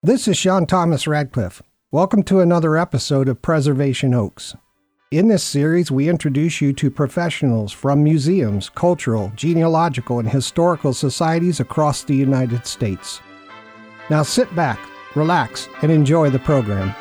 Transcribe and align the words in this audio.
This 0.00 0.28
is 0.28 0.38
Sean 0.38 0.64
Thomas 0.64 1.08
Radcliffe. 1.08 1.60
Welcome 1.90 2.22
to 2.22 2.38
another 2.38 2.76
episode 2.76 3.28
of 3.28 3.42
Preservation 3.42 4.14
Oaks. 4.14 4.54
In 5.10 5.26
this 5.26 5.42
series, 5.42 5.90
we 5.90 6.08
introduce 6.08 6.60
you 6.60 6.72
to 6.74 6.88
professionals 6.88 7.72
from 7.72 8.04
museums, 8.04 8.68
cultural, 8.68 9.32
genealogical, 9.34 10.20
and 10.20 10.28
historical 10.28 10.94
societies 10.94 11.58
across 11.58 12.04
the 12.04 12.14
United 12.14 12.64
States. 12.64 13.20
Now 14.08 14.22
sit 14.22 14.54
back, 14.54 14.78
relax, 15.16 15.68
and 15.82 15.90
enjoy 15.90 16.30
the 16.30 16.38
program. 16.38 16.94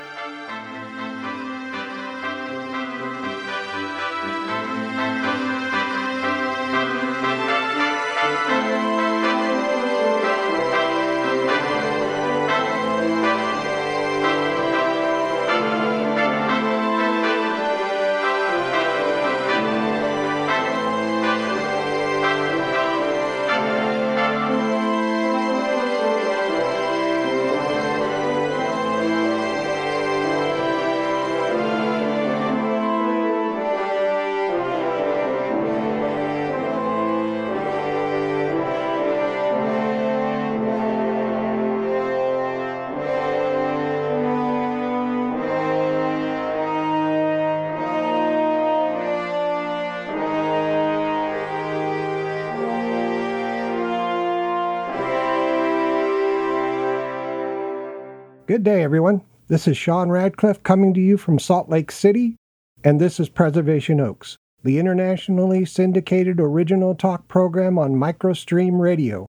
Day, 58.68 58.84
everyone. 58.84 59.22
This 59.48 59.66
is 59.66 59.78
Sean 59.78 60.10
Radcliffe 60.10 60.62
coming 60.62 60.94
to 60.94 61.00
you 61.00 61.16
from 61.16 61.40
Salt 61.40 61.70
Lake 61.70 61.90
City, 61.90 62.36
and 62.84 63.00
this 63.00 63.18
is 63.18 63.30
Preservation 63.30 64.02
Oaks, 64.02 64.36
the 64.62 64.78
internationally 64.78 65.64
syndicated 65.64 66.42
original 66.42 66.94
talk 66.94 67.30
program 67.30 67.80
on 67.80 67.96
MicroStream 67.96 68.78
Radio, 68.78 69.26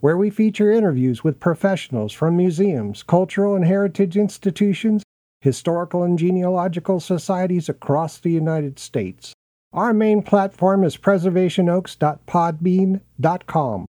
where 0.00 0.16
we 0.16 0.28
feature 0.28 0.72
interviews 0.72 1.22
with 1.22 1.38
professionals 1.38 2.12
from 2.12 2.36
museums, 2.36 3.04
cultural 3.04 3.54
and 3.54 3.64
heritage 3.64 4.16
institutions, 4.16 5.04
historical 5.40 6.02
and 6.02 6.18
genealogical 6.18 6.98
societies 6.98 7.68
across 7.68 8.18
the 8.18 8.32
United 8.32 8.80
States. 8.80 9.32
Our 9.72 9.94
main 9.94 10.20
platform 10.20 10.82
is 10.82 10.96
preservationoaks.podbean.com. 10.96 13.86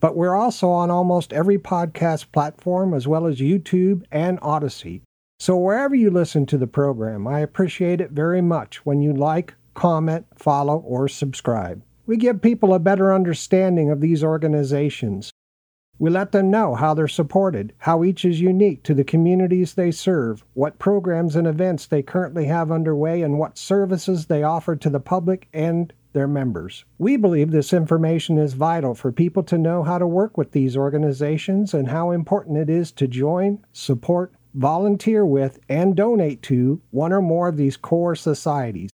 But 0.00 0.16
we're 0.16 0.36
also 0.36 0.68
on 0.70 0.90
almost 0.90 1.32
every 1.32 1.58
podcast 1.58 2.30
platform 2.32 2.94
as 2.94 3.08
well 3.08 3.26
as 3.26 3.38
YouTube 3.38 4.04
and 4.10 4.38
Odysee. 4.40 5.02
So 5.40 5.56
wherever 5.56 5.94
you 5.94 6.10
listen 6.10 6.46
to 6.46 6.58
the 6.58 6.66
program, 6.66 7.26
I 7.26 7.40
appreciate 7.40 8.00
it 8.00 8.10
very 8.10 8.40
much 8.40 8.84
when 8.84 9.00
you 9.00 9.12
like, 9.12 9.54
comment, 9.74 10.26
follow, 10.34 10.78
or 10.78 11.08
subscribe. 11.08 11.82
We 12.06 12.16
give 12.16 12.42
people 12.42 12.74
a 12.74 12.78
better 12.78 13.14
understanding 13.14 13.90
of 13.90 14.00
these 14.00 14.24
organizations. 14.24 15.30
We 16.00 16.10
let 16.10 16.32
them 16.32 16.50
know 16.50 16.74
how 16.74 16.94
they're 16.94 17.08
supported, 17.08 17.72
how 17.78 18.04
each 18.04 18.24
is 18.24 18.40
unique 18.40 18.82
to 18.84 18.94
the 18.94 19.04
communities 19.04 19.74
they 19.74 19.90
serve, 19.90 20.44
what 20.54 20.78
programs 20.78 21.34
and 21.34 21.46
events 21.46 21.86
they 21.86 22.02
currently 22.02 22.46
have 22.46 22.70
underway, 22.70 23.22
and 23.22 23.38
what 23.38 23.58
services 23.58 24.26
they 24.26 24.42
offer 24.42 24.76
to 24.76 24.90
the 24.90 25.00
public 25.00 25.48
and 25.52 25.92
their 26.12 26.28
members. 26.28 26.84
We 26.98 27.16
believe 27.16 27.50
this 27.50 27.72
information 27.72 28.38
is 28.38 28.54
vital 28.54 28.94
for 28.94 29.12
people 29.12 29.42
to 29.44 29.58
know 29.58 29.82
how 29.82 29.98
to 29.98 30.06
work 30.06 30.36
with 30.38 30.52
these 30.52 30.76
organizations 30.76 31.74
and 31.74 31.88
how 31.88 32.10
important 32.10 32.58
it 32.58 32.70
is 32.70 32.92
to 32.92 33.06
join, 33.06 33.64
support, 33.72 34.32
volunteer 34.54 35.24
with, 35.24 35.58
and 35.68 35.94
donate 35.94 36.42
to 36.42 36.80
one 36.90 37.12
or 37.12 37.22
more 37.22 37.48
of 37.48 37.56
these 37.56 37.76
core 37.76 38.16
societies. 38.16 38.90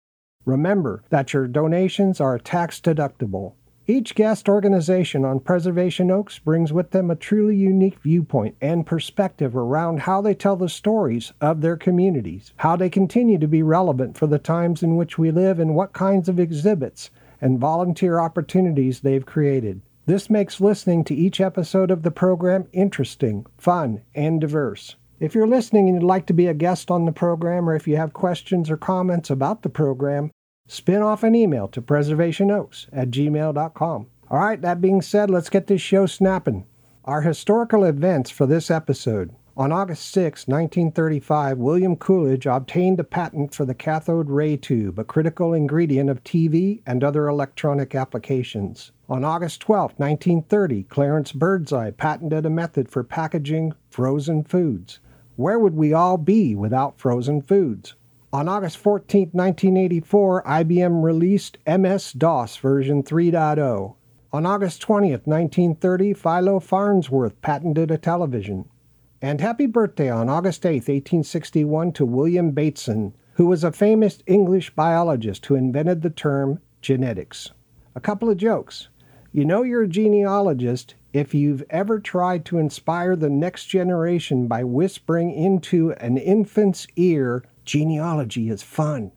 Remember 0.46 1.04
that 1.10 1.34
your 1.34 1.48
donations 1.48 2.22
are 2.22 2.40
tax 2.40 2.80
deductible. 2.80 3.54
Each 3.90 4.14
guest 4.14 4.48
organization 4.48 5.26
on 5.26 5.40
Preservation 5.40 6.12
Oaks 6.12 6.38
brings 6.38 6.72
with 6.72 6.92
them 6.92 7.10
a 7.10 7.16
truly 7.16 7.56
unique 7.56 7.98
viewpoint 8.04 8.56
and 8.62 8.86
perspective 8.86 9.56
around 9.56 10.02
how 10.02 10.22
they 10.22 10.36
tell 10.36 10.56
the 10.56 10.70
stories 10.70 11.34
of 11.42 11.62
their 11.62 11.76
communities, 11.76 12.54
how 12.58 12.76
they 12.76 12.92
continue 12.92 13.40
to 13.40 13.48
be 13.48 13.64
relevant 13.64 14.16
for 14.16 14.28
the 14.28 14.38
times 14.38 14.84
in 14.84 14.96
which 14.96 15.18
we 15.18 15.32
live, 15.32 15.60
and 15.60 15.74
what 15.74 15.94
kinds 15.94 16.30
of 16.30 16.40
exhibits 16.40 17.10
and 17.42 17.58
volunteer 17.58 18.20
opportunities 18.20 19.00
they've 19.00 19.26
created. 19.26 19.82
This 20.06 20.30
makes 20.30 20.62
listening 20.62 21.04
to 21.06 21.16
each 21.16 21.42
episode 21.42 21.90
of 21.90 22.04
the 22.04 22.12
program 22.12 22.68
interesting, 22.72 23.48
fun, 23.58 24.04
and 24.14 24.40
diverse. 24.40 24.98
If 25.20 25.34
you're 25.34 25.48
listening 25.48 25.90
and 25.90 26.00
you'd 26.00 26.08
like 26.08 26.28
to 26.28 26.34
be 26.34 26.46
a 26.46 26.54
guest 26.54 26.92
on 26.92 27.06
the 27.06 27.12
program, 27.12 27.68
or 27.68 27.76
if 27.76 27.88
you 27.88 27.98
have 27.98 28.14
questions 28.14 28.70
or 28.70 28.78
comments 28.78 29.32
about 29.32 29.64
the 29.64 29.70
program, 29.70 30.30
spin 30.70 31.02
off 31.02 31.24
an 31.24 31.36
email 31.36 31.68
to 31.68 31.82
preservationoaks 31.82 32.88
at 32.94 33.10
gmail.com. 33.10 34.08
All 34.30 34.40
right, 34.40 34.62
that 34.62 34.80
being 34.80 35.02
said, 35.02 35.30
let's 35.30 35.50
get 35.50 35.68
this 35.68 35.82
show 35.82 36.06
snapping. 36.06 36.66
Our 37.04 37.22
historical 37.24 37.84
events 37.84 38.30
for 38.30 38.46
this 38.46 38.70
episode. 38.70 39.34
On 39.58 39.72
August 39.72 40.12
6, 40.12 40.48
1935, 40.48 41.58
William 41.58 41.96
Coolidge 41.98 42.46
obtained 42.46 43.00
a 43.00 43.04
patent 43.04 43.54
for 43.54 43.66
the 43.66 43.74
cathode 43.74 44.30
ray 44.30 44.56
tube, 44.56 45.00
a 45.00 45.04
critical 45.04 45.54
ingredient 45.54 46.10
of 46.10 46.24
TV 46.24 46.82
and 46.86 47.04
other 47.04 47.28
electronic 47.28 47.96
applications. 47.96 48.92
On 49.10 49.26
August 49.26 49.60
12, 49.62 49.96
1930, 49.98 50.84
Clarence 50.84 51.32
Birdseye 51.32 51.92
patented 51.92 52.46
a 52.46 52.50
method 52.50 52.90
for 52.90 53.04
packaging 53.04 53.74
frozen 53.90 54.44
foods. 54.44 55.00
Where 55.36 55.58
would 55.58 55.76
we 55.76 55.94
all 55.94 56.18
be 56.18 56.56
without 56.56 57.00
frozen 57.00 57.42
foods? 57.42 57.96
On 58.32 58.48
August 58.48 58.78
14, 58.78 59.32
1984, 59.32 60.44
IBM 60.44 61.04
released 61.04 61.58
MS 61.66 62.14
DOS 62.14 62.58
version 62.58 63.02
3.0. 63.02 63.96
On 64.32 64.46
August 64.46 64.82
20, 64.84 65.10
1930, 65.10 66.14
Philo 66.14 66.60
Farnsworth 66.60 67.42
patented 67.42 67.90
a 67.90 67.98
television. 67.98 68.70
And 69.20 69.42
happy 69.42 69.66
birthday 69.66 70.12
on 70.12 70.30
August 70.30 70.64
8, 70.64 70.76
1861, 70.76 71.92
to 71.94 72.06
William 72.06 72.52
Bateson, 72.52 73.16
who 73.34 73.48
was 73.48 73.64
a 73.64 73.72
famous 73.72 74.22
English 74.28 74.76
biologist 74.76 75.48
who 75.48 75.56
invented 75.56 76.04
the 76.04 76.12
term 76.12 76.60
genetics. 76.82 77.50
A 77.96 78.00
couple 78.00 78.30
of 78.30 78.38
jokes. 78.38 78.90
You 79.32 79.44
know 79.44 79.64
you're 79.64 79.84
a 79.84 79.88
genealogist 79.88 80.94
if 81.14 81.34
you've 81.34 81.64
ever 81.72 82.00
tried 82.00 82.46
to 82.46 82.60
inspire 82.60 83.16
the 83.16 83.30
next 83.32 83.66
generation 83.66 84.46
by 84.46 84.64
whispering 84.64 85.32
into 85.32 85.94
an 85.94 86.18
infant's 86.18 86.86
ear 86.96 87.44
Genealogy 87.70 88.50
is 88.50 88.64
fun. 88.64 89.12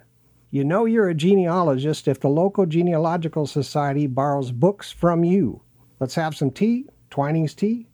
You 0.50 0.62
know 0.62 0.84
you're 0.84 1.08
a 1.08 1.14
genealogist 1.14 2.06
if 2.06 2.20
the 2.20 2.28
local 2.28 2.66
genealogical 2.66 3.46
society 3.46 4.06
borrows 4.06 4.52
books 4.52 4.92
from 4.92 5.24
you. 5.24 5.62
Let's 6.00 6.16
have 6.16 6.36
some 6.36 6.50
tea, 6.50 6.84
Twining's 7.10 7.54
tea. 7.54 7.88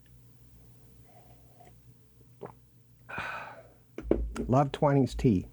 Love 4.48 4.72
Twining's 4.72 5.14
tea. 5.14 5.46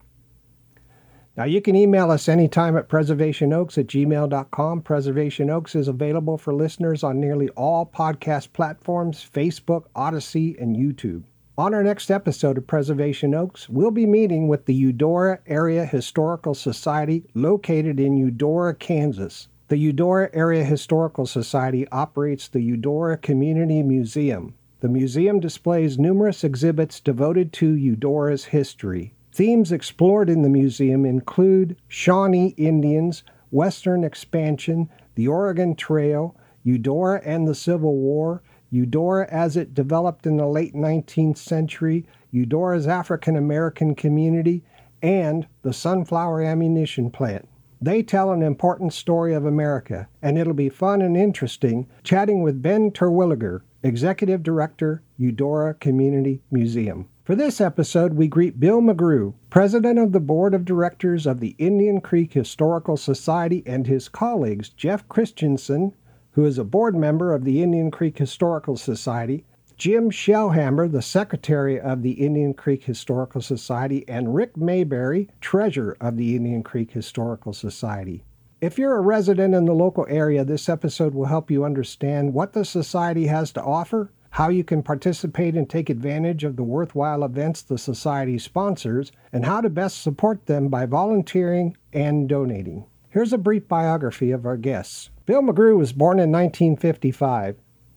Now 1.38 1.44
you 1.44 1.62
can 1.62 1.76
email 1.76 2.10
us 2.10 2.28
anytime 2.28 2.76
at 2.76 2.90
preservationoaks 2.90 3.78
at 3.78 3.86
gmail.com. 3.86 4.82
Preservation 4.82 5.52
Oaks 5.52 5.76
is 5.76 5.88
available 5.88 6.40
for 6.40 6.52
listeners 6.52 7.04
on 7.04 7.20
nearly 7.20 7.50
all 7.50 7.86
podcast 7.86 8.54
platforms 8.54 9.24
Facebook, 9.32 9.84
Odysee, 9.96 10.56
and 10.60 10.76
YouTube. 10.76 11.26
On 11.58 11.74
our 11.74 11.84
next 11.84 12.12
episode 12.12 12.58
of 12.58 12.68
Preservation 12.68 13.34
Oaks, 13.34 13.70
we'll 13.70 13.90
be 13.90 14.06
meeting 14.06 14.50
with 14.50 14.66
the 14.66 14.74
Eudora 14.74 15.40
Area 15.48 15.86
Historical 15.86 16.54
Society 16.54 17.24
located 17.34 17.98
in 17.98 18.18
Eudora, 18.18 18.76
Kansas. 18.76 19.48
The 19.70 19.78
Eudora 19.78 20.30
Area 20.34 20.66
Historical 20.66 21.26
Society 21.26 21.88
operates 21.94 22.50
the 22.50 22.60
Eudora 22.60 23.16
Community 23.16 23.82
Museum. 23.84 24.54
The 24.82 24.90
museum 24.90 25.40
displays 25.40 25.98
numerous 25.98 26.44
exhibits 26.44 27.00
devoted 27.00 27.54
to 27.54 27.74
Eudora's 27.74 28.44
history. 28.44 29.14
Themes 29.32 29.72
explored 29.72 30.30
in 30.30 30.42
the 30.42 30.50
museum 30.50 31.06
include 31.06 31.78
Shawnee 31.88 32.54
Indians, 32.58 33.24
Western 33.52 34.04
expansion, 34.04 34.90
the 35.16 35.30
Oregon 35.30 35.74
Trail, 35.78 36.36
Eudora 36.64 37.22
and 37.24 37.48
the 37.48 37.56
Civil 37.56 37.96
War, 37.96 38.42
Eudora 38.76 39.26
as 39.32 39.56
it 39.56 39.74
developed 39.74 40.28
in 40.28 40.36
the 40.36 40.46
late 40.46 40.74
19th 40.74 41.38
century, 41.38 42.06
Eudora's 42.30 42.90
African 42.90 43.38
American 43.38 43.96
community, 43.96 44.66
and 45.02 45.48
the 45.62 45.72
Sunflower 45.72 46.42
Ammunition 46.42 47.10
Plant. 47.10 47.48
They 47.82 48.04
tell 48.04 48.34
an 48.34 48.42
important 48.42 48.92
story 48.92 49.34
of 49.34 49.46
America, 49.46 50.10
and 50.22 50.38
it'll 50.38 50.54
be 50.54 50.68
fun 50.68 51.02
and 51.02 51.16
interesting 51.16 51.88
chatting 52.04 52.44
with 52.44 52.62
Ben 52.62 52.92
Terwilliger, 52.92 53.62
Executive 53.82 54.44
Director, 54.44 55.02
Eudora 55.18 55.74
Community 55.76 56.42
Museum. 56.52 57.08
For 57.24 57.34
this 57.34 57.62
episode, 57.62 58.16
we 58.16 58.28
greet 58.28 58.60
Bill 58.60 58.82
McGrew, 58.82 59.36
President 59.50 59.98
of 60.00 60.12
the 60.12 60.20
Board 60.20 60.54
of 60.54 60.66
Directors 60.66 61.26
of 61.26 61.40
the 61.40 61.56
Indian 61.58 62.02
Creek 62.02 62.34
Historical 62.34 62.98
Society, 62.98 63.64
and 63.66 63.88
his 63.88 64.10
colleagues, 64.10 64.68
Jeff 64.68 65.08
Christensen, 65.08 65.94
who 66.36 66.46
is 66.46 66.58
a 66.58 66.66
board 66.66 66.96
member 66.96 67.34
of 67.34 67.46
the 67.46 67.64
Indian 67.64 67.90
Creek 67.90 68.18
Historical 68.18 68.76
Society, 68.76 69.46
Jim 69.78 70.12
Shellhammer, 70.12 70.92
the 70.92 71.02
Secretary 71.02 71.80
of 71.80 72.02
the 72.02 72.12
Indian 72.12 72.54
Creek 72.54 72.84
Historical 72.84 73.42
Society, 73.42 74.04
and 74.10 74.36
Rick 74.36 74.58
Mayberry, 74.58 75.30
Treasurer 75.40 75.96
of 76.02 76.18
the 76.18 76.36
Indian 76.36 76.62
Creek 76.62 76.92
Historical 76.92 77.54
Society. 77.54 78.22
If 78.60 78.78
you're 78.78 78.98
a 78.98 79.02
resident 79.02 79.54
in 79.54 79.64
the 79.64 79.74
local 79.74 80.06
area, 80.10 80.44
this 80.44 80.68
episode 80.68 81.14
will 81.14 81.26
help 81.26 81.50
you 81.50 81.64
understand 81.64 82.34
what 82.34 82.52
the 82.52 82.66
Society 82.66 83.28
has 83.28 83.54
to 83.54 83.64
offer, 83.64 84.12
how 84.32 84.50
you 84.50 84.66
can 84.66 84.84
participate 84.84 85.56
and 85.56 85.70
take 85.70 85.90
advantage 85.90 86.44
of 86.44 86.58
the 86.58 86.64
worthwhile 86.64 87.24
events 87.24 87.62
the 87.62 87.78
Society 87.78 88.38
sponsors, 88.38 89.10
and 89.32 89.46
how 89.46 89.62
to 89.62 89.70
best 89.70 90.02
support 90.02 90.48
them 90.48 90.68
by 90.68 90.86
volunteering 90.86 91.78
and 91.94 92.28
donating. 92.28 92.86
Here's 93.16 93.32
a 93.32 93.38
brief 93.38 93.70
biography 93.70 94.32
of 94.32 94.46
our 94.46 94.58
guests. 94.58 95.10
Bill 95.26 95.42
McGrew 95.42 95.78
was 95.78 95.94
born 95.94 96.20
in 96.20 96.34
1955. 96.34 97.56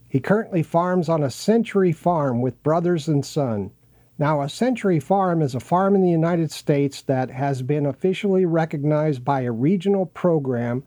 He 0.09 0.21
currently 0.21 0.63
farms 0.63 1.09
on 1.09 1.25
a 1.25 1.29
Century 1.29 1.91
Farm 1.91 2.41
with 2.41 2.63
brothers 2.63 3.09
and 3.09 3.27
son. 3.27 3.73
Now, 4.17 4.43
a 4.43 4.49
Century 4.49 5.01
Farm 5.01 5.43
is 5.43 5.57
a 5.57 5.59
farm 5.59 5.97
in 5.97 6.03
the 6.03 6.09
United 6.09 6.53
States 6.53 7.03
that 7.03 7.33
has 7.33 7.63
been 7.63 7.85
officially 7.85 8.47
recognized 8.47 9.25
by 9.25 9.41
a 9.41 9.51
regional 9.51 10.07
program 10.07 10.85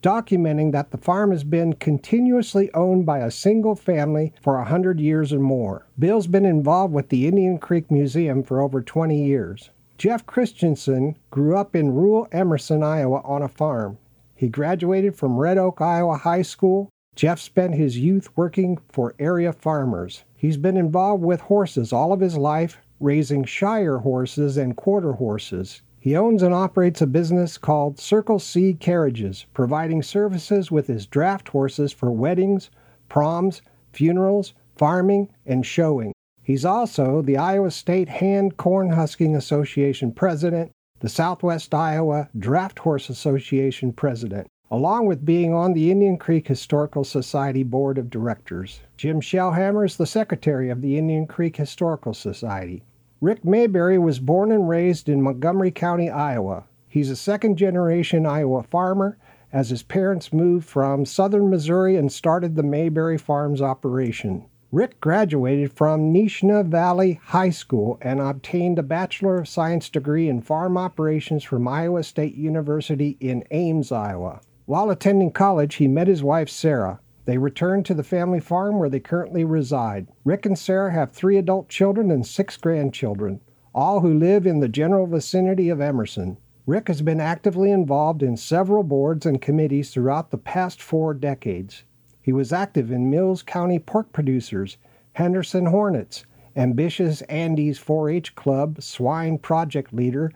documenting 0.00 0.72
that 0.72 0.90
the 0.90 0.96
farm 0.96 1.30
has 1.30 1.44
been 1.44 1.74
continuously 1.74 2.72
owned 2.72 3.04
by 3.04 3.18
a 3.18 3.30
single 3.30 3.76
family 3.76 4.32
for 4.40 4.56
a 4.56 4.64
hundred 4.64 4.98
years 4.98 5.30
or 5.30 5.40
more. 5.40 5.86
Bill's 5.98 6.26
been 6.26 6.46
involved 6.46 6.94
with 6.94 7.10
the 7.10 7.26
Indian 7.26 7.58
Creek 7.58 7.90
Museum 7.90 8.42
for 8.44 8.62
over 8.62 8.80
20 8.80 9.22
years. 9.26 9.68
Jeff 9.98 10.26
Christensen 10.26 11.16
grew 11.30 11.56
up 11.56 11.76
in 11.76 11.94
rural 11.94 12.28
Emerson, 12.32 12.82
Iowa 12.82 13.20
on 13.24 13.42
a 13.42 13.48
farm. 13.48 13.98
He 14.34 14.48
graduated 14.48 15.14
from 15.14 15.38
Red 15.38 15.58
Oak, 15.58 15.80
Iowa 15.80 16.16
High 16.16 16.42
School 16.42 16.90
Jeff 17.16 17.38
spent 17.38 17.76
his 17.76 17.96
youth 17.96 18.28
working 18.36 18.76
for 18.88 19.14
area 19.20 19.52
farmers. 19.52 20.24
He's 20.34 20.56
been 20.56 20.76
involved 20.76 21.22
with 21.22 21.42
horses 21.42 21.92
all 21.92 22.12
of 22.12 22.18
his 22.18 22.36
life, 22.36 22.78
raising 22.98 23.44
Shire 23.44 23.98
horses 23.98 24.56
and 24.56 24.76
quarter 24.76 25.12
horses. 25.12 25.82
He 26.00 26.16
owns 26.16 26.42
and 26.42 26.52
operates 26.52 27.00
a 27.00 27.06
business 27.06 27.56
called 27.56 28.00
Circle 28.00 28.40
C 28.40 28.74
Carriages, 28.74 29.46
providing 29.54 30.02
services 30.02 30.72
with 30.72 30.88
his 30.88 31.06
draft 31.06 31.48
horses 31.48 31.92
for 31.92 32.10
weddings, 32.10 32.68
proms, 33.08 33.62
funerals, 33.92 34.52
farming, 34.74 35.28
and 35.46 35.64
showing. 35.64 36.13
He's 36.44 36.64
also 36.64 37.22
the 37.22 37.36
Iowa 37.36 37.72
State 37.72 38.08
Hand 38.08 38.56
Corn 38.56 38.90
Husking 38.90 39.34
Association 39.34 40.12
president, 40.12 40.70
the 41.00 41.08
Southwest 41.08 41.74
Iowa 41.74 42.28
Draft 42.38 42.78
Horse 42.78 43.08
Association 43.08 43.92
president 43.92 44.46
along 44.70 45.06
with 45.06 45.24
being 45.24 45.54
on 45.54 45.72
the 45.72 45.90
Indian 45.90 46.16
Creek 46.16 46.48
Historical 46.48 47.04
Society 47.04 47.62
Board 47.62 47.96
of 47.96 48.10
Directors. 48.10 48.80
Jim 48.96 49.20
Shellhammer 49.20 49.86
is 49.86 49.96
the 49.96 50.04
secretary 50.04 50.68
of 50.68 50.80
the 50.82 50.98
Indian 50.98 51.26
Creek 51.28 51.56
Historical 51.56 52.12
Society. 52.12 52.82
Rick 53.20 53.44
Mayberry 53.44 53.98
was 53.98 54.18
born 54.18 54.50
and 54.50 54.68
raised 54.68 55.08
in 55.08 55.22
Montgomery 55.22 55.70
County, 55.70 56.10
Iowa. 56.10 56.64
He's 56.88 57.08
a 57.08 57.16
second 57.16 57.56
generation 57.56 58.26
Iowa 58.26 58.64
farmer 58.64 59.16
as 59.52 59.70
his 59.70 59.84
parents 59.84 60.32
moved 60.32 60.66
from 60.66 61.06
southern 61.06 61.50
Missouri 61.50 61.94
and 61.96 62.10
started 62.10 62.56
the 62.56 62.64
Mayberry 62.64 63.16
Farms 63.16 63.62
operation. 63.62 64.46
Rick 64.74 65.00
graduated 65.00 65.72
from 65.72 66.12
Nishna 66.12 66.66
Valley 66.66 67.20
High 67.26 67.50
School 67.50 67.96
and 68.02 68.20
obtained 68.20 68.76
a 68.76 68.82
Bachelor 68.82 69.38
of 69.38 69.46
Science 69.46 69.88
degree 69.88 70.28
in 70.28 70.42
farm 70.42 70.76
operations 70.76 71.44
from 71.44 71.68
Iowa 71.68 72.02
State 72.02 72.34
University 72.34 73.16
in 73.20 73.44
Ames, 73.52 73.92
Iowa. 73.92 74.40
While 74.66 74.90
attending 74.90 75.30
college, 75.30 75.76
he 75.76 75.86
met 75.86 76.08
his 76.08 76.24
wife, 76.24 76.48
Sarah. 76.48 76.98
They 77.24 77.38
returned 77.38 77.86
to 77.86 77.94
the 77.94 78.02
family 78.02 78.40
farm 78.40 78.80
where 78.80 78.88
they 78.88 78.98
currently 78.98 79.44
reside. 79.44 80.08
Rick 80.24 80.44
and 80.44 80.58
Sarah 80.58 80.92
have 80.92 81.12
three 81.12 81.36
adult 81.36 81.68
children 81.68 82.10
and 82.10 82.26
six 82.26 82.56
grandchildren, 82.56 83.42
all 83.76 84.00
who 84.00 84.12
live 84.12 84.44
in 84.44 84.58
the 84.58 84.66
general 84.66 85.06
vicinity 85.06 85.68
of 85.68 85.80
Emerson. 85.80 86.36
Rick 86.66 86.88
has 86.88 87.00
been 87.00 87.20
actively 87.20 87.70
involved 87.70 88.24
in 88.24 88.36
several 88.36 88.82
boards 88.82 89.24
and 89.24 89.40
committees 89.40 89.90
throughout 89.90 90.32
the 90.32 90.36
past 90.36 90.82
four 90.82 91.14
decades. 91.14 91.84
He 92.24 92.32
was 92.32 92.54
active 92.54 92.90
in 92.90 93.10
Mills 93.10 93.42
County 93.42 93.78
Pork 93.78 94.10
Producers, 94.10 94.78
Henderson 95.12 95.66
Hornets, 95.66 96.24
Ambitious 96.56 97.20
Andes 97.28 97.76
4 97.78 98.08
H 98.08 98.34
Club, 98.34 98.80
Swine 98.80 99.36
Project 99.36 99.92
Leader, 99.92 100.32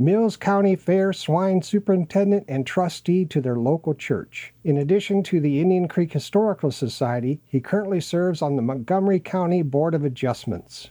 Mills 0.00 0.36
County 0.36 0.74
Fair 0.74 1.12
swine 1.12 1.62
superintendent 1.62 2.44
and 2.48 2.66
trustee 2.66 3.24
to 3.26 3.40
their 3.40 3.54
local 3.54 3.94
church. 3.94 4.52
In 4.64 4.78
addition 4.78 5.22
to 5.24 5.38
the 5.38 5.60
Indian 5.60 5.86
Creek 5.86 6.12
Historical 6.12 6.72
Society, 6.72 7.40
he 7.46 7.60
currently 7.60 8.00
serves 8.00 8.42
on 8.42 8.56
the 8.56 8.62
Montgomery 8.62 9.20
County 9.20 9.62
Board 9.62 9.94
of 9.94 10.04
Adjustments. 10.04 10.90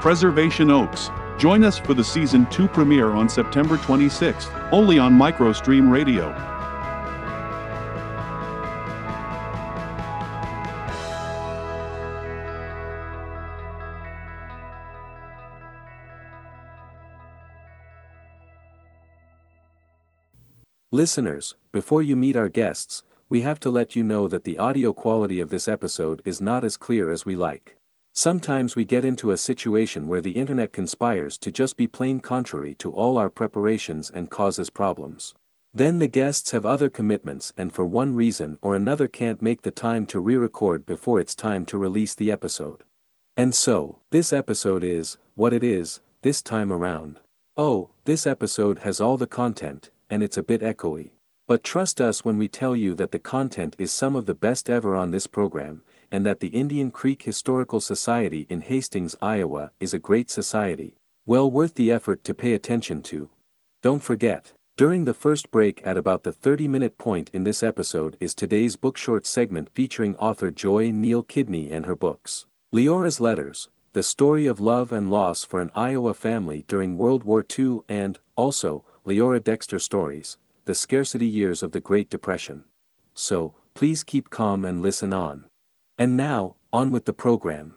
Preservation 0.00 0.70
Oaks. 0.70 1.10
Join 1.38 1.62
us 1.62 1.78
for 1.78 1.94
the 1.94 2.02
season 2.02 2.46
2 2.50 2.66
premiere 2.66 3.10
on 3.10 3.28
September 3.28 3.76
26th, 3.76 4.50
only 4.72 4.98
on 4.98 5.16
Microstream 5.16 5.88
Radio. 5.88 6.34
Listeners, 20.90 21.54
before 21.70 22.02
you 22.02 22.16
meet 22.16 22.34
our 22.34 22.48
guests, 22.48 23.04
we 23.28 23.42
have 23.42 23.60
to 23.60 23.70
let 23.70 23.94
you 23.94 24.02
know 24.02 24.26
that 24.26 24.42
the 24.42 24.58
audio 24.58 24.92
quality 24.92 25.38
of 25.38 25.50
this 25.50 25.68
episode 25.68 26.20
is 26.24 26.40
not 26.40 26.64
as 26.64 26.76
clear 26.76 27.12
as 27.12 27.24
we 27.24 27.36
like. 27.36 27.77
Sometimes 28.12 28.74
we 28.74 28.84
get 28.84 29.04
into 29.04 29.30
a 29.30 29.36
situation 29.36 30.08
where 30.08 30.20
the 30.20 30.32
internet 30.32 30.72
conspires 30.72 31.38
to 31.38 31.52
just 31.52 31.76
be 31.76 31.86
plain 31.86 32.20
contrary 32.20 32.74
to 32.74 32.90
all 32.90 33.16
our 33.16 33.30
preparations 33.30 34.10
and 34.10 34.30
causes 34.30 34.70
problems. 34.70 35.34
Then 35.72 35.98
the 35.98 36.08
guests 36.08 36.50
have 36.50 36.66
other 36.66 36.88
commitments 36.88 37.52
and 37.56 37.72
for 37.72 37.84
one 37.84 38.14
reason 38.14 38.58
or 38.62 38.74
another 38.74 39.06
can't 39.06 39.42
make 39.42 39.62
the 39.62 39.70
time 39.70 40.06
to 40.06 40.18
re-record 40.18 40.86
before 40.86 41.20
it's 41.20 41.34
time 41.34 41.64
to 41.66 41.78
release 41.78 42.14
the 42.14 42.32
episode. 42.32 42.82
And 43.36 43.54
so, 43.54 44.00
this 44.10 44.32
episode 44.32 44.82
is, 44.82 45.18
what 45.36 45.52
it 45.52 45.62
is, 45.62 46.00
this 46.22 46.42
time 46.42 46.72
around. 46.72 47.20
Oh, 47.56 47.90
this 48.04 48.26
episode 48.26 48.80
has 48.80 49.00
all 49.00 49.16
the 49.16 49.28
content, 49.28 49.90
and 50.10 50.22
it's 50.22 50.36
a 50.36 50.42
bit 50.42 50.60
echoey. 50.60 51.10
But 51.46 51.62
trust 51.62 52.00
us 52.00 52.24
when 52.24 52.38
we 52.38 52.48
tell 52.48 52.74
you 52.74 52.94
that 52.96 53.12
the 53.12 53.18
content 53.18 53.76
is 53.78 53.92
some 53.92 54.16
of 54.16 54.26
the 54.26 54.34
best 54.34 54.68
ever 54.68 54.96
on 54.96 55.12
this 55.12 55.26
program, 55.26 55.82
and 56.10 56.24
that 56.26 56.40
the 56.40 56.48
Indian 56.48 56.90
Creek 56.90 57.22
Historical 57.22 57.80
Society 57.80 58.46
in 58.48 58.62
Hastings, 58.62 59.16
Iowa 59.20 59.72
is 59.80 59.92
a 59.92 59.98
great 59.98 60.30
society, 60.30 60.96
well 61.26 61.50
worth 61.50 61.74
the 61.74 61.90
effort 61.90 62.24
to 62.24 62.34
pay 62.34 62.54
attention 62.54 63.02
to. 63.02 63.30
Don't 63.82 64.02
forget, 64.02 64.52
during 64.76 65.04
the 65.04 65.14
first 65.14 65.50
break 65.50 65.80
at 65.84 65.96
about 65.96 66.22
the 66.22 66.32
30 66.32 66.68
minute 66.68 66.98
point 66.98 67.30
in 67.32 67.44
this 67.44 67.62
episode 67.62 68.16
is 68.20 68.34
today's 68.34 68.76
book 68.76 68.96
short 68.96 69.26
segment 69.26 69.68
featuring 69.74 70.14
author 70.16 70.50
Joy 70.50 70.90
Neal 70.90 71.22
Kidney 71.22 71.70
and 71.70 71.84
her 71.84 71.96
books. 71.96 72.46
Leora's 72.72 73.20
Letters, 73.20 73.68
the 73.92 74.02
story 74.02 74.46
of 74.46 74.60
love 74.60 74.92
and 74.92 75.10
loss 75.10 75.42
for 75.42 75.60
an 75.60 75.72
Iowa 75.74 76.14
family 76.14 76.64
during 76.68 76.96
World 76.96 77.24
War 77.24 77.44
II, 77.58 77.80
and, 77.88 78.18
also, 78.36 78.84
Leora 79.04 79.42
Dexter 79.42 79.78
Stories, 79.78 80.36
The 80.66 80.74
Scarcity 80.74 81.26
Years 81.26 81.62
of 81.62 81.72
the 81.72 81.80
Great 81.80 82.08
Depression. 82.08 82.64
So, 83.14 83.54
please 83.74 84.04
keep 84.04 84.30
calm 84.30 84.64
and 84.64 84.80
listen 84.80 85.12
on. 85.12 85.46
And 86.00 86.16
now, 86.16 86.54
on 86.72 86.92
with 86.92 87.06
the 87.06 87.12
program. 87.12 87.74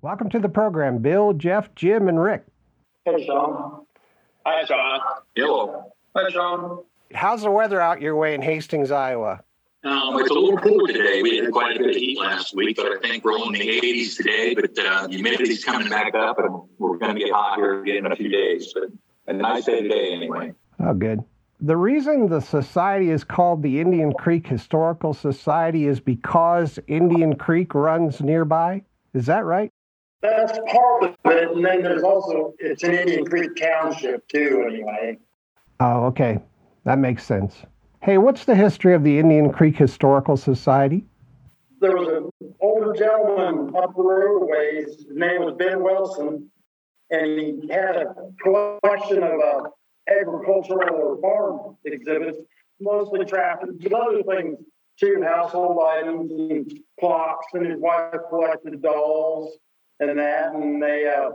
Welcome 0.00 0.30
to 0.30 0.38
the 0.38 0.48
program, 0.48 1.02
Bill, 1.02 1.34
Jeff, 1.34 1.74
Jim, 1.74 2.08
and 2.08 2.18
Rick. 2.18 2.46
Hey, 3.04 3.26
Sean. 3.26 3.84
Hi, 4.46 4.64
Sean. 4.64 5.00
Hello. 5.36 5.92
Hi, 6.16 6.30
Sean. 6.30 6.84
How's 7.12 7.42
the 7.42 7.50
weather 7.50 7.82
out 7.82 8.00
your 8.00 8.16
way 8.16 8.34
in 8.34 8.40
Hastings, 8.40 8.90
Iowa? 8.90 9.42
Um, 9.84 10.18
it's 10.18 10.30
a 10.30 10.34
little 10.34 10.56
cool 10.56 10.86
today. 10.86 11.20
We 11.20 11.36
had 11.36 11.52
quite 11.52 11.76
a 11.76 11.80
bit 11.80 11.90
of 11.90 11.96
heat 11.96 12.18
last 12.18 12.56
week, 12.56 12.76
but 12.76 12.86
I 12.86 12.98
think 13.06 13.22
we're 13.26 13.38
only 13.38 13.60
in 13.60 13.66
the 13.66 13.86
80s 13.86 14.16
today. 14.16 14.54
But 14.54 14.78
uh, 14.78 15.08
humidity's 15.08 15.62
coming 15.62 15.90
back 15.90 16.14
up, 16.14 16.38
and 16.38 16.62
we're 16.78 16.96
going 16.96 17.14
to 17.14 17.20
get 17.20 17.30
hot 17.30 17.56
here 17.56 17.82
again 17.82 18.06
in 18.06 18.12
a 18.12 18.16
few 18.16 18.30
days. 18.30 18.72
But 18.72 18.84
a 19.26 19.34
nice 19.34 19.66
day 19.66 19.82
today, 19.82 20.14
anyway. 20.14 20.54
Oh, 20.80 20.94
good. 20.94 21.22
The 21.66 21.78
reason 21.78 22.28
the 22.28 22.42
society 22.42 23.08
is 23.08 23.24
called 23.24 23.62
the 23.62 23.80
Indian 23.80 24.12
Creek 24.12 24.46
Historical 24.46 25.14
Society 25.14 25.86
is 25.86 25.98
because 25.98 26.78
Indian 26.88 27.36
Creek 27.36 27.74
runs 27.74 28.20
nearby. 28.20 28.82
Is 29.14 29.24
that 29.24 29.46
right? 29.46 29.70
That's 30.20 30.58
part 30.70 31.04
of 31.04 31.16
it. 31.24 31.52
And 31.52 31.64
then 31.64 31.82
there's 31.82 32.02
also, 32.02 32.52
it's 32.58 32.82
an 32.82 32.92
Indian 32.92 33.24
Creek 33.24 33.56
Township 33.56 34.28
too, 34.28 34.66
anyway. 34.68 35.16
Oh, 35.80 36.04
okay. 36.08 36.38
That 36.84 36.98
makes 36.98 37.24
sense. 37.24 37.56
Hey, 38.02 38.18
what's 38.18 38.44
the 38.44 38.54
history 38.54 38.92
of 38.92 39.02
the 39.02 39.18
Indian 39.18 39.50
Creek 39.50 39.76
Historical 39.78 40.36
Society? 40.36 41.06
There 41.80 41.96
was 41.96 42.30
an 42.42 42.54
older 42.60 42.92
gentleman 42.92 43.74
up 43.74 43.96
the 43.96 44.02
roadways. 44.02 44.96
His 44.96 45.16
name 45.16 45.40
was 45.40 45.54
Ben 45.56 45.82
Wilson, 45.82 46.50
and 47.08 47.40
he 47.40 47.68
had 47.70 47.96
a 47.96 48.14
collection 48.42 49.22
of 49.22 49.40
uh, 49.40 49.68
agricultural 50.08 50.94
or 50.94 51.20
farm 51.20 51.76
exhibits, 51.84 52.38
mostly 52.80 53.24
traffic, 53.24 53.70
but 53.82 53.92
other 53.92 54.22
things 54.22 54.58
too, 54.98 55.22
household 55.26 55.80
items 55.82 56.30
and 56.30 56.80
clocks. 57.00 57.46
And 57.52 57.66
his 57.66 57.78
wife 57.78 58.14
collected 58.28 58.82
dolls 58.82 59.56
and 60.00 60.18
that, 60.18 60.54
and 60.54 60.82
they 60.82 61.06
uh, 61.08 61.30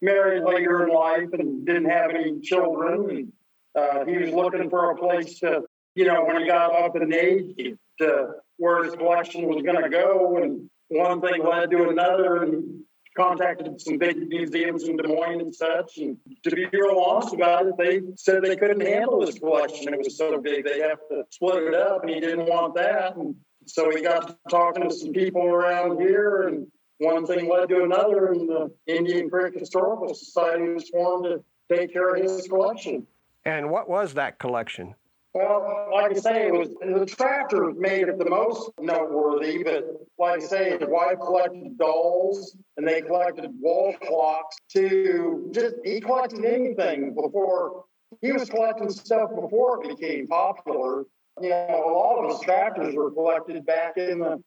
married 0.00 0.44
later 0.44 0.86
in 0.86 0.94
life 0.94 1.28
and 1.32 1.66
didn't 1.66 1.90
have 1.90 2.10
any 2.10 2.40
children. 2.40 3.10
And 3.10 3.32
uh, 3.74 4.04
he 4.04 4.18
was 4.18 4.30
looking 4.30 4.70
for 4.70 4.90
a 4.90 4.96
place 4.96 5.38
to, 5.40 5.62
you 5.94 6.06
know, 6.06 6.24
when 6.24 6.40
he 6.40 6.46
got 6.46 6.74
up 6.74 6.96
in 6.96 7.12
age, 7.12 7.76
to 7.98 8.28
where 8.56 8.84
his 8.84 8.94
collection 8.94 9.46
was 9.46 9.62
going 9.62 9.82
to 9.82 9.88
go. 9.88 10.38
And 10.42 10.68
one 10.88 11.20
thing 11.20 11.42
led 11.44 11.70
to 11.70 11.88
another, 11.88 12.42
and 12.42 12.81
contacted 13.16 13.80
some 13.80 13.98
big 13.98 14.28
museums 14.28 14.88
in 14.88 14.96
Des 14.96 15.08
Moines 15.08 15.40
and 15.40 15.54
such. 15.54 15.98
And 15.98 16.16
to 16.44 16.50
be 16.50 16.66
real 16.72 16.98
honest 16.98 17.34
about 17.34 17.66
it, 17.66 17.74
they 17.78 18.00
said 18.16 18.42
they 18.42 18.56
couldn't 18.56 18.80
handle 18.80 19.24
his 19.24 19.38
collection. 19.38 19.92
It 19.92 19.98
was 19.98 20.16
so 20.16 20.38
big, 20.38 20.64
they 20.64 20.80
have 20.80 20.98
to 21.10 21.24
split 21.30 21.62
it 21.64 21.74
up, 21.74 22.02
and 22.02 22.10
he 22.10 22.20
didn't 22.20 22.46
want 22.46 22.74
that. 22.76 23.16
And 23.16 23.34
so 23.66 23.90
he 23.90 24.02
got 24.02 24.28
to 24.28 24.36
talking 24.50 24.88
to 24.88 24.94
some 24.94 25.12
people 25.12 25.44
around 25.44 26.00
here, 26.00 26.48
and 26.48 26.66
one 26.98 27.26
thing 27.26 27.50
led 27.50 27.68
to 27.68 27.82
another, 27.82 28.32
and 28.32 28.48
the 28.48 28.72
Indian 28.86 29.28
Creek 29.28 29.58
Historical 29.58 30.14
Society 30.14 30.72
was 30.72 30.88
formed 30.88 31.24
to 31.24 31.44
take 31.74 31.92
care 31.92 32.14
of 32.14 32.22
his 32.22 32.46
collection. 32.48 33.06
And 33.44 33.70
what 33.70 33.88
was 33.88 34.14
that 34.14 34.38
collection? 34.38 34.94
Well, 35.34 35.88
like 35.90 36.10
I 36.10 36.20
say, 36.20 36.46
it 36.48 36.52
was 36.52 36.68
the 36.80 37.06
tractor 37.06 37.72
made 37.72 38.08
it 38.08 38.18
the 38.18 38.28
most 38.28 38.70
noteworthy, 38.78 39.62
but 39.62 39.84
like 40.18 40.42
I 40.42 40.44
say, 40.44 40.70
his 40.78 40.86
wife 40.86 41.18
collected 41.20 41.78
dolls 41.78 42.54
and 42.76 42.86
they 42.86 43.00
collected 43.00 43.50
wall 43.58 43.94
clocks 44.02 44.56
to 44.72 45.48
just 45.52 45.76
he 45.84 46.00
collected 46.00 46.44
anything 46.44 47.14
before 47.14 47.84
he 48.20 48.30
was 48.30 48.50
collecting 48.50 48.90
stuff 48.90 49.30
before 49.34 49.82
it 49.82 49.96
became 49.96 50.26
popular. 50.26 51.06
You 51.40 51.48
know, 51.48 51.82
a 51.86 51.92
lot 51.92 52.24
of 52.24 52.32
his 52.32 52.40
tractors 52.40 52.94
were 52.94 53.10
collected 53.10 53.64
back 53.64 53.96
in 53.96 54.18
the 54.18 54.42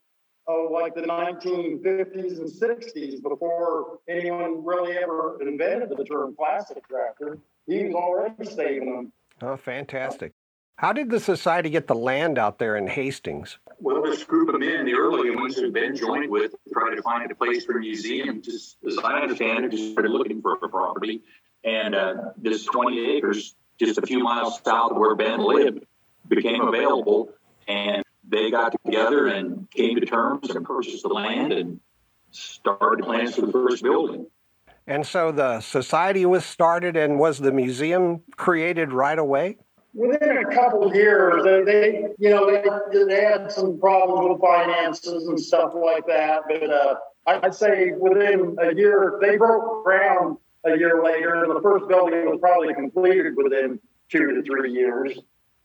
oh, 0.48 0.70
like 0.72 0.94
the 0.94 1.02
1950s 1.02 2.38
and 2.38 2.48
60s 2.48 3.24
before 3.24 3.98
anyone 4.08 4.64
really 4.64 4.96
ever 4.98 5.42
invented 5.42 5.90
the 5.98 6.04
term 6.04 6.36
classic 6.38 6.88
tractor. 6.88 7.40
He 7.66 7.86
was 7.86 7.96
already 7.96 8.46
saving 8.46 8.94
them. 8.94 9.12
Oh, 9.42 9.58
fantastic. 9.58 10.32
How 10.78 10.92
did 10.92 11.10
the 11.10 11.22
society 11.22 11.70
get 11.70 11.88
the 11.88 11.96
land 11.96 12.38
out 12.38 12.60
there 12.60 12.76
in 12.76 12.88
Hastings? 12.88 13.60
Well, 13.80 14.02
this 14.04 14.26
group 14.26 14.50
of 14.50 14.60
men, 14.60 14.86
the 14.86 14.96
early 14.96 15.34
ones 15.34 15.56
who 15.56 15.72
Ben 15.72 15.96
joined 15.96 16.30
with, 16.30 16.54
tried 16.72 16.96
to 16.96 17.02
find 17.02 17.32
a 17.32 17.36
place 17.36 17.66
for 17.66 17.78
a 17.78 17.80
museum. 17.80 18.42
Just 18.42 18.78
as 18.86 18.98
I 18.98 19.22
understand 19.22 19.66
it, 19.66 19.72
just 19.72 19.94
started 19.94 20.12
looking 20.12 20.42
for 20.42 20.54
a 20.54 20.70
property. 20.70 21.24
And 21.64 21.96
uh, 21.96 22.16
this 22.38 22.66
20 22.66 23.16
acres, 23.16 23.56
just 23.80 23.98
a 23.98 24.02
few 24.02 24.20
miles 24.20 24.60
south 24.66 24.92
of 24.92 24.98
where 24.98 25.16
Ben 25.16 25.40
lived, 25.40 25.86
became 26.28 26.62
available. 26.62 27.30
And 27.68 28.04
they 28.28 28.52
got 28.52 28.76
together 28.84 29.28
and 29.28 29.70
came 29.72 30.00
to 30.00 30.06
terms 30.06 30.50
and 30.50 30.66
purchased 30.66 31.04
the 31.04 31.10
land 31.10 31.54
and 31.54 31.80
started 32.32 33.06
plans 33.06 33.36
for 33.36 33.46
the 33.46 33.52
first 33.52 33.82
building. 33.82 34.28
And 34.88 35.08
so 35.08 35.32
the 35.32 35.62
society 35.62 36.26
was 36.26 36.46
started 36.46 36.98
and 36.98 37.18
was 37.18 37.40
the 37.40 37.52
museum 37.52 38.22
created 38.36 38.92
right 38.92 39.18
away? 39.18 39.58
Within 39.96 40.38
a 40.38 40.54
couple 40.54 40.84
of 40.84 40.94
years, 40.94 41.44
they, 41.44 41.64
they 41.64 42.08
you 42.20 42.30
know, 42.30 42.46
they, 42.52 43.06
they 43.06 43.24
had 43.24 43.52
some 43.52 43.80
problems 43.80 44.30
with 44.30 44.42
finances 44.42 45.28
and 45.28 45.40
stuff 45.40 45.72
like 45.74 46.06
that. 46.06 46.42
But 46.48 46.70
uh, 46.70 46.96
I'd 47.26 47.56
say 47.56 47.92
within 47.98 48.58
a 48.62 48.76
year, 48.76 49.18
they 49.22 49.38
broke 49.38 49.84
ground 49.84 50.38
a 50.66 50.78
year 50.78 51.02
later, 51.04 51.44
and 51.44 51.56
the 51.56 51.62
first 51.62 51.88
building 51.88 52.26
was 52.26 52.40
probably 52.42 52.74
completed 52.74 53.34
within 53.36 53.80
two 54.10 54.36
to 54.36 54.44
three 54.44 54.72
years 54.72 55.18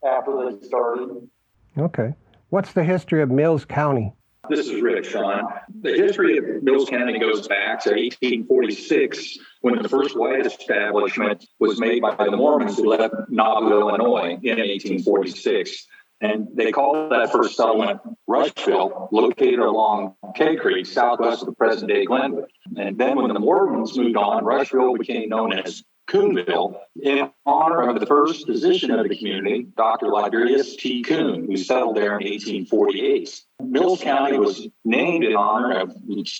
after 0.03 0.49
they 0.49 0.65
started. 0.65 1.29
Okay. 1.77 2.13
What's 2.49 2.73
the 2.73 2.83
history 2.83 3.21
of 3.21 3.29
Mills 3.29 3.65
County? 3.65 4.13
This 4.49 4.67
is 4.67 4.81
Rick, 4.81 5.05
Sean. 5.05 5.43
The 5.81 5.93
history 5.93 6.37
of 6.37 6.63
Mills 6.63 6.89
County 6.89 7.19
goes 7.19 7.47
back 7.47 7.83
to 7.83 7.91
1846 7.91 9.37
when 9.61 9.81
the 9.81 9.87
first 9.87 10.17
white 10.17 10.45
establishment 10.45 11.45
was 11.59 11.79
made 11.79 12.01
by 12.01 12.15
the 12.15 12.35
Mormons 12.35 12.77
who 12.77 12.89
left 12.89 13.13
Nauvoo, 13.29 13.79
Illinois 13.79 14.39
in 14.41 14.57
1846. 14.57 15.85
And 16.21 16.47
they 16.55 16.71
called 16.71 17.11
that 17.11 17.31
first 17.31 17.55
settlement 17.55 18.01
Rushville, 18.27 19.09
located 19.11 19.59
along 19.59 20.15
Keg 20.35 20.59
Creek, 20.59 20.85
southwest 20.87 21.41
of 21.41 21.47
the 21.47 21.53
present 21.53 21.89
day 21.89 22.05
Glenwood. 22.05 22.49
And 22.75 22.97
then 22.97 23.17
when 23.17 23.33
the 23.33 23.39
Mormons 23.39 23.97
moved 23.97 24.17
on, 24.17 24.43
Rushville 24.43 24.97
became 24.97 25.29
known 25.29 25.53
as 25.53 25.83
Coonville 26.07 26.79
in 27.01 27.31
honor 27.45 27.89
of 27.89 27.99
the 27.99 28.05
first 28.05 28.45
physician 28.45 28.91
of 28.91 29.07
the 29.07 29.15
community, 29.15 29.67
Dr. 29.77 30.07
Liberius 30.07 30.75
T. 30.75 31.03
Coon, 31.03 31.45
who 31.45 31.57
settled 31.57 31.95
there 31.95 32.17
in 32.19 32.27
1848. 32.27 33.41
Mills 33.61 34.01
County 34.01 34.37
was 34.37 34.67
named 34.83 35.23
in 35.23 35.35
honor 35.35 35.79
of 35.79 35.95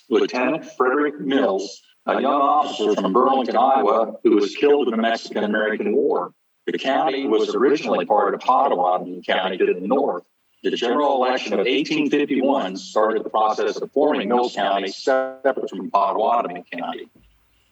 Lieutenant 0.09 0.65
Frederick 0.75 1.19
Mills, 1.19 1.81
a 2.05 2.21
young 2.21 2.41
officer 2.41 2.95
from 2.95 3.13
Burlington, 3.13 3.55
Iowa, 3.55 4.15
who 4.23 4.35
was 4.35 4.55
killed 4.55 4.87
in 4.87 4.91
the 4.91 5.01
Mexican 5.01 5.43
American 5.43 5.93
War. 5.95 6.33
The 6.67 6.77
county 6.77 7.27
was 7.27 7.55
originally 7.55 8.05
part 8.05 8.33
of 8.33 8.41
Pottawattamie 8.41 9.25
County 9.25 9.57
to 9.57 9.65
the 9.65 9.79
north. 9.79 10.23
The 10.63 10.71
general 10.71 11.15
election 11.15 11.53
of 11.53 11.59
1851 11.59 12.77
started 12.77 13.23
the 13.23 13.29
process 13.29 13.77
of 13.77 13.91
forming 13.91 14.29
Mills 14.29 14.53
County 14.53 14.89
separate 14.89 15.69
from 15.69 15.89
Pottawattamie 15.89 16.69
County. 16.71 17.09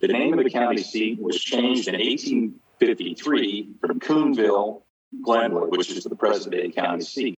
The 0.01 0.07
name 0.07 0.37
of 0.37 0.45
the 0.45 0.49
county 0.49 0.81
seat 0.81 1.21
was 1.21 1.41
changed 1.41 1.89
in 1.89 1.95
1853 1.95 3.69
from 3.81 3.99
Coonville, 3.99 4.83
Glenwood, 5.21 5.71
which 5.71 5.91
is 5.91 6.05
the 6.05 6.15
present 6.15 6.55
day 6.55 6.69
county 6.71 7.03
seat. 7.03 7.35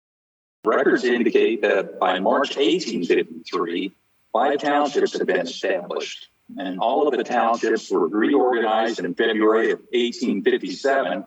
Records 0.64 1.04
indicate 1.04 1.62
that 1.62 1.98
by 1.98 2.18
March 2.18 2.56
1853, 2.56 3.92
five 4.30 4.58
townships 4.58 5.16
had 5.16 5.26
been 5.26 5.40
established, 5.40 6.28
and 6.58 6.78
all 6.80 7.08
of 7.08 7.16
the 7.16 7.24
townships 7.24 7.90
were 7.90 8.06
reorganized 8.08 8.98
in 8.98 9.14
February 9.14 9.70
of 9.70 9.78
1857 9.92 11.26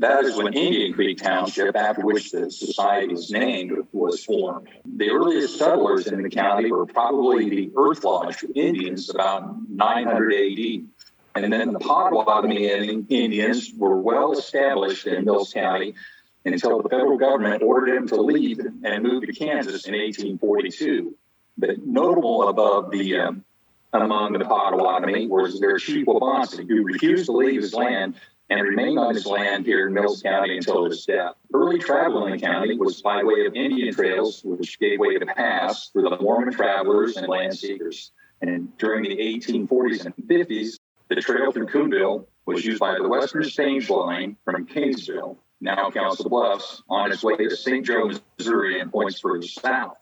that 0.00 0.24
is 0.24 0.36
when 0.36 0.54
Indian 0.54 0.92
Creek 0.92 1.18
Township, 1.18 1.76
after 1.76 2.02
which 2.04 2.30
the 2.30 2.50
society 2.50 3.14
is 3.14 3.30
named, 3.30 3.72
was 3.92 4.24
formed. 4.24 4.68
The 4.84 5.10
earliest 5.10 5.58
settlers 5.58 6.06
in 6.06 6.22
the 6.22 6.30
county 6.30 6.70
were 6.70 6.86
probably 6.86 7.48
the 7.48 7.72
Earth 7.76 8.04
Lodge 8.04 8.44
Indians 8.54 9.10
about 9.10 9.68
900 9.68 10.32
AD. 10.32 10.88
And 11.34 11.52
then 11.52 11.72
the 11.72 11.78
Potawatomi 11.78 12.68
Indians 13.08 13.72
were 13.76 14.00
well 14.00 14.32
established 14.32 15.06
in 15.06 15.24
Mills 15.24 15.52
County 15.52 15.94
until 16.44 16.82
the 16.82 16.88
federal 16.88 17.18
government 17.18 17.62
ordered 17.62 17.96
them 17.96 18.08
to 18.08 18.20
leave 18.20 18.60
and 18.60 19.02
move 19.02 19.24
to 19.24 19.32
Kansas 19.32 19.86
in 19.86 19.94
1842. 19.94 21.14
But 21.56 21.84
notable 21.84 22.48
above 22.48 22.90
the 22.90 23.18
um, 23.18 23.44
among 23.92 24.34
the 24.34 24.44
Potawatomi 24.44 25.26
was 25.26 25.60
their 25.60 25.78
chief 25.78 26.06
Wabansi, 26.06 26.68
who 26.68 26.84
refused 26.84 27.26
to 27.26 27.32
leave 27.32 27.62
his 27.62 27.74
land 27.74 28.14
and 28.50 28.62
remained 28.62 28.98
on 28.98 29.14
his 29.14 29.26
land 29.26 29.66
here 29.66 29.86
in 29.86 29.94
Mills 29.94 30.22
County 30.22 30.56
until 30.56 30.86
his 30.86 31.04
death. 31.04 31.34
Early 31.52 31.78
travel 31.78 32.26
in 32.26 32.32
the 32.32 32.38
county 32.38 32.76
was 32.76 33.02
by 33.02 33.22
way 33.22 33.44
of 33.46 33.54
Indian 33.54 33.92
trails, 33.94 34.42
which 34.42 34.78
gave 34.78 34.98
way 34.98 35.18
to 35.18 35.26
paths 35.26 35.90
for 35.92 36.02
the 36.02 36.16
Mormon 36.20 36.52
travelers 36.52 37.16
and 37.16 37.28
land 37.28 37.56
seekers. 37.56 38.12
And 38.40 38.76
during 38.78 39.02
the 39.02 39.16
1840s 39.16 40.06
and 40.06 40.14
50s, 40.16 40.78
the 41.08 41.16
trail 41.16 41.52
through 41.52 41.66
Coonville 41.66 42.28
was 42.46 42.64
used 42.64 42.80
by 42.80 42.94
the 42.94 43.08
Western 43.08 43.44
Stage 43.44 43.90
Line 43.90 44.36
from 44.44 44.66
Kanesville, 44.66 45.36
now 45.60 45.90
Council 45.90 46.30
Bluffs, 46.30 46.82
on 46.88 47.12
its 47.12 47.22
way 47.22 47.36
to 47.36 47.54
St. 47.54 47.84
Joe, 47.84 48.10
Missouri, 48.38 48.80
and 48.80 48.90
points 48.90 49.20
further 49.20 49.46
south. 49.46 49.96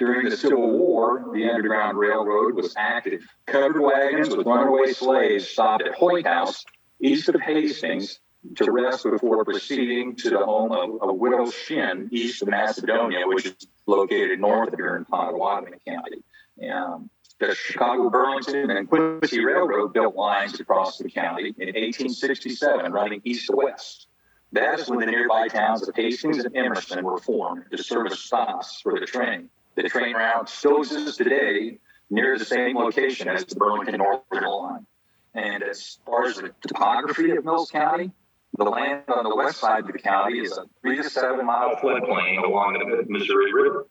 During 0.00 0.28
the 0.28 0.36
Civil 0.36 0.76
War, 0.76 1.30
the 1.32 1.48
Underground 1.48 1.96
Railroad 1.96 2.54
was 2.54 2.74
active. 2.76 3.24
Covered 3.46 3.80
wagons 3.80 4.34
with 4.34 4.44
runaway 4.44 4.92
slaves 4.92 5.46
stopped 5.46 5.84
at 5.86 5.94
Hoyt 5.94 6.26
House 6.26 6.64
east 7.00 7.28
of 7.28 7.40
Hastings 7.40 8.20
to 8.56 8.70
rest 8.70 9.04
before 9.04 9.44
proceeding 9.44 10.16
to 10.16 10.30
the 10.30 10.44
home 10.44 10.72
of, 10.72 11.08
of 11.08 11.16
Widow 11.16 11.50
Shin, 11.50 12.08
east 12.12 12.42
of 12.42 12.48
Macedonia, 12.48 13.26
which 13.26 13.46
is 13.46 13.66
located 13.86 14.40
north 14.40 14.72
of 14.72 14.78
here 14.78 14.96
in 14.96 15.04
Pottawattamie 15.04 15.84
County. 15.86 16.22
Um, 16.70 17.10
the 17.40 17.54
Chicago, 17.54 18.10
Burlington, 18.10 18.70
and 18.70 18.88
Quincy 18.88 19.44
Railroad 19.44 19.92
built 19.92 20.14
lines 20.14 20.60
across 20.60 20.98
the 20.98 21.10
county 21.10 21.48
in 21.58 21.66
1867, 21.66 22.92
running 22.92 23.20
east 23.24 23.46
to 23.46 23.56
west. 23.56 24.06
That 24.52 24.78
is 24.78 24.88
when 24.88 25.00
the 25.00 25.06
nearby 25.06 25.48
towns 25.48 25.86
of 25.88 25.96
Hastings 25.96 26.38
and 26.38 26.56
Emerson 26.56 27.04
were 27.04 27.18
formed 27.18 27.64
to 27.72 27.82
serve 27.82 28.06
as 28.06 28.20
stops 28.20 28.80
for 28.80 28.98
the 29.00 29.06
train. 29.06 29.48
The 29.74 29.82
train 29.84 30.14
route 30.14 30.48
still 30.48 30.78
exists 30.78 31.16
today 31.16 31.78
near 32.08 32.38
the 32.38 32.44
same 32.44 32.76
location 32.76 33.26
as 33.28 33.44
the 33.46 33.56
Burlington 33.56 33.98
Northern 33.98 34.48
Line. 34.48 34.86
And 35.34 35.62
as 35.62 35.98
far 36.06 36.26
as 36.26 36.36
the 36.36 36.54
topography 36.66 37.30
of 37.32 37.44
Mills 37.44 37.70
County, 37.70 38.12
The 38.56 38.64
land 38.64 39.02
on 39.08 39.24
the 39.24 39.34
west 39.34 39.58
side 39.58 39.84
of 39.84 39.92
the 39.92 39.98
county 39.98 40.38
is 40.38 40.56
a 40.56 40.64
three 40.80 40.96
to 40.98 41.10
seven 41.10 41.44
mile 41.44 41.74
floodplain 41.76 42.44
along 42.44 42.74
the 42.74 43.04
Missouri 43.08 43.52
River. 43.52 43.86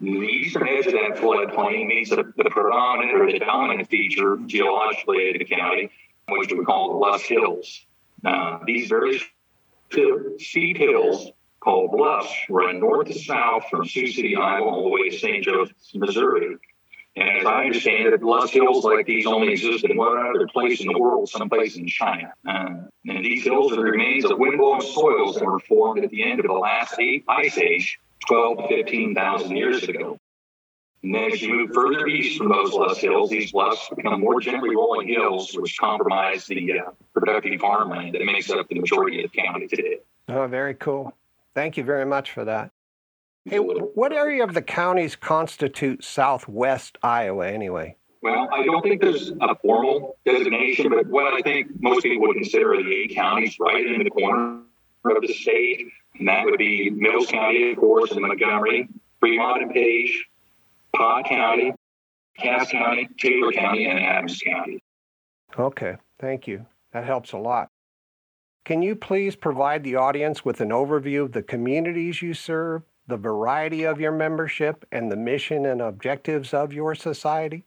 The 0.00 0.10
eastern 0.10 0.68
edge 0.68 0.86
of 0.86 0.92
that 0.92 1.16
floodplain 1.16 1.88
means 1.88 2.10
the, 2.10 2.32
the 2.36 2.48
predominant 2.50 3.20
or 3.20 3.26
the 3.32 3.40
dominant 3.40 3.88
feature 3.88 4.38
geologically 4.46 5.30
of 5.30 5.38
the 5.40 5.44
county, 5.44 5.90
which 6.28 6.52
we 6.52 6.64
call 6.64 6.92
the 6.92 6.98
Loess 6.98 7.22
Hills. 7.22 7.86
Uh, 8.24 8.60
these 8.64 8.88
very 8.88 9.20
steep 10.38 10.76
hills 10.76 11.32
called 11.58 11.90
bluffs 11.90 12.32
run 12.48 12.78
north 12.78 13.08
to 13.08 13.18
south 13.18 13.64
from 13.68 13.84
Sioux 13.84 14.06
City, 14.06 14.36
Iowa, 14.36 14.64
all 14.64 14.84
the 14.84 14.90
way 14.90 15.08
to 15.08 15.18
St. 15.18 15.42
Joseph, 15.42 15.76
Missouri. 15.94 16.56
And 17.18 17.28
as 17.38 17.44
I 17.44 17.64
understand 17.64 18.06
it, 18.06 18.22
Loess 18.22 18.50
Hills 18.50 18.84
like 18.84 19.06
these 19.06 19.26
only 19.26 19.52
exist 19.52 19.84
in 19.84 19.96
one 19.96 20.16
other 20.18 20.46
place 20.46 20.80
in 20.80 20.86
the 20.86 20.98
world, 20.98 21.28
someplace 21.28 21.76
in 21.76 21.88
China. 21.88 22.32
Uh, 22.46 22.68
and 23.06 23.24
these 23.24 23.42
hills 23.42 23.72
are 23.72 23.76
the 23.76 23.82
remains 23.82 24.24
of 24.24 24.38
windblown 24.38 24.80
soils 24.80 25.34
that 25.34 25.44
were 25.44 25.58
formed 25.58 26.04
at 26.04 26.10
the 26.10 26.22
end 26.22 26.38
of 26.38 26.46
the 26.46 26.52
last 26.52 26.94
ice 27.28 27.58
age, 27.58 27.98
12 28.28 28.58
to 28.58 28.68
15,000 28.68 29.56
years 29.56 29.82
ago. 29.82 30.16
And 31.02 31.12
then 31.14 31.32
as 31.32 31.42
you 31.42 31.54
move 31.54 31.70
further 31.74 32.06
east 32.06 32.38
from 32.38 32.50
those 32.50 32.72
Loess 32.72 32.98
Hills, 32.98 33.30
these 33.30 33.50
bluffs 33.50 33.88
become 33.96 34.20
more 34.20 34.40
gently 34.40 34.76
rolling 34.76 35.08
hills, 35.08 35.56
which 35.58 35.76
comprise 35.76 36.46
the 36.46 36.78
uh, 36.78 36.90
productive 37.14 37.60
farmland 37.60 38.14
that 38.14 38.24
makes 38.24 38.48
up 38.50 38.68
the 38.68 38.78
majority 38.78 39.24
of 39.24 39.30
the 39.32 39.42
county 39.42 39.66
today. 39.66 39.98
Oh, 40.28 40.46
very 40.46 40.74
cool. 40.74 41.12
Thank 41.54 41.76
you 41.76 41.82
very 41.82 42.04
much 42.04 42.30
for 42.30 42.44
that. 42.44 42.70
Hey, 43.48 43.58
what 43.58 44.12
area 44.12 44.44
of 44.44 44.52
the 44.52 44.60
counties 44.60 45.16
constitute 45.16 46.04
southwest 46.04 46.98
Iowa 47.02 47.48
anyway? 47.48 47.96
Well, 48.20 48.46
I 48.52 48.62
don't 48.64 48.82
think 48.82 49.00
there's 49.00 49.30
a 49.40 49.54
formal 49.62 50.18
designation, 50.26 50.90
but 50.90 51.06
what 51.06 51.32
I 51.32 51.40
think 51.40 51.68
most 51.80 52.02
people 52.02 52.26
would 52.26 52.34
consider 52.34 52.76
the 52.76 52.92
eight 52.92 53.14
counties 53.14 53.56
right 53.58 53.86
in 53.86 54.02
the 54.02 54.10
corner 54.10 54.60
of 55.04 55.22
the 55.22 55.32
state, 55.32 55.86
and 56.18 56.28
that 56.28 56.44
would 56.44 56.58
be 56.58 56.90
Mills 56.90 57.28
County, 57.28 57.70
of 57.70 57.78
course, 57.78 58.10
and 58.10 58.20
Montgomery, 58.20 58.86
Fremont 59.20 59.62
and 59.62 59.72
Page, 59.72 60.26
Pott 60.94 61.24
County, 61.24 61.72
Cass 62.36 62.70
County, 62.70 63.08
Taylor 63.18 63.52
County, 63.52 63.86
and 63.86 63.98
Adams 63.98 64.42
County. 64.44 64.82
Okay, 65.58 65.96
thank 66.20 66.46
you. 66.46 66.66
That 66.92 67.04
helps 67.04 67.32
a 67.32 67.38
lot. 67.38 67.68
Can 68.66 68.82
you 68.82 68.94
please 68.94 69.36
provide 69.36 69.84
the 69.84 69.96
audience 69.96 70.44
with 70.44 70.60
an 70.60 70.68
overview 70.68 71.22
of 71.22 71.32
the 71.32 71.42
communities 71.42 72.20
you 72.20 72.34
serve, 72.34 72.82
the 73.08 73.16
variety 73.16 73.84
of 73.84 74.00
your 74.00 74.12
membership, 74.12 74.84
and 74.92 75.10
the 75.10 75.16
mission 75.16 75.66
and 75.66 75.80
objectives 75.80 76.54
of 76.54 76.72
your 76.72 76.94
society? 76.94 77.64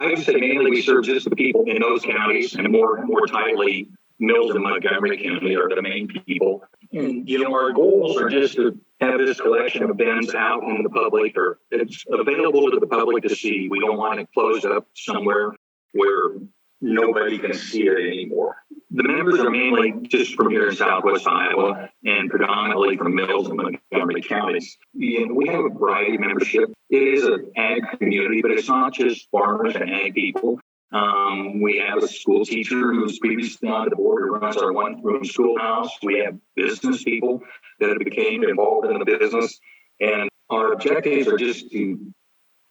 I 0.00 0.06
would 0.06 0.18
say 0.18 0.34
mainly 0.34 0.70
we 0.70 0.82
serve 0.82 1.04
just 1.04 1.28
the 1.28 1.36
people 1.36 1.64
in 1.66 1.80
those 1.80 2.02
counties, 2.02 2.54
and 2.56 2.68
more 2.72 3.04
more 3.04 3.26
tightly, 3.26 3.88
Mills 4.18 4.50
and 4.50 4.62
Montgomery 4.62 5.22
County 5.22 5.54
are 5.54 5.68
the 5.68 5.82
main 5.82 6.08
people. 6.08 6.64
And 6.92 7.28
you 7.28 7.38
know, 7.38 7.54
our 7.54 7.72
goals 7.72 8.16
are 8.20 8.28
just 8.28 8.56
to 8.56 8.78
have 9.00 9.18
this 9.18 9.40
collection 9.40 9.84
of 9.84 9.90
events 9.90 10.34
out 10.34 10.62
in 10.64 10.82
the 10.82 10.90
public, 10.90 11.36
or 11.36 11.58
it's 11.70 12.04
available 12.10 12.70
to 12.70 12.80
the 12.80 12.86
public 12.86 13.22
to 13.24 13.34
see. 13.36 13.68
We 13.68 13.78
don't 13.78 13.98
want 13.98 14.20
it 14.20 14.28
closed 14.32 14.64
up 14.64 14.88
somewhere 14.94 15.54
where 15.92 16.36
nobody 16.82 17.38
can 17.38 17.54
see 17.54 17.86
it 17.86 17.98
anymore. 17.98 18.56
The 18.90 19.04
members 19.04 19.40
are 19.40 19.48
mainly 19.48 19.94
just 20.08 20.34
from 20.34 20.50
here 20.50 20.68
in 20.68 20.76
Southwest 20.76 21.26
Iowa 21.26 21.88
and 22.04 22.28
predominantly 22.28 22.98
from 22.98 23.14
Mills 23.14 23.48
and 23.48 23.56
Montgomery 23.56 24.20
counties. 24.20 24.76
We 24.94 25.48
have 25.48 25.64
a 25.64 25.70
variety 25.70 26.16
of 26.16 26.20
membership. 26.20 26.70
It 26.90 27.02
is 27.02 27.24
an 27.24 27.52
ag 27.56 27.98
community, 27.98 28.42
but 28.42 28.50
it's 28.50 28.68
not 28.68 28.92
just 28.92 29.30
farmers 29.30 29.76
and 29.76 29.88
ag 29.90 30.14
people. 30.14 30.60
Um, 30.92 31.62
we 31.62 31.78
have 31.78 32.02
a 32.02 32.08
school 32.08 32.44
teacher 32.44 32.92
who's 32.92 33.18
previously 33.18 33.70
on 33.70 33.88
the 33.88 33.96
board 33.96 34.24
who 34.24 34.36
runs 34.36 34.58
our 34.58 34.72
one 34.72 35.02
room 35.02 35.24
schoolhouse. 35.24 35.90
We 36.02 36.18
have 36.18 36.36
business 36.54 37.02
people 37.02 37.40
that 37.80 37.98
became 37.98 38.44
involved 38.44 38.88
in 38.88 38.98
the 38.98 39.06
business. 39.06 39.58
And 40.00 40.28
our 40.50 40.74
objectives 40.74 41.28
are 41.28 41.38
just 41.38 41.70
to 41.72 42.12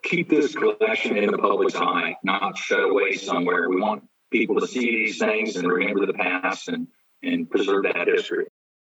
keep 0.03 0.29
this 0.29 0.55
collection 0.55 1.17
in 1.17 1.31
the 1.31 1.37
public's 1.37 1.75
eye, 1.75 2.15
not 2.23 2.57
shut 2.57 2.83
away 2.83 3.13
somewhere. 3.13 3.69
We 3.69 3.79
want 3.79 4.03
people 4.31 4.59
to 4.59 4.67
see 4.67 4.85
these 4.85 5.17
things 5.19 5.55
and 5.55 5.67
remember 5.67 6.05
the 6.05 6.13
past 6.13 6.67
and, 6.67 6.87
and 7.23 7.49
preserve 7.49 7.83
that 7.83 8.07
history. 8.07 8.47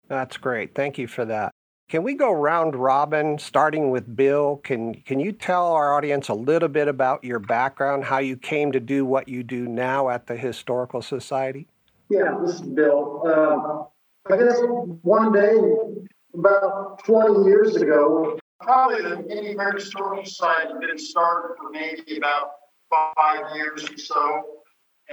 That's 0.09 0.37
great. 0.37 0.75
Thank 0.75 0.99
you 0.99 1.07
for 1.07 1.25
that. 1.27 1.53
Can 1.89 2.03
we 2.03 2.15
go 2.15 2.33
round 2.33 2.75
robin, 2.75 3.39
starting 3.39 3.91
with 3.91 4.17
Bill? 4.17 4.57
Can 4.65 4.95
can 4.95 5.21
you 5.21 5.31
tell 5.31 5.73
our 5.73 5.95
audience 5.95 6.31
a 6.31 6.35
little 6.35 6.69
bit 6.69 6.89
about 6.89 7.23
your 7.23 7.39
background, 7.39 8.05
how 8.05 8.19
you 8.19 8.37
came 8.37 8.73
to 8.73 8.81
do 8.81 9.05
what 9.05 9.29
you 9.29 9.43
do 9.43 9.69
now 9.69 10.09
at 10.09 10.27
the 10.27 10.37
Historical 10.37 11.03
Society? 11.03 11.69
Yeah, 12.09 12.39
this 12.43 12.55
is 12.55 12.63
Bill. 12.63 13.23
Uh, 13.27 14.33
I 14.33 14.39
guess 14.39 14.59
one 15.03 15.33
day, 15.33 15.53
about 16.33 17.05
20 17.05 17.45
years 17.45 17.77
ago, 17.77 18.39
probably 18.63 19.03
the 19.03 19.53
American 19.53 19.81
Historical 19.81 20.25
Society 20.25 20.73
had 20.73 20.81
been 20.81 20.99
started 20.99 21.57
for 21.57 21.71
maybe 21.71 22.17
about 22.17 22.51
five 22.91 23.57
years 23.57 23.89
or 23.91 23.97
so. 23.97 24.43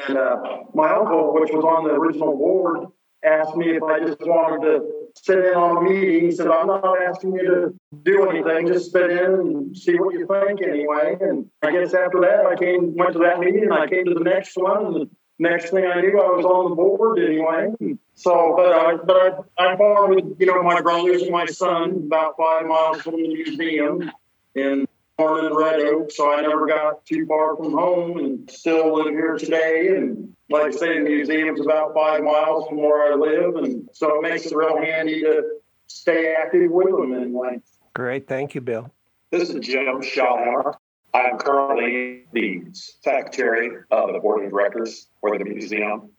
And 0.07 0.17
uh, 0.17 0.37
my 0.73 0.91
uncle, 0.91 1.33
which 1.33 1.51
was 1.51 1.63
on 1.63 1.83
the 1.85 1.93
original 1.93 2.37
board, 2.37 2.87
asked 3.23 3.55
me 3.55 3.71
if 3.71 3.83
I 3.83 3.99
just 3.99 4.21
wanted 4.21 4.65
to 4.65 4.99
sit 5.15 5.39
in 5.39 5.53
on 5.55 5.77
a 5.77 5.89
meeting. 5.89 6.25
He 6.25 6.31
said, 6.31 6.47
I'm 6.47 6.67
not 6.67 7.01
asking 7.01 7.33
you 7.33 7.43
to 7.43 7.73
do 8.03 8.29
anything, 8.29 8.67
just 8.67 8.91
sit 8.91 9.09
in 9.09 9.33
and 9.33 9.77
see 9.77 9.95
what 9.95 10.13
you 10.13 10.25
think 10.25 10.61
anyway. 10.61 11.17
And 11.19 11.45
I 11.61 11.71
guess 11.71 11.93
after 11.93 12.21
that, 12.21 12.45
I 12.45 12.55
came, 12.55 12.95
went 12.95 13.13
to 13.13 13.19
that 13.19 13.39
meeting 13.39 13.63
and 13.63 13.73
I 13.73 13.87
came 13.87 14.05
to 14.05 14.13
the 14.13 14.23
next 14.23 14.55
one. 14.55 14.85
And 14.85 15.09
next 15.39 15.71
thing 15.71 15.85
I 15.85 16.01
knew, 16.01 16.19
I 16.19 16.35
was 16.35 16.45
on 16.45 16.69
the 16.69 16.75
board 16.75 17.19
anyway. 17.19 17.97
So, 18.13 18.53
but 18.55 18.71
I, 18.71 18.95
but 18.97 19.45
I, 19.57 19.71
I 19.71 19.77
farmed 19.77 20.15
with, 20.15 20.39
you 20.39 20.45
know, 20.45 20.61
my 20.61 20.81
brothers 20.81 21.23
and 21.23 21.31
my 21.31 21.45
son 21.45 22.03
about 22.05 22.35
five 22.37 22.65
miles 22.67 23.01
from 23.01 23.13
the 23.13 23.27
museum. 23.27 24.11
in 24.55 24.87
born 25.17 25.45
in 25.45 25.53
Red 25.53 25.81
Oak, 25.81 26.11
so 26.11 26.33
I 26.33 26.41
never 26.41 26.65
got 26.65 27.05
too 27.05 27.25
far 27.25 27.57
from 27.57 27.73
home 27.73 28.19
and 28.19 28.49
still 28.49 28.95
live 28.95 29.13
here 29.13 29.37
today. 29.37 29.89
And 29.89 30.33
like 30.49 30.67
I 30.67 30.71
say, 30.71 30.93
the 30.97 31.09
museum's 31.09 31.59
about 31.59 31.93
five 31.93 32.23
miles 32.23 32.67
from 32.67 32.77
where 32.77 33.11
I 33.11 33.15
live. 33.15 33.55
And 33.57 33.89
so 33.91 34.17
it 34.17 34.21
makes 34.21 34.45
it 34.45 34.55
real 34.55 34.81
handy 34.81 35.21
to 35.21 35.43
stay 35.87 36.33
active 36.33 36.71
with 36.71 36.87
them 36.87 37.13
anyway. 37.13 37.59
Great. 37.93 38.27
Thank 38.27 38.55
you, 38.55 38.61
Bill. 38.61 38.91
This 39.29 39.49
is 39.49 39.59
Jim 39.59 40.01
Schallhammer. 40.01 40.75
I 41.13 41.21
am 41.21 41.37
currently 41.37 42.25
the 42.33 42.63
secretary 42.73 43.71
of 43.89 44.13
the 44.13 44.19
board 44.19 44.45
of 44.45 44.51
directors 44.51 45.07
for 45.21 45.37
the 45.37 45.43
museum. 45.43 46.11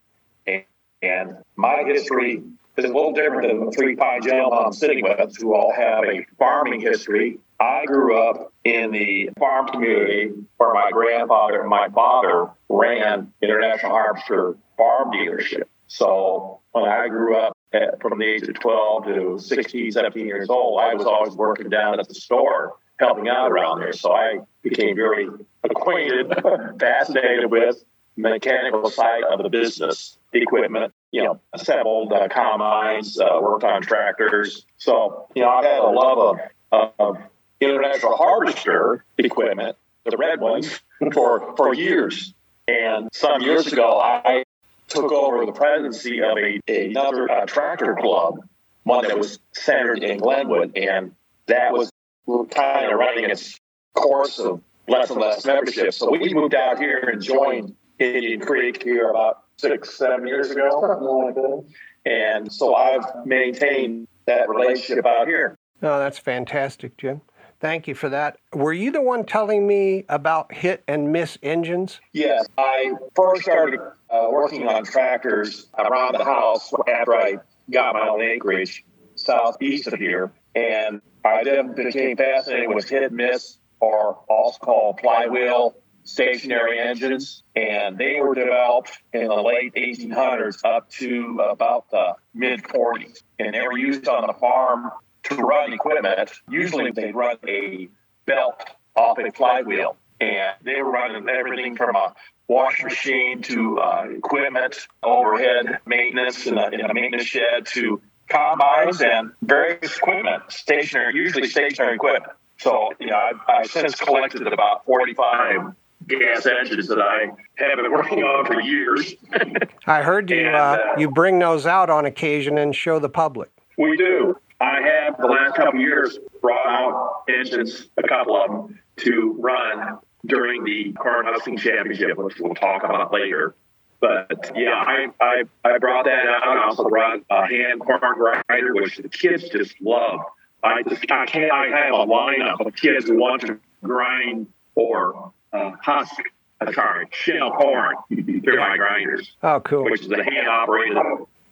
And 1.02 1.36
my 1.56 1.82
history 1.86 2.42
is 2.76 2.84
a 2.84 2.88
little 2.88 3.12
different 3.12 3.48
than 3.48 3.64
the 3.64 3.72
three 3.72 3.94
fine 3.96 4.22
gentlemen 4.22 4.58
I'm 4.66 4.72
sitting 4.72 5.02
with 5.02 5.36
who 5.38 5.54
all 5.54 5.72
have 5.72 6.04
a 6.04 6.26
farming 6.38 6.80
history. 6.80 7.38
I 7.60 7.84
grew 7.86 8.18
up 8.18 8.52
in 8.64 8.90
the 8.90 9.30
farm 9.38 9.68
community 9.68 10.32
where 10.56 10.74
my 10.74 10.90
grandfather 10.90 11.60
and 11.60 11.70
my 11.70 11.88
father 11.90 12.50
ran 12.68 13.32
International 13.42 13.92
Harvester 13.92 14.56
Farm 14.76 15.12
Dealership. 15.12 15.64
So 15.86 16.60
when 16.72 16.84
I 16.84 17.08
grew 17.08 17.36
up 17.36 17.56
at, 17.72 18.00
from 18.00 18.18
the 18.18 18.24
age 18.24 18.48
of 18.48 18.54
12 18.54 19.04
to 19.04 19.38
16, 19.38 19.92
17 19.92 20.26
years 20.26 20.48
old, 20.48 20.80
I 20.80 20.94
was 20.94 21.06
always 21.06 21.34
working 21.34 21.68
down 21.68 22.00
at 22.00 22.08
the 22.08 22.14
store 22.14 22.74
helping 23.00 23.28
out 23.28 23.50
around 23.50 23.80
there. 23.80 23.92
So 23.92 24.12
I 24.12 24.40
became 24.62 24.94
very 24.94 25.28
acquainted, 25.64 26.32
fascinated 26.78 27.50
with 27.50 27.82
the 28.16 28.22
mechanical 28.22 28.90
side 28.90 29.22
of 29.24 29.42
the 29.42 29.48
business, 29.48 30.18
equipment, 30.32 30.92
you 31.10 31.24
know, 31.24 31.40
assembled 31.54 32.12
uh, 32.12 32.28
combines, 32.28 33.18
uh, 33.18 33.38
worked 33.40 33.64
on 33.64 33.82
tractors. 33.82 34.66
So, 34.76 35.26
you 35.34 35.42
know, 35.42 35.48
I 35.48 35.64
had 35.64 35.80
a 35.80 35.90
love 35.90 36.38
of, 36.70 36.92
of 36.98 37.18
international 37.60 38.16
harvester 38.16 39.04
equipment, 39.18 39.76
the 40.04 40.16
red 40.16 40.40
ones, 40.40 40.80
for, 41.12 41.56
for 41.56 41.74
years. 41.74 42.34
And 42.68 43.08
some 43.12 43.40
years 43.40 43.72
ago, 43.72 43.98
I 43.98 44.44
took 44.88 45.10
over 45.10 45.46
the 45.46 45.52
presidency 45.52 46.22
of 46.22 46.36
a, 46.36 46.60
another 46.68 47.30
uh, 47.30 47.46
tractor 47.46 47.96
club, 47.98 48.40
one 48.82 49.08
that 49.08 49.18
was 49.18 49.38
centered 49.52 50.02
in 50.02 50.18
Glenwood. 50.18 50.76
And 50.76 51.14
that 51.46 51.72
was 51.72 51.90
kind 52.26 52.92
of 52.92 52.98
running 52.98 53.30
its 53.30 53.58
course 53.94 54.38
of 54.38 54.62
less 54.88 55.10
and 55.10 55.20
less 55.20 55.44
membership. 55.44 55.92
So 55.94 56.10
we 56.10 56.32
moved 56.34 56.54
out 56.54 56.78
here 56.78 56.98
and 56.98 57.22
joined 57.22 57.74
Indian 57.98 58.40
Creek 58.40 58.82
here 58.82 59.08
about 59.10 59.44
six, 59.56 59.94
seven 59.96 60.26
years 60.26 60.50
ago. 60.50 61.64
And 62.06 62.52
so 62.52 62.74
I've 62.74 63.04
maintained 63.26 64.08
that 64.26 64.48
relationship 64.48 65.06
out 65.06 65.26
here. 65.26 65.56
Oh, 65.82 65.98
that's 65.98 66.18
fantastic, 66.18 66.96
Jim. 66.96 67.22
Thank 67.60 67.86
you 67.86 67.94
for 67.94 68.08
that. 68.08 68.38
Were 68.54 68.72
you 68.72 68.90
the 68.90 69.02
one 69.02 69.24
telling 69.24 69.66
me 69.66 70.06
about 70.08 70.52
hit 70.52 70.82
and 70.88 71.12
miss 71.12 71.36
engines? 71.42 72.00
Yes. 72.12 72.46
I 72.56 72.92
first 73.14 73.42
started 73.42 73.80
uh, 74.08 74.28
working 74.30 74.66
on 74.66 74.84
tractors 74.84 75.68
around 75.78 76.14
the 76.14 76.24
house 76.24 76.72
after 76.88 77.14
I 77.14 77.36
got 77.70 77.94
my 77.94 78.08
own 78.08 78.22
acreage 78.22 78.82
southeast 79.14 79.88
of 79.88 79.98
here. 79.98 80.32
And 80.54 81.02
I 81.24 81.44
then 81.44 81.74
became 81.74 82.16
fascinated 82.16 82.74
with 82.74 82.88
hit 82.88 83.12
miss, 83.12 83.58
or 83.80 84.18
also 84.28 84.58
called 84.58 85.00
flywheel 85.00 85.74
stationary 86.04 86.78
engines, 86.78 87.42
and 87.54 87.98
they 87.98 88.20
were 88.20 88.34
developed 88.34 88.90
in 89.12 89.28
the 89.28 89.42
late 89.42 89.74
1800s 89.74 90.64
up 90.64 90.90
to 90.90 91.40
about 91.48 91.90
the 91.90 92.14
mid 92.34 92.62
40s. 92.62 93.22
And 93.38 93.54
they 93.54 93.60
were 93.60 93.78
used 93.78 94.08
on 94.08 94.26
the 94.26 94.32
farm 94.34 94.90
to 95.24 95.36
run 95.36 95.72
equipment. 95.72 96.30
Usually 96.48 96.90
they'd 96.90 97.14
run 97.14 97.36
a 97.46 97.88
belt 98.26 98.64
off 98.96 99.18
a 99.18 99.30
flywheel, 99.32 99.96
and 100.20 100.54
they 100.62 100.82
were 100.82 100.90
running 100.90 101.28
everything 101.28 101.76
from 101.76 101.96
a 101.96 102.14
wash 102.48 102.82
machine 102.82 103.42
to 103.42 103.78
uh, 103.78 104.06
equipment, 104.10 104.88
overhead 105.02 105.78
maintenance 105.86 106.46
in 106.46 106.58
a, 106.58 106.68
in 106.70 106.80
a 106.80 106.92
maintenance 106.92 107.26
shed 107.26 107.66
to 107.66 108.00
combines 108.30 109.02
and 109.02 109.32
various 109.42 109.96
equipment, 109.96 110.42
stationary, 110.48 111.14
usually 111.14 111.48
stationary 111.48 111.96
equipment. 111.96 112.32
So, 112.58 112.90
yeah, 113.00 113.16
I've, 113.16 113.40
I've 113.48 113.66
since 113.70 113.94
collected 113.96 114.46
about 114.46 114.84
45 114.84 115.74
gas 116.06 116.46
engines 116.46 116.88
that 116.88 117.00
I 117.00 117.26
have 117.56 117.76
been 117.76 117.92
working 117.92 118.22
on 118.22 118.46
for 118.46 118.60
years. 118.60 119.14
I 119.86 120.02
heard 120.02 120.30
you 120.30 120.46
And, 120.46 120.56
uh, 120.56 120.58
uh, 120.58 120.78
you 120.98 121.10
bring 121.10 121.38
those 121.38 121.66
out 121.66 121.90
on 121.90 122.06
occasion 122.06 122.58
and 122.58 122.74
show 122.74 122.98
the 122.98 123.08
public. 123.08 123.50
we 123.76 123.96
do. 123.96 124.36
I 124.60 124.82
have 124.82 125.16
the 125.18 125.26
last 125.26 125.56
couple 125.56 125.80
of 125.80 125.80
years 125.80 126.18
brought 126.42 126.66
out 126.66 127.22
engines, 127.28 127.88
a 127.96 128.06
couple 128.06 128.36
of 128.36 128.50
them, 128.50 128.78
to 128.98 129.34
run 129.38 129.98
during 130.26 130.64
the 130.64 130.92
corn 130.92 131.24
husking 131.26 131.56
championship, 131.56 132.18
which 132.18 132.38
we'll 132.38 132.54
talk 132.54 132.84
about 132.84 133.10
later. 133.10 133.54
But 134.00 134.50
yeah, 134.56 134.70
I, 134.74 135.08
I, 135.20 135.42
I 135.64 135.78
brought 135.78 136.06
that 136.06 136.26
out. 136.26 136.42
I 136.48 136.64
also 136.64 136.88
brought 136.88 137.20
a 137.30 137.46
hand 137.46 137.80
corn 137.80 138.00
grinder, 138.48 138.74
which 138.74 138.96
the 138.96 139.08
kids 139.08 139.48
just 139.50 139.80
love. 139.80 140.20
I 140.62 140.82
just 140.82 141.10
I 141.10 141.26
can't. 141.26 141.52
I 141.52 141.66
have 141.66 141.94
a 141.94 142.06
lineup 142.06 142.66
of 142.66 142.74
kids 142.74 143.06
who 143.06 143.18
want 143.18 143.42
to 143.42 143.58
grind 143.82 144.46
or 144.74 145.32
uh, 145.52 145.72
husk, 145.82 146.14
uh, 146.60 146.72
sorry, 146.72 147.08
shell 147.12 147.50
corn 147.52 147.96
through 148.08 148.58
my 148.58 148.76
grinders 148.76 149.36
Oh, 149.42 149.60
cool. 149.60 149.84
which 149.84 150.02
is 150.02 150.10
a 150.10 150.22
hand 150.22 150.48
operated. 150.48 150.96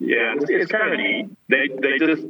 Yeah, 0.01 0.35
it's, 0.37 0.45
it's 0.49 0.71
kind 0.73 0.93
of 0.93 0.99
neat. 1.01 1.29
They 1.49 1.69
they 1.69 1.99
just 1.99 2.23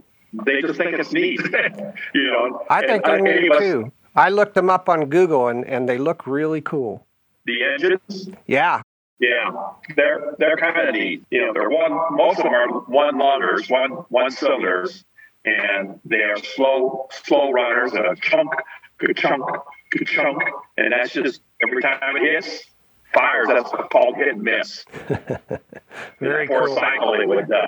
they 0.44 0.60
just 0.62 0.78
think 0.78 0.98
it's 0.98 1.12
neat, 1.12 1.40
you 2.14 2.30
know. 2.30 2.62
I 2.70 2.86
think 2.86 3.04
they're 3.04 3.16
uh, 3.16 3.20
neat 3.20 3.52
too. 3.58 3.92
I 4.16 4.30
looked 4.30 4.54
them 4.54 4.70
up 4.70 4.88
on 4.88 5.06
Google 5.10 5.48
and, 5.48 5.64
and 5.64 5.88
they 5.88 5.98
look 5.98 6.26
really 6.26 6.60
cool. 6.60 7.06
The 7.46 7.62
engines, 7.62 8.28
Yeah. 8.46 8.82
Yeah, 9.20 9.50
they're 9.96 10.34
they're 10.38 10.56
kind 10.56 10.88
of 10.88 10.94
neat. 10.94 11.24
You 11.30 11.46
know, 11.46 11.52
they're 11.52 11.70
one. 11.70 11.92
Most 12.16 12.38
of 12.38 12.44
them 12.44 12.54
are 12.54 12.68
one 12.68 13.18
liters, 13.18 13.68
one 13.68 13.90
one 14.08 14.30
cylinders, 14.30 15.04
and 15.44 15.98
they're 16.04 16.36
slow 16.36 17.08
slow 17.24 17.50
runners. 17.50 17.92
A 17.94 18.14
chunk, 18.20 18.52
good 18.98 19.16
chunk, 19.16 19.44
good 19.90 20.06
chunk, 20.06 20.42
and 20.76 20.92
that's 20.92 21.12
just 21.12 21.40
every 21.60 21.82
time 21.82 21.98
it 22.16 22.32
hits, 22.32 22.64
fires. 23.12 23.48
That's 23.48 23.70
called 23.90 24.16
hit 24.16 24.34
and 24.34 24.42
miss. 24.42 24.84
Very 26.20 26.46
for 26.46 26.66
cool. 26.66 26.76
cycle, 26.76 27.14
it 27.20 27.28
would 27.28 27.52
uh, 27.52 27.66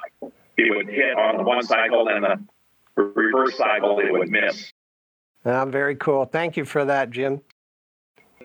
it 0.56 0.76
would 0.76 0.88
hit 0.88 1.16
on 1.18 1.36
the 1.38 1.42
one 1.42 1.62
cycle, 1.64 2.08
and 2.08 2.24
the 2.24 2.38
reverse 2.94 3.56
cycle, 3.56 3.98
it 3.98 4.12
would 4.12 4.30
miss. 4.30 4.72
Uh, 5.44 5.64
very 5.66 5.96
cool. 5.96 6.26
Thank 6.26 6.58
you 6.58 6.66
for 6.66 6.84
that, 6.84 7.10
Jim. 7.10 7.40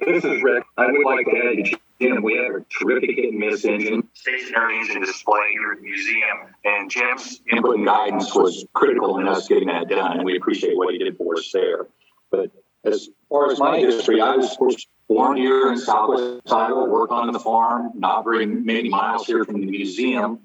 This 0.05 0.23
is 0.23 0.41
Rick. 0.41 0.63
I 0.77 0.87
would 0.89 1.05
like 1.05 1.25
to 1.25 1.37
add 1.37 1.79
Jim, 2.01 2.21
we 2.23 2.35
have 2.35 2.55
a 2.55 2.65
terrific 2.79 3.15
hit 3.15 3.31
and 3.31 3.39
miss 3.39 3.63
engine, 3.63 4.07
stationary 4.13 4.79
engine 4.79 5.01
display 5.01 5.51
here 5.51 5.71
at 5.71 5.77
the 5.77 5.83
museum. 5.83 6.37
And 6.65 6.91
Jim's 6.91 7.41
input 7.49 7.77
and 7.77 7.85
guidance 7.85 8.35
was 8.35 8.65
critical 8.73 9.19
in 9.19 9.27
us 9.27 9.47
getting 9.47 9.69
that 9.69 9.87
done, 9.87 10.17
and 10.17 10.25
we 10.25 10.35
appreciate 10.35 10.75
what 10.75 10.91
he 10.91 10.97
did 10.97 11.17
for 11.17 11.37
us 11.37 11.49
there. 11.53 11.87
But 12.31 12.51
as 12.83 13.09
far 13.29 13.51
as 13.51 13.59
my 13.59 13.79
history, 13.79 14.19
I 14.19 14.35
was 14.35 14.87
born 15.07 15.37
here 15.37 15.71
in 15.71 15.77
Southwest 15.77 16.51
Iowa, 16.51 16.89
worked 16.89 17.13
on 17.13 17.31
the 17.31 17.39
farm, 17.39 17.91
not 17.95 18.23
very 18.23 18.45
many 18.45 18.89
miles 18.89 19.25
here 19.25 19.45
from 19.45 19.61
the 19.61 19.67
museum. 19.67 20.39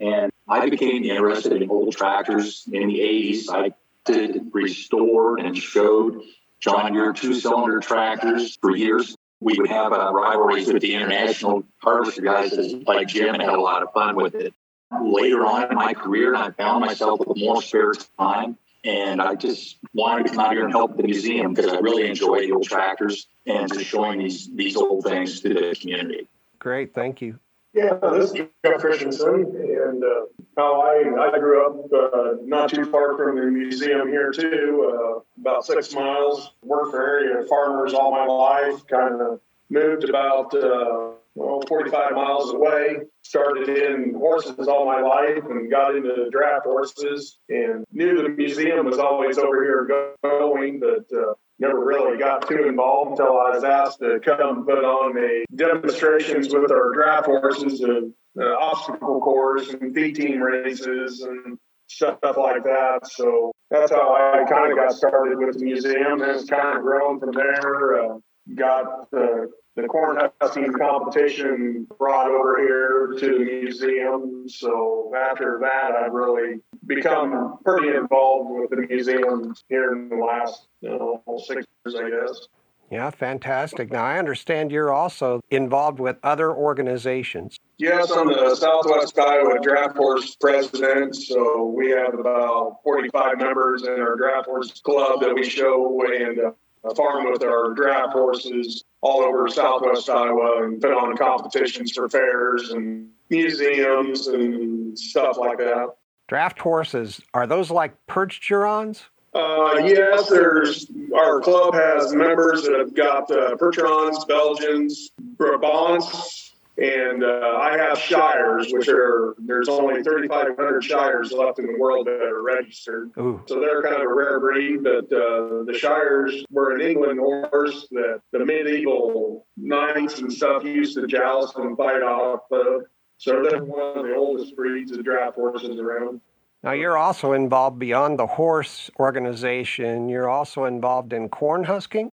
And 0.00 0.30
I 0.48 0.68
became 0.68 1.04
interested 1.04 1.62
in 1.62 1.70
old 1.70 1.96
tractors 1.96 2.64
in 2.70 2.88
the 2.88 3.00
80s. 3.00 3.44
I 3.50 3.72
did 4.04 4.50
restored 4.52 5.40
and 5.40 5.56
showed 5.56 6.22
John 6.60 6.92
Deere 6.92 7.12
two-cylinder 7.12 7.80
tractors 7.80 8.56
for 8.60 8.76
years. 8.76 9.15
We 9.40 9.54
would 9.58 9.68
have 9.68 9.92
uh, 9.92 10.12
rivalries 10.12 10.72
with 10.72 10.82
the 10.82 10.94
international 10.94 11.64
harvester 11.78 12.22
guys 12.22 12.52
like 12.86 13.08
Jim 13.08 13.34
and 13.34 13.42
had 13.42 13.54
a 13.54 13.60
lot 13.60 13.82
of 13.82 13.92
fun 13.92 14.16
with 14.16 14.34
it. 14.34 14.54
Later 15.02 15.44
on 15.44 15.70
in 15.70 15.74
my 15.74 15.94
career, 15.94 16.34
I 16.34 16.52
found 16.52 16.84
myself 16.84 17.20
with 17.20 17.36
more 17.36 17.60
spare 17.60 17.92
time, 18.18 18.56
and 18.84 19.20
I 19.20 19.34
just 19.34 19.78
wanted 19.92 20.26
to 20.26 20.30
come 20.30 20.40
out 20.40 20.52
here 20.52 20.64
and 20.64 20.72
help 20.72 20.96
the 20.96 21.02
museum 21.02 21.52
because 21.52 21.72
I 21.72 21.78
really 21.78 22.08
enjoy 22.08 22.40
the 22.40 22.52
old 22.52 22.64
tractors 22.64 23.26
and 23.46 23.70
just 23.70 23.86
showing 23.86 24.20
these 24.20 24.48
these 24.54 24.76
old 24.76 25.04
things 25.04 25.40
to 25.40 25.48
the 25.48 25.76
community. 25.78 26.28
Great. 26.58 26.94
Thank 26.94 27.20
you. 27.20 27.38
Yeah, 27.76 27.98
this 28.00 28.32
is 28.32 28.40
Jeff 28.64 28.80
Christensen, 28.80 29.34
and 29.34 30.02
uh, 30.02 30.22
how 30.56 30.80
I, 30.80 31.28
I 31.30 31.38
grew 31.38 31.66
up 31.66 31.92
uh, 31.92 32.36
not 32.42 32.70
too 32.70 32.86
far 32.86 33.18
from 33.18 33.36
the 33.36 33.42
museum 33.42 34.08
here 34.08 34.32
too, 34.32 34.94
uh, 34.96 35.20
about 35.38 35.66
six 35.66 35.92
miles. 35.92 36.52
Worked 36.62 36.92
for 36.92 37.06
area 37.06 37.46
farmers 37.46 37.92
all 37.92 38.12
my 38.12 38.24
life. 38.24 38.86
Kind 38.86 39.20
of 39.20 39.40
moved 39.68 40.08
about 40.08 40.54
uh, 40.54 41.16
well, 41.34 41.60
45 41.68 42.12
miles 42.12 42.54
away. 42.54 42.96
Started 43.20 43.68
in 43.68 44.14
horses 44.14 44.68
all 44.68 44.86
my 44.86 45.02
life 45.02 45.44
and 45.44 45.70
got 45.70 45.94
into 45.94 46.30
draft 46.30 46.64
horses 46.64 47.36
and 47.50 47.84
knew 47.92 48.22
the 48.22 48.30
museum 48.30 48.86
was 48.86 48.98
always 48.98 49.36
over 49.36 49.62
here 49.62 50.14
going, 50.22 50.80
but 50.80 51.04
uh, 51.14 51.34
never 51.58 51.84
really 51.84 52.18
got 52.18 52.48
too 52.48 52.64
involved 52.66 53.12
until 53.12 53.38
I 53.38 53.50
was 53.54 53.64
asked 53.64 54.00
to 54.00 54.20
come 54.24 54.64
put 54.64 54.84
on 54.84 55.16
a 55.18 55.44
demonstrations 55.54 56.52
with 56.52 56.70
our 56.70 56.92
draft 56.92 57.26
horses 57.26 57.80
of 57.80 58.12
uh, 58.38 58.54
obstacle 58.60 59.20
course 59.20 59.70
and 59.70 59.94
feed 59.94 60.16
team 60.16 60.40
races 60.40 61.22
and 61.22 61.58
stuff 61.88 62.18
like 62.22 62.64
that. 62.64 63.00
So 63.04 63.52
that's 63.70 63.90
how 63.90 64.14
I 64.14 64.44
kind 64.48 64.72
of 64.72 64.78
got 64.78 64.92
started 64.92 65.38
with 65.38 65.58
the 65.58 65.64
museum 65.64 66.20
and 66.20 66.30
it's 66.32 66.48
kind 66.48 66.76
of 66.76 66.82
grown 66.82 67.18
from 67.18 67.32
there. 67.32 68.02
Uh, 68.02 68.18
got 68.54 69.10
the, 69.10 69.50
the 69.76 69.86
corn 69.88 70.18
husking 70.40 70.72
competition 70.72 71.86
brought 71.98 72.30
over 72.30 72.58
here 72.58 73.14
to 73.18 73.38
the 73.38 73.44
museum. 73.44 74.48
So 74.48 75.12
after 75.14 75.58
that, 75.60 75.92
I've 75.94 76.12
really 76.12 76.60
become 76.86 77.58
pretty 77.62 77.94
involved 77.94 78.50
with 78.50 78.70
the 78.70 78.86
museum 78.88 79.54
here 79.68 79.92
in 79.92 80.08
the 80.08 80.16
last 80.16 80.66
you 80.80 80.90
know, 80.90 81.22
six 81.46 81.66
years, 81.84 81.94
I 81.94 82.08
guess. 82.08 82.48
Yeah, 82.90 83.10
fantastic. 83.10 83.90
Now, 83.90 84.04
I 84.04 84.18
understand 84.18 84.70
you're 84.70 84.92
also 84.92 85.40
involved 85.50 85.98
with 85.98 86.16
other 86.22 86.52
organizations. 86.52 87.58
Yes, 87.78 88.10
I'm 88.12 88.28
the 88.28 88.54
Southwest 88.54 89.18
Iowa 89.18 89.58
Draft 89.60 89.96
Horse 89.96 90.36
president. 90.36 91.16
So 91.16 91.66
we 91.66 91.90
have 91.90 92.14
about 92.14 92.78
45 92.84 93.38
members 93.38 93.82
in 93.82 94.00
our 94.00 94.16
draft 94.16 94.46
horse 94.46 94.80
club 94.80 95.20
that 95.20 95.34
we 95.34 95.48
show 95.48 96.00
and 96.06 96.38
uh, 96.38 96.94
farm 96.94 97.30
with 97.30 97.42
our 97.42 97.74
draft 97.74 98.12
horses 98.12 98.84
all 99.00 99.22
over 99.22 99.48
Southwest 99.48 100.08
Iowa 100.08 100.64
and 100.64 100.80
put 100.80 100.92
on 100.92 101.16
competitions 101.16 101.92
for 101.92 102.08
fairs 102.08 102.70
and 102.70 103.10
museums 103.30 104.26
and 104.26 104.98
stuff 104.98 105.36
like 105.38 105.58
that. 105.58 105.88
Draft 106.28 106.58
horses, 106.58 107.20
are 107.34 107.46
those 107.46 107.70
like 107.70 107.94
Percherons? 108.08 109.02
Uh, 109.34 109.82
yes, 109.84 110.28
there's 110.28 110.90
our 111.14 111.40
club 111.40 111.74
has 111.74 112.14
members 112.14 112.62
that 112.62 112.72
have 112.78 112.94
got 112.94 113.30
uh, 113.30 113.54
Percherons, 113.56 114.26
Belgians, 114.26 115.10
Brabants, 115.36 116.45
and 116.78 117.24
uh, 117.24 117.58
I 117.60 117.78
have 117.78 117.98
Shires, 117.98 118.70
which 118.70 118.88
are 118.88 119.34
there's 119.38 119.68
only 119.68 120.02
3,500 120.02 120.84
Shires 120.84 121.32
left 121.32 121.58
in 121.58 121.66
the 121.66 121.78
world 121.78 122.06
that 122.06 122.20
are 122.22 122.42
registered. 122.42 123.10
Ooh, 123.18 123.42
So 123.46 123.60
they're 123.60 123.82
kind 123.82 123.96
of 123.96 124.02
a 124.02 124.14
rare 124.14 124.38
breed, 124.40 124.82
but 124.82 125.04
uh, 125.04 125.64
the 125.64 125.76
Shires 125.78 126.44
were 126.50 126.74
an 126.74 126.82
England 126.82 127.18
horse 127.18 127.86
that 127.92 128.20
the 128.32 128.44
medieval 128.44 129.46
knights 129.56 130.18
and 130.18 130.32
stuff 130.32 130.64
used 130.64 130.96
to 130.96 131.06
joust 131.06 131.56
and 131.56 131.76
fight 131.76 132.02
off 132.02 132.40
of. 132.52 132.82
So 133.18 133.42
they're 133.42 133.64
one 133.64 133.98
of 133.98 134.04
the 134.04 134.14
oldest 134.14 134.54
breeds 134.54 134.92
of 134.92 135.02
draft 135.02 135.36
horses 135.36 135.78
around. 135.78 136.20
Now, 136.62 136.72
you're 136.72 136.98
also 136.98 137.32
involved 137.32 137.78
beyond 137.78 138.18
the 138.18 138.26
horse 138.26 138.90
organization. 138.98 140.08
You're 140.08 140.28
also 140.28 140.64
involved 140.64 141.12
in 141.12 141.28
corn 141.28 141.64
husking. 141.64 142.10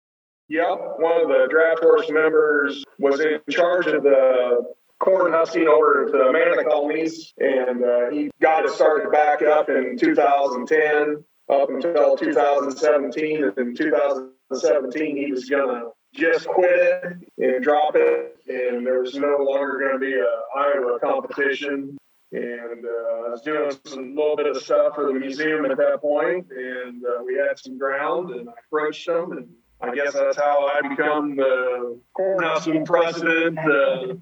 Yep, 0.49 0.79
one 0.99 1.21
of 1.21 1.29
the 1.29 1.47
draft 1.51 1.81
horse 1.83 2.09
members 2.11 2.83
was 2.99 3.21
in 3.21 3.41
charge 3.51 3.87
of 3.87 4.03
the 4.03 4.65
corn 4.99 5.33
husking 5.33 5.69
over 5.69 6.07
at 6.07 6.13
the 6.13 6.29
Amana 6.29 6.65
colonies, 6.65 7.35
and 7.39 7.85
uh, 7.85 8.11
he 8.11 8.31
got 8.41 8.65
it 8.65 8.71
started 8.71 9.13
back 9.13 9.43
up 9.43 9.69
in 9.69 9.99
2010 9.99 11.23
up 11.51 11.69
until 11.69 12.17
2017. 12.17 13.45
And 13.45 13.59
in 13.59 13.75
2017, 13.77 15.17
he 15.17 15.31
was 15.31 15.45
gonna 15.51 15.91
just 16.15 16.49
quit 16.49 16.73
it 16.73 17.05
and 17.39 17.63
drop 17.63 17.95
it, 17.95 18.39
and 18.49 18.87
there 18.87 19.01
was 19.01 19.15
no 19.15 19.37
longer 19.41 19.79
going 19.79 19.93
to 19.93 19.99
be 19.99 20.15
a 20.15 20.59
Iowa 20.59 20.99
competition. 21.01 21.99
And 22.33 22.85
uh, 22.85 23.27
I 23.27 23.31
was 23.31 23.43
doing 23.43 23.71
some 23.85 24.15
little 24.15 24.37
bit 24.37 24.47
of 24.47 24.63
stuff 24.63 24.95
for 24.95 25.07
the 25.07 25.19
museum 25.19 25.65
at 25.65 25.77
that 25.79 26.01
point, 26.01 26.47
and 26.51 27.03
uh, 27.05 27.23
we 27.25 27.37
had 27.37 27.59
some 27.59 27.79
ground, 27.79 28.31
and 28.31 28.49
I 28.49 28.53
approached 28.67 29.07
them 29.07 29.33
and 29.33 29.49
I 29.81 29.95
guess 29.95 30.13
that's 30.15 30.37
how 30.37 30.67
I 30.67 30.89
become 30.89 31.37
the 31.37 31.99
cornhusking 32.17 32.85
president 32.85 33.59
uh, 33.59 34.15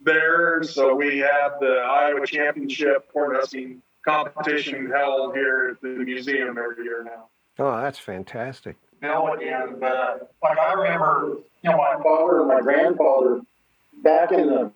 there. 0.00 0.62
So 0.62 0.94
we 0.94 1.18
have 1.18 1.58
the 1.60 1.82
Iowa 1.84 2.26
Championship 2.26 3.12
cornhusking 3.12 3.78
competition 4.06 4.90
held 4.90 5.34
here 5.34 5.70
at 5.72 5.80
the 5.82 5.88
museum 5.88 6.56
every 6.58 6.84
year 6.84 7.02
now. 7.04 7.26
Oh, 7.58 7.80
that's 7.80 7.98
fantastic. 7.98 8.76
Bill, 9.00 9.36
and 9.40 9.82
uh, 9.82 10.16
like 10.42 10.58
I 10.58 10.72
remember, 10.74 11.38
you 11.62 11.70
know, 11.70 11.76
my 11.76 11.96
father 12.02 12.40
and 12.40 12.48
my 12.48 12.60
grandfather 12.60 13.40
back 14.02 14.30
in 14.30 14.46
the, 14.46 14.70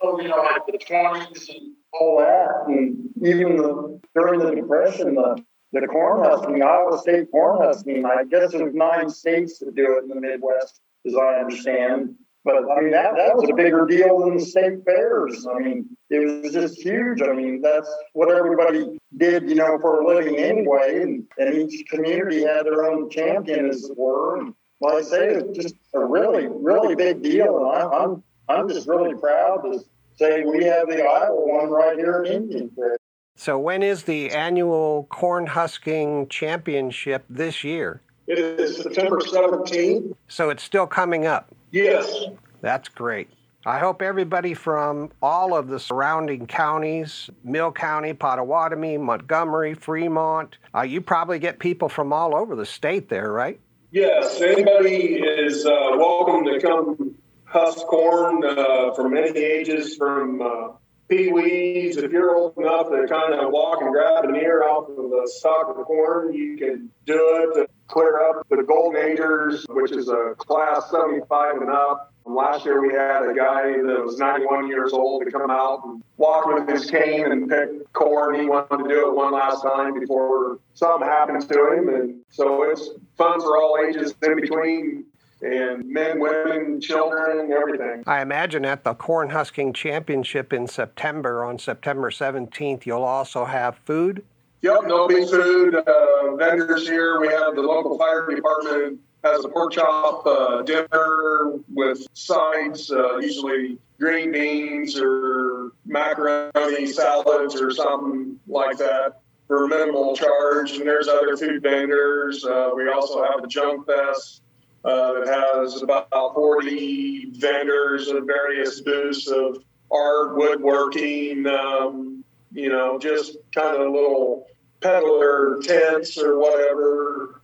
oh, 0.00 0.20
you 0.20 0.28
know, 0.28 0.36
like 0.36 0.66
the 0.66 0.78
20s 0.78 1.48
and 1.50 1.72
all 1.92 2.18
that, 2.18 2.64
and 2.68 3.10
even 3.22 3.56
the, 3.56 4.00
during 4.14 4.40
the 4.40 4.54
Depression, 4.54 5.14
the 5.14 5.44
the 5.80 5.86
corn 5.88 6.22
husking, 6.24 6.62
Iowa 6.62 6.98
State 6.98 7.30
corn 7.30 7.62
husking. 7.62 8.04
I 8.04 8.24
guess 8.24 8.52
there's 8.52 8.74
nine 8.74 9.08
states 9.08 9.58
that 9.58 9.74
do 9.74 9.98
it 9.98 10.02
in 10.02 10.08
the 10.08 10.20
Midwest, 10.20 10.80
as 11.06 11.14
I 11.14 11.40
understand. 11.40 12.14
But 12.44 12.56
I 12.56 12.80
mean, 12.80 12.90
that, 12.90 13.14
that 13.16 13.36
was 13.36 13.48
a 13.48 13.54
bigger 13.54 13.86
deal 13.86 14.18
than 14.20 14.36
the 14.36 14.44
state 14.44 14.84
fairs. 14.84 15.46
I 15.46 15.60
mean, 15.60 15.96
it 16.10 16.42
was 16.42 16.52
just 16.52 16.82
huge. 16.82 17.22
I 17.22 17.32
mean, 17.32 17.62
that's 17.62 17.88
what 18.14 18.34
everybody 18.34 18.98
did, 19.16 19.48
you 19.48 19.54
know, 19.54 19.78
for 19.80 20.00
a 20.00 20.06
living 20.06 20.36
anyway. 20.36 21.02
And, 21.02 21.24
and 21.38 21.70
each 21.70 21.88
community 21.88 22.42
had 22.42 22.66
their 22.66 22.84
own 22.84 23.08
champion, 23.10 23.68
as 23.68 23.84
it 23.84 23.96
were. 23.96 24.40
And 24.40 24.54
like 24.80 24.94
I 24.94 25.02
say, 25.02 25.26
it's 25.28 25.56
just 25.56 25.76
a 25.94 26.04
really, 26.04 26.48
really 26.48 26.96
big 26.96 27.22
deal. 27.22 27.58
And 27.58 27.76
I, 27.76 27.96
I'm, 27.98 28.24
I'm 28.48 28.68
just 28.68 28.88
really 28.88 29.14
proud 29.14 29.62
to 29.62 29.78
say 30.16 30.42
we 30.44 30.64
have 30.64 30.88
the 30.88 31.04
Iowa 31.04 31.46
one 31.46 31.70
right 31.70 31.96
here 31.96 32.24
in 32.24 32.32
Indian 32.32 32.70
Creek. 32.76 32.98
So, 33.42 33.58
when 33.58 33.82
is 33.82 34.04
the 34.04 34.30
annual 34.30 35.08
corn 35.10 35.48
husking 35.48 36.28
championship 36.28 37.24
this 37.28 37.64
year? 37.64 38.00
It 38.28 38.38
is 38.38 38.76
September 38.76 39.18
17th. 39.18 40.14
So, 40.28 40.50
it's 40.50 40.62
still 40.62 40.86
coming 40.86 41.26
up. 41.26 41.52
Yes. 41.72 42.26
That's 42.60 42.88
great. 42.88 43.30
I 43.66 43.80
hope 43.80 44.00
everybody 44.00 44.54
from 44.54 45.10
all 45.20 45.56
of 45.56 45.66
the 45.66 45.80
surrounding 45.80 46.46
counties 46.46 47.30
Mill 47.42 47.72
County, 47.72 48.12
Pottawattamie, 48.12 49.00
Montgomery, 49.00 49.74
Fremont 49.74 50.56
uh, 50.72 50.82
you 50.82 51.00
probably 51.00 51.40
get 51.40 51.58
people 51.58 51.88
from 51.88 52.12
all 52.12 52.36
over 52.36 52.54
the 52.54 52.66
state 52.66 53.08
there, 53.08 53.32
right? 53.32 53.58
Yes. 53.90 54.40
Anybody 54.40 55.14
is 55.16 55.66
uh, 55.66 55.70
welcome 55.96 56.44
to 56.44 56.60
come 56.60 57.16
husk 57.44 57.86
corn 57.86 58.44
uh, 58.44 58.94
from 58.94 59.16
any 59.16 59.36
ages, 59.36 59.96
from 59.96 60.40
uh, 60.40 60.68
pee-wees, 61.12 61.98
if 61.98 62.10
you're 62.10 62.34
old 62.34 62.56
enough 62.56 62.88
to 62.88 63.06
kind 63.06 63.34
of 63.34 63.52
walk 63.52 63.82
and 63.82 63.92
grab 63.92 64.24
an 64.24 64.34
ear 64.34 64.62
off 64.62 64.88
of 64.88 64.96
the 64.96 65.30
stalk 65.34 65.68
of 65.68 65.76
the 65.76 65.82
corn, 65.82 66.32
you 66.32 66.56
can 66.56 66.88
do 67.04 67.14
it 67.14 67.54
to 67.54 67.68
clear 67.86 68.18
up 68.30 68.46
the 68.48 68.62
golden 68.62 69.02
agers, 69.02 69.66
which 69.68 69.92
is 69.92 70.08
a 70.08 70.34
class 70.38 70.90
75 70.90 71.56
and 71.56 71.70
up. 71.70 72.14
Last 72.24 72.64
year 72.64 72.80
we 72.80 72.94
had 72.94 73.28
a 73.28 73.34
guy 73.34 73.72
that 73.72 74.02
was 74.02 74.16
91 74.16 74.68
years 74.68 74.92
old 74.92 75.24
to 75.24 75.30
come 75.30 75.50
out 75.50 75.84
and 75.84 76.02
walk 76.16 76.46
with 76.46 76.68
his 76.68 76.90
cane 76.90 77.30
and 77.30 77.48
pick 77.48 77.92
corn. 77.92 78.40
He 78.40 78.46
wanted 78.46 78.84
to 78.84 78.88
do 78.88 79.08
it 79.08 79.14
one 79.14 79.34
last 79.34 79.62
time 79.62 79.98
before 79.98 80.60
something 80.72 81.06
happens 81.06 81.44
to 81.46 81.72
him. 81.72 81.88
And 81.88 82.20
so 82.30 82.62
it's 82.62 82.88
fun 83.18 83.40
for 83.40 83.58
all 83.58 83.76
ages 83.86 84.14
in 84.22 84.40
between 84.40 85.04
and 85.42 85.88
men, 85.88 86.20
women, 86.20 86.80
children, 86.80 87.52
everything. 87.52 88.04
I 88.06 88.22
imagine 88.22 88.64
at 88.64 88.84
the 88.84 88.94
Corn 88.94 89.30
Husking 89.30 89.72
Championship 89.72 90.52
in 90.52 90.66
September, 90.66 91.44
on 91.44 91.58
September 91.58 92.10
17th, 92.10 92.86
you'll 92.86 93.02
also 93.02 93.44
have 93.44 93.76
food. 93.78 94.24
Yep, 94.62 94.82
there'll 94.82 95.08
be 95.08 95.26
food. 95.26 95.74
Uh, 95.74 96.36
vendors 96.36 96.88
here. 96.88 97.20
We 97.20 97.28
have 97.28 97.56
the 97.56 97.62
local 97.62 97.98
fire 97.98 98.28
department 98.32 99.00
has 99.24 99.44
a 99.44 99.48
pork 99.48 99.72
chop 99.72 100.26
uh, 100.26 100.62
dinner 100.62 101.58
with 101.72 102.06
sides, 102.12 102.90
uh, 102.90 103.18
usually 103.18 103.78
green 104.00 104.32
beans 104.32 104.98
or 105.00 105.72
macaroni 105.86 106.86
salads 106.86 107.60
or 107.60 107.70
something 107.70 108.38
like 108.48 108.78
that 108.78 109.20
for 109.46 109.68
minimal 109.68 110.16
charge. 110.16 110.72
And 110.72 110.86
there's 110.86 111.08
other 111.08 111.36
food 111.36 111.62
vendors. 111.62 112.44
Uh, 112.44 112.70
we 112.74 112.88
also 112.88 113.22
have 113.22 113.42
the 113.42 113.48
Junk 113.48 113.86
Fest 113.86 114.41
uh, 114.84 115.14
it 115.16 115.28
has 115.28 115.82
about 115.82 116.08
40 116.10 117.32
vendors 117.38 118.08
of 118.08 118.26
various 118.26 118.80
booths 118.80 119.28
of 119.28 119.58
art, 119.90 120.36
woodworking, 120.36 121.46
um, 121.46 122.24
you 122.52 122.68
know, 122.68 122.98
just 122.98 123.36
kind 123.54 123.76
of 123.80 123.92
little 123.92 124.46
peddler 124.80 125.60
tents 125.62 126.18
or 126.18 126.38
whatever. 126.38 127.42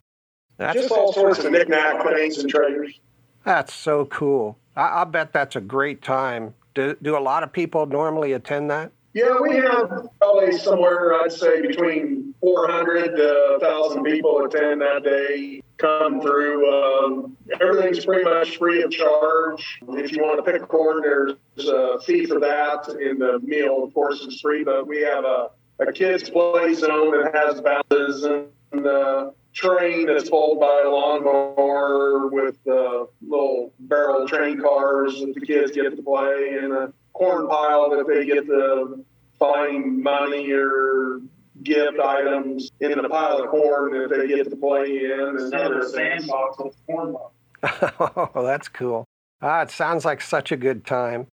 That's 0.57 0.75
just 0.75 0.91
all 0.91 1.13
sorts 1.13 1.45
of 1.45 1.53
knickknack 1.53 2.05
things 2.05 2.39
and 2.39 2.51
treasures. 2.51 2.99
That's 3.45 3.73
so 3.73 4.07
cool. 4.07 4.59
I, 4.75 5.03
I 5.03 5.05
bet 5.05 5.33
that's 5.33 5.57
a 5.57 5.61
great 5.61 6.03
time. 6.03 6.55
Do, 6.75 6.97
do 7.01 7.17
a 7.17 7.21
lot 7.21 7.43
of 7.43 7.53
people 7.53 7.87
normally 7.87 8.33
attend 8.33 8.71
that? 8.71 8.93
Yeah, 9.15 9.37
we 9.41 9.57
have 9.57 10.09
probably 10.21 10.53
somewhere, 10.59 11.15
I'd 11.15 11.33
say, 11.33 11.63
between 11.63 12.28
400 12.41 13.17
to 13.17 13.59
1,000 13.61 14.05
people 14.05 14.45
attend 14.45 14.81
that 14.81 15.03
day, 15.03 15.63
come 15.77 16.21
through. 16.21 16.69
Um, 16.71 17.37
everything's 17.61 18.05
pretty 18.05 18.25
much 18.25 18.59
free 18.59 18.83
of 18.83 18.91
charge. 18.91 19.81
If 19.89 20.13
you 20.13 20.23
want 20.23 20.45
to 20.45 20.53
pick 20.53 20.63
a 20.63 20.67
corn, 20.67 21.03
there's 21.03 21.69
a 21.69 21.99
fee 22.01 22.27
for 22.27 22.39
that. 22.41 22.89
In 23.01 23.19
the 23.19 23.41
meal, 23.43 23.83
of 23.85 23.93
course, 23.95 24.21
is 24.21 24.41
free, 24.41 24.63
but 24.65 24.87
we 24.87 25.01
have 25.03 25.25
a, 25.25 25.51
a 25.81 25.93
kids' 25.93 26.31
play 26.31 26.75
zone 26.75 27.11
that 27.23 27.35
has 27.35 27.61
bounces 27.61 28.25
and 28.25 28.87
a 28.87 29.33
train 29.53 30.07
that's 30.07 30.29
pulled 30.29 30.61
by 30.61 30.83
a 30.85 30.89
lawnmower 30.89 32.29
with 32.29 32.59
uh, 32.69 33.07
little 33.27 33.73
barrel 33.81 34.29
train 34.29 34.61
cars 34.61 35.19
that 35.21 35.35
the 35.35 35.45
kids 35.45 35.73
get 35.73 35.97
to 35.97 36.03
play, 36.03 36.59
and 36.61 36.73
a 36.73 36.93
corn 37.13 37.49
pile 37.49 37.91
that 37.91 38.07
they 38.07 38.25
get 38.25 38.47
to 38.47 39.05
find 39.39 40.03
money 40.03 40.53
or 40.53 41.21
gift 41.63 41.99
items 41.99 42.71
in 42.81 42.93
the 42.93 43.09
pile 43.09 43.43
of 43.43 43.51
corn 43.51 43.93
that 43.93 44.17
they 44.17 44.29
get 44.29 44.51
to 44.51 44.57
play 44.57 45.05
in. 45.05 45.37
And 45.39 45.55
other 45.55 45.89
sandbox 45.89 46.59
with 46.59 46.77
corn 46.87 47.17
oh, 47.63 48.31
that's 48.45 48.69
cool. 48.69 49.05
Ah, 49.43 49.63
it 49.63 49.71
sounds 49.71 50.05
like 50.05 50.21
such 50.21 50.53
a 50.53 50.57
good 50.57 50.85
time. 50.85 51.27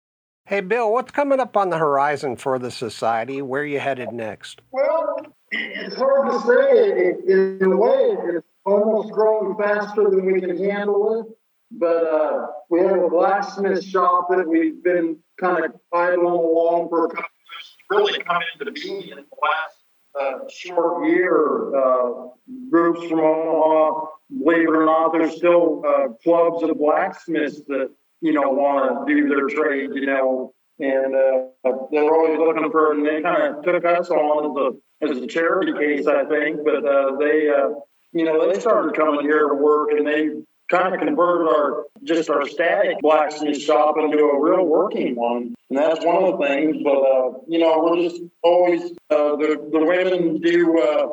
Hey, 0.46 0.62
Bill, 0.62 0.92
what's 0.92 1.12
coming 1.12 1.40
up 1.40 1.56
on 1.56 1.70
the 1.70 1.78
horizon 1.78 2.36
for 2.36 2.60
the 2.60 2.72
society? 2.72 3.42
Where 3.42 3.62
are 3.62 3.66
you 3.66 3.80
headed 3.80 4.12
next? 4.12 4.62
Well, 4.72 5.26
it's 5.52 5.96
hard 5.96 6.32
to 6.32 6.40
say. 6.42 7.14
In 7.28 7.72
a 7.72 7.78
way, 7.78 8.18
it's 8.36 8.48
almost 8.66 9.12
growing 9.14 9.56
faster 9.58 10.10
than 10.10 10.26
we 10.26 10.42
can 10.42 10.58
handle 10.58 11.22
it. 11.22 11.38
But 11.72 12.06
uh, 12.06 12.48
we 12.70 12.82
have 12.82 13.02
a 13.02 13.10
blacksmith 13.10 13.84
shop 13.84 14.28
that 14.30 14.48
we've 14.48 14.84
been 14.84 15.18
kind 15.40 15.66
of 15.66 15.74
idling 15.92 16.26
along 16.26 16.90
for 16.90 17.06
a 17.06 17.10
couple 17.10 17.24
of 17.24 17.32
years. 17.50 18.10
really 18.10 18.24
come 18.24 18.42
into 18.60 18.72
being 18.72 19.02
in 19.10 19.18
the 19.18 19.26
last 19.42 19.83
uh, 20.20 20.40
short 20.50 21.08
year. 21.08 21.76
Uh, 21.76 22.28
groups 22.70 23.08
from 23.08 23.20
Omaha, 23.20 24.06
believe 24.44 24.70
it 24.70 24.76
or 24.76 24.86
not, 24.86 25.14
there's 25.14 25.36
still 25.36 25.84
uh, 25.88 26.10
clubs 26.24 26.64
of 26.64 26.78
blacksmiths 26.78 27.62
that 27.68 27.90
you 28.22 28.34
know 28.34 28.50
want 28.50 29.08
to 29.08 29.14
do 29.14 29.28
their 29.30 29.48
trade. 29.48 29.92
You 29.94 30.06
know, 30.06 30.54
and 30.80 31.16
uh, 31.16 31.72
they're 31.92 32.14
always 32.14 32.38
looking 32.38 32.70
for, 32.72 32.94
and 32.94 33.06
they 33.06 33.22
kind 33.22 33.56
of 33.56 33.64
took 33.64 33.86
us 33.86 34.10
on 34.10 34.74
as 35.06 35.12
a, 35.12 35.18
as 35.18 35.24
a 35.24 35.28
charity 35.28 35.74
case, 35.74 36.08
I 36.08 36.26
think. 36.26 36.60
But 36.64 36.86
uh, 36.86 37.16
they, 37.18 37.50
uh, 37.50 37.70
you 38.12 38.26
know, 38.26 38.52
they 38.52 38.60
started 38.60 38.96
coming 38.96 39.22
here 39.22 39.48
to 39.48 39.56
work, 39.56 39.92
and 39.92 40.06
they 40.06 40.30
kind 40.70 40.94
of 40.94 41.02
converted 41.02 41.48
our 41.48 41.86
just 42.04 42.30
our 42.30 42.48
static 42.48 42.98
blacksmith 43.02 43.62
shop 43.62 43.96
into 43.98 44.18
a 44.18 44.42
real 44.42 44.66
working 44.66 45.16
one. 45.16 45.54
And 45.70 45.78
that's 45.78 46.04
one 46.06 46.24
of 46.24 46.40
the 46.40 46.46
things. 46.46 46.78
But 46.84 46.98
uh, 46.98 47.32
you 47.48 47.60
know, 47.60 47.80
we're 47.80 48.10
just 48.10 48.22
always 48.42 48.82
uh, 49.10 49.36
the 49.38 49.70
the 49.72 49.80
women 49.80 50.40
do 50.40 50.80
uh, 50.80 51.08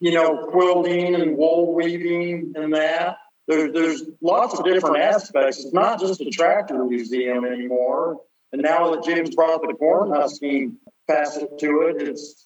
you 0.00 0.12
know 0.12 0.46
quilting 0.50 1.14
and 1.14 1.36
wool 1.36 1.74
weaving 1.74 2.52
and 2.56 2.74
that. 2.74 3.18
There's 3.48 3.72
there's 3.72 4.02
lots 4.20 4.58
of 4.58 4.64
different 4.64 4.98
aspects. 4.98 5.64
It's 5.64 5.72
not 5.72 6.00
just 6.00 6.20
a 6.20 6.30
tractor 6.30 6.84
museum 6.84 7.44
anymore. 7.44 8.20
And 8.52 8.62
now 8.62 8.92
that 8.92 9.04
Jim's 9.04 9.34
brought 9.34 9.62
the 9.62 9.74
corn 9.74 10.10
husking 10.10 10.78
facet 11.06 11.58
to 11.58 11.80
it, 11.88 12.02
it's 12.02 12.45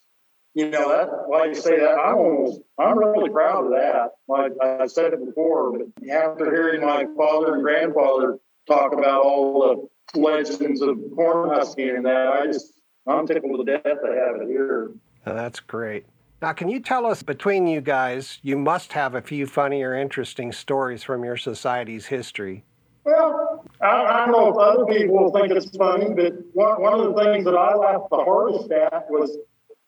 you 0.54 0.70
know, 0.70 0.88
that, 0.88 1.28
like 1.30 1.54
you 1.54 1.54
say 1.54 1.78
that, 1.78 1.92
I'm 1.92 2.16
almost, 2.16 2.60
I'm 2.78 2.98
really 2.98 3.30
proud 3.30 3.66
of 3.66 3.70
that. 3.72 4.10
Like 4.26 4.52
I 4.60 4.86
said 4.86 5.12
it 5.12 5.24
before, 5.24 5.72
but 5.78 6.08
after 6.10 6.46
hearing 6.46 6.80
my 6.80 7.06
father 7.16 7.54
and 7.54 7.62
grandfather 7.62 8.38
talk 8.66 8.92
about 8.92 9.22
all 9.22 9.88
the 10.14 10.20
legends 10.20 10.80
of 10.80 10.98
corn 11.14 11.50
husking 11.50 11.90
and 11.90 12.06
that, 12.06 12.28
I 12.28 12.46
just, 12.46 12.80
I'm 13.06 13.26
tickled 13.26 13.64
to 13.64 13.72
death 13.72 13.84
to 13.84 13.90
have 13.90 14.42
it 14.42 14.48
here. 14.48 14.90
that's 15.24 15.60
great. 15.60 16.04
Now, 16.42 16.52
can 16.52 16.68
you 16.68 16.80
tell 16.80 17.06
us 17.06 17.22
between 17.22 17.66
you 17.66 17.80
guys, 17.80 18.38
you 18.42 18.56
must 18.56 18.92
have 18.94 19.14
a 19.14 19.20
few 19.20 19.46
funny 19.46 19.82
or 19.82 19.94
interesting 19.94 20.52
stories 20.52 21.02
from 21.02 21.22
your 21.22 21.36
society's 21.36 22.06
history. 22.06 22.64
Well, 23.04 23.64
I, 23.80 23.86
I 23.86 24.26
don't 24.26 24.32
know 24.32 24.48
if 24.48 24.56
other 24.56 24.86
people 24.86 25.30
think 25.32 25.52
it's 25.52 25.74
funny, 25.76 26.14
but 26.14 26.32
one, 26.54 26.80
one 26.80 27.00
of 27.00 27.14
the 27.14 27.22
things 27.22 27.44
that 27.44 27.54
I 27.54 27.74
laughed 27.74 28.10
the 28.10 28.24
hardest 28.24 28.70
at 28.72 29.10
was 29.10 29.36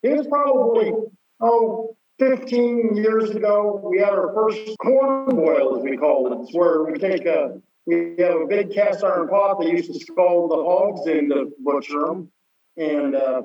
he 0.02 0.08
was 0.10 0.26
probably, 0.26 0.92
oh, 1.40 1.96
15 2.18 2.96
years 2.96 3.30
ago, 3.30 3.80
we 3.84 3.98
had 3.98 4.10
our 4.10 4.32
first 4.34 4.76
corn 4.78 5.34
boil, 5.34 5.78
as 5.78 5.82
we 5.82 5.96
call 5.96 6.32
it. 6.32 6.48
Where 6.56 6.84
we 6.84 6.98
take 6.98 7.24
a, 7.26 7.60
we 7.86 8.14
have 8.18 8.40
a 8.40 8.46
big 8.46 8.72
cast 8.72 9.02
iron 9.02 9.28
pot 9.28 9.60
that 9.60 9.68
used 9.68 9.92
to 9.92 9.98
scald 9.98 10.50
the 10.50 10.56
hogs 10.56 11.06
in 11.06 11.28
the 11.28 11.50
butcher 11.60 12.00
them. 12.06 12.30
And, 12.76 13.16
uh, 13.16 13.42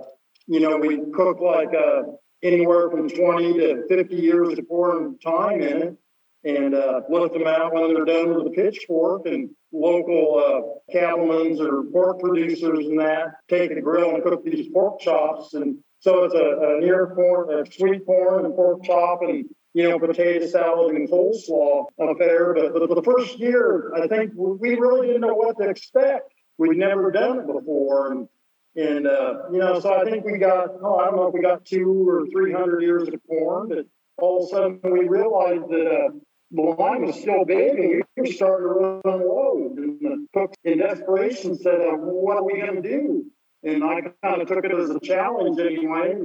you 0.48 0.60
know, 0.60 0.78
we 0.78 1.02
cook 1.13 1.39
like 1.39 1.70
uh, 1.74 2.04
anywhere 2.43 2.89
from 2.89 3.10
20 3.10 3.54
to 3.54 3.84
50 3.88 4.15
years 4.15 4.58
of 4.58 4.67
corn 4.67 5.17
time 5.20 5.62
in 5.62 5.82
it 5.82 5.98
and 6.43 6.76
uh, 6.76 7.02
lift 7.10 7.34
them 7.34 7.48
out 7.48 7.74
when 7.74 7.93
they're 7.93 8.06
done 8.06 8.34
with 8.34 8.46
the 8.46 8.52
pitchfork. 8.52 9.26
And 9.26 9.50
local 9.72 10.39
uh, 10.39 10.91
cattlemen's 10.91 11.60
or 11.60 11.84
pork 11.91 12.20
producers 12.20 12.86
and 12.86 13.00
that 13.00 13.34
take 13.50 13.72
a 13.72 13.82
grill 13.82 14.15
and 14.15 14.24
cook 14.24 14.43
these 14.46 14.70
pork 14.74 15.00
chops. 15.00 15.54
And 15.54 15.78
so 16.00 16.24
it's 16.26 16.34
a, 16.34 16.38
a 16.38 16.80
near 16.80 17.08
corn, 17.08 17.54
a 17.54 17.72
sweet 17.72 18.06
corn 18.06 18.46
and 18.46 18.56
pork 18.56 18.84
chop 18.84 19.22
and 19.22 19.46
you 19.78 19.88
know, 19.88 20.00
potato 20.00 20.48
salad 20.48 20.96
and 20.96 21.08
coleslaw 21.08 21.86
affair. 22.00 22.56
But, 22.56 22.74
but 22.74 22.96
the 22.96 23.04
first 23.04 23.38
year, 23.38 23.94
I 23.96 24.08
think 24.08 24.32
we 24.36 24.74
really 24.74 25.06
didn't 25.06 25.22
know 25.22 25.36
what 25.36 25.56
to 25.60 25.70
expect. 25.70 26.34
We'd 26.58 26.78
never 26.78 27.12
done 27.12 27.42
it 27.42 27.46
before. 27.46 28.12
And, 28.12 28.28
and 28.76 29.06
uh, 29.06 29.50
you 29.52 29.60
know, 29.60 29.80
so 29.80 29.94
I 29.94 30.04
think 30.04 30.26
we 30.26 30.40
got, 30.40 30.70
oh, 30.82 30.98
I 30.98 31.06
don't 31.06 31.18
know 31.18 31.28
if 31.28 31.34
we 31.36 31.42
got 31.42 31.64
two 31.64 32.10
or 32.10 32.26
300 32.26 32.82
years 32.82 33.08
of 33.08 33.14
corn, 33.28 33.70
but 33.70 33.86
all 34.18 34.44
of 34.44 34.46
a 34.46 34.50
sudden 34.50 34.80
we 34.84 35.08
realized 35.08 35.70
that 35.70 35.86
uh, 35.86 36.10
the 36.50 36.62
line 36.62 37.06
was 37.06 37.20
still 37.20 37.46
big 37.46 37.78
and 37.78 38.04
we 38.18 38.32
starting 38.32 38.68
to 38.68 38.74
run 38.74 39.20
low. 39.20 39.74
And 39.78 40.00
the 40.00 40.28
cook 40.34 40.56
in 40.64 40.80
desperation 40.80 41.56
said, 41.56 41.82
what 42.00 42.38
are 42.38 42.44
we 42.44 42.60
going 42.60 42.82
to 42.82 42.90
do? 42.90 43.26
And 43.63 43.84
I 43.84 44.02
kind 44.24 44.41
of 44.41 44.48
took 44.48 44.63
it 44.63 44.72
as 44.72 44.89
a 44.89 45.00
challenge 45.00 45.60
anyway. 45.60 46.15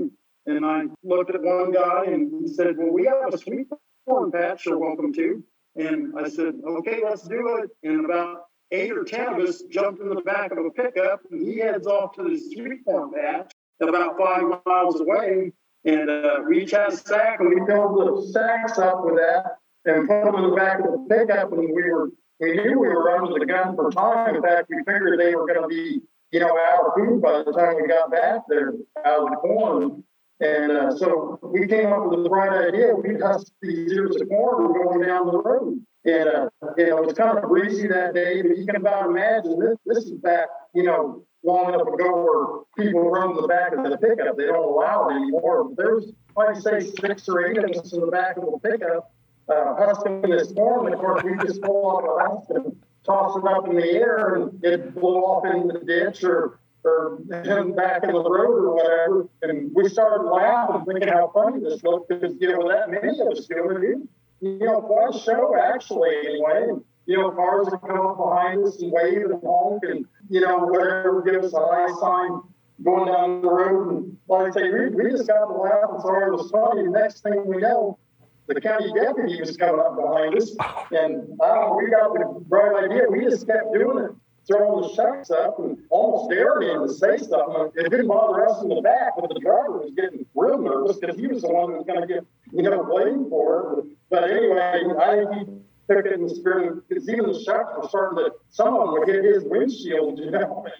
And 0.47 0.67
I 0.67 0.85
looked 1.03 1.35
at 1.35 1.43
one 1.43 1.73
guy 1.73 2.05
and 2.07 2.43
he 2.43 2.53
said, 2.53 2.77
well, 2.77 2.93
we 2.93 3.05
have 3.07 3.33
a 3.33 3.39
sweet 3.39 3.69
corn 4.07 4.33
patch 4.33 4.67
you're 4.67 4.79
welcome 4.79 5.13
to. 5.15 5.43
And 5.77 6.13
I 6.19 6.29
said, 6.29 6.55
okay, 6.67 7.01
let's 7.05 7.27
do 7.27 7.63
it. 7.63 7.71
And 7.83 8.05
about 8.05 8.45
eight 8.71 8.93
or 8.93 9.05
10 9.05 9.35
of 9.35 9.41
us 9.41 9.63
jumped 9.71 10.01
in 10.01 10.09
the 10.09 10.21
back 10.23 10.53
of 10.53 10.59
a 10.59 10.71
pickup 10.71 11.21
and 11.31 11.47
he 11.47 11.59
heads 11.59 11.87
off 11.87 12.15
to 12.17 12.23
the 12.23 12.39
sweet 12.39 12.85
corn 12.85 13.13
patch 13.13 13.53
about 13.89 14.19
five 14.19 14.43
miles 14.67 15.01
away. 15.01 15.53
And 15.85 16.09
uh, 16.09 16.41
we 16.49 16.63
each 16.63 16.71
had 16.71 16.93
a 16.93 16.97
sack 16.97 17.41
and 17.41 17.49
we 17.49 17.67
filled 17.67 17.99
the 17.99 18.31
sacks 18.33 18.79
up 18.79 19.05
with 19.05 19.17
that 19.17 19.57
and 19.85 20.09
put 20.09 20.25
them 20.25 20.37
in 20.37 20.51
the 20.51 20.57
back 20.57 20.79
of 20.79 20.93
the 20.93 21.07
pickup. 21.09 21.53
And 21.53 21.61
we 21.61 21.91
were, 21.91 22.11
we 22.41 22.53
knew 22.53 22.79
we 22.79 22.89
were 22.89 23.11
under 23.11 23.39
the 23.39 23.47
gun 23.47 23.75
for 23.75 23.91
time. 23.91 24.37
In 24.37 24.43
fact, 24.43 24.69
we 24.71 24.79
figured 24.79 25.19
they 25.19 25.35
were 25.35 25.47
going 25.47 25.63
to 25.63 25.69
be, 25.69 26.01
you 26.33 26.41
know, 26.41 26.49
of 26.49 26.95
food 26.97 27.23
by 27.23 27.43
the 27.45 27.53
time 27.53 27.77
we 27.81 27.87
got 27.87 28.11
back 28.11 28.43
there, 28.49 28.73
out 29.05 29.25
of 29.25 29.31
the 29.31 29.37
corn. 29.37 30.03
And 30.41 30.73
uh, 30.73 30.97
so 30.97 31.39
we 31.43 31.69
came 31.69 31.93
up 31.93 32.11
with 32.11 32.25
the 32.25 32.31
right 32.31 32.69
idea. 32.69 32.95
We 32.95 33.21
husked 33.21 33.53
these 33.61 33.93
ears 33.93 34.17
of 34.21 34.29
corn 34.29 34.73
going 34.73 35.07
down 35.07 35.27
the 35.27 35.41
road. 35.41 35.85
And, 36.05 36.29
uh, 36.29 36.49
you 36.77 36.87
know, 36.89 36.99
it 36.99 37.07
was 37.07 37.15
kind 37.15 37.39
of 37.39 37.45
breezy 37.45 37.87
that 37.87 38.15
day, 38.15 38.43
but 38.43 38.57
you 38.59 38.67
can 38.67 38.75
about 38.75 39.07
imagine 39.07 39.57
this, 39.61 39.77
this 39.87 40.05
is 40.05 40.13
back, 40.13 40.49
you 40.75 40.83
know, 40.83 41.25
long 41.45 41.69
enough 41.69 41.87
ago 41.87 42.65
where 42.77 42.87
people 42.87 43.09
run 43.09 43.37
to 43.37 43.43
the 43.43 43.47
back 43.47 43.73
of 43.73 43.85
the 43.85 43.97
pickup. 43.99 44.37
They 44.37 44.47
don't 44.47 44.65
allow 44.65 45.09
it 45.09 45.15
anymore. 45.15 45.71
There's, 45.77 46.07
like 46.37 46.57
say, 46.57 46.81
six 46.81 47.29
or 47.29 47.47
eight 47.47 47.59
of 47.59 47.71
us 47.71 47.93
in 47.93 48.01
the 48.01 48.09
back 48.09 48.37
of 48.37 48.47
the 48.47 48.59
pickup 48.69 49.13
uh, 49.49 49.77
husking 49.77 50.23
this 50.23 50.53
corn. 50.53 50.87
And 50.87 50.95
of 50.95 51.01
course, 51.01 51.23
we 51.23 51.37
just 51.47 51.63
pull 51.63 51.87
off 51.87 52.03
a 52.03 52.35
husk 52.35 52.51
and 52.51 52.77
toss 53.05 53.37
it 53.37 53.45
up 53.45 53.69
in 53.69 53.77
the 53.77 53.87
air 53.87 54.35
and 54.35 54.65
it 54.65 54.95
blow 54.95 55.19
off 55.25 55.45
in 55.47 55.69
the 55.69 55.81
ditch 55.81 56.25
or 56.25 56.59
or 56.85 57.19
him 57.45 57.75
back 57.75 58.03
in 58.03 58.11
the 58.13 58.23
road 58.23 58.65
or 58.65 58.75
whatever. 58.75 59.29
And 59.43 59.71
we 59.75 59.89
started 59.89 60.25
laughing, 60.25 60.85
thinking 60.85 61.09
how 61.09 61.31
funny 61.33 61.61
this 61.61 61.83
looked 61.85 62.09
because, 62.09 62.35
you 62.41 62.49
know, 62.53 62.69
that 62.69 62.91
many 62.91 63.21
of 63.21 63.29
us 63.29 63.47
doing 63.47 63.85
it. 63.85 64.09
You 64.41 64.67
know, 64.67 64.81
quite 64.81 65.15
a 65.15 65.19
show, 65.19 65.57
actually, 65.57 66.11
anyway. 66.27 66.83
You 67.07 67.19
know, 67.19 67.31
cars 67.31 67.69
would 67.71 67.81
come 67.81 68.07
up 68.07 68.17
behind 68.17 68.65
us 68.67 68.81
and 68.83 68.91
wave 68.91 69.31
and 69.31 69.41
honk 69.45 69.83
and, 69.85 70.05
you 70.29 70.41
know, 70.41 70.59
whatever, 70.59 71.23
give 71.23 71.45
us 71.45 71.53
a 71.53 71.61
high 71.61 71.93
sign 72.01 72.41
going 72.83 73.07
down 73.07 73.43
the 73.43 73.49
road. 73.49 73.89
And 73.89 74.17
like 74.29 74.49
I 74.49 74.51
say, 74.51 74.71
we, 74.71 74.89
we 74.89 75.11
just 75.11 75.29
got 75.29 75.47
to 75.47 75.53
laugh 75.53 75.91
and 75.91 76.03
so 76.03 76.09
it 76.09 76.33
was 76.33 76.51
funny. 76.51 76.83
Next 76.89 77.23
thing 77.23 77.45
we 77.47 77.59
know, 77.59 77.99
the 78.47 78.61
county 78.61 78.93
deputy 78.93 79.41
was 79.41 79.57
coming 79.57 79.81
up 79.81 79.97
behind 79.97 80.37
us, 80.37 80.51
and 80.91 81.41
uh, 81.41 81.75
we 81.77 81.91
got 81.91 82.13
the 82.13 82.41
bright 82.49 82.85
idea. 82.85 83.03
We 83.11 83.21
just 83.25 83.47
kept 83.47 83.73
doing 83.73 84.05
it, 84.05 84.11
throwing 84.47 84.83
the 84.83 84.95
shots 84.95 85.31
up, 85.31 85.59
and 85.59 85.79
almost 85.91 86.31
daring 86.31 86.69
him 86.69 86.87
to 86.87 86.93
say 86.93 87.19
something. 87.19 87.73
It 87.77 87.91
didn't 87.91 88.09
bother 88.09 88.49
us 88.49 88.63
in 88.63 88.69
the 88.69 88.81
back, 88.81 89.13
but 89.19 89.29
the 89.29 89.41
driver 89.41 89.79
was 89.79 89.93
getting 89.95 90.27
real 90.35 90.59
nervous 90.59 90.99
because 90.99 91.17
he 91.17 91.27
was 91.27 91.43
the 91.43 91.49
one 91.49 91.71
that 91.71 91.79
was 91.79 91.87
going 91.87 92.01
to 92.01 92.07
get, 92.07 92.27
you 92.53 92.63
know, 92.63 92.85
blamed 92.85 93.29
for 93.29 93.79
it. 93.79 93.85
But 94.11 94.31
anyway, 94.31 94.83
I 95.01 95.25
think 95.25 95.49
he 95.49 95.95
took 95.95 96.05
it 96.07 96.13
in 96.13 96.27
the 96.27 96.35
spirit 96.35 96.89
because 96.89 97.09
even 97.09 97.33
the 97.33 97.43
shucks 97.43 97.71
were 97.81 97.89
starting 97.89 98.25
to, 98.25 98.33
some 98.51 98.75
of 98.75 98.81
them 98.81 98.99
would 98.99 99.09
hit 99.09 99.25
his 99.25 99.45
windshield, 99.45 100.19
you 100.19 100.31
know. 100.31 100.67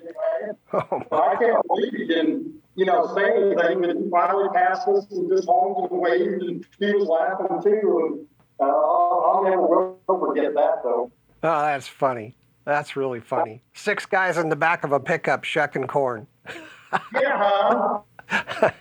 Oh, 0.73 1.03
I 1.13 1.37
can't 1.37 1.67
believe 1.69 1.93
he 1.93 2.07
didn't 2.07 2.62
you 2.75 2.87
know, 2.87 3.13
say 3.15 3.25
anything, 3.25 3.81
but 3.81 3.97
he 3.97 4.11
finally 4.11 4.49
passed 4.55 4.89
us 4.89 5.07
and 5.11 5.31
just 5.31 5.47
honked 5.47 5.91
and 5.91 6.01
waved, 6.01 6.43
and 6.43 6.67
he 6.79 6.93
was 6.93 7.09
laughing 7.09 7.63
too. 7.63 8.01
And 8.07 8.27
uh, 8.61 8.65
I'll, 8.65 9.33
I'll 9.35 9.45
never 9.45 9.95
forget 10.07 10.55
that, 10.55 10.83
though. 10.83 11.11
Oh, 11.43 11.63
that's 11.63 11.89
funny. 11.89 12.37
That's 12.65 12.97
really 12.97 13.21
funny. 13.21 13.63
Six 13.75 14.07
guys 14.07 14.39
in 14.39 14.49
the 14.49 14.57
back 14.57 14.85
of 14.85 14.93
a 14.93 15.01
pickup 15.01 15.45
shucking 15.45 15.89
corn. 15.89 16.27
yeah, 16.49 17.37
huh? 17.37 17.99
I 18.31 18.73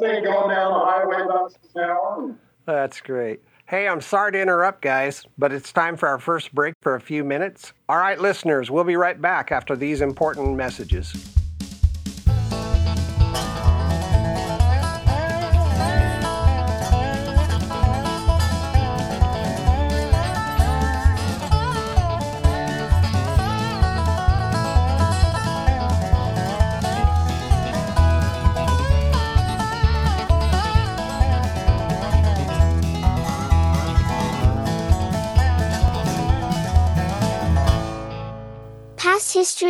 say 0.00 0.22
going 0.22 0.50
down 0.50 0.72
the 0.72 0.84
highway 0.84 1.22
about 1.22 1.52
an. 1.74 2.38
That's 2.64 3.00
great. 3.00 3.42
Hey, 3.66 3.88
I'm 3.88 4.00
sorry 4.00 4.32
to 4.32 4.40
interrupt, 4.40 4.80
guys, 4.80 5.24
but 5.36 5.52
it's 5.52 5.72
time 5.72 5.96
for 5.96 6.08
our 6.08 6.18
first 6.18 6.54
break 6.54 6.74
for 6.80 6.94
a 6.94 7.00
few 7.00 7.24
minutes. 7.24 7.72
All 7.88 7.98
right, 7.98 8.18
listeners, 8.18 8.70
we'll 8.70 8.84
be 8.84 8.96
right 8.96 9.20
back 9.20 9.52
after 9.52 9.76
these 9.76 10.00
important 10.00 10.56
messages. 10.56 11.36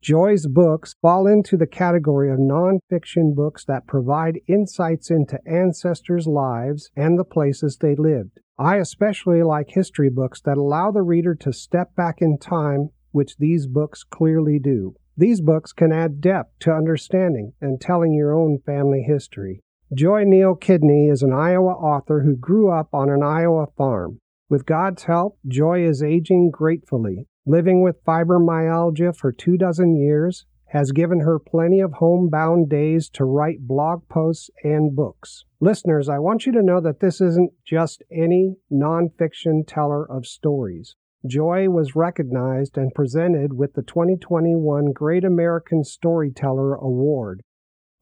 Joy's 0.02 0.48
books 0.48 0.96
fall 1.00 1.28
into 1.28 1.56
the 1.56 1.66
category 1.68 2.28
of 2.28 2.40
nonfiction 2.40 3.36
books 3.36 3.64
that 3.66 3.86
provide 3.86 4.40
insights 4.48 5.12
into 5.12 5.38
ancestors' 5.46 6.26
lives 6.26 6.90
and 6.96 7.16
the 7.16 7.24
places 7.24 7.76
they 7.76 7.94
lived. 7.94 8.40
I 8.58 8.78
especially 8.78 9.44
like 9.44 9.68
history 9.70 10.10
books 10.10 10.40
that 10.40 10.58
allow 10.58 10.90
the 10.90 11.02
reader 11.02 11.36
to 11.36 11.52
step 11.52 11.94
back 11.94 12.16
in 12.20 12.38
time, 12.38 12.90
which 13.12 13.36
these 13.36 13.68
books 13.68 14.02
clearly 14.02 14.58
do. 14.58 14.96
These 15.16 15.40
books 15.40 15.72
can 15.72 15.92
add 15.92 16.20
depth 16.20 16.58
to 16.60 16.72
understanding 16.72 17.52
and 17.60 17.80
telling 17.80 18.12
your 18.12 18.34
own 18.34 18.58
family 18.66 19.04
history. 19.06 19.60
Joy 19.94 20.24
Neal 20.24 20.56
Kidney 20.56 21.06
is 21.06 21.22
an 21.22 21.32
Iowa 21.32 21.74
author 21.74 22.22
who 22.22 22.34
grew 22.34 22.72
up 22.72 22.88
on 22.92 23.08
an 23.08 23.22
Iowa 23.22 23.68
farm. 23.78 24.18
With 24.48 24.66
God's 24.66 25.04
help, 25.04 25.38
Joy 25.46 25.84
is 25.86 26.02
aging 26.02 26.50
gratefully. 26.50 27.28
Living 27.44 27.82
with 27.82 28.04
fibromyalgia 28.04 29.16
for 29.16 29.32
two 29.32 29.56
dozen 29.56 29.96
years 29.96 30.46
has 30.66 30.92
given 30.92 31.20
her 31.20 31.38
plenty 31.38 31.80
of 31.80 31.94
homebound 31.94 32.70
days 32.70 33.10
to 33.10 33.24
write 33.24 33.66
blog 33.66 34.08
posts 34.08 34.48
and 34.62 34.94
books. 34.94 35.44
Listeners, 35.60 36.08
I 36.08 36.18
want 36.18 36.46
you 36.46 36.52
to 36.52 36.62
know 36.62 36.80
that 36.80 37.00
this 37.00 37.20
isn't 37.20 37.52
just 37.66 38.02
any 38.10 38.56
nonfiction 38.72 39.66
teller 39.66 40.10
of 40.10 40.24
stories. 40.24 40.94
Joy 41.26 41.68
was 41.68 41.94
recognized 41.96 42.78
and 42.78 42.94
presented 42.94 43.52
with 43.52 43.74
the 43.74 43.82
2021 43.82 44.92
Great 44.92 45.24
American 45.24 45.84
Storyteller 45.84 46.74
Award. 46.74 47.42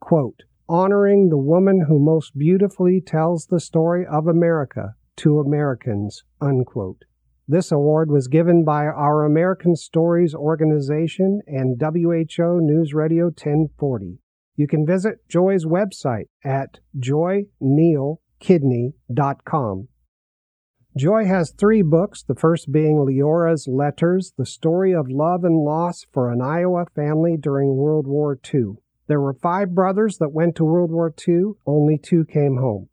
Quote, 0.00 0.42
honoring 0.68 1.28
the 1.28 1.38
woman 1.38 1.86
who 1.88 1.98
most 1.98 2.38
beautifully 2.38 3.00
tells 3.00 3.46
the 3.46 3.60
story 3.60 4.06
of 4.06 4.26
America 4.26 4.94
to 5.16 5.40
Americans, 5.40 6.22
unquote. 6.40 7.04
This 7.50 7.72
award 7.72 8.12
was 8.12 8.28
given 8.28 8.62
by 8.62 8.86
our 8.86 9.24
American 9.24 9.74
Stories 9.74 10.36
organization 10.36 11.40
and 11.48 11.80
WHO 11.80 12.60
News 12.60 12.94
Radio 12.94 13.24
1040. 13.24 14.20
You 14.54 14.68
can 14.68 14.86
visit 14.86 15.28
Joy's 15.28 15.64
website 15.64 16.28
at 16.44 16.78
joynealkidney.com. 16.96 19.88
Joy 20.96 21.24
has 21.24 21.50
three 21.50 21.82
books, 21.82 22.22
the 22.22 22.36
first 22.36 22.70
being 22.70 23.04
Leora's 23.04 23.66
Letters, 23.66 24.32
the 24.38 24.46
story 24.46 24.94
of 24.94 25.10
love 25.10 25.42
and 25.42 25.64
loss 25.64 26.06
for 26.12 26.30
an 26.30 26.40
Iowa 26.40 26.86
family 26.94 27.36
during 27.36 27.74
World 27.74 28.06
War 28.06 28.38
II. 28.54 28.74
There 29.08 29.20
were 29.20 29.34
five 29.34 29.74
brothers 29.74 30.18
that 30.18 30.32
went 30.32 30.54
to 30.54 30.64
World 30.64 30.92
War 30.92 31.12
II, 31.26 31.54
only 31.66 31.98
two 31.98 32.24
came 32.26 32.58
home. 32.58 32.90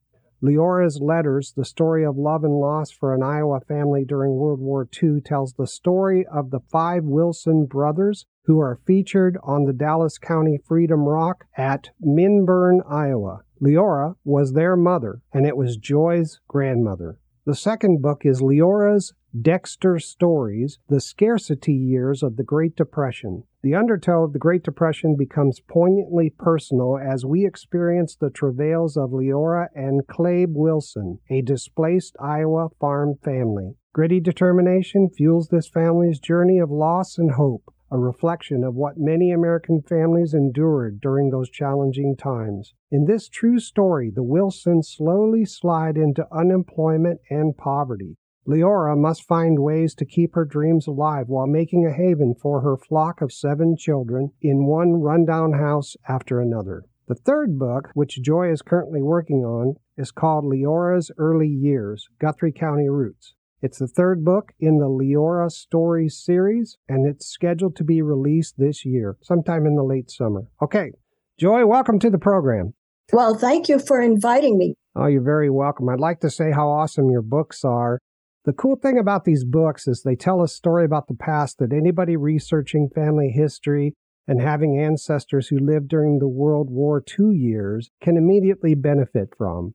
Leora's 0.48 1.02
Letters, 1.02 1.52
the 1.58 1.66
story 1.66 2.06
of 2.06 2.18
love 2.18 2.46
and 2.46 2.58
loss 2.58 2.90
for 2.90 3.14
an 3.14 3.22
Iowa 3.22 3.60
family 3.60 4.06
during 4.06 4.38
World 4.38 4.62
War 4.62 4.88
II, 5.04 5.20
tells 5.20 5.54
the 5.54 5.68
story 5.68 6.26
of 6.26 6.52
the 6.52 6.62
five 6.72 7.04
Wilson 7.04 7.66
brothers 7.66 8.26
who 8.46 8.62
are 8.62 8.80
featured 8.88 9.38
on 9.44 9.66
the 9.66 9.74
Dallas 9.74 10.18
County 10.18 10.58
Freedom 10.66 11.02
Rock 11.02 11.44
at 11.58 11.90
Minburn, 12.02 12.80
Iowa. 12.90 13.42
Leora 13.62 14.16
was 14.24 14.54
their 14.54 14.78
mother, 14.78 15.22
and 15.34 15.46
it 15.46 15.58
was 15.58 15.76
Joy's 15.76 16.40
grandmother. 16.48 17.20
The 17.46 17.56
second 17.56 18.02
book 18.02 18.22
is 18.24 18.40
Leora's 18.40 19.14
Dexter 19.42 20.00
Stories 20.00 20.80
The 20.88 21.02
Scarcity 21.02 21.74
Years 21.74 22.24
of 22.24 22.38
the 22.38 22.46
Great 22.46 22.78
Depression. 22.78 23.44
The 23.62 23.76
undertow 23.76 24.24
of 24.24 24.32
the 24.32 24.40
Great 24.40 24.64
Depression 24.64 25.18
becomes 25.18 25.60
poignantly 25.60 26.30
personal 26.30 26.98
as 26.98 27.26
we 27.26 27.46
experience 27.46 28.16
the 28.16 28.30
travails 28.30 28.96
of 28.96 29.12
Leora 29.12 29.68
and 29.76 30.08
Clabe 30.08 30.54
Wilson, 30.56 31.20
a 31.30 31.42
displaced 31.42 32.16
Iowa 32.22 32.70
farm 32.80 33.16
family. 33.22 33.76
Gritty 33.94 34.22
determination 34.22 35.10
fuels 35.10 35.50
this 35.50 35.68
family's 35.68 36.20
journey 36.20 36.58
of 36.58 36.72
loss 36.72 37.18
and 37.18 37.32
hope 37.32 37.74
a 37.92 38.00
reflection 38.00 38.64
of 38.64 38.76
what 38.76 38.98
many 38.98 39.32
American 39.32 39.82
families 39.82 40.34
endured 40.34 41.02
during 41.02 41.30
those 41.30 41.50
challenging 41.50 42.16
times. 42.16 42.74
In 42.92 43.06
this 43.06 43.28
true 43.28 43.60
story, 43.60 44.10
the 44.10 44.24
Wilsons 44.24 44.90
slowly 44.90 45.44
slide 45.44 45.98
into 45.98 46.28
unemployment 46.32 47.20
and 47.30 47.56
poverty. 47.56 48.16
Leora 48.48 48.98
must 48.98 49.28
find 49.28 49.60
ways 49.60 49.94
to 49.96 50.06
keep 50.06 50.34
her 50.34 50.46
dreams 50.46 50.88
alive 50.88 51.28
while 51.28 51.48
making 51.48 51.86
a 51.86 51.92
haven 51.92 52.34
for 52.34 52.62
her 52.62 52.78
flock 52.78 53.22
of 53.22 53.34
seven 53.34 53.76
children 53.76 54.32
in 54.42 54.66
one 54.66 55.02
rundown 55.02 55.52
house 55.52 55.98
after 56.08 56.40
another. 56.40 56.86
The 57.08 57.16
third 57.16 57.60
book, 57.60 57.90
which 57.94 58.22
Joy 58.22 58.50
is 58.50 58.62
currently 58.62 59.02
working 59.02 59.44
on, 59.44 59.76
is 59.98 60.12
called 60.12 60.46
Leora's 60.46 61.12
Early 61.18 61.50
Years 61.50 62.08
Guthrie 62.20 62.54
County 62.54 62.88
Roots. 62.88 63.34
It's 63.62 63.80
the 63.80 63.88
third 63.88 64.24
book 64.24 64.54
in 64.60 64.78
the 64.78 64.86
Leora 64.86 65.52
Stories 65.52 66.18
series, 66.18 66.78
and 66.88 67.06
it's 67.06 67.28
scheduled 67.28 67.76
to 67.78 67.84
be 67.84 68.02
released 68.02 68.56
this 68.58 68.86
year, 68.86 69.18
sometime 69.22 69.66
in 69.66 69.76
the 69.76 69.84
late 69.84 70.10
summer. 70.10 70.44
Okay, 70.62 70.92
Joy, 71.38 71.66
welcome 71.66 72.00
to 72.00 72.10
the 72.10 72.18
program. 72.18 72.76
Well, 73.12 73.36
thank 73.36 73.68
you 73.68 73.80
for 73.80 74.00
inviting 74.00 74.58
me. 74.58 74.76
Oh, 74.96 75.08
you're 75.08 75.22
very 75.22 75.50
welcome. 75.50 75.90
I'd 75.90 76.00
like 76.00 76.22
to 76.22 76.30
say 76.30 76.52
how 76.52 76.70
awesome 76.70 77.10
your 77.10 77.22
books 77.22 77.64
are. 77.64 78.00
The 78.48 78.54
cool 78.54 78.78
thing 78.78 78.98
about 78.98 79.26
these 79.26 79.44
books 79.44 79.90
is 79.90 80.04
they 80.04 80.16
tell 80.16 80.42
a 80.42 80.48
story 80.48 80.86
about 80.86 81.10
the 81.10 81.18
past 81.20 81.58
that 81.58 81.74
anybody 81.74 82.16
researching 82.16 82.88
family 82.88 83.30
history 83.30 83.94
and 84.26 84.40
having 84.40 84.80
ancestors 84.80 85.50
who 85.50 85.60
lived 85.60 85.90
during 85.90 86.20
the 86.20 86.30
World 86.30 86.70
War 86.70 87.04
II 87.20 87.36
years 87.36 87.90
can 88.02 88.16
immediately 88.16 88.74
benefit 88.74 89.36
from. 89.38 89.74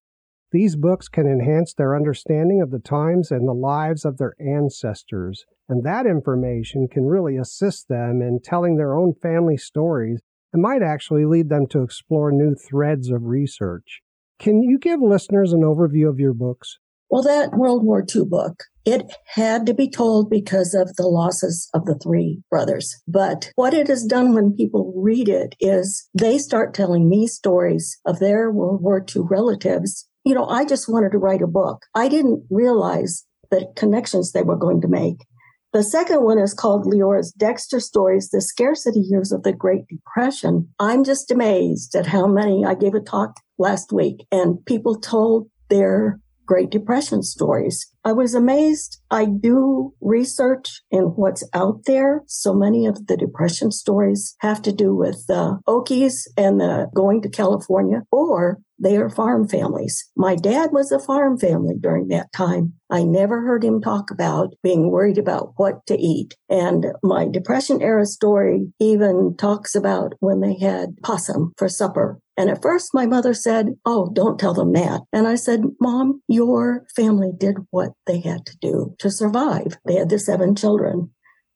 These 0.52 0.76
books 0.76 1.08
can 1.08 1.26
enhance 1.26 1.74
their 1.74 1.94
understanding 1.94 2.62
of 2.62 2.70
the 2.70 2.78
times 2.78 3.30
and 3.30 3.46
the 3.46 3.52
lives 3.52 4.06
of 4.06 4.16
their 4.16 4.34
ancestors, 4.40 5.44
and 5.68 5.84
that 5.84 6.06
information 6.06 6.88
can 6.88 7.04
really 7.04 7.36
assist 7.36 7.88
them 7.88 8.22
in 8.22 8.40
telling 8.42 8.78
their 8.78 8.94
own 8.96 9.12
family 9.12 9.58
stories 9.58 10.22
and 10.50 10.62
might 10.62 10.82
actually 10.82 11.26
lead 11.26 11.50
them 11.50 11.66
to 11.66 11.82
explore 11.82 12.32
new 12.32 12.54
threads 12.54 13.10
of 13.10 13.24
research. 13.24 14.00
Can 14.38 14.62
you 14.62 14.78
give 14.78 15.02
listeners 15.02 15.52
an 15.52 15.60
overview 15.60 16.08
of 16.08 16.18
your 16.18 16.32
books? 16.32 16.78
Well, 17.12 17.22
that 17.22 17.52
World 17.52 17.84
War 17.84 18.04
II 18.12 18.24
book, 18.24 18.64
it 18.84 19.02
had 19.26 19.66
to 19.66 19.74
be 19.74 19.88
told 19.88 20.28
because 20.30 20.74
of 20.74 20.96
the 20.96 21.06
losses 21.06 21.68
of 21.74 21.84
the 21.84 21.94
three 21.94 22.42
brothers. 22.50 23.00
But 23.06 23.52
what 23.54 23.74
it 23.74 23.86
has 23.86 24.04
done 24.04 24.34
when 24.34 24.56
people 24.56 24.92
read 24.96 25.28
it 25.28 25.54
is 25.60 26.08
they 26.18 26.38
start 26.38 26.74
telling 26.74 27.08
me 27.08 27.28
stories 27.28 28.00
of 28.04 28.18
their 28.18 28.50
World 28.50 28.82
War 28.82 29.04
II 29.14 29.22
relatives 29.30 30.08
you 30.24 30.34
know, 30.34 30.46
I 30.46 30.64
just 30.64 30.88
wanted 30.88 31.12
to 31.12 31.18
write 31.18 31.42
a 31.42 31.46
book. 31.46 31.84
I 31.94 32.08
didn't 32.08 32.44
realize 32.50 33.24
the 33.50 33.66
connections 33.76 34.32
they 34.32 34.42
were 34.42 34.56
going 34.56 34.80
to 34.82 34.88
make. 34.88 35.26
The 35.72 35.82
second 35.82 36.22
one 36.22 36.38
is 36.38 36.54
called 36.54 36.86
Leora's 36.86 37.32
Dexter 37.32 37.80
Stories, 37.80 38.28
The 38.28 38.42
Scarcity 38.42 39.00
Years 39.00 39.32
of 39.32 39.42
the 39.42 39.52
Great 39.52 39.86
Depression. 39.88 40.68
I'm 40.78 41.02
just 41.02 41.30
amazed 41.30 41.94
at 41.94 42.06
how 42.06 42.26
many 42.26 42.64
I 42.64 42.74
gave 42.74 42.94
a 42.94 43.00
talk 43.00 43.40
last 43.58 43.90
week 43.90 44.26
and 44.30 44.64
people 44.66 45.00
told 45.00 45.48
their 45.70 46.20
Great 46.53 46.68
Depression 46.68 47.22
stories. 47.22 47.90
I 48.05 48.12
was 48.12 48.34
amazed. 48.34 49.00
I 49.11 49.24
do 49.24 49.94
research 50.03 50.82
in 50.90 51.05
what's 51.05 51.42
out 51.55 51.86
there. 51.86 52.24
So 52.26 52.53
many 52.53 52.84
of 52.84 53.07
the 53.07 53.16
depression 53.16 53.70
stories 53.70 54.36
have 54.40 54.61
to 54.62 54.72
do 54.72 54.94
with 54.94 55.26
the 55.28 55.61
Okies 55.66 56.26
and 56.36 56.61
the 56.61 56.90
going 56.94 57.22
to 57.22 57.30
California, 57.30 58.03
or 58.12 58.59
they 58.78 58.98
are 58.98 59.09
farm 59.09 59.48
families. 59.48 60.11
My 60.14 60.34
dad 60.34 60.72
was 60.72 60.92
a 60.92 60.98
farm 60.98 61.38
family 61.38 61.76
during 61.80 62.09
that 62.09 62.30
time. 62.34 62.74
I 62.90 63.05
never 63.05 63.40
heard 63.40 63.64
him 63.64 63.80
talk 63.80 64.11
about 64.11 64.53
being 64.62 64.90
worried 64.90 65.16
about 65.16 65.53
what 65.57 65.86
to 65.86 65.96
eat. 65.96 66.36
And 66.50 66.86
my 67.03 67.28
depression 67.28 67.80
era 67.80 68.05
story 68.05 68.66
even 68.78 69.36
talks 69.38 69.74
about 69.74 70.12
when 70.20 70.40
they 70.40 70.59
had 70.59 70.96
possum 71.03 71.55
for 71.57 71.70
supper 71.70 72.18
and 72.37 72.49
at 72.49 72.62
first, 72.62 72.95
my 72.95 73.07
mother 73.07 73.35
said, 73.35 73.74
Oh, 73.85 74.11
don't 74.12 74.39
tell 74.39 74.55
them 74.55 74.72
that. 74.72 75.03
And 75.12 75.26
I 75.26 75.35
said, 75.35 75.62
Mom, 75.80 76.22
your 76.28 76.87
family 76.97 77.30
did 77.37 77.57
what 77.70 77.91
they 78.07 78.20
had 78.20 78.47
to 78.47 78.57
do 78.61 78.95
to 78.99 79.11
survive. 79.11 79.76
They 79.87 79.95
had 79.95 80.09
the 80.09 80.18
seven 80.18 80.55
children. 80.55 81.11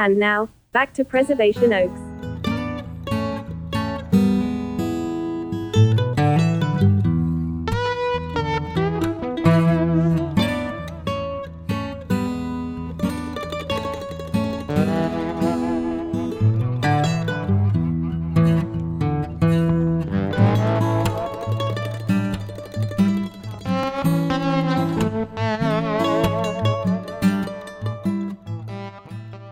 And 0.00 0.16
now, 0.16 0.48
back 0.72 0.94
to 0.94 1.04
Preservation 1.04 1.74
Oaks. 1.74 2.09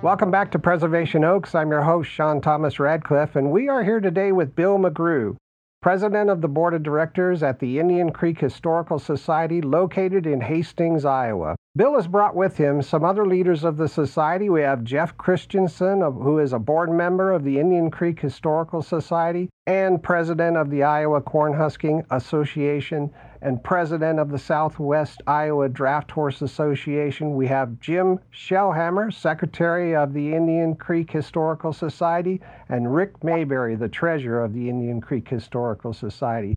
Welcome 0.09 0.31
back 0.31 0.51
to 0.53 0.59
Preservation 0.59 1.23
Oaks. 1.23 1.55
I'm 1.55 1.71
your 1.71 1.83
host, 1.83 2.11
Sean 2.11 2.41
Thomas 2.41 2.81
Radcliffe, 2.81 3.37
and 3.37 3.51
we 3.51 3.69
are 3.69 3.85
here 3.85 4.01
today 4.01 4.33
with 4.33 4.57
Bill 4.57 4.79
McGrew, 4.79 5.37
President 5.83 6.31
of 6.31 6.41
the 6.41 6.49
Board 6.49 6.73
of 6.73 6.83
Directors 6.83 7.43
at 7.43 7.59
the 7.59 7.79
Indian 7.79 8.11
Creek 8.11 8.41
Historical 8.41 8.99
Society 8.99 9.61
located 9.61 10.27
in 10.27 10.41
Hastings, 10.41 11.05
Iowa. 11.05 11.57
Bill 11.77 11.95
has 11.97 12.09
brought 12.09 12.35
with 12.35 12.57
him 12.57 12.81
some 12.81 13.05
other 13.05 13.27
leaders 13.27 13.65
of 13.65 13.77
the 13.77 13.87
society. 13.87 14.49
We 14.49 14.63
have 14.63 14.83
Jeff 14.83 15.15
Christensen, 15.19 16.01
who 16.01 16.39
is 16.39 16.55
a 16.55 16.59
board 16.59 16.91
member 16.91 17.31
of 17.31 17.45
the 17.45 17.61
Indian 17.61 17.91
Creek 17.91 18.19
Historical 18.19 18.81
Society 18.81 19.51
and 19.67 20.03
president 20.03 20.57
of 20.57 20.71
the 20.71 20.85
Iowa 20.85 21.21
Cornhusking 21.21 22.07
Association 22.11 23.11
and 23.43 23.63
president 23.63 24.19
of 24.19 24.31
the 24.31 24.39
Southwest 24.39 25.23
Iowa 25.27 25.69
Draft 25.69 26.11
Horse 26.11 26.43
Association. 26.43 27.35
We 27.35 27.47
have 27.47 27.81
Jim 27.81 28.19
Shellhammer, 28.33 29.13
secretary 29.13 29.95
of 29.95 30.13
the 30.13 30.35
Indian 30.35 30.75
Creek 30.75 31.11
Historical 31.11 31.73
Society, 31.73 32.41
and 32.69 32.95
Rick 32.95 33.23
Mayberry, 33.23 33.77
the 33.77 33.89
treasurer 33.89 34.45
of 34.45 34.53
the 34.53 34.69
Indian 34.69 35.01
Creek 35.01 35.29
Historical 35.29 35.93
Society. 35.93 36.55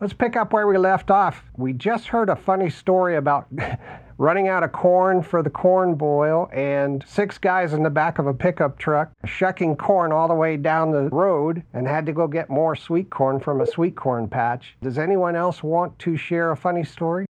Let's 0.00 0.12
pick 0.12 0.36
up 0.36 0.52
where 0.52 0.66
we 0.66 0.76
left 0.76 1.10
off. 1.10 1.44
We 1.56 1.72
just 1.72 2.08
heard 2.08 2.28
a 2.28 2.36
funny 2.36 2.68
story 2.68 3.16
about 3.16 3.46
running 4.18 4.48
out 4.48 4.62
of 4.62 4.72
corn 4.72 5.22
for 5.22 5.42
the 5.42 5.50
corn 5.50 5.94
boil 5.94 6.48
and 6.52 7.04
six 7.06 7.38
guys 7.38 7.72
in 7.72 7.82
the 7.82 7.90
back 7.90 8.18
of 8.18 8.26
a 8.26 8.34
pickup 8.34 8.78
truck 8.78 9.12
shucking 9.24 9.76
corn 9.76 10.12
all 10.12 10.28
the 10.28 10.34
way 10.34 10.56
down 10.56 10.90
the 10.90 11.08
road 11.10 11.62
and 11.72 11.86
had 11.86 12.06
to 12.06 12.12
go 12.12 12.26
get 12.26 12.48
more 12.50 12.76
sweet 12.76 13.10
corn 13.10 13.40
from 13.40 13.60
a 13.60 13.66
sweet 13.66 13.96
corn 13.96 14.28
patch. 14.28 14.76
Does 14.82 14.98
anyone 14.98 15.36
else 15.36 15.62
want 15.62 15.98
to 16.00 16.16
share 16.16 16.50
a 16.50 16.56
funny 16.56 16.84
story? 16.84 17.26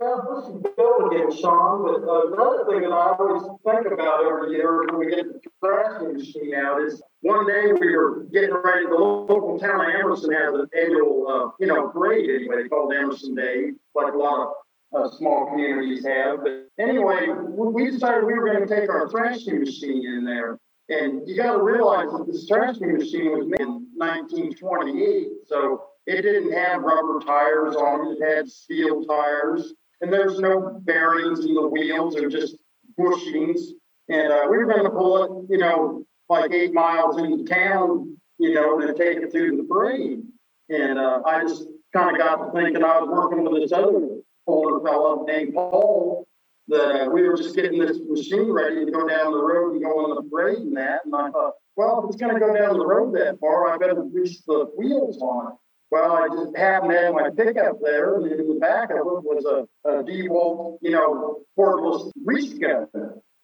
Well, 0.00 0.36
this 0.36 0.54
is 0.54 0.74
Bill 0.76 1.10
again, 1.10 1.36
Sean. 1.36 1.82
But 1.82 2.08
uh, 2.08 2.32
another 2.32 2.64
thing 2.70 2.82
that 2.82 2.94
I 2.94 3.16
always 3.18 3.42
think 3.66 3.92
about 3.92 4.24
every 4.24 4.52
year 4.52 4.86
when 4.86 4.98
we 4.98 5.10
get 5.10 5.26
the 5.26 5.40
thrashing 5.60 6.14
machine 6.14 6.54
out 6.54 6.80
is 6.82 7.02
one 7.22 7.48
day 7.48 7.72
we 7.72 7.96
were 7.96 8.22
getting 8.32 8.54
ready. 8.54 8.86
The 8.86 8.94
local 8.94 9.58
town 9.58 9.80
of 9.80 9.92
Emerson 9.92 10.32
has 10.32 10.54
an 10.54 10.68
annual, 10.78 11.26
uh, 11.26 11.50
you 11.58 11.66
know, 11.66 11.88
parade 11.88 12.30
anyway 12.30 12.68
called 12.68 12.94
Emerson 12.94 13.34
Day, 13.34 13.72
like 13.96 14.14
a 14.14 14.16
lot 14.16 14.46
of 14.46 14.52
uh, 14.96 15.10
small 15.10 15.46
communities 15.46 16.04
have. 16.06 16.42
But 16.42 16.68
anyway, 16.78 17.26
we 17.28 17.90
decided 17.90 18.24
we 18.24 18.34
were 18.34 18.46
going 18.46 18.66
to 18.66 18.74
take 18.74 18.88
our 18.90 19.08
thrashing 19.08 19.60
machine 19.60 20.06
in 20.06 20.24
there. 20.24 20.58
And 20.88 21.28
you 21.28 21.36
got 21.36 21.52
to 21.52 21.62
realize 21.62 22.10
that 22.10 22.26
this 22.26 22.46
thrashing 22.48 22.96
machine 22.96 23.30
was 23.30 23.46
made 23.46 23.60
in 23.60 23.86
1928, 23.96 25.26
so 25.46 25.84
it 26.06 26.22
didn't 26.22 26.52
have 26.52 26.82
rubber 26.82 27.20
tires 27.20 27.76
on 27.76 28.08
it. 28.08 28.18
It 28.22 28.36
had 28.36 28.48
steel 28.48 29.04
tires 29.04 29.74
and 30.00 30.12
there's 30.12 30.38
no 30.38 30.80
bearings 30.84 31.44
in 31.44 31.54
the 31.54 31.66
wheels 31.66 32.16
or 32.16 32.28
just 32.28 32.56
bushings. 32.98 33.60
And 34.08 34.32
uh, 34.32 34.46
we 34.50 34.56
were 34.56 34.66
going 34.66 34.84
to 34.84 34.90
pull 34.90 35.22
it, 35.22 35.50
you 35.50 35.58
know, 35.58 36.04
like 36.28 36.52
eight 36.52 36.72
miles 36.72 37.18
into 37.18 37.44
town, 37.44 38.16
you 38.38 38.54
know, 38.54 38.80
and 38.80 38.96
take 38.96 39.18
it 39.18 39.32
through 39.32 39.56
the 39.56 39.64
parade. 39.64 40.22
And 40.68 40.98
uh, 40.98 41.22
I 41.24 41.42
just 41.42 41.64
kind 41.92 42.14
of 42.14 42.18
got 42.18 42.36
to 42.36 42.52
thinking 42.52 42.84
I 42.84 43.00
was 43.00 43.08
working 43.08 43.42
with 43.42 43.60
this 43.60 43.72
other 43.72 44.17
older 44.48 44.84
fellow 44.84 45.24
named 45.26 45.54
Paul 45.54 46.26
that 46.68 47.06
uh, 47.06 47.10
we 47.10 47.22
were 47.22 47.36
just 47.36 47.54
getting 47.54 47.78
this 47.78 47.98
machine 48.06 48.50
ready 48.50 48.84
to 48.84 48.90
go 48.90 49.08
down 49.08 49.32
the 49.32 49.42
road 49.42 49.72
and 49.72 49.82
go 49.82 50.04
on 50.04 50.14
the 50.14 50.28
parade 50.28 50.58
and 50.58 50.76
that. 50.76 51.00
And 51.04 51.14
I 51.14 51.30
thought, 51.30 51.54
well, 51.76 52.02
if 52.04 52.10
it's 52.10 52.20
going 52.20 52.34
to 52.34 52.40
go 52.40 52.54
down 52.54 52.78
the 52.78 52.86
road 52.86 53.14
that 53.14 53.38
far, 53.40 53.72
I 53.72 53.78
better 53.78 53.94
grease 53.94 54.42
the 54.46 54.66
wheels 54.76 55.18
on 55.22 55.52
it. 55.52 55.58
Well, 55.90 56.12
I 56.12 56.28
just 56.28 56.54
happened 56.56 56.92
to 56.92 56.98
have 56.98 57.14
my 57.14 57.30
pickup 57.30 57.78
there, 57.82 58.16
and 58.16 58.30
in 58.30 58.46
the 58.46 58.60
back 58.60 58.90
of 58.90 58.98
it 58.98 59.24
was 59.24 59.44
a, 59.46 59.88
a 59.88 60.04
DeWalt, 60.04 60.78
you 60.82 60.90
know, 60.90 61.38
portable 61.56 62.12
grease 62.26 62.52
gun. 62.52 62.88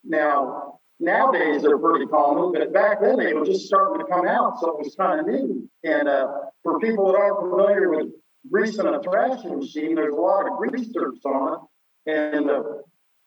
Now, 0.05 0.81
nowadays 1.01 1.63
they're 1.63 1.79
pretty 1.79 2.05
common, 2.05 2.53
but 2.53 2.71
back 2.71 3.01
then 3.01 3.17
they 3.17 3.33
were 3.33 3.47
just 3.47 3.65
starting 3.67 4.05
to 4.05 4.13
come 4.13 4.29
out, 4.29 4.61
so 4.61 4.73
it 4.73 4.85
was 4.85 4.95
kind 4.95 5.21
of 5.21 5.27
new. 5.27 5.71
And 5.85 6.07
uh, 6.07 6.27
for 6.63 6.79
people 6.81 7.07
that 7.07 7.19
aren't 7.19 7.51
familiar 7.51 7.89
with 7.89 8.09
greasing 8.51 8.87
a 8.87 9.03
thrashing 9.03 9.59
machine, 9.59 9.95
there's 9.95 10.15
a 10.15 10.21
lot 10.21 10.47
of 10.47 10.59
grease 10.59 10.91
strips 10.91 11.25
on 11.25 11.67
it, 12.07 12.13
and 12.13 12.51
uh, 12.51 12.63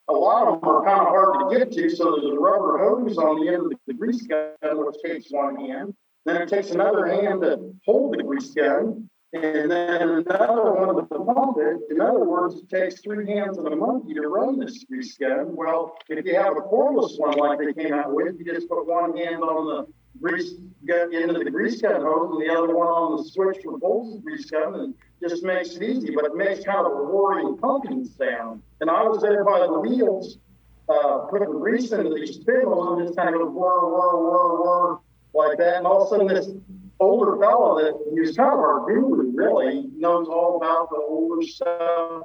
a 0.09 0.13
lot 0.13 0.47
of 0.47 0.61
them 0.61 0.69
are 0.69 0.85
kind 0.85 1.01
of 1.01 1.07
hard 1.07 1.49
to 1.49 1.57
get 1.57 1.71
to. 1.71 1.89
So 1.89 2.11
there's 2.11 2.31
a 2.31 2.39
rubber 2.39 2.77
hose 2.77 3.17
on 3.17 3.43
the 3.43 3.51
end 3.51 3.65
of 3.65 3.73
the 3.87 3.93
grease 3.93 4.21
gun, 4.21 4.51
which 4.61 4.95
takes 5.03 5.31
one 5.31 5.55
hand, 5.57 5.93
then 6.25 6.41
it 6.41 6.49
takes 6.49 6.71
another 6.71 7.05
hand 7.07 7.41
to 7.41 7.73
hold 7.85 8.13
the 8.13 8.23
grease 8.23 8.53
gun, 8.53 9.09
and 9.33 9.71
then 9.71 10.01
another 10.01 10.73
one 10.73 10.95
to 10.95 11.03
pump 11.03 11.57
it. 11.57 11.77
In 11.89 12.01
other 12.01 12.23
words, 12.23 12.55
it 12.55 12.69
takes 12.69 13.01
three 13.01 13.25
hands 13.29 13.57
and 13.57 13.67
a 13.67 13.75
monkey 13.75 14.13
to 14.13 14.21
run 14.27 14.59
this 14.59 14.83
grease 14.83 15.17
gun. 15.17 15.55
Well, 15.55 15.97
if 16.09 16.25
you 16.25 16.35
have 16.35 16.57
a 16.57 16.61
cordless 16.61 17.17
one 17.17 17.37
like 17.37 17.59
they 17.59 17.73
came 17.73 17.93
out 17.93 18.13
with, 18.13 18.35
you 18.39 18.45
just 18.45 18.69
put 18.69 18.85
one 18.85 19.15
hand 19.15 19.41
on 19.41 19.67
the 19.67 19.93
grease 20.21 20.53
gun 20.85 21.13
into 21.13 21.33
the 21.33 21.51
grease 21.51 21.81
gun 21.81 22.01
hose 22.01 22.31
and 22.31 22.41
the 22.41 22.53
other 22.53 22.75
one 22.75 22.87
on 22.87 23.17
the 23.17 23.23
switch 23.23 23.57
for 23.63 23.79
pulls 23.79 24.15
the 24.15 24.21
grease 24.21 24.49
gun 24.49 24.75
and 24.75 24.93
just 25.21 25.43
makes 25.43 25.75
it 25.75 25.83
easy, 25.83 26.13
but 26.13 26.25
it 26.25 26.35
makes 26.35 26.63
kind 26.63 26.85
of 26.85 26.91
a 26.91 26.95
roaring 26.95 27.57
pumping 27.57 28.05
sound. 28.05 28.61
And 28.81 28.89
I 28.89 29.03
was 29.03 29.21
there 29.21 29.43
by 29.43 29.59
the 29.59 29.79
wheels, 29.79 30.37
uh, 30.89 31.19
putting 31.29 31.49
grease 31.49 31.91
into 31.91 32.13
these 32.13 32.35
spindles 32.35 32.99
and 32.99 33.07
just 33.07 33.17
kind 33.17 33.29
of 33.29 33.41
go 33.41 33.49
whir, 33.49 33.89
whir, 33.89 34.17
whir, 34.17 34.61
whir 34.61 34.97
like 35.33 35.57
that. 35.57 35.77
And 35.77 35.87
all 35.87 36.01
of 36.01 36.07
a 36.07 36.09
sudden, 36.09 36.27
this 36.27 36.49
older 36.99 37.37
fellow 37.39 37.77
that 37.79 37.93
he's 38.13 38.35
kind 38.35 38.53
of 38.53 38.59
our 38.59 38.85
guru, 38.85 39.31
really 39.33 39.89
knows 39.95 40.27
all 40.27 40.57
about 40.57 40.89
the 40.89 40.97
older 40.97 41.45
stuff 41.45 42.23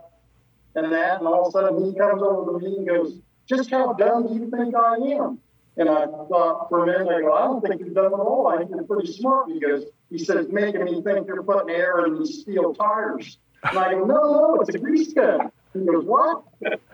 and 0.74 0.92
that. 0.92 1.18
And 1.18 1.26
all 1.26 1.42
of 1.42 1.48
a 1.48 1.50
sudden, 1.50 1.84
he 1.84 1.98
comes 1.98 2.22
over 2.22 2.52
to 2.52 2.64
me 2.64 2.76
and 2.76 2.88
goes, 2.88 3.20
"Just 3.46 3.70
how 3.70 3.92
dumb 3.94 4.28
do 4.28 4.34
you 4.34 4.50
think 4.50 4.74
I 4.74 4.96
am?" 4.96 5.38
And 5.76 5.88
I 5.88 6.06
thought 6.06 6.68
for 6.68 6.82
a 6.82 6.86
minute, 6.86 7.08
I 7.08 7.20
go, 7.22 7.32
"I 7.32 7.44
don't 7.44 7.60
think 7.60 7.80
you're 7.80 7.90
dumb 7.90 8.12
at 8.12 8.20
all. 8.20 8.46
I 8.46 8.58
think 8.58 8.70
you're 8.70 8.84
pretty 8.84 9.12
smart." 9.12 9.48
Goes, 9.60 9.86
"He 10.10 10.18
says 10.18 10.48
making 10.48 10.84
me 10.84 11.00
think 11.02 11.26
you're 11.26 11.42
putting 11.42 11.74
air 11.74 12.04
in 12.06 12.18
these 12.18 12.40
steel 12.40 12.74
tires." 12.74 13.38
And 13.64 13.78
I 13.78 13.92
go, 13.92 14.04
"No, 14.04 14.32
no, 14.32 14.56
it's 14.60 14.74
a 14.74 14.78
grease 14.78 15.12
gun." 15.12 15.50
He 15.72 15.80
goes, 15.80 16.04
"What?" 16.04 16.44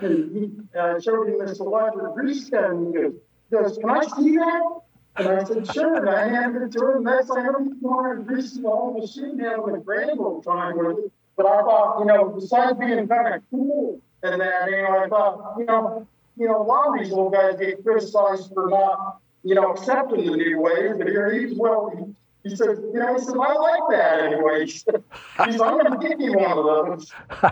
And 0.01 0.37
he 0.37 0.79
uh, 0.79 1.01
showed 1.01 1.29
him 1.29 1.39
this 1.45 1.59
electric 1.59 2.15
grease 2.15 2.49
gun. 2.49 2.87
He 2.87 2.93
goes, 2.93 3.15
"Goes, 3.51 3.79
can 3.79 3.91
I 3.91 4.07
see 4.07 4.37
that?" 4.37 4.81
And 5.19 5.29
I 5.29 5.45
said, 5.45 5.73
sure. 5.73 5.97
And 5.97 6.09
I 6.09 6.29
handed 6.29 6.63
it 6.63 6.73
to 6.73 6.93
him. 6.93 7.05
Thing 7.05 7.15
I 7.15 7.51
wanted 7.81 8.17
to 8.19 8.23
grease 8.23 8.53
the 8.53 8.69
whole 8.69 8.99
machine 8.99 9.37
down 9.37 9.65
with 9.65 9.75
a 9.75 10.17
old 10.17 10.45
time 10.45 10.79
with 10.79 10.99
it. 10.99 11.13
But 11.37 11.47
I 11.47 11.63
thought, 11.63 11.99
you 12.01 12.07
know, 12.07 12.29
besides 12.29 12.79
being 12.79 13.09
kind 13.09 13.35
of 13.35 13.43
cool 13.51 14.01
and 14.23 14.41
that, 14.41 14.71
you 14.71 14.83
know, 14.83 14.99
I 14.99 15.09
thought, 15.09 15.55
you 15.59 15.65
know, 15.65 16.07
you 16.39 16.47
know, 16.47 16.63
a 16.63 16.63
lot 16.63 16.89
of 16.89 16.99
these 16.99 17.11
little 17.11 17.31
guys 17.31 17.57
get 17.59 17.83
criticized 17.83 18.53
for 18.55 18.69
not, 18.69 19.19
you 19.43 19.55
know, 19.55 19.73
accepting 19.73 20.25
the 20.25 20.37
new 20.37 20.61
ways. 20.61 20.93
But 20.97 21.09
here 21.09 21.33
he's 21.33 21.57
well, 21.59 21.91
he, 21.95 22.49
he 22.49 22.57
said, 22.57 22.69
you 22.69 23.01
know, 23.01 23.15
he 23.15 23.21
said, 23.21 23.35
I 23.37 23.55
like 23.55 23.83
that 23.91 24.21
anyway. 24.21 24.67
He 24.67 25.53
said, 25.53 25.61
I'm 25.61 25.79
going 25.79 26.01
to 26.01 26.09
give 26.09 26.21
you 26.21 26.33
one 26.33 26.59
of 26.59 26.65
those. 26.65 27.13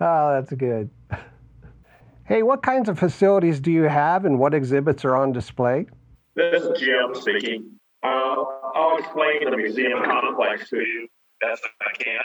oh, 0.00 0.32
that's 0.34 0.52
good. 0.52 0.90
Hey, 2.24 2.42
what 2.42 2.62
kinds 2.62 2.88
of 2.88 2.98
facilities 2.98 3.60
do 3.60 3.70
you 3.70 3.82
have 3.82 4.24
and 4.24 4.38
what 4.38 4.54
exhibits 4.54 5.04
are 5.04 5.16
on 5.16 5.32
display? 5.32 5.86
This 6.34 6.62
is 6.62 6.80
Jim 6.80 7.14
speaking. 7.14 7.72
Uh, 8.02 8.44
I'll 8.74 8.96
explain 8.98 9.50
the 9.50 9.56
museum 9.56 10.02
complex 10.04 10.70
to 10.70 10.76
you 10.76 11.08
best 11.42 11.62
I 11.80 12.02
can. 12.02 12.20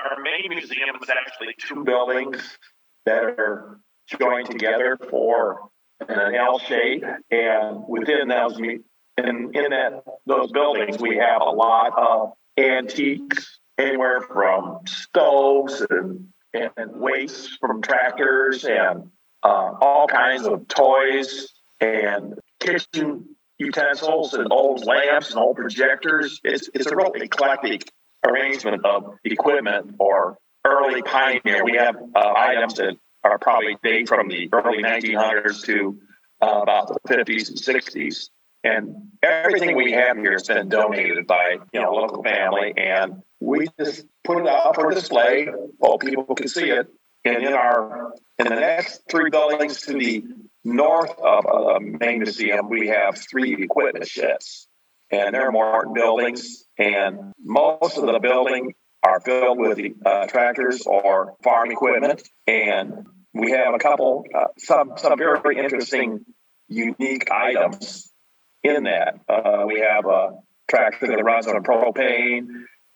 Our 0.00 0.22
main 0.22 0.48
museum 0.48 0.96
is 1.00 1.08
actually 1.10 1.54
two 1.58 1.84
buildings 1.84 2.58
that 3.04 3.22
are 3.22 3.78
joined 4.18 4.50
together 4.50 4.98
for 5.10 5.68
an 6.08 6.34
L 6.34 6.58
shape, 6.58 7.04
and 7.30 7.84
within 7.88 8.28
those 8.28 8.58
in 8.58 8.84
in 9.18 9.50
that 9.52 10.04
those 10.26 10.50
buildings 10.50 10.98
we 10.98 11.16
have 11.16 11.42
a 11.42 11.50
lot 11.50 11.92
of 11.96 12.32
antiques, 12.56 13.60
anywhere 13.78 14.20
from 14.20 14.80
stoves 14.86 15.84
and 15.88 16.28
and 16.54 17.00
waste 17.00 17.58
from 17.60 17.80
tractors 17.80 18.64
and 18.64 19.10
uh, 19.42 19.72
all 19.80 20.06
kinds 20.06 20.46
of 20.46 20.68
toys 20.68 21.48
and 21.80 22.38
kitchen 22.60 23.36
utensils 23.58 24.34
and 24.34 24.48
old 24.50 24.84
lamps 24.84 25.30
and 25.30 25.38
old 25.38 25.56
projectors. 25.56 26.40
It's 26.44 26.68
it's 26.74 26.86
a 26.86 26.96
real 26.96 27.12
eclectic 27.14 27.90
arrangement 28.26 28.84
of 28.84 29.14
equipment 29.24 29.96
or 29.98 30.38
early 30.64 31.02
pioneer. 31.02 31.64
We 31.64 31.76
have 31.76 31.96
uh, 32.14 32.32
items 32.36 32.74
that 32.74 32.96
are 33.24 33.38
probably 33.38 33.76
date 33.82 34.08
from 34.08 34.28
the 34.28 34.48
early 34.52 34.82
1900s 34.82 35.64
to 35.64 35.98
uh, 36.40 36.60
about 36.62 36.88
the 36.88 36.98
50s 37.08 37.48
and 37.48 37.58
60s. 37.58 38.30
And 38.64 39.10
everything 39.22 39.76
we 39.76 39.92
have 39.92 40.16
here 40.16 40.32
has 40.32 40.46
been 40.46 40.68
donated 40.68 41.26
by 41.26 41.56
you 41.72 41.80
know 41.80 41.92
local 41.92 42.22
family, 42.22 42.72
and 42.76 43.22
we 43.40 43.66
just 43.78 44.06
put 44.22 44.38
it 44.38 44.46
out 44.46 44.76
for 44.76 44.90
display 44.92 45.48
so 45.82 45.98
people 45.98 46.34
can 46.36 46.46
see 46.46 46.70
it. 46.70 46.86
And 47.24 47.42
in 47.42 47.52
our 47.52 48.12
in 48.38 48.46
the 48.46 48.54
next 48.54 49.02
three 49.10 49.30
buildings 49.30 49.80
to 49.82 49.94
the 49.94 50.24
north 50.64 51.10
of 51.10 51.44
the 51.44 51.50
uh, 51.50 51.78
main 51.80 52.20
museum, 52.20 52.68
we 52.68 52.88
have 52.88 53.18
three 53.18 53.64
equipment 53.64 54.06
sheds, 54.06 54.68
and 55.10 55.34
they're 55.34 55.50
more 55.50 55.92
buildings. 55.92 56.64
And 56.78 57.32
most 57.42 57.98
of 57.98 58.06
the 58.06 58.20
building 58.20 58.74
are 59.02 59.20
filled 59.20 59.58
with 59.58 59.78
uh, 60.04 60.26
tractors 60.26 60.82
or 60.86 61.34
farm 61.42 61.70
equipment. 61.70 62.22
And 62.46 63.06
we 63.34 63.50
have 63.50 63.74
a 63.74 63.78
couple, 63.78 64.24
uh, 64.34 64.48
some, 64.58 64.92
some 64.96 65.18
very 65.18 65.58
interesting, 65.58 66.24
unique 66.68 67.30
items 67.30 68.10
in 68.62 68.84
that. 68.84 69.20
Uh, 69.28 69.64
we 69.66 69.80
have 69.80 70.06
a 70.06 70.38
tractor 70.68 71.08
that 71.08 71.22
runs 71.24 71.46
on 71.46 71.62
propane, 71.62 72.46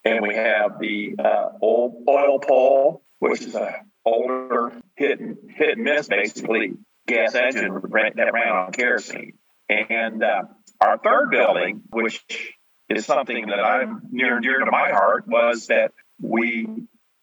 and 0.05 0.23
we 0.23 0.35
have 0.35 0.79
the 0.79 1.17
uh, 1.19 1.49
old 1.61 2.05
Oil 2.09 2.39
Pull, 2.39 3.03
which 3.19 3.43
is 3.43 3.55
a 3.55 3.75
older 4.05 4.73
hit 4.95 5.19
hit 5.49 5.77
and 5.77 5.85
miss, 5.85 6.09
basically, 6.09 6.75
gas 7.07 7.35
engine 7.35 7.73
that 7.73 8.31
ran 8.33 8.49
on 8.49 8.73
kerosene. 8.73 9.33
And 9.69 10.23
uh, 10.23 10.45
our 10.81 10.99
third 10.99 11.31
building, 11.31 11.83
which 11.91 12.23
is 12.89 13.07
something 13.07 13.47
that 13.47 13.61
I'm 13.61 14.03
near 14.11 14.37
and 14.37 14.43
dear 14.43 14.59
to 14.59 14.71
my 14.71 14.91
heart, 14.91 15.27
was 15.27 15.69
that 15.69 15.93
we 16.21 16.69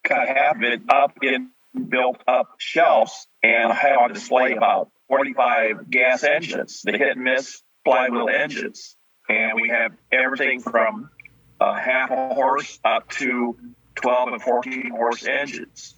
have 0.10 0.62
it 0.64 0.82
up 0.90 1.18
in 1.24 1.50
built 1.90 2.22
up 2.28 2.56
shelves 2.60 3.28
and 3.42 3.72
have 3.72 3.98
on 3.98 4.14
display 4.14 4.54
about 4.54 4.92
45 5.08 5.90
gas 5.90 6.24
engines, 6.24 6.82
the 6.84 6.92
hit 6.92 7.16
and 7.16 7.24
miss 7.24 7.62
flywheel 7.84 8.30
engines. 8.30 8.96
And 9.30 9.60
we 9.60 9.70
have 9.70 9.94
everything 10.12 10.60
from 10.60 11.10
a 11.60 11.80
half 11.80 12.12
a 12.12 12.34
horse 12.34 12.80
up 12.84 13.10
to 13.12 13.58
12 13.96 14.30
and 14.34 14.42
14 14.42 14.92
horse 14.92 15.26
engines. 15.26 15.96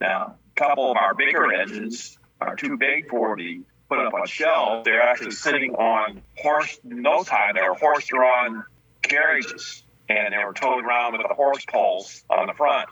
Now, 0.00 0.36
a 0.56 0.60
couple 0.60 0.90
of 0.90 0.96
our 0.96 1.14
bigger 1.14 1.52
engines 1.52 2.18
are 2.40 2.56
too 2.56 2.76
big 2.76 3.08
for 3.08 3.36
the 3.36 3.62
put 3.88 3.98
up 3.98 4.14
on 4.14 4.26
shelves. 4.26 4.84
They're 4.84 5.02
actually 5.02 5.32
sitting 5.32 5.74
on 5.74 6.22
horse 6.36 6.78
nose 6.84 7.28
high. 7.28 7.52
They're 7.52 7.74
horse 7.74 8.06
drawn 8.06 8.64
carriages 9.08 9.82
and 10.08 10.32
they 10.32 10.44
were 10.44 10.54
towed 10.54 10.84
around 10.84 11.12
with 11.12 11.22
the 11.28 11.34
horse 11.34 11.64
poles 11.66 12.24
on 12.30 12.46
the 12.46 12.54
front. 12.54 12.88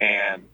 And 0.00 0.44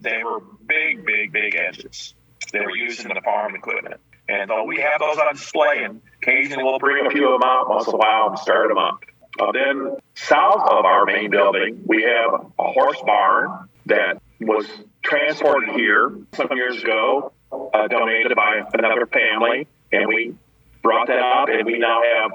they 0.00 0.22
were 0.22 0.40
big, 0.40 1.04
big, 1.06 1.32
big 1.32 1.56
engines. 1.56 2.14
They 2.52 2.60
were 2.60 2.76
used 2.76 3.00
in 3.00 3.08
the 3.08 3.20
farm 3.22 3.54
equipment. 3.54 4.00
And 4.28 4.50
uh, 4.50 4.64
we 4.66 4.80
have 4.80 5.00
those 5.00 5.18
on 5.18 5.34
display, 5.34 5.84
and 5.84 6.00
occasionally 6.20 6.64
we'll 6.64 6.78
bring 6.78 7.06
a 7.06 7.10
few 7.10 7.32
of 7.32 7.40
them 7.40 7.48
out 7.48 7.68
once 7.68 7.86
in 7.86 7.94
a 7.94 7.96
while 7.96 8.30
and 8.30 8.38
start 8.38 8.68
them 8.68 8.78
up. 8.78 9.00
Uh, 9.38 9.52
then 9.52 9.96
south 10.14 10.68
of 10.68 10.84
our 10.84 11.04
main 11.04 11.30
building, 11.30 11.82
we 11.86 12.02
have 12.02 12.46
a 12.58 12.72
horse 12.72 13.00
barn 13.04 13.68
that 13.86 14.20
was 14.40 14.66
transported 15.02 15.74
here 15.74 16.12
some 16.34 16.48
years 16.52 16.82
ago, 16.82 17.32
uh, 17.52 17.86
donated 17.88 18.34
by 18.34 18.62
another 18.74 19.06
family, 19.06 19.68
and 19.92 20.08
we 20.08 20.34
brought 20.82 21.06
that 21.06 21.18
up, 21.18 21.48
and 21.48 21.64
we 21.64 21.78
now 21.78 22.00
have 22.02 22.32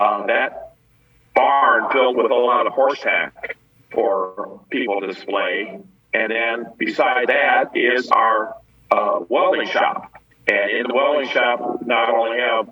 uh, 0.00 0.26
that 0.26 0.67
barn 1.38 1.88
filled 1.92 2.16
with 2.16 2.32
a 2.32 2.34
lot 2.34 2.66
of 2.66 2.72
horse 2.72 2.98
tack 2.98 3.56
for 3.92 4.60
people 4.70 5.00
to 5.00 5.06
display. 5.06 5.80
And 6.12 6.32
then 6.32 6.72
beside 6.76 7.28
that 7.28 7.76
is 7.76 8.10
our 8.10 8.56
uh, 8.90 9.20
welding 9.28 9.68
shop. 9.68 10.12
And 10.48 10.70
in 10.70 10.86
the 10.88 10.94
welding 10.94 11.28
shop, 11.28 11.86
not 11.86 12.12
only 12.12 12.38
have 12.40 12.70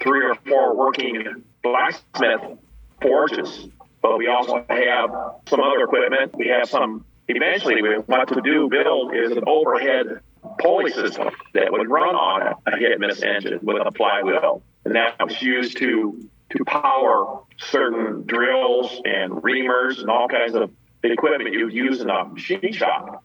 three 0.00 0.24
or 0.24 0.34
four 0.34 0.76
working 0.76 1.44
blacksmith 1.62 2.58
forges, 3.00 3.68
but 4.02 4.18
we 4.18 4.26
also 4.26 4.64
have 4.68 5.10
some 5.48 5.60
other 5.60 5.84
equipment. 5.84 6.34
We 6.36 6.48
have 6.48 6.68
some, 6.68 7.04
eventually, 7.28 7.82
we 7.82 7.98
want 7.98 8.28
to 8.30 8.40
do, 8.40 8.68
build 8.68 9.14
is 9.14 9.30
an 9.32 9.44
overhead 9.46 10.20
pulley 10.58 10.90
system 10.90 11.28
that 11.54 11.70
would 11.70 11.88
run 11.88 12.14
on 12.16 12.54
a 12.66 12.78
hit 12.78 12.98
miss 12.98 13.22
engine 13.22 13.60
with 13.62 13.86
a 13.86 13.92
flywheel. 13.92 14.62
And 14.84 14.96
that 14.96 15.16
was 15.22 15.40
used 15.40 15.76
to 15.78 16.28
to 16.50 16.64
power 16.64 17.40
certain 17.58 18.24
drills 18.26 19.00
and 19.04 19.32
reamers 19.32 20.00
and 20.00 20.10
all 20.10 20.28
kinds 20.28 20.54
of 20.54 20.70
equipment 21.02 21.52
you 21.52 21.66
would 21.66 21.74
use 21.74 22.00
in 22.00 22.10
a 22.10 22.24
machine 22.24 22.72
shop. 22.72 23.22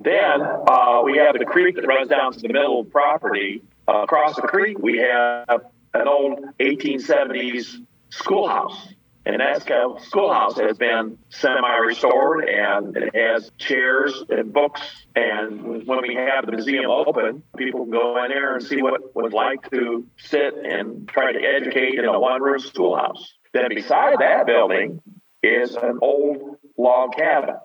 Then 0.00 0.42
uh, 0.42 1.02
we 1.04 1.16
have 1.18 1.38
the 1.38 1.44
creek 1.46 1.76
that 1.76 1.86
runs 1.86 2.08
down 2.08 2.32
to 2.32 2.40
the 2.40 2.48
middle 2.48 2.80
of 2.80 2.86
the 2.86 2.92
property. 2.92 3.62
Uh, 3.88 4.02
across 4.02 4.36
the 4.36 4.42
creek, 4.42 4.78
we 4.78 4.98
have 4.98 5.62
an 5.94 6.06
old 6.06 6.38
1870s 6.60 7.84
schoolhouse. 8.10 8.88
And 9.26 9.40
that 9.40 9.62
schoolhouse 10.04 10.56
has 10.60 10.78
been 10.78 11.18
semi-restored, 11.30 12.48
and 12.48 12.96
it 12.96 13.12
has 13.12 13.50
chairs 13.58 14.22
and 14.28 14.52
books. 14.52 14.80
And 15.16 15.84
when 15.84 16.00
we 16.02 16.14
have 16.14 16.46
the 16.46 16.52
museum 16.52 16.88
open, 16.88 17.42
people 17.56 17.80
can 17.82 17.90
go 17.90 18.22
in 18.22 18.30
there 18.30 18.54
and 18.54 18.64
see 18.64 18.80
what 18.82 18.94
it 18.94 19.16
was 19.16 19.32
like 19.32 19.68
to 19.70 20.06
sit 20.16 20.54
and 20.54 21.08
try 21.08 21.32
to 21.32 21.40
educate 21.40 21.98
in 21.98 22.04
a 22.04 22.20
one-room 22.20 22.60
schoolhouse. 22.60 23.34
Then 23.52 23.64
beside 23.74 24.18
that 24.20 24.46
building 24.46 25.02
is 25.42 25.74
an 25.74 25.98
old 26.00 26.58
log 26.78 27.16
cabin. 27.16 27.56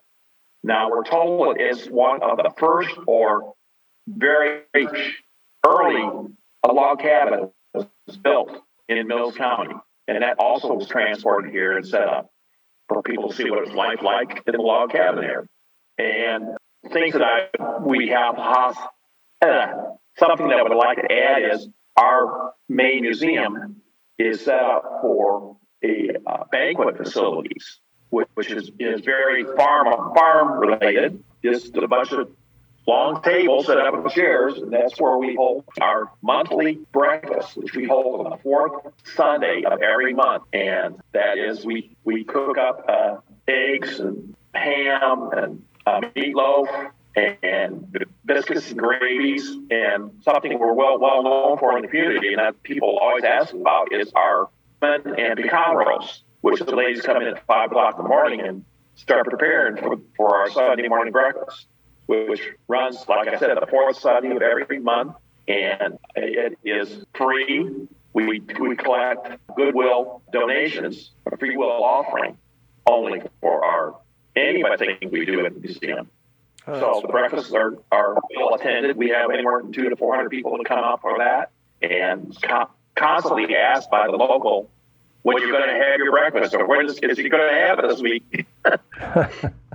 Now 0.64 0.89
we're 0.89 1.03
told 1.03 1.57
it 1.57 1.62
is 1.62 1.86
one 1.86 2.24
of 2.24 2.38
the 2.38 2.51
first 2.57 2.97
or 3.05 3.53
very 4.07 4.62
early 5.64 6.28
log 6.68 6.99
cabin 6.99 7.51
was 7.76 7.88
built 8.24 8.64
in 8.89 9.07
Mills 9.07 9.36
County. 9.36 9.76
And 10.08 10.22
that 10.22 10.38
also 10.39 10.74
was 10.74 10.88
transported 10.88 11.52
here 11.52 11.78
and 11.78 11.88
set 11.88 12.08
up 12.08 12.32
for 12.88 13.02
people 13.02 13.30
to 13.30 13.36
see 13.36 13.49
what 13.49 13.64
it's 13.64 13.76
like 13.76 14.02
like 14.02 14.43
in 14.47 14.54
the 14.54 14.62
log 14.62 14.91
cabin 14.91 15.24
here. 15.24 15.47
And 15.97 16.58
things 16.91 17.14
that 17.14 17.22
I 17.24 17.80
we 17.80 18.10
have 18.10 18.38
uh, 18.38 19.74
something 20.18 20.47
that 20.47 20.60
I 20.60 20.64
would 20.64 20.76
like 20.76 20.97
to 20.97 21.12
add 21.12 21.54
is 21.54 21.68
our 21.97 22.54
main 22.68 23.02
museum 23.02 23.82
is 24.18 24.45
set 24.45 24.60
up 24.60 24.84
for 25.02 25.58
a 25.84 26.10
uh, 26.26 26.43
banquet 26.52 26.97
facilities, 26.97 27.80
which, 28.10 28.28
which 28.36 28.52
is, 28.52 28.72
is 28.80 29.02
very 29.02 29.43
farm 29.43 30.14
farm 30.16 30.60
related. 30.60 31.24
Just 31.43 31.76
a 31.76 31.88
bunch 31.88 32.12
of 32.12 32.30
long 32.88 33.21
table 33.21 33.63
set 33.63 33.77
up 33.77 34.03
with 34.03 34.13
chairs, 34.13 34.57
and 34.57 34.71
that's 34.71 34.99
where 34.99 35.17
we 35.17 35.36
hold 35.36 35.65
our 35.79 36.11
monthly 36.21 36.79
breakfast, 36.91 37.55
which 37.57 37.75
we 37.75 37.86
hold 37.86 38.25
on 38.25 38.32
the 38.32 38.38
fourth 38.38 38.88
Sunday 39.15 39.63
of 39.63 39.82
every 39.82 40.13
month. 40.13 40.43
And 40.53 40.99
that 41.13 41.38
is 41.38 41.65
we 41.65 41.95
we 42.03 42.23
cook 42.23 42.57
up 42.57 42.86
uh, 42.88 43.17
eggs 43.47 43.99
and 43.99 44.36
ham 44.53 45.29
and 45.34 45.63
uh, 45.86 46.01
meatloaf 46.15 46.91
and 47.15 48.05
biscuits 48.23 48.71
and 48.71 48.79
gravies 48.79 49.49
and 49.69 50.11
something 50.23 50.57
we're 50.57 50.73
well 50.73 50.97
well 50.99 51.23
known 51.23 51.57
for 51.57 51.75
in 51.75 51.82
the 51.82 51.88
community 51.89 52.29
and 52.29 52.39
that 52.39 52.63
people 52.63 52.97
always 53.01 53.23
ask 53.23 53.53
about 53.53 53.91
is 53.91 54.11
our 54.15 54.49
and 54.82 55.38
pecan 55.38 55.75
roast, 55.75 56.23
which 56.41 56.59
the 56.59 56.75
ladies 56.75 57.01
come 57.01 57.21
in 57.21 57.27
at 57.27 57.45
five 57.45 57.69
o'clock 57.69 57.95
in 57.97 58.03
the 58.03 58.09
morning 58.09 58.41
and 58.41 58.65
start 58.95 59.25
preparing 59.25 59.77
for, 59.77 59.97
for 60.15 60.38
our 60.38 60.49
Sunday 60.49 60.88
morning 60.88 61.11
breakfast 61.11 61.67
which 62.08 62.41
runs, 62.68 63.06
like 63.08 63.28
I 63.28 63.38
said, 63.38 63.58
the 63.60 63.68
fourth 63.68 63.97
Sunday 63.97 64.36
of 64.36 64.41
every 64.41 64.80
month, 64.80 65.16
and 65.47 65.97
it 66.16 66.58
is 66.64 67.06
free. 67.16 67.88
We, 68.14 68.41
we 68.60 68.76
collect 68.76 69.38
goodwill 69.56 70.22
donations, 70.34 71.12
a 71.32 71.38
free 71.38 71.56
will 71.56 71.84
offering, 71.84 72.38
only 72.86 73.22
for 73.39 73.64
our 73.64 73.95
anything 74.36 75.10
we 75.12 75.26
do 75.26 75.45
at 75.45 75.54
the 75.54 75.60
museum. 75.60 76.10
Oh, 76.68 76.80
so 76.80 77.02
the 77.02 77.08
breakfasts 77.08 77.54
are, 77.54 77.78
are 77.91 78.18
well 78.36 78.54
attended. 78.56 78.95
We 78.95 79.10
have 79.10 79.32
anywhere 79.32 79.62
from 79.62 79.74
two 79.74 79.89
to 79.89 79.95
four 79.95 80.16
hundred 80.16 80.30
people 80.30 80.58
to 80.58 80.64
come 80.64 80.80
up 80.80 81.02
for 81.02 81.18
that, 81.18 81.52
and 81.82 82.38
constantly 82.95 83.56
asked 83.56 83.89
by 83.89 84.08
the 84.08 84.18
local, 84.18 84.70
"When 85.24 85.39
you're 85.39 85.52
going 85.52 85.68
to 85.68 85.84
have 85.84 85.97
your 85.97 86.12
breakfast, 86.12 86.54
or 86.54 86.68
when 86.68 86.86
is, 86.86 86.99
is 86.99 87.18
he 87.18 87.30
going 87.30 87.49
to 87.49 87.60
have 87.62 87.80
it 87.80 87.88
this 87.88 88.02
week?" 88.02 88.45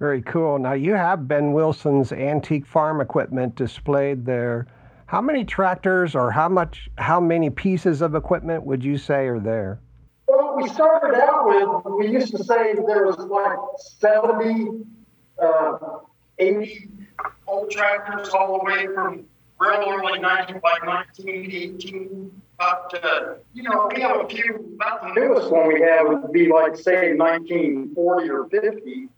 Very 0.00 0.22
cool. 0.22 0.58
Now 0.58 0.72
you 0.72 0.94
have 0.94 1.28
Ben 1.28 1.52
Wilson's 1.52 2.10
antique 2.10 2.66
farm 2.66 3.02
equipment 3.02 3.54
displayed 3.54 4.24
there. 4.24 4.66
How 5.04 5.20
many 5.20 5.44
tractors 5.44 6.14
or 6.14 6.30
how 6.30 6.48
much 6.48 6.88
how 6.96 7.20
many 7.20 7.50
pieces 7.50 8.00
of 8.00 8.14
equipment 8.14 8.64
would 8.64 8.82
you 8.82 8.96
say 8.96 9.26
are 9.26 9.38
there? 9.38 9.78
Well, 10.26 10.56
we 10.56 10.68
started 10.70 11.20
out 11.20 11.44
with 11.44 11.98
we 11.98 12.08
used 12.08 12.34
to 12.34 12.42
say 12.42 12.72
there 12.74 13.04
was 13.04 13.18
like 13.18 13.58
70, 13.98 14.86
uh, 15.42 15.78
80 16.38 16.88
old 17.46 17.70
tractors 17.70 18.30
all 18.30 18.58
the 18.58 18.64
way 18.64 18.86
from 18.94 19.26
real 19.60 19.84
early 19.86 20.18
19 20.18 20.60
like 20.64 20.86
1918 20.86 22.42
up 22.58 22.88
to 22.88 23.36
you 23.52 23.62
know 23.62 23.90
we 23.94 24.00
have 24.00 24.24
a 24.24 24.28
few 24.28 24.74
about 24.76 25.02
the 25.02 25.20
newest 25.20 25.50
one 25.50 25.68
we 25.68 25.82
have 25.82 26.08
would 26.08 26.32
be 26.32 26.48
like 26.48 26.74
say 26.76 27.14
1940 27.14 28.30
or 28.30 28.48
50 28.48 29.08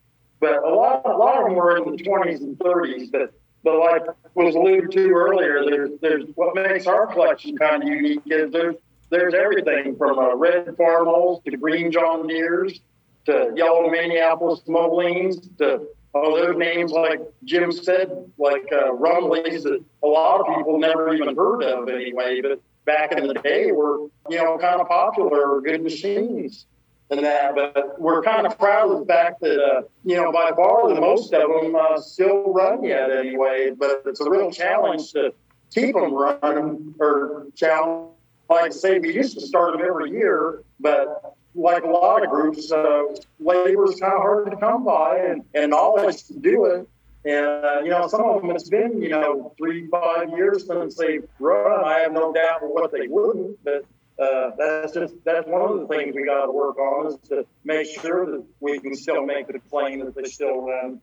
but 0.42 0.64
a 0.64 0.74
lot, 0.74 1.02
a 1.06 1.16
lot 1.16 1.38
of 1.38 1.44
them 1.44 1.54
were 1.54 1.76
in 1.76 1.96
the 1.96 2.02
20s 2.02 2.40
and 2.40 2.58
30s. 2.58 3.12
But, 3.12 3.32
but 3.62 3.78
like 3.78 4.02
was 4.34 4.56
alluded 4.56 4.90
to 4.90 5.08
earlier, 5.10 5.64
there's, 5.64 5.90
there's 6.00 6.24
what 6.34 6.56
makes 6.56 6.88
our 6.88 7.06
collection 7.06 7.56
kind 7.56 7.84
of 7.84 7.88
unique 7.88 8.22
is 8.26 8.50
there's, 8.50 8.74
there's 9.08 9.34
everything 9.34 9.94
from 9.96 10.18
uh, 10.18 10.34
red 10.34 10.76
Farmalls 10.76 11.42
to 11.44 11.56
green 11.56 11.92
John 11.92 12.26
Deeres 12.26 12.80
to 13.26 13.52
yellow 13.54 13.88
Minneapolis 13.88 14.62
Molines 14.66 15.48
to 15.58 15.86
oh, 16.14 16.36
there's 16.36 16.56
names 16.56 16.90
like 16.90 17.20
Jim 17.44 17.70
said, 17.70 18.10
like 18.36 18.66
uh, 18.72 18.90
Rumelys 18.90 19.62
that 19.62 19.82
a 20.02 20.06
lot 20.06 20.40
of 20.40 20.56
people 20.56 20.78
never 20.78 21.14
even 21.14 21.36
heard 21.36 21.62
of 21.62 21.88
anyway. 21.88 22.40
But 22.42 22.60
back 22.84 23.12
in 23.12 23.28
the 23.28 23.34
day, 23.34 23.70
were 23.70 24.08
you 24.28 24.38
know 24.38 24.58
kind 24.58 24.80
of 24.80 24.88
popular, 24.88 25.60
good 25.60 25.84
machines 25.84 26.66
and 27.12 27.24
that. 27.24 27.54
But 27.54 28.00
we're 28.00 28.22
kind 28.22 28.46
of 28.46 28.58
proud 28.58 28.90
of 28.90 29.00
the 29.00 29.06
fact 29.06 29.40
that, 29.40 29.62
uh, 29.62 29.82
you 30.04 30.16
know, 30.16 30.32
by 30.32 30.50
far 30.56 30.92
the 30.92 31.00
most 31.00 31.32
of 31.32 31.62
them 31.62 31.76
uh, 31.76 32.00
still 32.00 32.52
run 32.52 32.82
yet 32.82 33.10
anyway. 33.10 33.70
But 33.76 34.02
it's 34.06 34.20
a 34.20 34.28
real 34.28 34.50
challenge 34.50 35.12
to 35.12 35.32
keep 35.72 35.94
them 35.94 36.12
running 36.12 36.94
or 36.98 37.46
challenge. 37.54 38.10
Like 38.50 38.66
I 38.66 38.68
say, 38.70 38.98
we 38.98 39.14
used 39.14 39.38
to 39.38 39.46
start 39.46 39.72
them 39.72 39.86
every 39.86 40.10
year, 40.10 40.62
but 40.80 41.36
like 41.54 41.84
a 41.84 41.88
lot 41.88 42.24
of 42.24 42.30
groups, 42.30 42.72
uh, 42.72 43.04
is 43.10 44.00
kind 44.00 44.12
of 44.12 44.20
hard 44.20 44.50
to 44.50 44.56
come 44.56 44.84
by 44.84 45.18
and, 45.18 45.44
and 45.54 45.70
knowledge 45.70 46.24
to 46.24 46.34
do 46.34 46.64
it. 46.66 46.88
And, 47.24 47.64
uh, 47.64 47.80
you 47.84 47.90
know, 47.90 48.08
some 48.08 48.22
of 48.22 48.42
them, 48.42 48.50
it's 48.50 48.68
been, 48.68 49.00
you 49.00 49.10
know, 49.10 49.54
three, 49.56 49.86
five 49.86 50.30
years 50.30 50.66
since 50.66 50.96
they've 50.96 51.26
run. 51.38 51.84
I 51.84 52.00
have 52.00 52.12
no 52.12 52.32
doubt 52.32 52.60
what 52.62 52.90
they 52.90 53.06
wouldn't, 53.06 53.62
but 53.62 53.84
uh, 54.18 54.50
that's 54.58 54.92
just 54.92 55.14
that's 55.24 55.46
one 55.46 55.62
of 55.62 55.80
the 55.80 55.86
things 55.86 56.14
we 56.14 56.24
got 56.24 56.46
to 56.46 56.52
work 56.52 56.78
on 56.78 57.06
is 57.08 57.16
to 57.28 57.46
make 57.64 57.86
sure 57.86 58.26
that 58.26 58.44
we 58.60 58.78
can 58.78 58.94
still 58.94 59.24
make 59.24 59.46
the 59.46 59.58
claim 59.70 60.04
that 60.04 60.14
they 60.14 60.24
still 60.24 60.62
run. 60.62 61.00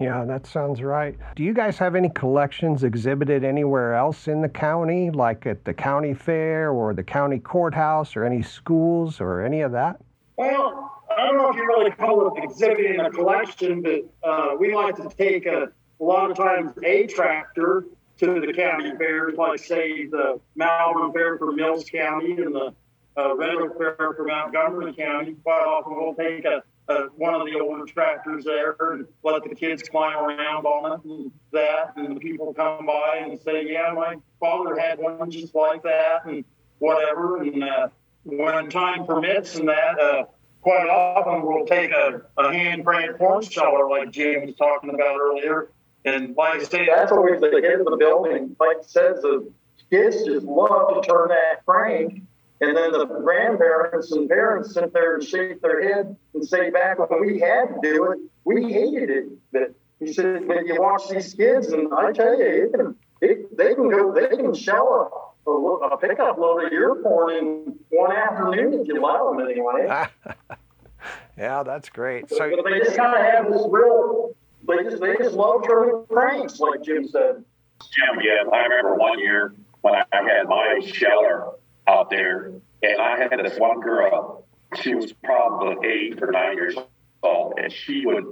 Yeah, 0.00 0.24
that 0.26 0.46
sounds 0.46 0.80
right. 0.80 1.16
Do 1.34 1.42
you 1.42 1.52
guys 1.52 1.76
have 1.78 1.96
any 1.96 2.08
collections 2.08 2.84
exhibited 2.84 3.42
anywhere 3.42 3.94
else 3.94 4.28
in 4.28 4.42
the 4.42 4.48
county, 4.48 5.10
like 5.10 5.44
at 5.44 5.64
the 5.64 5.74
county 5.74 6.14
fair 6.14 6.70
or 6.70 6.94
the 6.94 7.02
county 7.02 7.40
courthouse 7.40 8.14
or 8.14 8.24
any 8.24 8.42
schools 8.42 9.20
or 9.20 9.42
any 9.42 9.62
of 9.62 9.72
that? 9.72 10.00
Well, 10.36 11.02
I 11.16 11.26
don't 11.26 11.36
know 11.36 11.50
if 11.50 11.56
you 11.56 11.66
really 11.66 11.90
call 11.90 12.28
it 12.28 12.44
exhibiting 12.44 13.00
a 13.00 13.10
collection, 13.10 13.82
but 13.82 14.04
uh, 14.22 14.54
we 14.56 14.72
like 14.72 14.94
to 14.96 15.08
take 15.08 15.46
a, 15.46 15.72
a 16.00 16.04
lot 16.04 16.30
of 16.30 16.36
times 16.36 16.72
a 16.84 17.08
tractor 17.08 17.86
to 18.18 18.40
the 18.40 18.52
county 18.52 18.92
fairs, 18.96 19.36
like 19.36 19.60
say 19.60 20.06
the 20.06 20.40
Malvern 20.56 21.12
Fair 21.12 21.38
for 21.38 21.52
Mills 21.52 21.88
County 21.88 22.32
and 22.32 22.54
the 22.54 22.74
uh, 23.16 23.20
Oak 23.20 23.78
Fair 23.78 23.96
for 23.96 24.24
Montgomery 24.24 24.92
County. 24.92 25.36
Quite 25.42 25.64
often 25.64 25.96
we'll 25.96 26.14
take 26.14 26.44
a, 26.44 26.62
a, 26.88 27.06
one 27.16 27.34
of 27.34 27.46
the 27.46 27.58
older 27.60 27.84
tractors 27.84 28.44
there 28.44 28.76
and 28.80 29.06
let 29.22 29.44
the 29.44 29.54
kids 29.54 29.88
climb 29.88 30.16
around 30.16 30.64
on 30.66 30.92
it 30.92 31.04
and 31.04 31.32
that, 31.52 31.94
and 31.96 32.16
the 32.16 32.20
people 32.20 32.52
come 32.52 32.86
by 32.86 33.20
and 33.22 33.38
say, 33.40 33.70
"Yeah, 33.70 33.92
my 33.94 34.16
father 34.40 34.78
had 34.78 34.98
one 34.98 35.30
just 35.30 35.54
like 35.54 35.82
that," 35.84 36.24
and 36.26 36.44
whatever. 36.78 37.42
And 37.42 37.62
uh, 37.62 37.88
when 38.24 38.68
time 38.68 39.06
permits, 39.06 39.56
and 39.56 39.68
that. 39.68 39.98
Uh, 39.98 40.24
quite 40.60 40.88
often 40.88 41.46
we'll 41.46 41.64
take 41.64 41.92
a, 41.92 42.20
a 42.36 42.52
hand 42.52 42.84
crank 42.84 43.16
corn 43.16 43.40
sheller 43.42 43.88
like 43.88 44.10
Jim 44.10 44.44
was 44.44 44.56
talking 44.56 44.90
about 44.90 45.16
earlier 45.16 45.70
and 46.04 46.36
like 46.36 46.60
I 46.60 46.64
say, 46.64 46.86
that's 46.86 47.12
always 47.12 47.40
the 47.40 47.50
head 47.62 47.80
of 47.80 47.86
the 47.86 47.96
building. 47.98 48.56
Like 48.60 48.78
it 48.78 48.90
says, 48.90 49.20
the 49.22 49.50
kids 49.90 50.24
just 50.24 50.46
love 50.46 51.02
to 51.02 51.08
turn 51.08 51.28
that 51.28 51.64
crank. 51.66 52.22
And 52.60 52.76
then 52.76 52.90
the 52.90 53.06
grandparents 53.06 54.10
and 54.12 54.28
parents 54.28 54.74
sit 54.74 54.92
there 54.92 55.14
and 55.14 55.24
shake 55.24 55.60
their 55.62 55.82
head 55.82 56.16
and 56.34 56.44
say, 56.46 56.70
back 56.70 56.98
when 56.98 57.20
we 57.20 57.38
had 57.38 57.66
to 57.66 57.78
do 57.82 58.12
it, 58.12 58.18
we 58.44 58.72
hated 58.72 59.10
it. 59.10 59.26
But 59.52 59.74
he 60.00 60.12
said, 60.12 60.46
when 60.46 60.66
you 60.66 60.80
watch 60.80 61.08
these 61.08 61.34
kids, 61.34 61.68
and 61.68 61.92
I 61.94 62.10
tell 62.12 62.36
you, 62.36 62.46
it 62.46 62.72
can, 62.72 62.96
it, 63.20 63.56
they 63.56 63.74
can 63.74 63.88
go, 63.88 64.12
they 64.12 64.28
can 64.28 64.54
shell 64.54 65.30
a, 65.46 65.50
a, 65.50 65.88
a 65.90 65.98
pickup 65.98 66.38
load 66.38 66.64
of 66.64 66.72
ear 66.72 66.96
corn 67.00 67.34
in 67.34 67.78
one 67.90 68.10
afternoon 68.10 68.74
if 68.74 68.88
you 68.88 69.00
allow 69.00 69.32
them 69.32 69.48
anyway. 69.48 69.86
yeah, 71.38 71.62
that's 71.62 71.88
great. 71.88 72.28
So, 72.28 72.38
but 72.38 72.64
they 72.64 72.80
just 72.80 72.96
kind 72.96 73.14
of 73.14 73.22
have 73.22 73.52
this 73.52 73.62
real 73.70 74.34
they 74.68 74.84
just 74.84 75.00
they 75.00 75.16
just 75.16 75.34
love 75.34 75.62
turning 75.66 76.04
cranks, 76.08 76.60
like 76.60 76.82
Jim 76.82 77.08
said. 77.08 77.44
Jim, 77.92 78.20
yeah, 78.22 78.50
I 78.52 78.62
remember 78.64 78.94
one 78.94 79.18
year 79.18 79.54
when 79.80 79.94
I 79.94 80.04
had 80.12 80.48
my 80.48 80.80
sheller 80.84 81.52
out 81.86 82.10
there, 82.10 82.52
and 82.82 83.00
I 83.00 83.18
had 83.18 83.30
this 83.44 83.58
one 83.58 83.80
girl. 83.80 84.44
She 84.82 84.94
was 84.94 85.12
probably 85.24 85.88
eight 85.88 86.22
or 86.22 86.30
nine 86.30 86.56
years 86.56 86.76
old, 87.22 87.54
and 87.58 87.72
she 87.72 88.04
would 88.04 88.24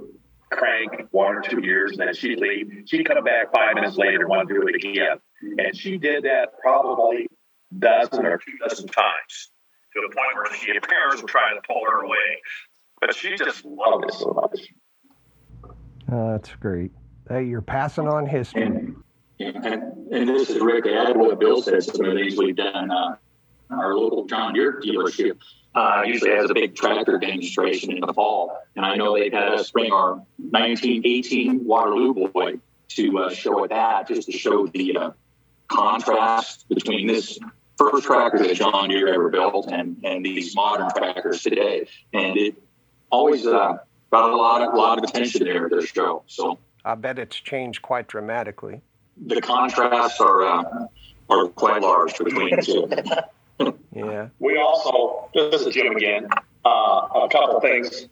crank 0.51 1.07
one 1.11 1.35
or 1.35 1.41
two 1.41 1.61
years, 1.61 1.91
and 1.91 1.99
then 1.99 2.13
she'd 2.13 2.39
leave. 2.39 2.83
She'd 2.85 3.05
come 3.05 3.23
back 3.23 3.53
five 3.53 3.75
minutes 3.75 3.97
later 3.97 4.21
and 4.21 4.29
want 4.29 4.47
to 4.47 4.53
do 4.53 4.67
it 4.67 4.75
again. 4.75 5.17
And 5.57 5.75
she 5.75 5.97
did 5.97 6.23
that 6.23 6.59
probably 6.61 7.27
dozen 7.77 8.25
or 8.25 8.37
two 8.37 8.57
dozen 8.67 8.87
times 8.87 9.49
to 9.93 10.01
the 10.07 10.15
point 10.15 10.35
where 10.35 10.53
she 10.57 10.79
parents 10.79 11.21
were 11.21 11.27
trying 11.27 11.55
to 11.55 11.61
pull 11.67 11.81
her 11.89 12.03
away. 12.03 12.41
But 13.01 13.15
she 13.15 13.35
just 13.35 13.65
loved 13.65 14.05
it 14.05 14.13
so 14.13 14.33
much. 14.33 14.67
Oh, 16.11 16.31
that's 16.31 16.53
great. 16.55 16.91
Hey, 17.27 17.43
you're 17.45 17.61
passing 17.61 18.07
on 18.07 18.25
history. 18.25 18.63
And, 18.63 19.03
and, 19.39 19.65
and 19.65 20.29
this 20.29 20.49
is 20.49 20.61
Rick. 20.61 20.85
Add 20.87 21.17
what 21.17 21.39
Bill 21.39 21.61
said. 21.61 21.83
Some 21.83 22.05
of 22.05 22.15
these 22.15 22.37
we've 22.37 22.55
done. 22.55 22.91
Uh, 22.91 23.15
our 23.69 23.95
local 23.95 24.25
John 24.25 24.53
Deere 24.53 24.79
dealership 24.81 25.37
uh, 25.75 26.03
usually 26.05 26.31
has 26.31 26.49
a 26.49 26.53
big 26.53 26.75
tractor 26.75 27.17
demonstration 27.17 27.91
in 27.91 27.99
the 27.99 28.13
fall, 28.13 28.57
and 28.75 28.85
I 28.85 28.95
know 28.95 29.15
they've 29.15 29.33
had 29.33 29.53
us 29.53 29.69
bring 29.71 29.91
our 29.91 30.13
1918 30.37 31.65
Waterloo 31.65 32.13
boy 32.13 32.53
to 32.89 33.19
uh, 33.19 33.29
show 33.29 33.63
at 33.65 33.71
that, 33.71 34.07
just 34.07 34.27
to 34.27 34.37
show 34.37 34.67
the 34.67 34.97
uh, 34.97 35.11
contrast 35.67 36.67
between 36.69 37.07
this 37.07 37.37
first 37.77 38.05
tractor 38.05 38.39
that 38.39 38.55
John 38.55 38.89
Deere 38.89 39.13
ever 39.13 39.29
built 39.29 39.69
and 39.69 39.97
and 40.03 40.25
these 40.25 40.55
modern 40.55 40.89
tractors 40.95 41.43
today. 41.43 41.87
And 42.13 42.37
it 42.37 42.55
always 43.11 43.45
uh, 43.45 43.77
got 44.11 44.29
a 44.29 44.35
lot 44.35 44.61
of 44.61 44.73
lot 44.73 44.97
of 44.97 45.03
attention 45.03 45.43
there 45.43 45.65
at 45.65 45.71
this 45.71 45.85
show. 45.85 46.23
So 46.27 46.59
I 46.85 46.95
bet 46.95 47.19
it's 47.19 47.35
changed 47.35 47.81
quite 47.81 48.07
dramatically. 48.07 48.81
The 49.25 49.41
contrasts 49.41 50.19
are 50.21 50.43
uh, 50.43 50.87
are 51.29 51.47
quite 51.49 51.81
large 51.81 52.17
between 52.17 52.55
the 52.55 52.61
two. 53.59 53.77
yeah. 53.91 54.29
We 54.39 54.57
also 54.57 55.29
this 55.33 55.61
is 55.61 55.73
Jim 55.73 55.95
again. 55.95 56.27
Uh, 56.65 57.07
a 57.25 57.29
couple 57.31 57.59
things 57.61 58.07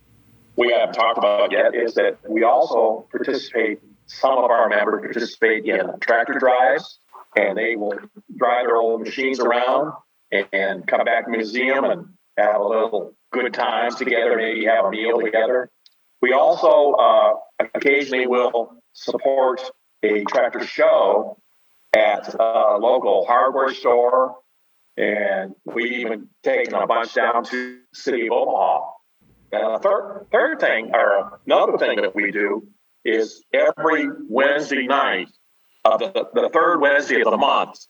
we 0.55 0.71
haven't 0.71 0.93
talked 0.93 1.17
about 1.17 1.51
yet 1.51 1.75
is 1.75 1.95
that 1.95 2.17
we 2.27 2.43
also 2.43 3.05
participate. 3.11 3.81
Some 4.07 4.37
of 4.37 4.51
our 4.51 4.69
members 4.69 5.01
participate 5.01 5.65
in 5.65 5.99
tractor 5.99 6.37
drives, 6.37 6.99
and 7.35 7.57
they 7.57 7.75
will 7.75 7.97
drive 8.37 8.67
their 8.67 8.77
old 8.77 9.01
machines 9.01 9.39
around 9.39 9.93
and 10.31 10.85
come 10.85 11.03
back 11.05 11.25
to 11.25 11.31
the 11.31 11.37
museum 11.37 11.83
and 11.85 12.09
have 12.37 12.61
a 12.61 12.63
little 12.63 13.13
good 13.31 13.53
times 13.53 13.95
together, 13.95 14.37
maybe 14.37 14.65
have 14.65 14.85
a 14.85 14.91
meal 14.91 15.19
together. 15.19 15.69
We 16.25 16.33
also 16.33 16.93
uh, 16.93 17.33
occasionally 17.75 18.25
will 18.25 18.81
support 18.93 19.61
a 20.01 20.23
tractor 20.23 20.65
show 20.65 21.37
at 21.95 22.33
a 22.33 22.79
local 22.79 23.27
hardware 23.27 23.71
store, 23.75 24.37
and 24.97 25.53
we've 25.65 25.91
even 25.91 26.29
taken 26.41 26.73
a 26.73 26.87
bunch 26.87 27.13
down 27.13 27.43
to 27.43 27.77
city 27.93 28.25
of 28.25 28.31
Omaha. 28.31 28.89
And 29.51 29.75
the 29.75 29.79
third, 29.83 30.25
third 30.31 30.59
thing, 30.59 30.95
or 30.95 31.41
another 31.45 31.77
thing 31.77 32.01
that 32.01 32.15
we 32.15 32.31
do, 32.31 32.69
is 33.03 33.43
every 33.53 34.07
Wednesday 34.27 34.87
night, 34.87 35.29
of 35.83 35.99
the, 35.99 36.27
the 36.33 36.49
third 36.51 36.79
Wednesday 36.81 37.21
of 37.21 37.29
the 37.29 37.37
month, 37.37 37.85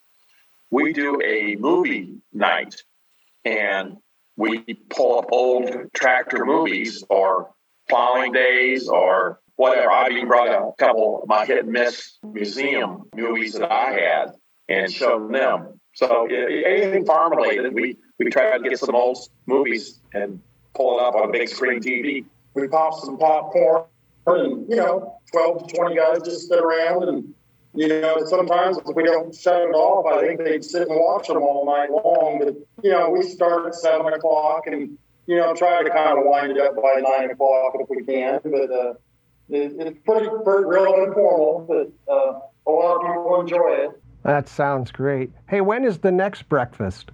we 0.69 0.91
do 0.91 1.21
a 1.23 1.55
movie 1.55 2.17
night, 2.33 2.83
and 3.45 3.95
we 4.35 4.59
pull 4.89 5.19
up 5.19 5.29
old 5.31 5.69
tractor 5.93 6.43
movies 6.43 7.01
or 7.09 7.54
plowing 7.89 8.31
days 8.31 8.87
or 8.87 9.39
whatever. 9.55 9.91
I 9.91 10.09
even 10.09 10.27
brought 10.27 10.47
a 10.47 10.71
couple 10.77 11.21
of 11.21 11.27
my 11.27 11.45
hit 11.45 11.63
and 11.63 11.71
miss 11.71 12.17
museum 12.23 13.03
movies 13.15 13.53
that 13.53 13.71
I 13.71 13.91
had 13.91 14.31
and 14.67 14.91
showed 14.91 15.33
them. 15.33 15.79
So 15.93 16.25
anything 16.27 17.05
farm 17.05 17.33
related, 17.35 17.73
we, 17.73 17.97
we 18.19 18.29
try 18.29 18.57
to 18.57 18.63
get 18.69 18.77
some 18.79 18.95
old 18.95 19.17
movies 19.45 19.99
and 20.13 20.41
pull 20.73 20.99
it 20.99 21.03
up 21.03 21.15
on 21.15 21.29
a 21.29 21.31
big 21.31 21.47
screen 21.47 21.79
TV. 21.79 22.25
We 22.53 22.67
pop 22.67 22.93
some 22.95 23.17
popcorn 23.17 23.85
and 24.27 24.69
you 24.69 24.75
know, 24.75 25.19
twelve 25.31 25.67
to 25.67 25.75
twenty 25.75 25.95
guys 25.95 26.21
just 26.23 26.47
sit 26.47 26.59
around 26.59 27.09
and. 27.09 27.33
You 27.77 27.89
know, 27.89 28.23
sometimes 28.25 28.77
if 28.77 28.95
we 28.95 29.03
don't 29.03 29.35
shut 29.35 29.61
it 29.63 29.73
off, 29.73 30.05
I 30.05 30.25
think 30.25 30.39
they'd 30.39 30.63
sit 30.63 30.87
and 30.87 30.97
watch 30.97 31.27
them 31.27 31.43
all 31.43 31.65
night 31.65 31.91
long. 31.91 32.39
But 32.39 32.55
you 32.81 32.89
know, 32.89 33.09
we 33.09 33.21
start 33.23 33.65
at 33.65 33.75
seven 33.75 34.13
o'clock 34.13 34.67
and 34.67 34.97
you 35.27 35.35
know 35.37 35.53
try 35.53 35.83
to 35.83 35.89
kind 35.89 36.17
of 36.17 36.25
wind 36.25 36.51
it 36.51 36.59
up 36.59 36.75
by 36.75 37.01
nine 37.01 37.31
o'clock 37.31 37.73
if 37.79 37.89
we 37.89 38.03
can. 38.03 38.39
But 38.43 38.71
uh, 38.71 38.93
it, 39.49 39.73
it's 39.77 39.99
pretty, 40.05 40.27
pretty 40.43 40.65
real 40.65 41.03
informal, 41.03 41.65
but 41.67 42.11
uh, 42.11 42.39
a 42.67 42.71
lot 42.71 42.95
of 42.95 43.01
people 43.01 43.41
enjoy 43.41 43.85
it. 43.85 44.01
That 44.23 44.49
sounds 44.49 44.91
great. 44.91 45.31
Hey, 45.47 45.61
when 45.61 45.83
is 45.83 45.99
the 45.99 46.11
next 46.11 46.49
breakfast? 46.49 47.11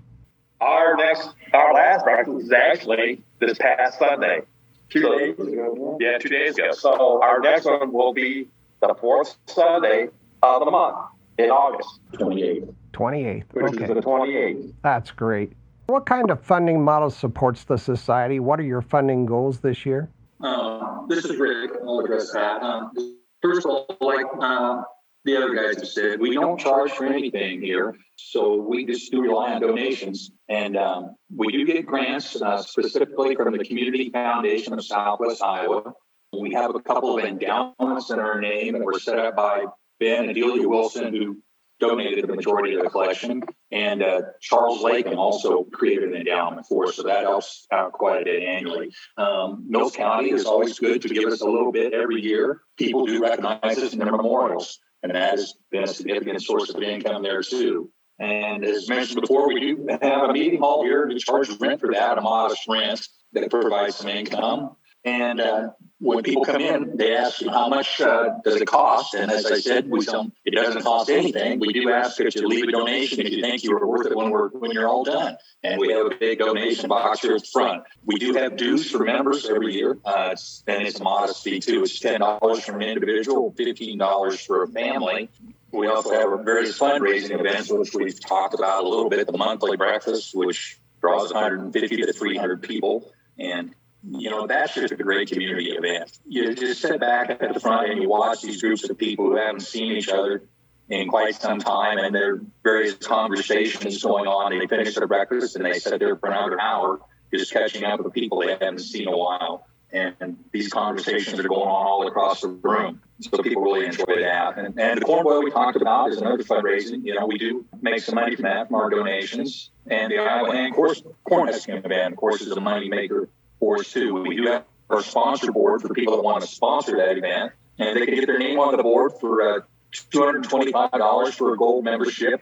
Our 0.62 0.96
next, 0.96 1.30
our 1.54 1.74
last 1.74 2.04
breakfast 2.06 2.46
is 2.46 2.52
actually 2.52 3.22
this 3.40 3.58
past 3.58 4.00
Sunday. 4.00 4.42
Two 4.90 5.02
days 5.18 5.40
ago. 5.40 5.98
Yeah, 6.00 6.18
two 6.20 6.30
days 6.30 6.58
ago. 6.58 6.72
So 6.72 7.22
our 7.22 7.40
next 7.40 7.66
one 7.66 7.92
will 7.92 8.14
be 8.14 8.48
the 8.82 8.94
fourth 9.00 9.38
Sunday 9.48 10.10
of 10.44 10.66
the 10.66 10.72
month 10.72 10.98
in 11.38 11.50
August, 11.50 12.00
28th, 12.14 12.74
28th. 12.94 13.44
which 13.54 13.74
is 13.74 13.88
the 13.88 14.02
28th. 14.02 14.74
That's 14.84 15.12
great. 15.12 15.54
What 15.92 16.06
kind 16.06 16.32
of 16.32 16.42
funding 16.42 16.82
model 16.82 17.10
supports 17.10 17.66
the 17.66 17.78
society? 17.78 18.40
What 18.40 18.62
are 18.62 18.64
your 18.64 18.82
funding 18.82 19.26
goals 19.26 19.60
this 19.60 19.86
year? 19.86 20.10
Uh, 20.42 21.06
this 21.10 21.26
is 21.26 21.36
Rick. 21.36 21.72
I'll 21.86 22.00
address 22.00 22.32
that. 22.32 22.64
Um, 22.64 22.94
first 23.42 23.66
of 23.66 23.72
all, 23.72 23.98
like 24.00 24.26
uh, 24.40 24.84
the 25.26 25.36
other 25.36 25.54
guys 25.54 25.76
have 25.76 25.90
said, 25.90 26.22
we 26.22 26.34
don't 26.34 26.58
charge 26.58 26.92
for 26.92 27.06
anything 27.08 27.62
here, 27.62 27.94
so 28.16 28.56
we 28.56 28.86
just 28.86 29.12
do 29.12 29.22
rely 29.22 29.52
on 29.52 29.60
donations. 29.60 30.32
And 30.48 30.78
um, 30.78 31.16
we 31.36 31.52
do 31.52 31.66
get 31.66 31.86
grants 31.86 32.42
uh, 32.42 32.62
specifically 32.62 33.36
from 33.36 33.58
the 33.58 33.66
Community 33.66 34.10
Foundation 34.12 34.72
of 34.72 34.86
Southwest 34.86 35.44
Iowa. 35.44 35.92
We 36.32 36.54
have 36.54 36.74
a 36.74 36.80
couple 36.80 37.18
of 37.18 37.26
endowments 37.26 38.12
in 38.12 38.20
our 38.20 38.40
name 38.40 38.76
that 38.76 38.82
were 38.82 38.98
set 38.98 39.20
up 39.20 39.36
by 39.36 39.66
Ben 40.00 40.24
and 40.24 40.36
Delia 40.36 40.70
Wilson, 40.70 41.14
who 41.14 41.44
donated 41.82 42.28
the 42.28 42.36
majority 42.36 42.76
of 42.76 42.84
the 42.84 42.90
collection. 42.90 43.42
And 43.72 44.02
uh, 44.02 44.22
Charles 44.40 44.82
Lakin 44.82 45.16
also 45.16 45.64
created 45.64 46.10
an 46.10 46.16
endowment 46.16 46.68
for 46.68 46.88
us, 46.88 46.96
so 46.96 47.04
that 47.04 47.24
helps 47.24 47.68
out 47.72 47.92
quite 47.92 48.22
a 48.22 48.26
bit 48.26 48.44
annually. 48.44 48.94
Um, 49.18 49.66
Mills 49.68 49.96
County 49.96 50.32
is 50.32 50.46
always 50.46 50.80
good 50.80 51.02
to 51.02 51.10
give 51.10 51.26
us 51.26 51.42
a 51.42 51.46
little 51.46 51.72
bit 51.72 51.94
every 51.94 52.22
year. 52.22 52.62
People 52.78 53.06
do 53.06 53.22
recognize 53.22 53.78
us 53.80 53.94
in 53.94 54.00
their 54.00 54.12
memorials, 54.12 54.80
and 55.04 55.14
that 55.14 55.32
has 55.32 55.56
been 55.72 55.84
a 55.84 55.88
significant 55.88 56.42
source 56.42 56.70
of 56.70 56.82
income 56.82 57.24
there 57.24 57.42
too. 57.42 57.92
And 58.20 58.64
as 58.64 58.88
mentioned 58.88 59.20
before, 59.20 59.48
we 59.48 59.60
do 59.60 59.88
have 59.90 60.30
a 60.30 60.32
meeting 60.32 60.60
hall 60.60 60.84
here 60.84 61.06
to 61.06 61.20
charge 61.20 61.50
rent 61.60 61.80
for 61.82 61.92
that, 61.92 62.20
a 62.20 62.22
modest 62.22 62.68
rent 62.70 63.08
that 63.34 63.50
provides 63.50 63.96
some 63.96 64.10
income. 64.10 64.76
And 65.04 65.42
uh, 65.42 65.70
when 66.00 66.24
people 66.24 66.46
come 66.46 66.62
in, 66.62 66.96
they 66.98 67.16
ask, 67.16 67.42
you 67.42 67.50
how 67.50 67.70
much 67.70 68.00
uh, 68.02 68.30
does 68.44 68.62
it 68.62 68.68
cost? 68.68 69.16
And 69.16 69.32
as 69.32 69.48
I 69.48 69.60
said, 69.60 69.90
we 69.90 70.06
tell 70.06 70.24
them 70.24 70.34
it 70.46 70.54
doesn't 70.54 70.84
cost 70.84 71.10
anything. 71.10 71.60
We 71.60 71.74
do 71.74 71.92
ask 71.92 72.18
that 72.18 72.36
you 72.36 72.48
leave 72.48 72.68
a 72.68 72.72
donation 72.72 73.20
if 73.20 73.32
you 73.32 73.42
think 73.42 73.64
you 73.64 73.76
are 73.76 73.88
worth 73.88 74.06
it 74.06 74.16
when 74.16 74.30
we're 74.30 74.50
when 74.50 74.72
you're 74.72 74.88
all 74.88 75.04
done. 75.04 75.38
And 75.64 75.80
we 75.80 75.92
have 75.92 76.06
a 76.06 76.16
big 76.16 76.40
donation 76.40 76.88
box 76.88 77.22
here 77.22 77.36
at 77.36 77.42
the 77.42 77.48
front. 77.48 77.84
We 78.06 78.16
do 78.16 78.34
have 78.34 78.58
dues 78.58 78.92
for 78.92 79.04
members 79.04 79.50
every 79.50 79.74
year, 79.74 79.98
uh, 80.06 80.36
and 80.68 80.88
it's 80.88 81.00
a 81.00 81.04
modest 81.04 81.44
fee 81.44 81.60
too. 81.60 81.84
It's 81.84 82.00
ten 82.00 82.20
dollars 82.20 82.64
for 82.64 82.76
an 82.76 82.84
individual, 82.84 83.54
fifteen 83.58 83.98
dollars 83.98 84.40
for 84.40 84.64
a 84.64 84.68
family. 84.68 85.30
We 85.72 85.88
also 85.88 86.14
have 86.14 86.46
various 86.46 86.78
fundraising 86.78 87.40
events, 87.40 87.72
which 87.72 87.94
we've 87.96 88.20
talked 88.20 88.54
about 88.54 88.84
a 88.84 88.88
little 88.88 89.10
bit. 89.10 89.26
The 89.26 89.38
monthly 89.38 89.78
breakfast, 89.78 90.36
which 90.36 90.80
draws 91.00 91.34
150 91.34 91.98
to 91.98 92.14
300 92.14 92.62
people, 92.62 93.12
and 93.40 93.74
you 94.04 94.30
know, 94.30 94.48
that's 94.48 94.74
just 94.74 94.92
a 94.92 94.96
great 94.96 95.30
community 95.30 95.72
event. 95.72 96.18
You 96.26 96.56
just 96.56 96.82
sit 96.82 97.00
back 97.00 97.30
at 97.30 97.54
the 97.54 97.60
front 97.60 97.92
and 97.92 98.02
you 98.02 98.10
watch 98.10 98.42
these 98.42 98.62
groups 98.62 98.90
of 98.90 98.98
people 98.98 99.26
who 99.26 99.36
haven't 99.36 99.62
seen 99.62 99.92
each 99.92 100.10
other 100.10 100.44
in 100.90 101.08
quite 101.08 101.36
some 101.36 101.60
time, 101.60 101.98
and 101.98 102.14
there 102.14 102.34
are 102.34 102.42
various 102.64 102.96
conversations 102.96 104.02
going 104.04 104.28
on. 104.28 104.58
They 104.58 104.68
finish 104.68 104.96
their 104.96 105.08
breakfast 105.08 105.56
and 105.56 105.64
they 105.64 105.80
sit 105.80 106.00
there 106.00 106.16
for 106.18 106.30
another 106.30 106.60
hour 106.60 107.00
just 107.34 107.54
catching 107.54 107.86
up 107.86 108.04
with 108.04 108.14
people 108.14 108.42
they 108.42 108.50
haven't 108.50 108.80
seen 108.80 109.08
in 109.08 109.14
a 109.14 109.18
while. 109.18 109.68
And 109.94 110.38
these 110.52 110.70
conversations 110.70 111.38
are 111.38 111.48
going 111.48 111.68
on 111.68 111.68
all 111.68 112.08
across 112.08 112.42
the 112.42 112.48
room. 112.48 113.02
So 113.20 113.44
people 113.44 113.62
really 113.62 113.86
enjoy 113.86 114.22
that. 114.22 114.58
And, 114.58 114.80
and 114.80 115.02
the 115.02 115.06
corn 115.06 115.24
boil 115.24 115.44
we 115.44 115.52
talked 115.52 115.76
about 115.76 116.12
is 116.12 116.18
another 116.18 116.44
fundraising. 116.44 117.06
You 117.06 117.16
know, 117.16 117.26
we 117.26 117.38
do 117.38 117.66
make 117.82 118.02
some 118.02 118.16
money 118.16 118.36
from 118.36 118.44
that 118.44 118.68
from 118.68 118.76
our 118.76 118.90
donations. 118.90 119.70
And 119.86 120.12
uh, 120.14 120.16
the 120.16 120.22
Iowa 120.22 120.54
Hand 120.54 120.74
Course 120.74 121.04
Corn 121.26 121.48
Husking 121.48 121.84
of 121.84 122.16
course, 122.16 122.42
is 122.42 122.52
a 122.52 122.62
money 122.62 122.88
maker 122.88 123.28
for 123.62 123.78
us 123.80 123.94
too. 123.94 124.16
We 124.16 124.36
do 124.36 124.48
have 124.48 124.66
our 124.90 125.02
sponsor 125.02 125.54
board 125.54 125.82
for 125.82 125.94
people 125.94 126.18
that 126.18 126.24
want 126.24 126.42
to 126.42 126.48
sponsor 126.48 126.98
that 126.98 127.18
event. 127.18 127.54
And 127.80 127.96
they 127.96 128.06
can 128.06 128.16
get 128.16 128.28
their 128.28 128.38
name 128.38 128.60
on 128.60 128.76
the 128.76 128.84
board 128.84 129.14
for 129.22 129.42
uh, 129.42 129.60
$225 129.94 131.34
for 131.34 131.54
a 131.54 131.58
gold 131.58 131.86
membership, 131.86 132.42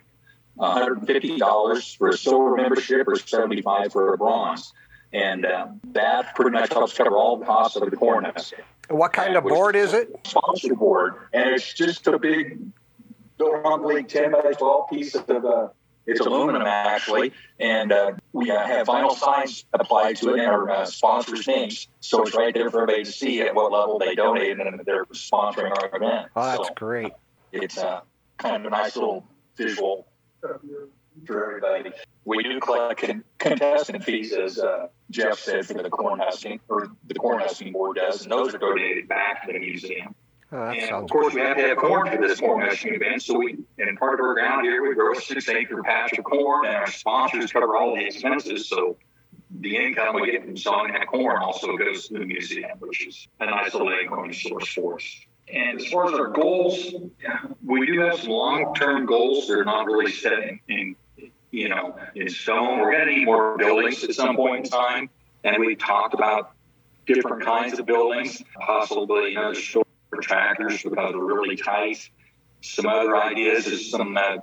$150 0.58 1.98
for 1.98 2.08
a 2.10 2.18
silver 2.18 2.56
membership, 2.56 3.08
or 3.08 3.14
$75 3.14 3.92
for 3.92 4.14
a 4.14 4.18
bronze. 4.18 4.74
And 5.14 5.46
uh, 5.46 5.68
that 5.92 6.36
pretty 6.36 6.52
much 6.52 6.72
helps 6.72 6.96
cover 6.96 7.16
all 7.16 7.38
the 7.38 7.46
costs 7.46 7.76
of 7.76 7.90
the 7.90 7.96
corn 7.96 8.32
What 8.90 9.14
kind 9.14 9.36
of 9.36 9.44
board 9.44 9.76
is 9.76 9.94
it? 9.94 10.10
sponsor 10.24 10.76
board, 10.76 11.16
and 11.34 11.50
it's 11.50 11.74
just 11.74 12.08
a 12.08 12.18
big, 12.20 12.60
roughly 13.40 14.04
10 14.04 14.32
by 14.32 14.52
12 14.52 14.90
piece 14.90 15.16
of 15.16 15.30
uh, 15.30 15.70
it's 16.10 16.20
aluminum 16.20 16.64
actually, 16.64 17.34
and 17.60 17.92
uh, 17.92 18.12
we 18.34 18.52
uh, 18.52 18.66
have 18.66 18.88
vinyl 18.88 19.16
signs 19.16 19.66
applied 19.74 20.16
to 20.18 20.34
it 20.34 20.40
and 20.40 20.48
our 20.48 20.70
uh, 20.70 20.86
sponsors' 20.86 21.48
names, 21.48 21.88
so 22.00 22.22
it's 22.24 22.36
right 22.36 22.54
there 22.54 22.70
for 22.70 22.84
everybody 22.84 23.04
to 23.04 23.12
see 23.12 23.42
at 23.42 23.54
what 23.56 23.72
level 23.72 24.00
they 24.00 24.16
donated 24.16 24.60
and 24.60 24.82
they're 24.86 25.06
sponsoring 25.06 25.72
our 25.72 25.96
event. 25.96 26.28
Oh, 26.36 26.44
that's 26.44 26.68
so 26.68 26.74
great. 26.76 27.12
it's 27.52 27.78
uh, 27.78 28.02
kind 28.38 28.56
of 28.56 28.66
a 28.66 28.70
nice 28.70 28.96
little 28.96 29.28
visual 29.56 30.08
for 31.26 31.44
everybody. 31.44 31.92
We 32.26 32.44
do 32.44 32.60
collect 32.60 33.02
con- 33.02 33.24
contestant 33.40 34.04
fees, 34.04 34.34
as 34.34 34.60
uh, 34.60 34.88
Jeff 35.10 35.40
said, 35.40 35.66
for 35.66 35.82
the 35.82 35.90
corn 35.90 36.20
husking, 36.20 36.60
or 36.70 36.90
the 37.08 37.16
corn 37.16 37.40
husking 37.40 37.74
board 37.74 37.98
does, 37.98 38.24
and 38.24 38.32
those 38.32 38.54
are 38.54 38.58
donated 38.58 39.08
back 39.08 39.46
to 39.46 39.54
the 39.54 39.60
museum. 39.60 40.16
Oh, 40.52 40.58
that 40.58 40.78
And 40.78 40.92
of 40.92 41.10
course, 41.10 41.34
we 41.34 41.42
have 41.42 41.58
to 41.58 41.64
have 41.64 41.78
corn 41.78 42.10
for 42.10 42.28
this 42.28 42.40
corn 42.40 42.68
husking 42.68 42.96
event. 42.96 43.22
So 43.22 43.38
we, 43.38 43.58
and 43.78 44.00
part 44.00 44.20
of 44.20 44.26
our 44.26 44.34
ground 44.34 44.66
here, 44.66 44.88
we 44.88 44.96
grow 44.96 45.12
a 45.12 45.22
six 45.22 45.48
acre 45.48 45.84
patch 45.84 46.18
of 46.18 46.24
corn 46.24 46.66
and 46.66 46.76
our 46.76 46.90
sponsors 46.90 47.52
cover 47.52 47.76
all 47.76 47.96
the 47.96 48.06
expenses. 48.06 48.68
So 48.68 48.98
the 49.60 49.76
income 49.76 50.16
we 50.16 50.32
get 50.32 50.46
from 50.46 50.58
selling 50.58 50.94
that 50.94 51.08
corn 51.08 51.38
also 51.38 51.78
goes 51.78 52.08
to 52.08 52.16
the 52.16 52.26
museum, 52.26 52.72
which 52.80 53.08
is 53.08 53.28
a 53.40 53.46
nice 53.46 53.74
little 53.74 53.90
income 53.90 54.34
source 54.34 54.68
for 54.70 54.96
us. 54.96 55.20
And 55.54 55.80
as 55.80 55.88
far 55.88 56.08
as 56.08 56.14
our 56.14 56.28
goals, 56.28 56.94
we 57.64 57.86
do 57.86 58.00
have 58.02 58.20
some 58.20 58.30
long-term 58.32 59.06
goals. 59.06 59.48
They're 59.48 59.66
not 59.66 59.86
really 59.86 60.12
set 60.12 60.34
in, 60.34 60.60
in 60.68 60.96
you 61.52 61.70
know, 61.70 61.96
in 62.16 62.30
stone. 62.30 62.80
We're 62.80 62.92
going 62.92 63.08
to 63.08 63.14
need 63.14 63.26
more 63.26 63.58
buildings 63.58 64.04
at 64.04 64.14
some 64.14 64.36
point 64.36 64.66
in 64.66 64.72
time. 64.72 65.10
And 65.44 65.58
we 65.60 65.76
talked 65.76 66.14
about 66.14 66.54
different 67.08 67.44
kinds 67.44 67.80
of 67.80 67.86
buildings, 67.86 68.44
possibly 68.60 69.34
another 69.34 69.56
store 69.56 69.84
for 70.10 70.22
tractors 70.22 70.84
because 70.84 71.12
they're 71.12 71.20
really 71.20 71.56
tight. 71.56 72.10
Some 72.62 72.88
other 72.88 73.16
ideas 73.16 73.68
is 73.68 73.90
some 73.90 74.18
uh, 74.18 74.38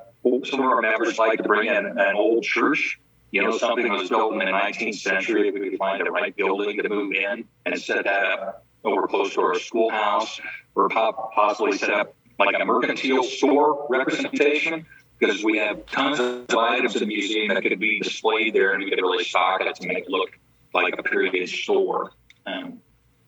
some 0.45 0.61
of 0.61 0.67
our 0.67 0.81
members 0.81 1.19
like 1.19 1.39
to 1.39 1.45
bring 1.45 1.69
in 1.69 1.87
an 1.87 2.17
old 2.17 2.45
church. 2.45 2.99
You 3.31 3.43
know, 3.43 3.59
something 3.59 3.89
was 3.91 4.09
built 4.09 4.33
in 4.33 4.39
the 4.39 4.45
19th 4.47 4.95
century. 4.95 5.49
If 5.49 5.55
we 5.55 5.71
could 5.71 5.79
find 5.79 6.05
the 6.05 6.11
right 6.11 6.35
building 6.35 6.81
to 6.83 6.89
move 6.89 7.13
in 7.13 7.45
and 7.67 7.79
set 7.81 8.05
that 8.05 8.25
up 8.25 8.65
over 8.85 9.07
close 9.07 9.35
to 9.35 9.41
our 9.43 9.59
schoolhouse, 9.59 10.41
or 10.75 10.89
po- 10.89 11.31
possibly 11.35 11.77
set 11.77 11.91
up 11.91 12.15
like 12.39 12.55
a 12.59 12.65
mercantile 12.65 13.25
store 13.25 13.87
representation 13.91 14.87
because 15.19 15.43
we 15.43 15.59
have 15.59 15.87
tons 15.87 16.21
of 16.21 16.57
items 16.57 16.95
in 16.95 17.01
the 17.01 17.07
museum 17.07 17.49
that 17.49 17.63
could 17.63 17.79
be 17.79 18.01
displayed 18.01 18.55
there, 18.55 18.73
and 18.73 18.85
we 18.85 18.91
could 18.91 19.01
really 19.01 19.25
stock 19.25 19.61
it 19.61 19.75
to 19.77 19.87
make 19.87 20.05
it 20.05 20.09
look 20.09 20.39
like 20.75 20.95
a 20.99 21.03
period 21.03 21.49
store. 21.49 22.13
Um, 22.47 22.81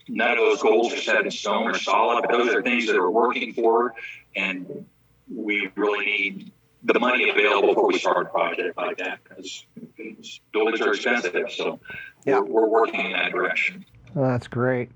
none 0.08 0.32
of 0.32 0.38
those 0.38 0.62
goals 0.62 0.92
are 0.92 0.96
set 0.98 1.24
in 1.24 1.30
stone 1.30 1.68
or 1.68 1.78
solid, 1.78 2.22
but 2.22 2.30
those 2.36 2.54
are 2.54 2.62
things 2.62 2.86
that 2.86 2.96
are 2.96 3.10
working 3.10 3.52
forward, 3.54 3.92
and 4.34 4.86
we 5.32 5.70
really 5.76 6.04
need 6.04 6.52
the 6.84 6.98
money 6.98 7.28
available 7.28 7.68
before 7.68 7.88
we 7.88 7.98
start 7.98 8.26
a 8.26 8.30
project 8.30 8.76
like 8.76 8.98
that 8.98 9.18
because 9.24 9.64
buildings 10.52 10.80
are 10.80 10.92
expensive. 10.94 11.34
So 11.50 11.80
Yeah. 12.24 12.40
we're, 12.40 12.44
we're 12.62 12.68
working 12.68 13.00
in 13.04 13.12
that 13.12 13.32
direction. 13.32 13.84
Oh, 14.16 14.22
that's 14.22 14.48
great. 14.48 14.90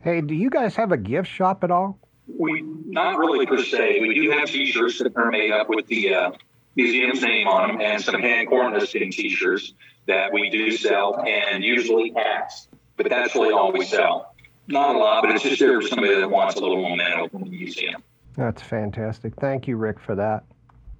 Hey, 0.00 0.20
do 0.20 0.34
you 0.34 0.50
guys 0.50 0.74
have 0.76 0.92
a 0.92 0.96
gift 0.96 1.28
shop 1.28 1.62
at 1.64 1.70
all? 1.70 1.98
We 2.26 2.62
not 2.62 3.18
really 3.18 3.46
per 3.46 3.62
se. 3.62 4.00
We 4.00 4.14
do 4.14 4.30
have 4.30 4.48
T-shirts 4.48 4.98
that 4.98 5.16
are 5.16 5.30
made 5.30 5.50
up 5.52 5.68
with 5.68 5.86
the 5.86 6.14
uh, 6.14 6.30
museum's 6.76 7.22
name 7.22 7.48
on 7.48 7.68
them, 7.68 7.80
and 7.80 8.02
some 8.02 8.20
hand 8.20 8.48
corn 8.48 8.78
T-shirts 8.80 9.74
that 10.06 10.32
we 10.32 10.48
do 10.50 10.70
sell, 10.72 11.22
and 11.26 11.62
usually 11.64 12.12
hats. 12.14 12.68
But 12.96 13.08
that's 13.08 13.34
really 13.34 13.52
all 13.52 13.72
we 13.72 13.84
sell. 13.84 14.34
Not 14.66 14.94
a 14.94 14.98
lot, 14.98 15.22
but 15.22 15.32
it's 15.32 15.42
just 15.42 15.58
there 15.58 15.80
for 15.80 15.86
somebody 15.88 16.14
that 16.14 16.30
wants 16.30 16.56
a 16.56 16.60
little 16.60 16.88
memento 16.88 17.28
from 17.28 17.42
the 17.42 17.50
museum. 17.50 18.02
That's 18.36 18.62
fantastic. 18.62 19.34
Thank 19.36 19.66
you, 19.66 19.76
Rick, 19.76 19.98
for 19.98 20.14
that. 20.14 20.44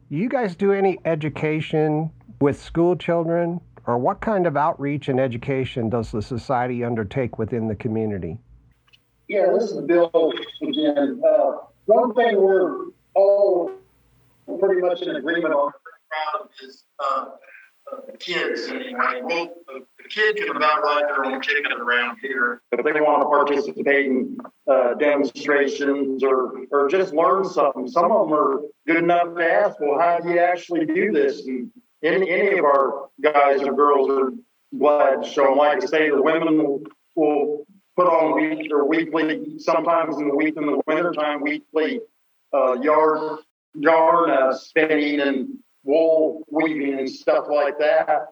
You 0.09 0.29
guys 0.29 0.57
do 0.57 0.73
any 0.73 0.99
education 1.05 2.11
with 2.41 2.61
school 2.61 2.97
children, 2.97 3.61
or 3.87 3.99
what 3.99 4.21
kind 4.21 4.47
of 4.47 4.57
outreach 4.57 5.09
and 5.09 5.21
education 5.21 5.89
does 5.89 6.11
the 6.11 6.23
society 6.23 6.83
undertake 6.83 7.39
within 7.39 7.69
the 7.69 7.77
community? 7.77 8.39
Yeah, 9.29 9.53
this 9.53 9.71
is 9.71 9.81
Bill 9.83 10.33
again. 10.63 11.23
Uh, 11.25 11.53
one 11.87 12.13
thing 12.15 12.41
we're 12.41 12.87
all 13.15 13.71
pretty 14.59 14.81
much 14.81 15.03
in 15.03 15.15
agreement 15.15 15.55
on 15.55 15.73
is 16.65 16.85
uh, 16.99 17.27
the 18.07 18.17
kids 18.19 18.69
anyway. 18.69 19.21
Well, 19.23 19.55
the, 19.67 19.87
the 19.99 20.09
kid 20.09 20.37
can 20.37 20.57
about 20.57 20.83
ride 20.83 21.05
their 21.09 21.25
own 21.25 21.41
chicken 21.41 21.73
around 21.73 22.19
here. 22.21 22.63
If 22.73 22.85
they 22.85 23.01
want 23.01 23.23
to 23.23 23.29
participate 23.29 24.07
in 24.07 24.39
uh, 24.71 24.95
demonstrations 24.95 26.23
or, 26.23 26.67
or 26.71 26.89
just 26.89 27.13
learn 27.13 27.45
something, 27.45 27.89
some 27.89 28.11
of 28.11 28.29
them 28.29 28.39
are 28.39 28.61
good 28.87 28.97
enough 28.97 29.35
to 29.37 29.45
ask, 29.45 29.81
well, 29.81 29.99
how 29.99 30.21
do 30.21 30.31
you 30.31 30.39
actually 30.39 30.87
do 30.87 31.13
this? 31.13 31.47
And 31.47 31.71
any, 32.03 32.31
any 32.31 32.59
of 32.59 32.65
our 32.65 33.09
guys 33.21 33.63
or 33.63 33.75
girls 33.75 34.11
are 34.11 34.33
glad 34.77 35.23
to 35.23 35.29
show 35.29 35.45
them. 35.45 35.59
Like 35.59 35.83
I 35.83 35.87
say, 35.87 36.11
the 36.11 36.23
women 36.23 36.59
will, 36.59 36.83
will 37.15 37.67
put 37.97 38.07
on 38.07 38.35
week 38.35 38.71
or 38.73 38.87
weekly, 38.87 39.59
sometimes 39.59 40.17
in 40.19 40.29
the 40.29 40.37
week 40.37 40.57
in 40.57 40.67
the 40.67 40.81
wintertime, 40.87 41.43
weekly 41.43 42.01
uh, 42.53 42.75
yard 42.81 43.41
yarn 43.75 44.31
uh, 44.31 44.53
spinning 44.53 45.21
and 45.21 45.59
wool 45.85 46.45
weaving 46.51 46.99
and 46.99 47.11
stuff 47.11 47.47
like 47.49 47.79
that. 47.79 48.27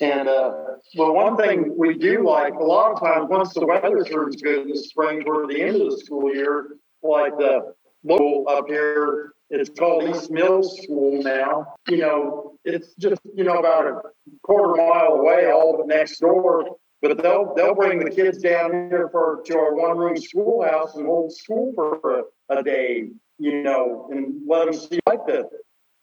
And 0.00 0.28
uh, 0.28 0.52
well, 0.96 1.14
one 1.14 1.36
thing 1.36 1.74
we 1.76 1.94
do 1.96 2.26
like 2.26 2.54
a 2.54 2.62
lot 2.62 2.92
of 2.92 3.00
times 3.00 3.28
once 3.30 3.54
the 3.54 3.64
weather 3.64 4.04
turns 4.04 4.36
good 4.36 4.62
in 4.62 4.68
the 4.68 4.76
spring 4.76 5.24
toward 5.24 5.48
the 5.48 5.62
end 5.62 5.80
of 5.80 5.90
the 5.90 5.98
school 5.98 6.34
year, 6.34 6.76
like 7.02 7.36
the 7.38 7.74
local 8.04 8.44
up 8.48 8.66
here, 8.68 9.32
it's 9.48 9.70
called 9.70 10.04
East 10.04 10.30
Mills 10.30 10.82
School 10.82 11.22
now. 11.22 11.74
You 11.88 11.98
know, 11.98 12.58
it's 12.64 12.94
just 12.96 13.20
you 13.34 13.44
know 13.44 13.58
about 13.58 13.86
a 13.86 14.00
quarter 14.42 14.74
mile 14.74 15.14
away, 15.14 15.50
all 15.50 15.76
but 15.78 15.86
next 15.86 16.18
door. 16.18 16.76
But 17.00 17.22
they'll 17.22 17.54
they'll 17.54 17.74
bring 17.74 17.98
the 17.98 18.10
kids 18.10 18.38
down 18.38 18.72
here 18.90 19.08
for 19.12 19.42
to 19.46 19.58
our 19.58 19.74
one 19.74 19.96
room 19.96 20.16
schoolhouse 20.16 20.96
and 20.96 21.06
hold 21.06 21.32
school 21.32 21.72
for 21.74 22.20
a, 22.50 22.58
a 22.58 22.62
day. 22.62 23.10
You 23.38 23.62
know, 23.62 24.08
and 24.10 24.42
let 24.48 24.66
them 24.66 24.74
see 24.74 24.98
like 25.06 25.26
to 25.26 25.46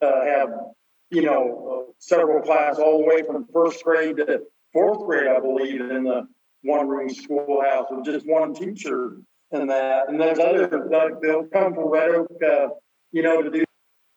uh, 0.04 0.26
have 0.26 0.50
you 1.10 1.22
know 1.22 1.88
uh, 1.88 1.92
several 2.00 2.42
classes 2.42 2.80
all 2.80 3.00
the 3.00 3.06
way 3.06 3.24
from 3.24 3.48
first 3.54 3.84
grade 3.84 4.18
to 4.18 4.42
fourth 4.74 5.06
grade, 5.06 5.28
I 5.28 5.40
believe, 5.40 5.80
in 5.82 6.04
the 6.04 6.28
one 6.64 6.88
room 6.88 7.10
schoolhouse 7.10 7.86
with 7.90 8.06
just 8.06 8.26
one 8.28 8.54
teacher 8.54 9.18
and 9.52 9.70
that. 9.70 10.10
And 10.10 10.20
there's 10.20 10.40
other 10.40 10.88
like 10.90 11.22
they'll 11.22 11.46
come 11.46 11.74
from 11.74 11.90
Red 11.90 12.10
Oak, 12.12 12.32
uh, 12.46 12.68
you 13.12 13.22
know, 13.22 13.42
to 13.42 13.50
do. 13.50 13.64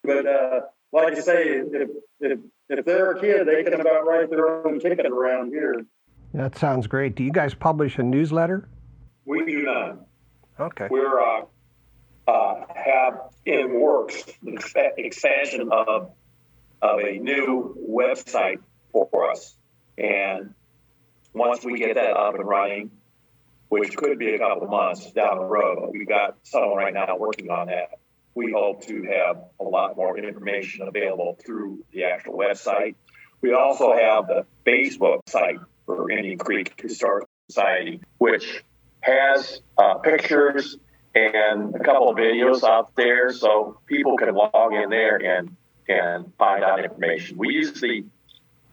But 0.02 0.26
uh, 0.26 0.60
like 0.92 1.14
I 1.14 1.20
say, 1.20 1.48
if, 1.48 1.90
if 2.20 2.38
if 2.68 2.84
they're 2.84 3.12
a 3.12 3.20
kid, 3.20 3.46
they 3.46 3.62
can 3.62 3.80
about 3.80 4.06
write 4.06 4.30
their 4.30 4.66
own 4.66 4.80
ticket 4.80 5.06
around 5.06 5.50
here. 5.50 5.86
That 6.34 6.58
sounds 6.58 6.86
great. 6.86 7.14
Do 7.14 7.22
you 7.22 7.32
guys 7.32 7.54
publish 7.54 7.98
a 7.98 8.02
newsletter? 8.02 8.68
We 9.24 9.44
do 9.44 9.62
not. 9.62 10.06
Okay. 10.58 10.88
We're 10.90 11.20
uh, 11.20 11.42
uh, 12.26 12.64
have 12.74 13.20
in 13.44 13.80
works 13.80 14.24
the 14.42 14.92
expansion 14.98 15.70
of 15.72 16.12
of 16.82 17.00
a 17.00 17.18
new 17.18 17.76
website 17.88 18.58
for 18.92 19.30
us, 19.30 19.56
and 19.96 20.54
once 21.32 21.64
we 21.64 21.78
get 21.78 21.94
that 21.94 22.16
up 22.16 22.34
and 22.34 22.46
running, 22.46 22.90
which 23.68 23.96
could 23.96 24.18
be 24.18 24.34
a 24.34 24.38
couple 24.38 24.66
months 24.68 25.10
down 25.12 25.38
the 25.38 25.44
road, 25.44 25.90
we 25.92 26.04
got 26.04 26.36
someone 26.42 26.76
right 26.76 26.94
now 26.94 27.16
working 27.16 27.50
on 27.50 27.68
that. 27.68 27.98
We 28.34 28.52
hope 28.52 28.86
to 28.86 29.02
have 29.04 29.44
a 29.58 29.64
lot 29.64 29.96
more 29.96 30.18
information 30.18 30.86
available 30.86 31.38
through 31.44 31.84
the 31.92 32.04
actual 32.04 32.34
website. 32.34 32.94
We 33.40 33.54
also 33.54 33.94
have 33.94 34.26
the 34.26 34.46
Facebook 34.66 35.20
site 35.28 35.58
for 35.86 36.10
Indian 36.10 36.38
Creek 36.38 36.78
Historical 36.80 37.28
Society, 37.48 38.00
which 38.18 38.62
has 39.00 39.60
uh, 39.78 39.94
pictures 39.98 40.76
and 41.16 41.74
a 41.74 41.78
couple 41.78 42.10
of 42.10 42.16
videos 42.16 42.62
out 42.62 42.94
there 42.94 43.32
so 43.32 43.80
people 43.86 44.16
can 44.18 44.34
log 44.34 44.74
in 44.74 44.90
there 44.90 45.16
and 45.16 45.56
and 45.88 46.32
find 46.36 46.64
out 46.64 46.84
information. 46.84 47.38
We 47.38 47.54
use 47.54 47.80
the 47.80 48.04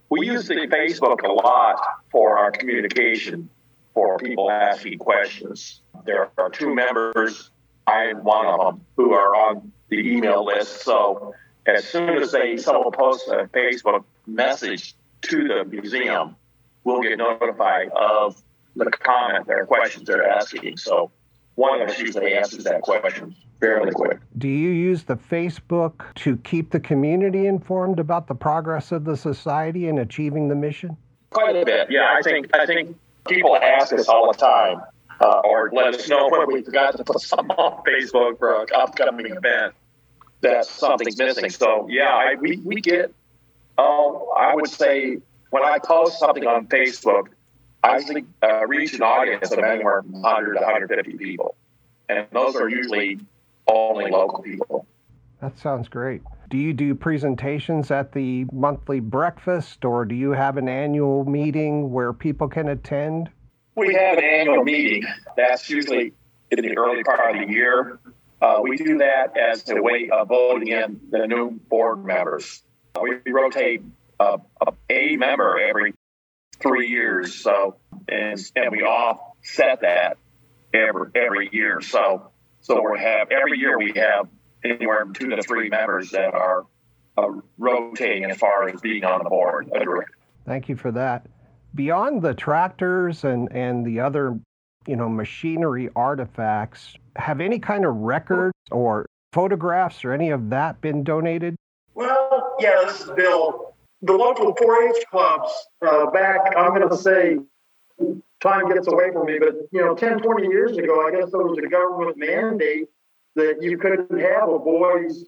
we 0.09 0.27
use 0.27 0.47
the 0.47 0.67
Facebook 0.67 1.23
a 1.23 1.31
lot 1.31 1.79
for 2.11 2.37
our 2.37 2.51
communication 2.51 3.49
for 3.93 4.17
people 4.17 4.51
asking 4.51 4.99
questions. 4.99 5.81
There 6.05 6.29
are 6.37 6.49
two 6.49 6.73
members, 6.75 7.49
I 7.87 8.05
am 8.05 8.23
one 8.23 8.45
of 8.45 8.59
them, 8.59 8.85
who 8.97 9.13
are 9.13 9.35
on 9.35 9.71
the 9.89 9.97
email 9.97 10.43
list. 10.45 10.81
So 10.81 11.33
as 11.65 11.85
soon 11.85 12.09
as 12.21 12.31
they 12.31 12.57
someone 12.57 12.91
posts 12.91 13.27
a 13.29 13.47
Facebook 13.53 14.03
message 14.27 14.95
to 15.23 15.47
the 15.47 15.65
museum, 15.65 16.35
we'll 16.83 17.01
get 17.01 17.17
notified 17.17 17.89
of 17.89 18.41
the 18.75 18.89
comment 18.91 19.45
or 19.47 19.65
questions 19.65 20.07
they're 20.07 20.27
asking. 20.27 20.77
So 20.77 21.11
one 21.55 21.81
of 21.81 21.89
us 21.89 21.99
usually 21.99 22.33
answers 22.33 22.63
that 22.63 22.81
question 22.81 23.35
fairly 23.59 23.91
quick. 23.91 24.19
Do 24.37 24.47
you 24.47 24.69
use 24.69 25.03
the 25.03 25.15
Facebook 25.15 26.13
to 26.15 26.37
keep 26.37 26.71
the 26.71 26.79
community 26.79 27.47
informed 27.47 27.99
about 27.99 28.27
the 28.27 28.35
progress 28.35 28.91
of 28.91 29.05
the 29.05 29.15
society 29.15 29.87
in 29.87 29.99
achieving 29.99 30.49
the 30.49 30.55
mission? 30.55 30.97
Quite 31.29 31.55
a 31.55 31.65
bit, 31.65 31.89
yeah. 31.89 32.13
I 32.17 32.21
think 32.21 32.55
I 32.55 32.65
think 32.65 32.97
people 33.27 33.55
ask 33.55 33.93
us 33.93 34.07
all 34.07 34.31
the 34.31 34.37
time, 34.37 34.81
uh, 35.19 35.41
or 35.43 35.69
let 35.71 35.95
us 35.95 36.09
know 36.09 36.27
when 36.29 36.47
we 36.47 36.61
forgot 36.61 36.97
to 36.97 37.03
put 37.03 37.21
something 37.21 37.55
on 37.55 37.83
Facebook 37.83 38.37
for 38.37 38.61
an 38.61 38.67
upcoming 38.75 39.27
event 39.27 39.73
that 40.41 40.65
something's 40.65 41.17
missing. 41.17 41.49
So 41.49 41.87
yeah, 41.89 42.09
I, 42.09 42.35
we 42.39 42.57
we 42.57 42.81
get. 42.81 43.13
Oh, 43.77 44.31
I 44.37 44.53
would 44.53 44.69
say 44.69 45.17
when 45.49 45.63
I 45.63 45.79
post 45.79 46.19
something 46.19 46.45
on 46.45 46.67
Facebook, 46.67 47.29
I 47.83 48.23
uh, 48.41 48.65
reach 48.65 48.93
an 48.93 49.01
audience 49.01 49.51
of 49.51 49.59
anywhere 49.59 50.01
from 50.03 50.21
100 50.21 50.53
to 50.53 50.59
150 50.61 51.17
people, 51.17 51.55
and 52.07 52.25
those 52.31 52.55
are 52.55 52.69
usually 52.69 53.19
only 53.67 54.09
local 54.09 54.41
people. 54.41 54.87
That 55.41 55.57
sounds 55.59 55.89
great. 55.89 56.21
Do 56.49 56.57
you 56.57 56.71
do 56.71 56.95
presentations 56.95 57.91
at 57.91 58.13
the 58.13 58.45
monthly 58.53 59.01
breakfast, 59.01 59.83
or 59.83 60.05
do 60.05 60.15
you 60.15 60.31
have 60.31 60.55
an 60.55 60.69
annual 60.69 61.25
meeting 61.25 61.91
where 61.91 62.13
people 62.13 62.47
can 62.47 62.69
attend? 62.69 63.29
We 63.75 63.93
have 63.95 64.17
an 64.17 64.23
annual 64.23 64.63
meeting. 64.63 65.03
That's 65.35 65.69
usually 65.69 66.13
in 66.51 66.61
the 66.61 66.77
early 66.77 67.03
part 67.03 67.35
of 67.35 67.47
the 67.47 67.53
year. 67.53 67.99
Uh, 68.41 68.59
we 68.61 68.77
do 68.77 68.99
that 68.99 69.37
as 69.37 69.67
a 69.69 69.81
way 69.81 70.09
of 70.09 70.29
voting 70.29 70.69
in 70.69 71.01
the 71.09 71.27
new 71.27 71.51
board 71.69 72.05
members. 72.05 72.61
We 73.01 73.19
rotate 73.29 73.81
uh, 74.19 74.37
a 74.89 75.15
member 75.17 75.59
every 75.59 75.93
three 76.59 76.87
years. 76.89 77.35
So, 77.35 77.77
and, 78.07 78.39
and 78.55 78.71
we 78.71 78.81
offset 78.81 79.81
that 79.81 80.17
every, 80.73 81.09
every 81.15 81.49
year. 81.51 81.81
So, 81.81 82.31
so 82.61 82.81
we 82.91 82.99
have 82.99 83.29
every 83.31 83.59
year 83.59 83.77
we 83.77 83.93
have 83.95 84.27
anywhere 84.63 84.99
from 84.99 85.13
two 85.13 85.29
to 85.29 85.41
three 85.43 85.69
members 85.69 86.11
that 86.11 86.33
are 86.33 86.65
uh, 87.17 87.27
rotating 87.57 88.25
as 88.25 88.37
far 88.37 88.69
as 88.69 88.81
being 88.81 89.03
on 89.03 89.23
the 89.23 89.29
board. 89.29 89.69
Thank 90.45 90.69
you 90.69 90.75
for 90.75 90.91
that. 90.91 91.27
Beyond 91.75 92.21
the 92.21 92.33
tractors 92.33 93.23
and, 93.23 93.51
and 93.51 93.85
the 93.85 93.99
other, 93.99 94.39
you 94.87 94.95
know, 94.95 95.09
machinery 95.09 95.89
artifacts, 95.95 96.95
have 97.15 97.41
any 97.41 97.59
kind 97.59 97.85
of 97.85 97.95
records 97.95 98.53
or 98.71 99.05
photographs 99.33 100.05
or 100.05 100.11
any 100.11 100.29
of 100.29 100.49
that 100.51 100.79
been 100.81 101.03
donated? 101.03 101.55
Well, 101.95 102.55
yeah, 102.59 102.83
this 102.85 103.01
is 103.01 103.11
Bill 103.11 103.62
the 104.03 104.13
local 104.13 104.53
4-H 104.53 105.05
clubs 105.09 105.51
uh, 105.81 106.11
back, 106.11 106.53
I'm 106.57 106.75
going 106.75 106.89
to 106.89 106.97
say, 106.97 107.37
time 108.41 108.67
gets 108.67 108.87
away 108.87 109.11
from 109.13 109.25
me, 109.25 109.39
but 109.39 109.55
you 109.71 109.79
know, 109.79 109.95
10, 109.95 110.19
20 110.19 110.47
years 110.47 110.77
ago, 110.77 111.07
I 111.07 111.11
guess 111.11 111.31
there 111.31 111.41
was 111.41 111.57
a 111.57 111.67
government 111.67 112.17
mandate 112.17 112.89
that 113.35 113.61
you 113.61 113.77
couldn't 113.77 114.19
have 114.19 114.49
a 114.49 114.59
boys 114.59 115.25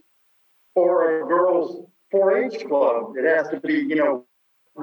or 0.76 1.22
a 1.22 1.28
girls 1.28 1.88
4-H 2.14 2.68
club. 2.68 3.14
It 3.18 3.26
has 3.26 3.48
to 3.50 3.60
be, 3.62 3.76
you 3.76 3.96
know, 3.96 4.26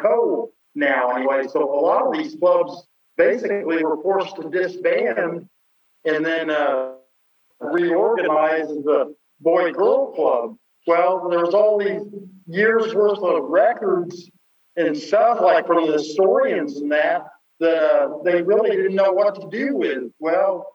co 0.01 0.51
now 0.75 1.11
anyway. 1.11 1.47
So 1.49 1.63
a 1.63 1.81
lot 1.81 2.07
of 2.07 2.13
these 2.15 2.35
clubs 2.35 2.87
basically 3.19 3.85
were 3.85 4.03
forced 4.03 4.37
to 4.37 4.49
disband 4.49 5.49
and 6.05 6.25
then 6.25 6.51
uh, 6.51 6.95
reorganize 7.61 8.71
as 8.71 8.87
a 8.87 9.09
boy-girl 9.41 10.13
club. 10.15 10.57
Well, 10.87 11.29
there's 11.31 11.55
all 11.55 11.79
these 11.79 12.03
years 12.47 12.95
worth 12.95 13.19
of 13.19 13.45
records 13.45 14.31
and 14.77 14.97
stuff 14.97 15.41
like 15.41 15.67
from 15.67 15.87
the 15.87 15.93
historians 15.93 16.77
and 16.79 16.91
that 16.93 17.27
that 17.61 17.83
uh, 17.83 18.23
they 18.25 18.43
really 18.43 18.71
didn't 18.71 18.97
know 18.97 19.13
what 19.13 19.37
to 19.37 19.49
do 19.49 19.77
with. 19.77 20.11
Well, 20.19 20.67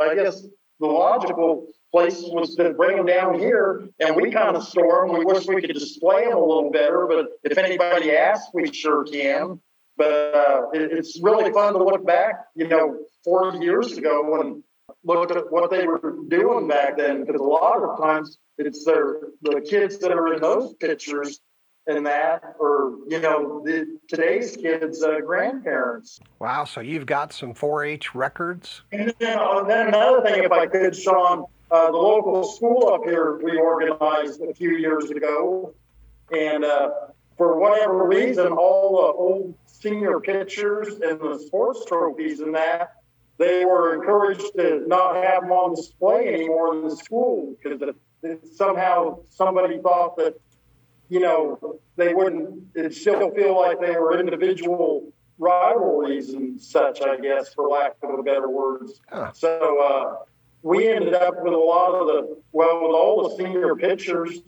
I 0.00 0.16
guess 0.16 0.44
the 0.80 0.86
logical 0.86 1.68
place 1.92 2.20
was 2.24 2.56
to 2.56 2.74
bring 2.74 2.96
them 2.96 3.06
down 3.06 3.38
here, 3.38 3.88
and 4.00 4.16
we 4.16 4.32
kind 4.32 4.56
of 4.56 4.64
store 4.64 5.06
them. 5.06 5.16
We 5.16 5.24
wish 5.24 5.46
we 5.46 5.60
could 5.60 5.72
display 5.72 6.24
them 6.24 6.36
a 6.36 6.44
little 6.44 6.72
better, 6.72 7.06
but 7.08 7.28
if 7.44 7.56
anybody 7.56 8.16
asks, 8.16 8.48
we 8.52 8.72
sure 8.72 9.04
can. 9.04 9.60
But 9.96 10.10
uh, 10.10 10.70
it, 10.72 10.90
it's 10.90 11.20
really 11.22 11.52
fun 11.52 11.74
to 11.74 11.84
look 11.84 12.04
back, 12.04 12.46
you 12.56 12.66
know, 12.66 12.98
40 13.22 13.58
years 13.58 13.96
ago 13.96 14.40
and 14.40 14.64
look 15.04 15.30
at 15.30 15.50
what 15.50 15.70
they 15.70 15.86
were 15.86 16.16
doing 16.28 16.68
back 16.68 16.96
then, 16.96 17.24
because 17.24 17.40
a 17.40 17.44
lot 17.44 17.82
of 17.82 17.98
times 17.98 18.38
it's 18.58 18.84
their 18.84 19.16
the 19.42 19.60
kids 19.60 19.98
that 19.98 20.12
are 20.12 20.34
in 20.34 20.40
those 20.40 20.74
pictures 20.74 21.40
and 21.86 22.06
that, 22.06 22.54
or 22.58 22.96
you 23.08 23.20
know, 23.20 23.62
the, 23.64 23.98
today's 24.08 24.56
kids' 24.56 25.02
uh, 25.02 25.20
grandparents. 25.20 26.18
Wow, 26.38 26.64
so 26.64 26.80
you've 26.80 27.04
got 27.04 27.32
some 27.32 27.52
4-H 27.52 28.14
records. 28.14 28.82
And 28.92 29.12
then, 29.18 29.38
uh, 29.38 29.62
then 29.64 29.88
another 29.88 30.22
thing, 30.22 30.44
if 30.44 30.52
I 30.52 30.66
could, 30.66 30.96
Sean, 30.96 31.44
uh, 31.70 31.90
the 31.90 31.98
local 31.98 32.44
school 32.44 32.88
up 32.94 33.04
here 33.04 33.32
reorganized 33.32 34.40
a 34.40 34.54
few 34.54 34.76
years 34.78 35.10
ago, 35.10 35.74
and 36.32 36.64
uh, 36.64 36.90
for 37.36 37.60
whatever 37.60 38.06
reason, 38.06 38.46
all 38.52 38.92
the 38.92 39.18
old 39.18 39.54
senior 39.66 40.20
pictures 40.20 40.88
and 40.88 41.20
the 41.20 41.38
sports 41.46 41.84
trophies 41.84 42.40
and 42.40 42.54
that 42.54 42.94
they 43.38 43.64
were 43.64 43.94
encouraged 43.94 44.52
to 44.56 44.84
not 44.86 45.16
have 45.16 45.42
them 45.42 45.52
on 45.52 45.74
display 45.74 46.32
anymore 46.32 46.74
in 46.76 46.88
the 46.88 46.96
school 46.96 47.56
because 47.62 47.80
somehow 48.54 49.18
somebody 49.30 49.78
thought 49.78 50.16
that 50.16 50.34
you 51.08 51.20
know, 51.20 51.78
they 51.96 52.14
wouldn't, 52.14 52.64
it 52.74 52.94
still 52.94 53.30
feel 53.34 53.56
like 53.60 53.80
they 53.80 53.92
were 53.92 54.18
individual 54.18 55.12
rivalries 55.38 56.30
and 56.30 56.60
such, 56.60 57.02
I 57.02 57.18
guess, 57.18 57.52
for 57.54 57.68
lack 57.68 57.96
of 58.02 58.18
a 58.18 58.22
better 58.22 58.48
words. 58.48 59.00
Huh. 59.08 59.32
So 59.32 59.82
uh, 59.82 60.24
we 60.62 60.88
ended 60.88 61.14
up 61.14 61.34
with 61.42 61.52
a 61.52 61.58
lot 61.58 61.94
of 61.94 62.06
the, 62.06 62.42
well, 62.52 62.82
with 62.82 62.96
all 62.96 63.28
the 63.28 63.36
senior 63.36 63.74
pitchers 63.76 64.40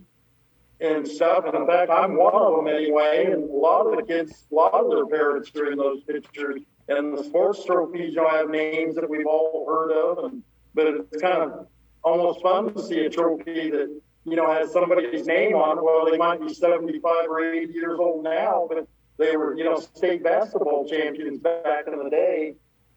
and 0.80 1.06
stuff. 1.06 1.44
And 1.46 1.54
in 1.54 1.66
fact, 1.66 1.90
I'm 1.90 2.16
one 2.16 2.34
of 2.34 2.56
them 2.56 2.74
anyway. 2.74 3.28
And 3.30 3.44
a 3.44 3.52
lot 3.52 3.86
of 3.86 3.96
the 3.96 4.02
kids, 4.02 4.46
a 4.50 4.54
lot 4.54 4.74
of 4.74 4.90
their 4.90 5.06
parents 5.06 5.50
are 5.56 5.70
in 5.70 5.78
those 5.78 6.02
pictures. 6.04 6.62
And 6.88 7.16
the 7.16 7.24
sports 7.24 7.64
trophies, 7.64 8.14
you 8.14 8.22
know, 8.22 8.28
have 8.28 8.48
names 8.48 8.94
that 8.94 9.08
we've 9.08 9.26
all 9.26 9.66
heard 9.68 9.92
of. 9.92 10.24
And, 10.24 10.42
but 10.74 10.86
it's 10.86 11.22
kind 11.22 11.42
of 11.42 11.66
almost 12.02 12.42
fun 12.42 12.72
to 12.74 12.82
see 12.82 13.00
a 13.00 13.10
trophy 13.10 13.70
that 13.70 14.00
you 14.26 14.34
know, 14.34 14.52
has 14.52 14.72
somebody's 14.72 15.24
name 15.26 15.54
on 15.54 15.78
it. 15.78 15.84
Well, 15.84 16.04
they 16.10 16.18
might 16.18 16.40
be 16.40 16.52
75 16.52 17.30
or 17.30 17.54
80 17.54 17.72
years 17.72 17.98
old 17.98 18.24
now, 18.24 18.66
but 18.68 18.88
they 19.18 19.36
were, 19.36 19.56
you 19.56 19.64
know, 19.64 19.78
state 19.78 20.22
basketball 20.24 20.86
champions 20.88 21.38
back 21.38 21.86
in 21.86 21.96
the 22.02 22.10
day. 22.10 22.56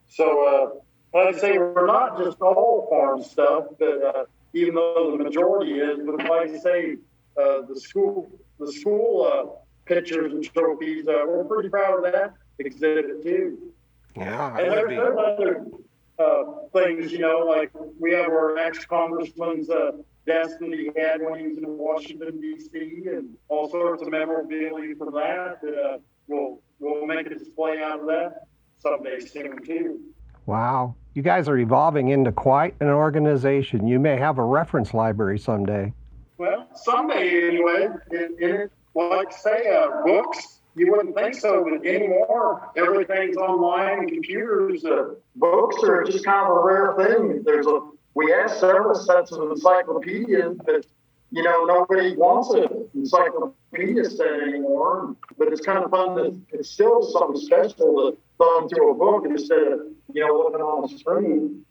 So, 0.10 0.82
uh, 1.14 1.18
like 1.18 1.36
I 1.36 1.40
say, 1.40 1.58
we're 1.60 1.86
not 1.86 2.18
just 2.18 2.42
all 2.42 2.88
farm 2.90 3.22
stuff, 3.22 3.66
but 3.78 4.04
uh, 4.04 4.24
even 4.54 4.74
though 4.74 5.16
the 5.16 5.24
majority 5.24 5.74
is, 5.74 6.00
but 6.04 6.18
like 6.28 6.50
I 6.50 6.58
say, 6.58 6.98
uh, 7.38 7.62
the 7.68 7.80
school, 7.80 8.32
the 8.60 8.72
school 8.74 9.32
uh, 9.32 9.86
pictures 9.86 10.34
and 10.34 10.44
trophies, 10.44 11.08
uh, 11.08 11.26
we're 11.28 11.44
pretty 11.44 11.70
proud 11.70 12.04
of 12.06 12.12
that 12.12 12.34
exhibit 12.58 13.24
too. 13.24 13.72
Yeah, 14.16 14.58
and 14.58 14.72
there, 14.72 14.88
there's 14.88 15.18
other 15.18 15.66
uh, 16.20 16.44
things, 16.74 17.12
you 17.12 17.20
know, 17.20 17.46
like 17.48 17.72
we 18.00 18.14
have 18.14 18.28
our 18.28 18.58
ex-congressman's 18.58 19.70
uh, 19.70 19.92
desk 20.26 20.60
that 20.60 20.74
he 20.74 20.92
had 21.00 21.22
when 21.22 21.40
he 21.40 21.48
was 21.48 21.58
in 21.58 21.78
Washington 21.78 22.42
D.C. 22.42 23.04
and 23.08 23.36
all 23.48 23.70
sorts 23.70 24.02
of 24.02 24.10
memorabilia 24.10 24.96
from 24.96 25.14
that. 25.14 25.60
Uh, 25.64 25.98
we'll 26.28 26.62
we'll 26.80 27.06
make 27.06 27.26
a 27.28 27.30
display 27.30 27.82
out 27.82 28.02
of 28.02 28.06
that 28.08 28.48
someday 28.80 29.20
soon 29.20 29.64
too. 29.64 30.00
Wow, 30.46 30.96
you 31.14 31.22
guys 31.22 31.48
are 31.48 31.58
evolving 31.58 32.10
into 32.10 32.32
quite 32.32 32.76
an 32.80 32.88
organization. 32.88 33.88
You 33.88 34.00
may 34.00 34.18
have 34.18 34.38
a 34.38 34.44
reference 34.44 34.94
library 34.94 35.40
someday. 35.40 35.94
Well, 36.38 36.68
someday 36.74 37.48
anyway. 37.48 37.90
In, 38.12 38.36
it, 38.40 38.72
like 38.96 39.32
say, 39.32 39.74
uh, 39.74 40.04
books. 40.06 40.59
You 40.80 40.92
wouldn't 40.92 41.14
think 41.14 41.36
so, 41.36 41.66
but 41.66 41.86
anymore, 41.86 42.72
everything's 42.78 43.36
online 43.36 44.08
computers. 44.08 44.86
Uh, 44.86 45.16
books 45.36 45.76
are 45.84 46.06
just 46.06 46.24
kind 46.24 46.50
of 46.50 46.56
a 46.56 46.62
rare 46.62 46.94
thing. 46.96 47.44
There's 47.44 47.68
a 47.68 47.82
we 48.16 48.32
have 48.32 48.50
several 48.50 48.96
sets 48.96 49.34
of 49.34 49.52
encyclopedias, 49.52 50.58
but 50.66 50.86
you 51.32 51.44
know 51.44 51.66
nobody 51.66 52.16
wants 52.16 52.52
an 52.52 52.88
encyclopedia 52.96 54.06
set 54.06 54.40
anymore. 54.42 55.18
But 55.38 55.50
it's 55.50 55.60
kind 55.60 55.84
of 55.84 55.92
fun 55.92 56.16
that 56.16 56.42
it's 56.54 56.70
still 56.70 57.04
something 57.04 57.42
special 57.42 58.14
to 58.14 58.18
thumb 58.38 58.70
through 58.70 58.92
a 58.92 58.96
book 58.96 59.26
instead 59.30 59.60
of 59.60 59.80
you 60.14 60.26
know 60.26 60.34
looking 60.34 60.62
on 60.62 60.90
the 60.90 60.98
screen. 60.98 61.66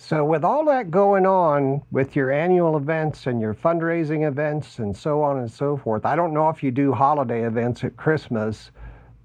So, 0.00 0.24
with 0.24 0.44
all 0.44 0.64
that 0.66 0.92
going 0.92 1.26
on 1.26 1.82
with 1.90 2.14
your 2.14 2.30
annual 2.30 2.76
events 2.76 3.26
and 3.26 3.40
your 3.40 3.52
fundraising 3.52 4.28
events 4.28 4.78
and 4.78 4.96
so 4.96 5.22
on 5.22 5.38
and 5.38 5.50
so 5.50 5.76
forth, 5.76 6.06
I 6.06 6.14
don't 6.14 6.32
know 6.32 6.48
if 6.50 6.62
you 6.62 6.70
do 6.70 6.92
holiday 6.92 7.44
events 7.44 7.82
at 7.82 7.96
Christmas, 7.96 8.70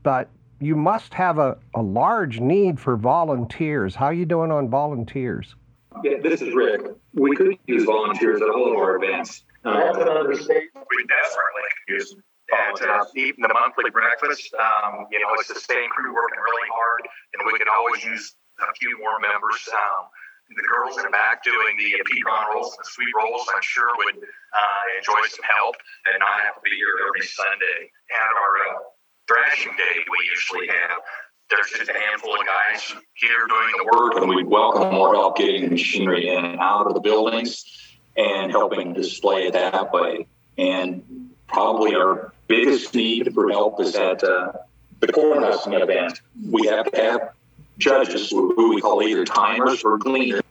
but 0.02 0.30
you 0.60 0.76
must 0.76 1.14
have 1.14 1.38
a, 1.38 1.58
a 1.76 1.82
large 1.82 2.40
need 2.40 2.80
for 2.80 2.98
volunteers. 2.98 3.94
How 3.94 4.08
are 4.08 4.14
you 4.14 4.26
doing 4.26 4.52
on 4.52 4.68
volunteers? 4.68 5.56
Yeah, 6.04 6.18
this 6.24 6.42
is 6.42 6.56
Rick. 6.56 6.82
We 7.14 7.36
could 7.36 7.56
use 7.68 7.84
volunteers 7.84 8.42
at 8.42 8.50
all 8.50 8.74
of 8.74 8.76
our 8.76 8.96
events. 8.96 9.46
Um, 9.64 9.76
That's 9.76 9.98
an 10.00 10.08
understatement. 10.08 10.88
We 10.90 11.06
definitely 11.06 11.70
could 11.86 11.94
use 11.94 12.16
and 12.54 12.90
uh, 12.90 13.06
even 13.16 13.42
the 13.42 13.54
monthly 13.54 13.90
breakfast, 13.90 14.54
um, 14.54 15.08
you 15.10 15.18
know, 15.18 15.30
it's 15.40 15.48
the 15.48 15.60
same 15.60 15.90
crew 15.90 16.14
working 16.14 16.38
really 16.38 16.70
hard, 16.70 17.02
and 17.34 17.42
we 17.46 17.58
could 17.58 17.70
always 17.70 18.04
use 18.04 18.36
a 18.62 18.74
few 18.76 18.98
more 19.00 19.18
members. 19.20 19.62
Um, 19.74 20.06
the 20.56 20.68
girls 20.68 20.98
in 20.98 21.04
the 21.04 21.14
back 21.14 21.44
doing 21.44 21.78
the 21.78 21.98
pecan 22.06 22.54
rolls 22.54 22.74
and 22.74 22.82
the 22.82 22.90
sweet 22.90 23.14
rolls, 23.16 23.46
I'm 23.54 23.62
sure 23.62 23.90
would 24.06 24.18
uh, 24.18 24.82
enjoy 24.98 25.22
some 25.30 25.46
help 25.46 25.76
and 26.06 26.20
not 26.20 26.42
have 26.46 26.56
to 26.56 26.64
be 26.64 26.76
here 26.76 26.96
every 27.08 27.26
Sunday. 27.26 27.92
At 28.12 28.32
our 28.34 28.54
uh, 28.70 28.80
thrashing 29.28 29.74
day, 29.76 29.96
we 30.06 30.20
usually 30.30 30.68
have 30.68 31.02
there's 31.50 31.70
just 31.70 31.90
a 31.90 31.94
handful 31.94 32.34
of 32.34 32.46
guys 32.46 32.82
here 33.14 33.46
doing 33.48 33.74
the 33.78 33.86
work, 33.94 34.14
and 34.16 34.30
we 34.30 34.44
welcome 34.44 34.94
more 34.94 35.14
help 35.14 35.38
getting 35.38 35.64
the 35.64 35.70
machinery 35.70 36.30
in 36.30 36.46
and 36.46 36.60
out 36.60 36.88
of 36.88 36.94
the 36.94 37.02
buildings 37.02 37.66
and 38.16 38.52
helping 38.52 38.94
display 38.94 39.48
it 39.48 39.54
that 39.54 39.92
way. 39.92 40.26
And 40.58 41.32
probably 41.48 41.96
our 41.96 42.34
biggest 42.48 42.94
need 42.96 43.34
for 43.34 43.50
help 43.50 43.80
is 43.82 43.96
at 43.96 44.24
uh, 44.24 44.54
the 45.00 45.08
corn 45.12 45.44
husking 45.44 45.74
event. 45.74 46.22
We 46.50 46.68
have 46.68 46.92
to 46.92 47.02
have 47.02 47.30
judges 47.78 48.30
who 48.30 48.70
we 48.70 48.82
call 48.82 49.02
either 49.02 49.26
timers 49.26 49.84
or 49.84 49.98
cleaners, 49.98 50.43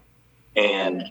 and 0.57 1.11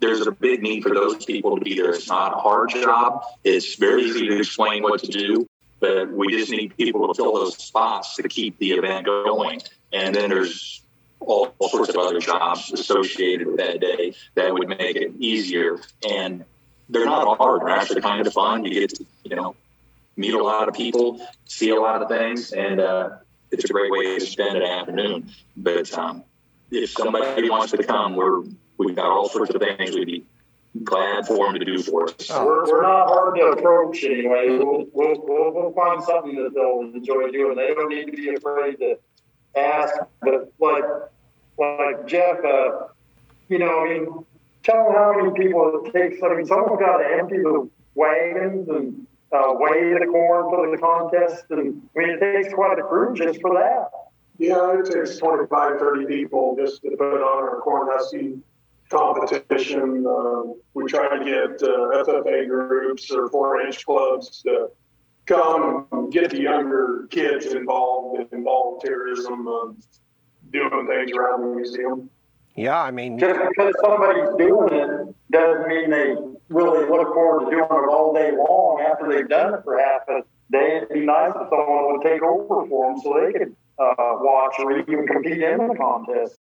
there's 0.00 0.26
a 0.26 0.30
big 0.30 0.62
need 0.62 0.82
for 0.82 0.94
those 0.94 1.24
people 1.24 1.56
to 1.56 1.64
be 1.64 1.74
there. 1.74 1.90
It's 1.90 2.08
not 2.08 2.34
a 2.34 2.36
hard 2.36 2.70
job. 2.70 3.22
It's 3.42 3.74
very 3.76 4.04
easy 4.04 4.28
to 4.28 4.38
explain 4.38 4.82
what 4.82 5.00
to 5.00 5.06
do 5.06 5.48
but 5.80 6.10
we 6.10 6.28
just 6.28 6.50
need 6.50 6.76
people 6.76 7.06
to 7.08 7.14
fill 7.14 7.34
those 7.34 7.56
spots 7.56 8.16
to 8.16 8.28
keep 8.28 8.58
the 8.58 8.72
event 8.72 9.06
going. 9.06 9.60
And 9.92 10.14
then 10.14 10.30
there's 10.30 10.82
all, 11.20 11.54
all 11.58 11.68
sorts 11.68 11.90
of 11.90 11.96
other 11.96 12.20
jobs 12.20 12.72
associated 12.72 13.46
with 13.46 13.56
that 13.58 13.80
day 13.80 14.14
that 14.34 14.52
would 14.52 14.68
make 14.68 14.96
it 14.96 15.12
easier. 15.18 15.78
And 16.08 16.44
they're 16.88 17.04
not 17.04 17.38
hard; 17.38 17.62
they're 17.62 17.68
actually 17.68 18.00
kind 18.00 18.26
of 18.26 18.32
fun. 18.32 18.64
You 18.64 18.80
get 18.80 18.90
to, 18.94 19.04
you 19.24 19.36
know, 19.36 19.54
meet 20.16 20.34
a 20.34 20.42
lot 20.42 20.68
of 20.68 20.74
people, 20.74 21.20
see 21.44 21.70
a 21.70 21.80
lot 21.80 22.02
of 22.02 22.08
things, 22.08 22.52
and 22.52 22.80
uh, 22.80 23.10
it's 23.50 23.64
a 23.64 23.68
great 23.68 23.90
way 23.90 24.18
to 24.18 24.26
spend 24.26 24.56
an 24.56 24.62
afternoon. 24.62 25.30
But 25.56 25.92
um, 25.96 26.24
if 26.70 26.90
somebody 26.90 27.50
wants 27.50 27.72
to 27.72 27.82
come, 27.82 28.16
we're 28.16 28.42
we've 28.78 28.96
got 28.96 29.06
all 29.06 29.28
sorts 29.28 29.54
of 29.54 29.60
things 29.60 29.94
we'd 29.94 30.06
be 30.06 30.24
glad 30.84 31.26
for 31.26 31.46
them 31.46 31.58
to 31.58 31.64
do 31.64 31.82
for 31.82 32.04
us. 32.08 32.30
Oh, 32.30 32.44
we're, 32.46 32.66
we're 32.66 32.82
not 32.82 33.08
hard 33.08 33.36
to 33.36 33.46
approach 33.46 34.04
anyway. 34.04 34.46
We'll, 34.48 34.86
we'll, 34.92 35.20
we'll, 35.22 35.52
we'll 35.52 35.72
find 35.72 36.02
something 36.02 36.36
that 36.36 36.54
they'll 36.54 36.80
enjoy 36.94 37.30
doing. 37.30 37.56
They 37.56 37.74
don't 37.74 37.88
need 37.88 38.06
to 38.06 38.12
be 38.12 38.34
afraid 38.34 38.78
to 38.78 38.98
ask. 39.56 39.94
But 40.20 40.52
like, 40.60 40.84
like 41.58 42.06
Jeff, 42.06 42.38
uh, 42.44 42.88
you 43.48 43.58
know, 43.58 43.84
I 43.84 43.88
mean, 43.88 44.24
tell 44.62 44.84
them 44.84 44.92
how 44.92 45.14
many 45.16 45.32
people 45.38 45.82
it 45.84 45.92
takes. 45.92 46.22
I 46.22 46.34
mean, 46.34 46.46
someone's 46.46 46.80
got 46.80 46.98
to 46.98 47.06
empty 47.18 47.38
the 47.38 47.68
wagons 47.94 48.68
and 48.68 49.06
uh, 49.32 49.54
weigh 49.54 49.94
the 49.98 50.06
corn 50.06 50.44
for 50.50 50.70
the 50.70 50.78
contest. 50.78 51.46
And 51.50 51.82
I 51.96 51.98
mean, 51.98 52.10
it 52.10 52.20
takes 52.20 52.54
quite 52.54 52.78
a 52.78 52.82
crew 52.82 53.14
just 53.14 53.40
for 53.40 53.54
that. 53.54 53.90
Yeah, 54.38 54.78
it 54.78 54.92
takes 54.92 55.18
25, 55.18 55.80
30 55.80 56.06
people 56.06 56.56
just 56.56 56.82
to 56.82 56.90
put 56.90 57.20
on 57.20 57.42
our 57.42 57.60
corn 57.60 57.88
husking 57.90 58.42
competition. 58.88 60.06
Uh, 60.06 60.52
we 60.74 60.84
try 60.86 61.18
to 61.18 61.24
get 61.24 61.62
uh, 61.62 62.04
FFA 62.04 62.48
groups 62.48 63.10
or 63.10 63.28
4-H 63.28 63.84
clubs 63.84 64.42
to 64.42 64.68
come 65.26 65.86
and 65.92 66.12
get 66.12 66.30
the 66.30 66.40
younger 66.40 67.06
kids 67.10 67.46
involved 67.46 68.32
in 68.32 68.44
volunteerism, 68.44 69.46
uh, 69.46 69.72
doing 70.50 70.86
things 70.86 71.12
around 71.12 71.42
the 71.42 71.56
museum. 71.56 72.10
Yeah, 72.56 72.82
I 72.82 72.90
mean, 72.90 73.18
just 73.18 73.38
because 73.38 73.74
somebody's 73.80 74.30
doing 74.36 74.72
it 74.72 75.14
doesn't 75.30 75.68
mean 75.68 75.90
they 75.90 76.16
really 76.48 76.88
look 76.88 77.14
forward 77.14 77.44
to 77.44 77.50
doing 77.50 77.62
it 77.62 77.88
all 77.88 78.12
day 78.12 78.32
long 78.32 78.84
after 78.90 79.08
they've 79.08 79.28
done 79.28 79.54
it 79.54 79.60
for 79.62 79.78
half 79.78 80.08
a 80.08 80.22
day. 80.50 80.78
It'd 80.78 80.88
be 80.88 81.06
nice 81.06 81.30
if 81.36 81.48
someone 81.50 81.92
would 81.92 82.02
take 82.02 82.22
over 82.22 82.66
for 82.66 82.90
them 82.90 83.00
so 83.00 83.20
they 83.24 83.38
could 83.38 83.54
uh, 83.78 83.94
watch 83.98 84.54
or 84.58 84.76
even 84.76 85.06
compete 85.06 85.40
in 85.40 85.68
the 85.68 85.74
contest. 85.78 86.36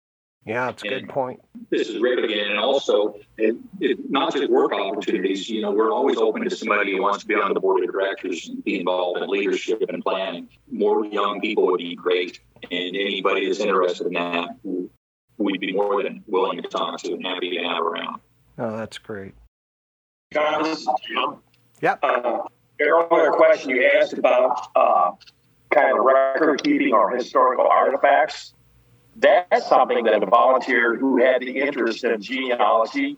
Yeah, 0.47 0.69
it's 0.69 0.83
a 0.83 0.89
good 0.89 1.09
point. 1.09 1.41
This 1.71 1.89
is 1.89 2.01
Rick 2.03 2.23
again, 2.23 2.51
and 2.51 2.59
also 2.59 3.19
it, 3.39 3.57
it, 3.81 4.11
not 4.11 4.35
just 4.35 4.51
work 4.51 4.73
opportunities. 4.73 5.49
You 5.49 5.63
know, 5.63 5.71
we're 5.71 5.91
always 5.91 6.19
open 6.19 6.45
to 6.45 6.55
somebody 6.55 6.93
who 6.93 7.03
wants 7.03 7.21
to 7.21 7.27
be 7.27 7.35
on 7.35 7.55
the 7.55 7.61
board 7.61 7.83
of 7.83 7.91
directors 7.91 8.49
and 8.49 8.63
be 8.63 8.79
involved 8.79 9.23
in 9.23 9.29
leadership 9.29 9.83
and 9.89 10.03
planning. 10.03 10.49
More 10.71 11.07
young 11.07 11.41
people 11.41 11.67
would 11.67 11.79
be 11.79 11.95
great, 11.95 12.41
and 12.63 12.95
anybody 12.95 13.47
that's 13.47 13.61
interested 13.61 14.09
in 14.09 14.13
that, 14.15 14.51
we'd 15.39 15.61
be 15.61 15.73
more 15.73 16.03
than 16.03 16.23
willing 16.27 16.61
to 16.61 16.69
talk 16.69 17.01
to 17.01 17.13
and 17.13 17.25
happy 17.25 17.57
to 17.57 17.65
have 17.65 17.83
around. 17.83 18.21
Oh, 18.59 18.77
that's 18.77 18.99
great. 18.99 19.35
Guys, 20.33 20.87
Yep. 21.81 21.99
Uh, 22.03 22.39
earlier 22.81 23.31
question 23.33 23.71
you 23.71 23.91
asked 24.01 24.15
about 24.15 24.69
uh, 24.75 25.13
kind 25.71 25.99
of 25.99 26.05
record 26.05 26.63
keeping 26.63 26.93
or 26.93 27.15
historical 27.15 27.67
artifacts, 27.67 28.54
that's 29.17 29.69
something 29.69 30.05
that 30.05 30.23
a 30.23 30.27
volunteer 30.27 30.97
who 30.97 31.23
had 31.23 31.41
the 31.41 31.61
interest 31.61 32.05
in 32.05 32.21
genealogy 32.21 33.17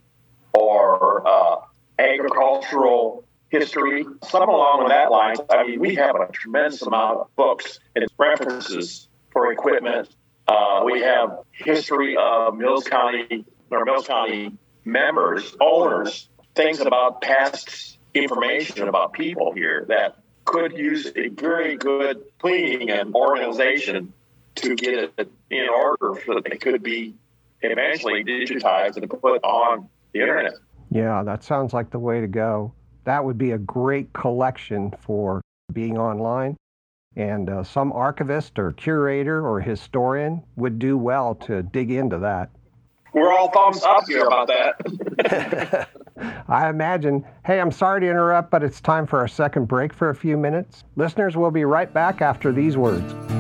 or 0.53 1.27
uh, 1.27 1.57
agricultural 1.99 3.25
history, 3.49 4.05
something 4.23 4.49
along 4.49 4.89
that 4.89 5.11
line. 5.11 5.37
I 5.51 5.67
mean, 5.67 5.81
we 5.81 5.95
have 5.97 6.17
a 6.17 6.31
tremendous 6.33 6.83
amount 6.83 7.21
of 7.21 7.37
books 7.37 7.79
and 7.95 8.07
references 8.19 9.09
for 9.33 9.53
equipment. 9.53 10.09
Uh, 10.49 10.83
we 10.85 11.01
have 11.01 11.41
history 11.53 12.17
of 12.19 12.57
Mills 12.57 12.85
County 12.85 13.45
or 13.71 13.85
Mills 13.85 14.07
County 14.07 14.53
members, 14.85 15.57
owners, 15.61 16.29
things 16.55 16.81
about 16.81 17.21
past 17.21 17.99
information 18.15 18.89
about 18.89 19.13
people 19.13 19.53
here 19.53 19.85
that 19.89 20.17
could 20.45 20.77
use 20.77 21.11
a 21.17 21.29
very 21.29 21.77
good 21.77 22.23
cleaning 22.39 22.91
and 22.91 23.15
organization 23.15 24.13
to 24.57 24.75
get 24.75 25.13
it 25.17 25.31
in 25.51 25.67
order 25.69 26.21
so 26.27 26.35
that 26.35 26.53
it 26.53 26.61
could 26.61 26.83
be 26.83 27.15
eventually 27.63 28.25
digitized 28.25 28.97
and 28.97 29.09
put 29.09 29.43
on 29.43 29.89
the 30.13 30.21
internet. 30.21 30.55
Yeah, 30.91 31.23
that 31.23 31.43
sounds 31.43 31.73
like 31.73 31.91
the 31.91 31.99
way 31.99 32.21
to 32.21 32.27
go. 32.27 32.73
That 33.05 33.25
would 33.25 33.39
be 33.39 33.53
a 33.53 33.59
great 33.59 34.13
collection 34.13 34.93
for 35.01 35.41
being 35.73 35.99
online. 35.99 36.57
And 37.17 37.49
uh, 37.49 37.65
some 37.65 37.93
archivist 37.93 38.59
or 38.59 38.73
curator 38.73 39.47
or 39.47 39.61
historian 39.61 40.43
would 40.57 40.79
do 40.79 40.99
well 40.99 41.35
to 41.37 41.63
dig 41.63 41.91
into 41.91 42.19
that. 42.19 42.51
We're 43.15 43.33
all 43.33 43.51
thumbs 43.51 43.83
up 43.83 44.05
here 44.07 44.27
about 44.27 44.49
that. 44.49 45.89
I 46.49 46.69
imagine. 46.69 47.25
Hey, 47.47 47.61
I'm 47.61 47.73
sorry 47.73 48.03
to 48.03 48.07
interrupt, 48.11 48.51
but 48.51 48.63
it's 48.63 48.81
time 48.81 49.07
for 49.07 49.19
our 49.19 49.29
second 49.29 49.67
break 49.67 49.95
for 49.95 50.11
a 50.11 50.15
few 50.15 50.37
minutes. 50.37 50.85
Listeners, 50.97 51.35
we'll 51.37 51.51
be 51.51 51.65
right 51.65 51.93
back 51.93 52.21
after 52.21 52.53
these 52.53 52.77
words. 52.77 53.36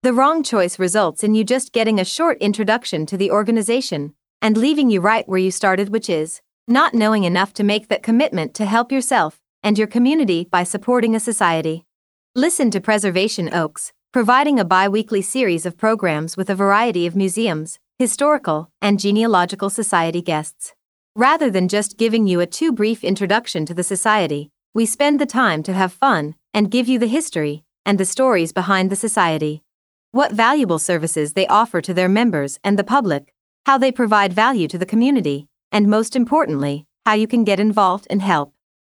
The 0.02 0.12
wrong 0.12 0.42
choice 0.42 0.78
results 0.78 1.24
in 1.24 1.34
you 1.34 1.44
just 1.44 1.72
getting 1.72 1.98
a 1.98 2.04
short 2.04 2.36
introduction 2.42 3.06
to 3.06 3.16
the 3.16 3.30
organization 3.30 4.14
and 4.42 4.58
leaving 4.58 4.90
you 4.90 5.00
right 5.00 5.26
where 5.26 5.38
you 5.38 5.50
started, 5.50 5.88
which 5.88 6.10
is 6.10 6.42
not 6.68 6.92
knowing 6.92 7.24
enough 7.24 7.54
to 7.54 7.64
make 7.64 7.88
that 7.88 8.02
commitment 8.02 8.52
to 8.56 8.66
help 8.66 8.92
yourself 8.92 9.40
and 9.62 9.78
your 9.78 9.88
community 9.88 10.44
by 10.44 10.62
supporting 10.62 11.14
a 11.14 11.20
society. 11.20 11.86
Listen 12.34 12.70
to 12.70 12.82
Preservation 12.82 13.52
Oaks 13.52 13.94
providing 14.14 14.60
a 14.60 14.64
bi 14.64 14.88
weekly 14.88 15.20
series 15.20 15.66
of 15.66 15.76
programs 15.76 16.36
with 16.36 16.48
a 16.48 16.54
variety 16.54 17.04
of 17.04 17.16
museums, 17.16 17.80
historical, 17.98 18.70
and 18.82 18.98
genealogical 18.98 19.70
society 19.70 20.20
guests. 20.20 20.74
Rather 21.14 21.48
than 21.48 21.68
just 21.68 21.96
giving 21.96 22.26
you 22.26 22.40
a 22.40 22.46
too 22.46 22.72
brief 22.72 23.04
introduction 23.04 23.64
to 23.66 23.74
the 23.74 23.84
society, 23.84 24.50
we 24.74 24.84
spend 24.84 25.20
the 25.20 25.26
time 25.26 25.62
to 25.62 25.72
have 25.72 25.92
fun 25.92 26.34
and 26.52 26.70
give 26.70 26.88
you 26.88 26.98
the 26.98 27.06
history 27.06 27.62
and 27.86 27.98
the 27.98 28.04
stories 28.04 28.52
behind 28.52 28.90
the 28.90 28.96
society. 28.96 29.62
What 30.10 30.32
valuable 30.32 30.80
services 30.80 31.34
they 31.34 31.46
offer 31.46 31.80
to 31.80 31.94
their 31.94 32.08
members 32.08 32.58
and 32.64 32.76
the 32.76 32.84
public, 32.84 33.32
how 33.66 33.78
they 33.78 33.92
provide 33.92 34.32
value 34.32 34.66
to 34.68 34.78
the 34.78 34.86
community, 34.86 35.46
and 35.70 35.88
most 35.88 36.16
importantly, 36.16 36.86
how 37.06 37.14
you 37.14 37.28
can 37.28 37.44
get 37.44 37.60
involved 37.60 38.06
and 38.10 38.22
help. 38.22 38.52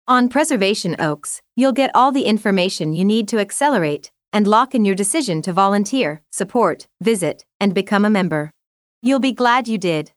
On 0.07 0.29
Preservation 0.29 0.95
Oaks, 0.99 1.41
you'll 1.55 1.71
get 1.71 1.91
all 1.93 2.11
the 2.11 2.25
information 2.25 2.93
you 2.93 3.05
need 3.05 3.27
to 3.27 3.39
accelerate 3.39 4.11
and 4.33 4.47
lock 4.47 4.73
in 4.73 4.85
your 4.85 4.95
decision 4.95 5.41
to 5.41 5.53
volunteer, 5.53 6.21
support, 6.31 6.87
visit, 7.01 7.45
and 7.59 7.73
become 7.73 8.05
a 8.05 8.09
member. 8.09 8.51
You'll 9.01 9.19
be 9.19 9.31
glad 9.31 9.67
you 9.67 9.77
did. 9.77 10.11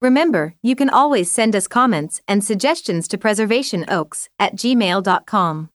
Remember, 0.00 0.54
you 0.62 0.76
can 0.76 0.88
always 0.88 1.30
send 1.30 1.54
us 1.54 1.66
comments 1.66 2.22
and 2.26 2.42
suggestions 2.42 3.06
to 3.08 3.18
preservationoaks 3.18 4.28
at 4.38 4.54
gmail.com. 4.54 5.70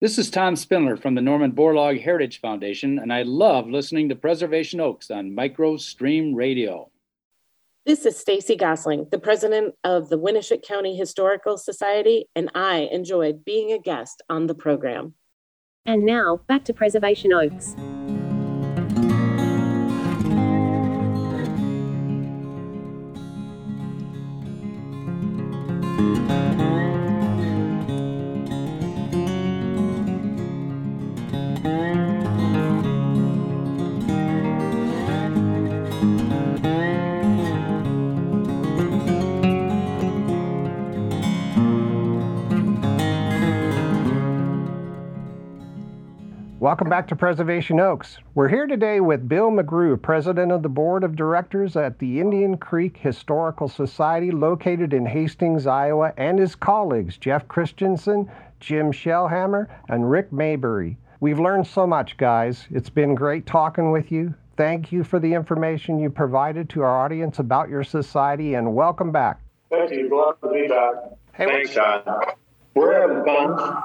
This 0.00 0.18
is 0.18 0.30
Tom 0.30 0.56
Spindler 0.56 0.96
from 0.96 1.14
the 1.14 1.20
Norman 1.20 1.52
Borlaug 1.52 2.02
Heritage 2.02 2.40
Foundation, 2.40 2.98
and 2.98 3.12
I 3.12 3.22
love 3.22 3.68
listening 3.68 4.08
to 4.08 4.16
Preservation 4.16 4.80
Oaks 4.80 5.10
on 5.10 5.36
MicroStream 5.36 6.34
Radio. 6.34 6.90
This 7.84 8.06
is 8.06 8.16
Stacy 8.16 8.56
Gosling, 8.56 9.08
the 9.10 9.18
president 9.18 9.74
of 9.84 10.08
the 10.08 10.18
Winneshiek 10.18 10.62
County 10.62 10.96
Historical 10.96 11.58
Society, 11.58 12.26
and 12.34 12.50
I 12.54 12.88
enjoyed 12.90 13.44
being 13.44 13.72
a 13.72 13.78
guest 13.78 14.22
on 14.28 14.46
the 14.46 14.54
program. 14.54 15.14
And 15.84 16.04
now, 16.04 16.40
back 16.46 16.64
to 16.66 16.72
Preservation 16.72 17.32
Oaks. 17.32 17.76
Welcome 46.72 46.88
back 46.88 47.06
to 47.08 47.16
Preservation 47.16 47.80
Oaks. 47.80 48.16
We're 48.34 48.48
here 48.48 48.66
today 48.66 49.00
with 49.00 49.28
Bill 49.28 49.50
McGrew, 49.50 50.00
President 50.00 50.50
of 50.50 50.62
the 50.62 50.70
Board 50.70 51.04
of 51.04 51.14
Directors 51.14 51.76
at 51.76 51.98
the 51.98 52.18
Indian 52.18 52.56
Creek 52.56 52.96
Historical 52.96 53.68
Society 53.68 54.30
located 54.30 54.94
in 54.94 55.04
Hastings, 55.04 55.66
Iowa, 55.66 56.14
and 56.16 56.38
his 56.38 56.54
colleagues, 56.54 57.18
Jeff 57.18 57.46
Christensen, 57.46 58.30
Jim 58.58 58.90
Shellhammer, 58.90 59.66
and 59.90 60.10
Rick 60.10 60.32
Maybury. 60.32 60.96
We've 61.20 61.38
learned 61.38 61.66
so 61.66 61.86
much, 61.86 62.16
guys. 62.16 62.66
It's 62.70 62.88
been 62.88 63.14
great 63.14 63.44
talking 63.44 63.90
with 63.90 64.10
you. 64.10 64.32
Thank 64.56 64.90
you 64.92 65.04
for 65.04 65.18
the 65.18 65.34
information 65.34 65.98
you 65.98 66.08
provided 66.08 66.70
to 66.70 66.80
our 66.80 67.04
audience 67.04 67.38
about 67.38 67.68
your 67.68 67.84
society, 67.84 68.54
and 68.54 68.74
welcome 68.74 69.12
back. 69.12 69.42
Thank 69.68 69.90
you. 69.90 70.08
Glad 70.08 70.36
to 70.42 70.48
be 70.48 70.68
back. 70.68 70.94
Hey, 71.34 71.44
Thanks, 71.48 71.74
John. 71.74 72.00
We're 72.74 72.98
having 72.98 73.26
fun. 73.26 73.82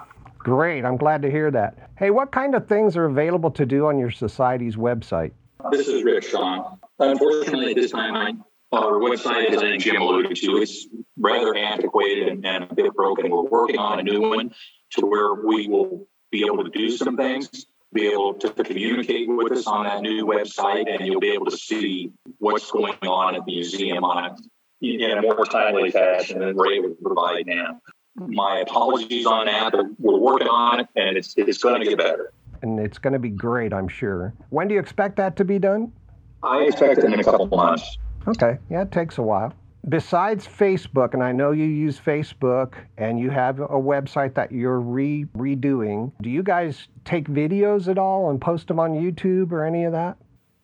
Great, 0.47 0.85
I'm 0.85 0.95
glad 0.95 1.23
to 1.23 1.29
hear 1.29 1.51
that. 1.51 1.91
Hey, 1.97 2.09
what 2.09 2.31
kind 2.31 2.55
of 2.55 2.69
things 2.69 2.95
are 2.95 3.03
available 3.03 3.51
to 3.51 3.65
do 3.65 3.87
on 3.87 3.99
your 3.99 4.11
society's 4.11 4.77
website? 4.77 5.33
This 5.71 5.89
is 5.89 6.05
Rick 6.05 6.23
Sean. 6.23 6.79
Unfortunately, 6.99 7.71
at 7.71 7.75
this 7.75 7.91
time, 7.91 8.45
our 8.71 8.93
website, 8.93 9.49
as 9.49 9.57
I 9.57 9.71
think 9.71 9.83
Jim 9.83 10.01
alluded 10.01 10.37
to, 10.37 10.51
is 10.59 10.87
rather 11.19 11.53
antiquated 11.53 12.45
and, 12.45 12.63
a 12.63 12.73
bit 12.73 12.93
broken. 12.93 13.29
We're 13.29 13.41
working 13.41 13.77
on 13.77 13.99
a 13.99 14.03
new 14.03 14.21
one 14.21 14.53
to 14.91 15.05
where 15.05 15.33
we 15.33 15.67
will 15.67 16.07
be 16.31 16.45
able 16.45 16.63
to 16.63 16.69
do 16.69 16.91
some 16.91 17.17
things, 17.17 17.65
be 17.91 18.07
able 18.07 18.35
to 18.35 18.49
communicate 18.51 19.27
with 19.27 19.51
us 19.51 19.67
on 19.67 19.83
that 19.83 19.99
new 19.99 20.25
website, 20.25 20.85
and 20.89 21.05
you'll 21.05 21.19
be 21.19 21.31
able 21.31 21.47
to 21.47 21.57
see 21.57 22.13
what's 22.37 22.71
going 22.71 22.95
on 23.01 23.35
at 23.35 23.45
the 23.45 23.51
museum 23.51 24.05
on 24.05 24.37
in 24.79 25.11
a 25.11 25.21
more 25.21 25.43
timely 25.43 25.91
fashion 25.91 26.39
than 26.39 26.55
we're 26.55 26.71
able 26.71 26.89
to 26.91 26.97
provide 27.03 27.45
now. 27.47 27.81
My 28.17 28.59
apologies 28.59 29.25
on 29.25 29.45
that, 29.45 29.73
we're 29.99 30.17
working 30.17 30.47
on 30.47 30.81
it, 30.81 30.87
and 30.95 31.17
it's 31.17 31.35
it's 31.37 31.59
going 31.59 31.81
to 31.81 31.87
get 31.87 31.99
better. 31.99 32.33
And 32.63 32.79
it's 32.79 32.97
going 32.97 33.13
to 33.13 33.19
be 33.19 33.29
great, 33.29 33.73
I'm 33.73 33.87
sure. 33.87 34.33
When 34.49 34.67
do 34.67 34.73
you 34.73 34.79
expect 34.79 35.15
that 35.17 35.35
to 35.35 35.45
be 35.45 35.59
done? 35.59 35.91
I 36.41 36.63
expect 36.63 36.99
it 36.99 37.05
in 37.05 37.19
a 37.19 37.23
couple 37.23 37.47
months. 37.47 37.97
Okay, 38.27 38.57
yeah, 38.69 38.81
it 38.81 38.91
takes 38.91 39.19
a 39.19 39.21
while. 39.21 39.53
Besides 39.89 40.47
Facebook, 40.47 41.13
and 41.13 41.23
I 41.23 41.31
know 41.31 41.51
you 41.51 41.63
use 41.63 41.97
Facebook 41.99 42.73
and 42.97 43.19
you 43.19 43.29
have 43.29 43.59
a 43.59 43.67
website 43.67 44.33
that 44.33 44.51
you're 44.51 44.81
re- 44.81 45.25
redoing, 45.37 46.11
do 46.21 46.29
you 46.29 46.43
guys 46.43 46.89
take 47.05 47.29
videos 47.29 47.87
at 47.87 47.97
all 47.97 48.29
and 48.29 48.41
post 48.41 48.67
them 48.67 48.79
on 48.79 48.93
YouTube 48.93 49.51
or 49.51 49.63
any 49.63 49.85
of 49.85 49.93
that? 49.93 50.17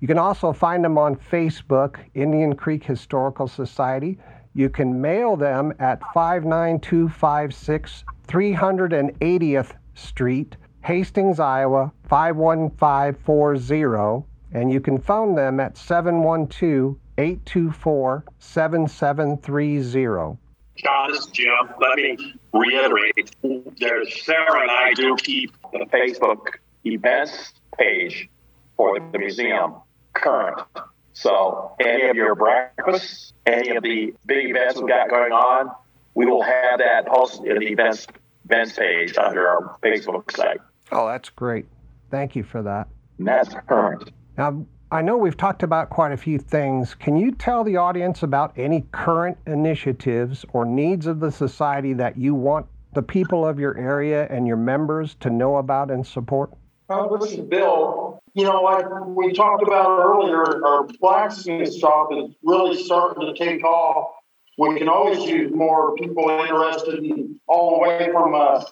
You 0.00 0.08
can 0.08 0.18
also 0.18 0.52
find 0.52 0.84
them 0.84 0.98
on 0.98 1.16
Facebook, 1.16 1.96
Indian 2.14 2.54
Creek 2.54 2.84
Historical 2.84 3.48
Society. 3.48 4.18
You 4.54 4.68
can 4.68 5.00
mail 5.00 5.36
them 5.36 5.72
at 5.78 6.02
59256 6.12 8.04
380th 8.28 9.72
Street, 9.94 10.56
Hastings, 10.84 11.40
Iowa 11.40 11.90
51540. 12.08 14.26
And 14.54 14.70
you 14.70 14.80
can 14.80 14.98
phone 14.98 15.34
them 15.34 15.60
at 15.60 15.78
712 15.78 16.96
824 17.18 18.24
7730. 18.38 20.38
John, 20.76 21.10
Jim. 21.32 21.52
Let 21.80 21.96
me 21.96 22.34
reiterate. 22.52 23.34
There's 23.78 24.24
Sarah 24.24 24.62
and 24.62 24.70
I 24.70 24.92
do 24.94 25.16
keep 25.16 25.54
the 25.72 25.86
Facebook 25.86 26.58
events 26.84 27.52
page 27.78 28.28
for 28.76 28.98
the 28.98 29.18
museum 29.18 29.76
current. 30.14 30.60
So 31.12 31.76
any 31.80 32.08
of 32.08 32.16
your 32.16 32.34
breakfasts, 32.34 33.32
any 33.46 33.76
of 33.76 33.82
the 33.82 34.14
big 34.26 34.50
events 34.50 34.76
we've 34.78 34.88
got 34.88 35.10
going 35.10 35.32
on, 35.32 35.70
we 36.14 36.26
will 36.26 36.42
have 36.42 36.78
that 36.78 37.06
posted 37.06 37.46
in 37.46 37.58
the 37.58 37.66
events 37.66 38.06
events 38.44 38.72
page 38.72 39.16
under 39.18 39.46
our 39.46 39.78
Facebook 39.82 40.34
site. 40.34 40.60
Oh, 40.90 41.06
that's 41.06 41.30
great. 41.30 41.66
Thank 42.10 42.36
you 42.36 42.42
for 42.42 42.62
that. 42.62 42.88
And 43.18 43.26
that's 43.26 43.54
current. 43.66 44.10
Now, 44.36 44.66
I 44.90 45.00
know 45.00 45.16
we've 45.16 45.36
talked 45.36 45.62
about 45.62 45.88
quite 45.88 46.12
a 46.12 46.16
few 46.16 46.38
things. 46.38 46.94
Can 46.94 47.16
you 47.16 47.32
tell 47.32 47.64
the 47.64 47.76
audience 47.76 48.22
about 48.22 48.52
any 48.58 48.86
current 48.92 49.38
initiatives 49.46 50.44
or 50.52 50.66
needs 50.66 51.06
of 51.06 51.20
the 51.20 51.30
society 51.30 51.94
that 51.94 52.18
you 52.18 52.34
want 52.34 52.66
the 52.92 53.02
people 53.02 53.46
of 53.46 53.58
your 53.58 53.76
area 53.78 54.26
and 54.28 54.46
your 54.46 54.58
members 54.58 55.14
to 55.20 55.30
know 55.30 55.56
about 55.56 55.90
and 55.90 56.06
support? 56.06 56.52
Is 56.92 57.36
Bill. 57.36 58.20
You 58.34 58.44
know, 58.44 58.62
like 58.62 58.86
we 59.06 59.32
talked 59.32 59.62
about 59.62 59.98
earlier, 59.98 60.64
our 60.66 60.86
blacksmith 61.00 61.74
shop 61.76 62.08
is 62.12 62.34
really 62.42 62.82
starting 62.82 63.34
to 63.34 63.44
take 63.44 63.64
off. 63.64 64.10
We 64.58 64.78
can 64.78 64.88
always 64.88 65.24
use 65.24 65.50
more 65.54 65.94
people 65.96 66.28
interested 66.28 67.02
in 67.02 67.40
all 67.46 67.72
the 67.72 67.78
way 67.78 68.10
from 68.12 68.34
uh, 68.34 68.62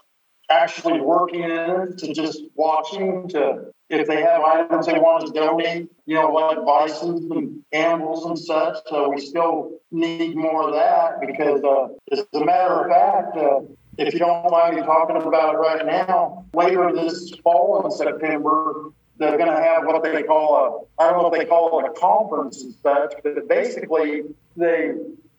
actually 0.50 1.00
working 1.00 1.44
in 1.44 1.50
it 1.50 1.98
to 1.98 2.12
just 2.12 2.42
watching 2.54 3.28
to 3.28 3.72
if 3.88 4.06
they 4.06 4.22
have 4.22 4.42
items 4.42 4.86
they 4.86 4.98
want 4.98 5.26
to 5.26 5.32
donate, 5.32 5.88
you 6.06 6.14
know, 6.14 6.30
like 6.32 6.64
bisons 6.64 7.30
and 7.30 7.62
animals 7.72 8.24
and 8.26 8.38
such. 8.38 8.76
So 8.88 9.10
we 9.10 9.20
still 9.20 9.80
need 9.90 10.36
more 10.36 10.68
of 10.68 10.74
that 10.74 11.20
because, 11.20 11.62
uh, 11.64 11.88
as 12.12 12.26
a 12.34 12.44
matter 12.44 12.84
of 12.84 12.90
fact, 12.90 13.36
uh, 13.36 13.60
if 13.98 14.14
you 14.14 14.20
don't 14.20 14.50
mind 14.50 14.76
me 14.76 14.82
talking 14.82 15.16
about 15.16 15.54
it 15.54 15.58
right 15.58 15.84
now, 15.84 16.44
later 16.54 16.92
this 16.94 17.30
fall 17.42 17.84
in 17.84 17.90
September, 17.90 18.90
they're 19.18 19.36
going 19.36 19.50
to 19.50 19.62
have 19.62 19.84
what 19.84 20.02
they 20.02 20.22
call 20.22 20.88
a, 20.98 21.02
I 21.02 21.10
don't 21.10 21.22
know 21.22 21.30
if 21.30 21.38
they 21.38 21.44
call 21.44 21.78
it 21.80 21.90
a 21.90 22.00
conference 22.00 22.62
and 22.62 22.74
such, 22.82 23.14
but 23.22 23.46
basically 23.48 24.22
they 24.56 24.92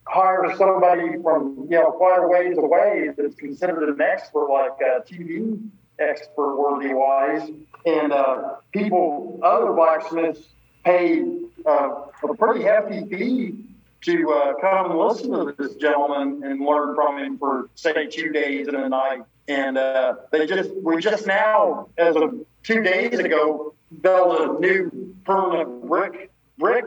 hire 0.06 0.56
somebody 0.56 1.18
from, 1.24 1.68
you 1.70 1.78
know, 1.78 1.92
quite 1.92 2.20
a 2.20 2.28
ways 2.28 2.58
away 2.58 3.10
that's 3.18 3.36
considered 3.36 3.90
an 3.90 4.00
expert 4.02 4.48
like 4.48 4.72
uh, 4.82 5.02
TV 5.04 5.60
expert 5.98 6.56
worthy 6.56 6.94
wise. 6.94 7.50
And 7.86 8.14
uh, 8.14 8.56
people, 8.72 9.40
other 9.42 9.74
blacksmiths 9.74 10.42
pay 10.84 11.24
uh, 11.66 11.90
for 12.20 12.32
a 12.32 12.36
pretty 12.36 12.64
hefty 12.64 13.06
fee 13.06 13.71
to 14.02 14.32
uh, 14.32 14.54
come 14.60 14.98
listen 14.98 15.32
to 15.32 15.56
this 15.58 15.76
gentleman 15.76 16.44
and 16.44 16.66
learn 16.66 16.96
from 16.96 17.20
him 17.20 17.38
for 17.38 17.70
say 17.76 18.08
two 18.08 18.32
days 18.32 18.68
and 18.68 18.78
a 18.78 18.90
night. 18.90 19.22
And 19.48 19.78
uh, 19.78 20.16
they 20.32 20.46
just 20.46 20.72
we 20.76 20.98
just 20.98 21.28
now, 21.28 21.90
as 21.98 22.16
of 22.16 22.46
two 22.64 22.82
days 22.82 23.20
ago, 23.20 23.74
built 24.02 24.42
a 24.42 24.60
new 24.60 25.16
permanent 25.26 25.88
brick 25.88 26.32
brick 26.58 26.86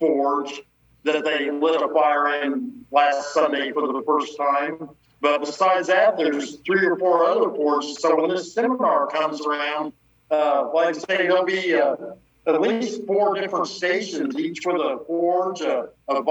forge 0.00 0.62
that 1.04 1.24
they 1.24 1.50
lit 1.50 1.80
a 1.80 1.88
fire 1.92 2.42
in 2.42 2.84
last 2.90 3.32
Sunday 3.32 3.72
for 3.72 3.86
the 3.86 4.02
first 4.06 4.36
time. 4.36 4.90
But 5.20 5.40
besides 5.40 5.88
that, 5.88 6.16
there's 6.16 6.56
three 6.56 6.86
or 6.86 6.96
four 6.96 7.24
other 7.24 7.50
forges. 7.50 7.98
So 8.00 8.20
when 8.20 8.30
this 8.30 8.52
seminar 8.52 9.06
comes 9.06 9.40
around, 9.40 9.92
uh, 10.30 10.70
like 10.74 10.88
I 10.88 10.92
say, 10.92 11.26
there'll 11.26 11.44
be 11.44 11.74
uh, 11.74 11.96
at 12.46 12.60
least 12.60 13.06
four 13.06 13.34
different 13.34 13.66
stations, 13.66 14.38
each 14.38 14.64
with 14.64 14.76
a 14.76 15.02
forge, 15.06 15.60
a, 15.60 15.88
a 16.08 16.22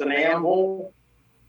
an 0.00 0.12
anvil, 0.12 0.92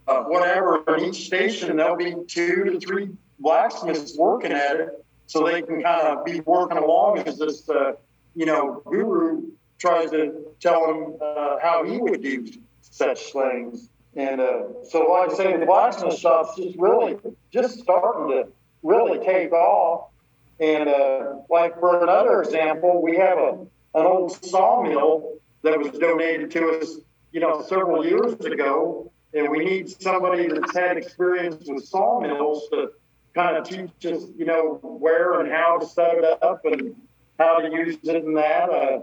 uh, 0.07 0.23
whatever. 0.23 0.83
In 0.95 1.05
each 1.05 1.25
station, 1.25 1.77
there'll 1.77 1.95
be 1.95 2.15
two 2.27 2.63
to 2.65 2.79
three 2.79 3.09
blacksmiths 3.39 4.15
working 4.17 4.51
at 4.51 4.75
it, 4.75 5.05
so 5.25 5.45
they 5.45 5.61
can 5.61 5.81
kind 5.81 6.07
of 6.07 6.25
be 6.25 6.41
working 6.41 6.77
along 6.77 7.19
as 7.19 7.39
this, 7.39 7.67
uh, 7.69 7.93
you 8.35 8.45
know, 8.45 8.81
guru 8.85 9.49
tries 9.79 10.11
to 10.11 10.45
tell 10.59 10.85
them 10.87 11.17
uh, 11.21 11.57
how 11.61 11.83
he 11.83 11.97
would 11.97 12.21
do 12.21 12.47
such 12.81 13.33
things. 13.33 13.89
And 14.15 14.39
uh, 14.39 14.83
so, 14.89 15.07
like 15.07 15.31
I 15.31 15.33
say, 15.33 15.57
the 15.57 15.65
blacksmith 15.65 16.17
shop's 16.17 16.55
just 16.55 16.77
really 16.77 17.17
just 17.51 17.79
starting 17.79 18.29
to 18.29 18.47
really 18.83 19.25
take 19.25 19.51
off. 19.51 20.09
And 20.59 20.87
uh, 20.87 21.33
like 21.49 21.79
for 21.79 22.03
another 22.03 22.43
example, 22.43 23.01
we 23.01 23.17
have 23.17 23.39
a 23.39 23.65
an 23.95 24.05
old 24.05 24.31
sawmill 24.45 25.37
that 25.61 25.77
was 25.77 25.91
donated 25.91 26.51
to 26.51 26.79
us, 26.79 26.97
you 27.31 27.39
know, 27.39 27.61
several 27.61 28.05
years 28.05 28.33
ago, 28.33 29.11
and 29.33 29.49
we 29.49 29.59
need 29.59 29.89
somebody 30.01 30.47
that's 30.47 30.75
had 30.75 30.97
experience 30.97 31.65
with 31.67 31.85
sawmills 31.85 32.67
to 32.71 32.91
kind 33.33 33.57
of 33.57 33.67
teach 33.67 34.05
us, 34.05 34.23
you 34.37 34.45
know, 34.45 34.79
where 34.81 35.39
and 35.39 35.51
how 35.51 35.77
to 35.77 35.85
set 35.85 36.15
it 36.15 36.43
up 36.43 36.65
and 36.65 36.95
how 37.39 37.59
to 37.59 37.71
use 37.71 37.97
it 38.03 38.23
and 38.23 38.37
that. 38.37 38.69
Uh, 38.69 38.99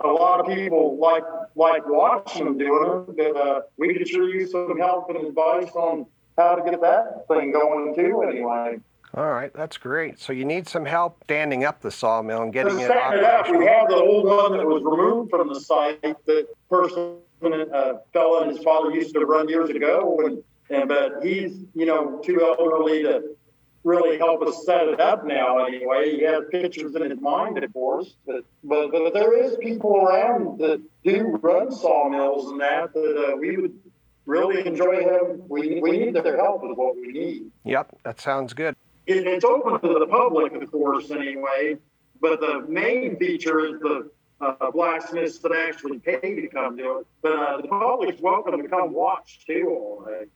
a 0.00 0.06
lot 0.06 0.38
of 0.38 0.46
people 0.46 0.96
like 0.98 1.24
like 1.56 1.82
watching 1.88 2.44
them 2.44 2.56
doing 2.56 3.04
it, 3.08 3.16
but 3.16 3.36
uh, 3.36 3.60
we 3.76 3.92
could 3.94 4.06
sure 4.06 4.28
use 4.28 4.52
some 4.52 4.78
help 4.78 5.10
and 5.10 5.26
advice 5.26 5.72
on 5.72 6.06
how 6.36 6.54
to 6.54 6.70
get 6.70 6.80
that 6.80 7.26
thing 7.26 7.50
going 7.50 7.96
too. 7.96 8.22
Anyway. 8.22 8.78
All 9.14 9.28
right, 9.28 9.52
that's 9.54 9.78
great. 9.78 10.20
So 10.20 10.32
you 10.32 10.44
need 10.44 10.68
some 10.68 10.84
help 10.84 11.24
standing 11.24 11.64
up 11.64 11.80
the 11.80 11.90
sawmill 11.90 12.42
and 12.42 12.52
getting 12.52 12.78
it 12.78 12.86
standing 12.86 13.20
it 13.20 13.24
up, 13.24 13.48
we 13.48 13.64
have 13.64 13.88
the 13.88 13.96
old 13.96 14.26
one 14.26 14.56
that 14.56 14.66
was 14.66 14.82
removed 14.82 15.30
from 15.30 15.48
the 15.48 15.60
site. 15.60 16.02
That 16.02 16.48
person 16.68 17.16
a 17.42 18.00
fellow 18.12 18.42
and 18.42 18.50
his 18.50 18.62
father 18.62 18.90
used 18.90 19.14
to 19.14 19.24
run 19.24 19.48
years 19.48 19.70
ago, 19.70 20.20
and, 20.24 20.42
and 20.70 20.88
but 20.88 21.22
he's 21.22 21.58
you 21.74 21.86
know 21.86 22.20
too 22.24 22.40
elderly 22.42 23.02
to 23.02 23.36
really 23.84 24.18
help 24.18 24.42
us 24.42 24.64
set 24.66 24.88
it 24.88 25.00
up 25.00 25.24
now. 25.24 25.64
Anyway, 25.64 26.16
he 26.16 26.24
has 26.24 26.44
pictures 26.50 26.94
in 26.94 27.10
his 27.10 27.20
mind, 27.20 27.62
of 27.62 27.72
course, 27.72 28.14
but 28.26 28.44
but, 28.64 28.90
but 28.90 29.14
there 29.14 29.42
is 29.42 29.56
people 29.56 29.96
around 29.96 30.58
that 30.58 30.82
do 31.04 31.38
run 31.42 31.70
sawmills 31.70 32.50
and 32.50 32.60
that 32.60 32.92
that 32.92 33.32
uh, 33.32 33.36
we 33.36 33.56
would 33.56 33.78
really 34.26 34.66
enjoy 34.66 35.02
having. 35.04 35.42
We 35.48 35.80
we 35.80 35.92
need 35.92 36.14
their 36.14 36.36
help 36.36 36.64
is 36.64 36.76
what 36.76 36.96
we 36.96 37.08
need. 37.08 37.50
Yep, 37.64 37.98
that 38.04 38.20
sounds 38.20 38.52
good. 38.52 38.76
It, 39.08 39.26
it's 39.26 39.44
open 39.44 39.80
to 39.80 39.98
the 39.98 40.06
public, 40.06 40.52
of 40.52 40.70
course, 40.70 41.10
anyway. 41.10 41.78
But 42.20 42.40
the 42.40 42.64
main 42.68 43.16
feature 43.16 43.60
is 43.60 43.80
the 43.80 44.10
uh, 44.40 44.70
blacksmiths 44.70 45.38
that 45.38 45.52
actually 45.52 45.98
pay 45.98 46.20
to 46.20 46.48
come 46.48 46.76
do 46.76 46.98
it. 46.98 47.06
But 47.22 47.32
uh, 47.32 47.60
the 47.62 47.68
public's 47.68 48.20
welcome 48.20 48.60
to 48.60 48.68
come 48.68 48.92
watch 48.92 49.40
too. 49.46 49.68
All 49.70 50.04
day. 50.06 50.26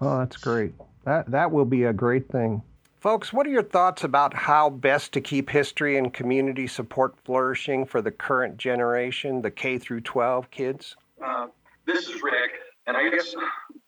Oh, 0.00 0.18
that's 0.18 0.36
great. 0.36 0.74
That 1.04 1.30
that 1.32 1.50
will 1.50 1.64
be 1.64 1.84
a 1.84 1.92
great 1.92 2.30
thing. 2.30 2.62
Folks, 3.00 3.32
what 3.32 3.46
are 3.46 3.50
your 3.50 3.62
thoughts 3.62 4.04
about 4.04 4.34
how 4.34 4.70
best 4.70 5.12
to 5.12 5.20
keep 5.20 5.50
history 5.50 5.96
and 5.96 6.12
community 6.12 6.66
support 6.66 7.16
flourishing 7.24 7.84
for 7.84 8.00
the 8.00 8.10
current 8.10 8.56
generation, 8.56 9.42
the 9.42 9.50
K 9.50 9.78
through 9.78 10.00
12 10.00 10.50
kids? 10.50 10.96
Uh, 11.24 11.46
this 11.86 12.08
is 12.08 12.22
Rick, 12.22 12.52
and 12.86 12.96
I 12.96 13.08
guess 13.10 13.34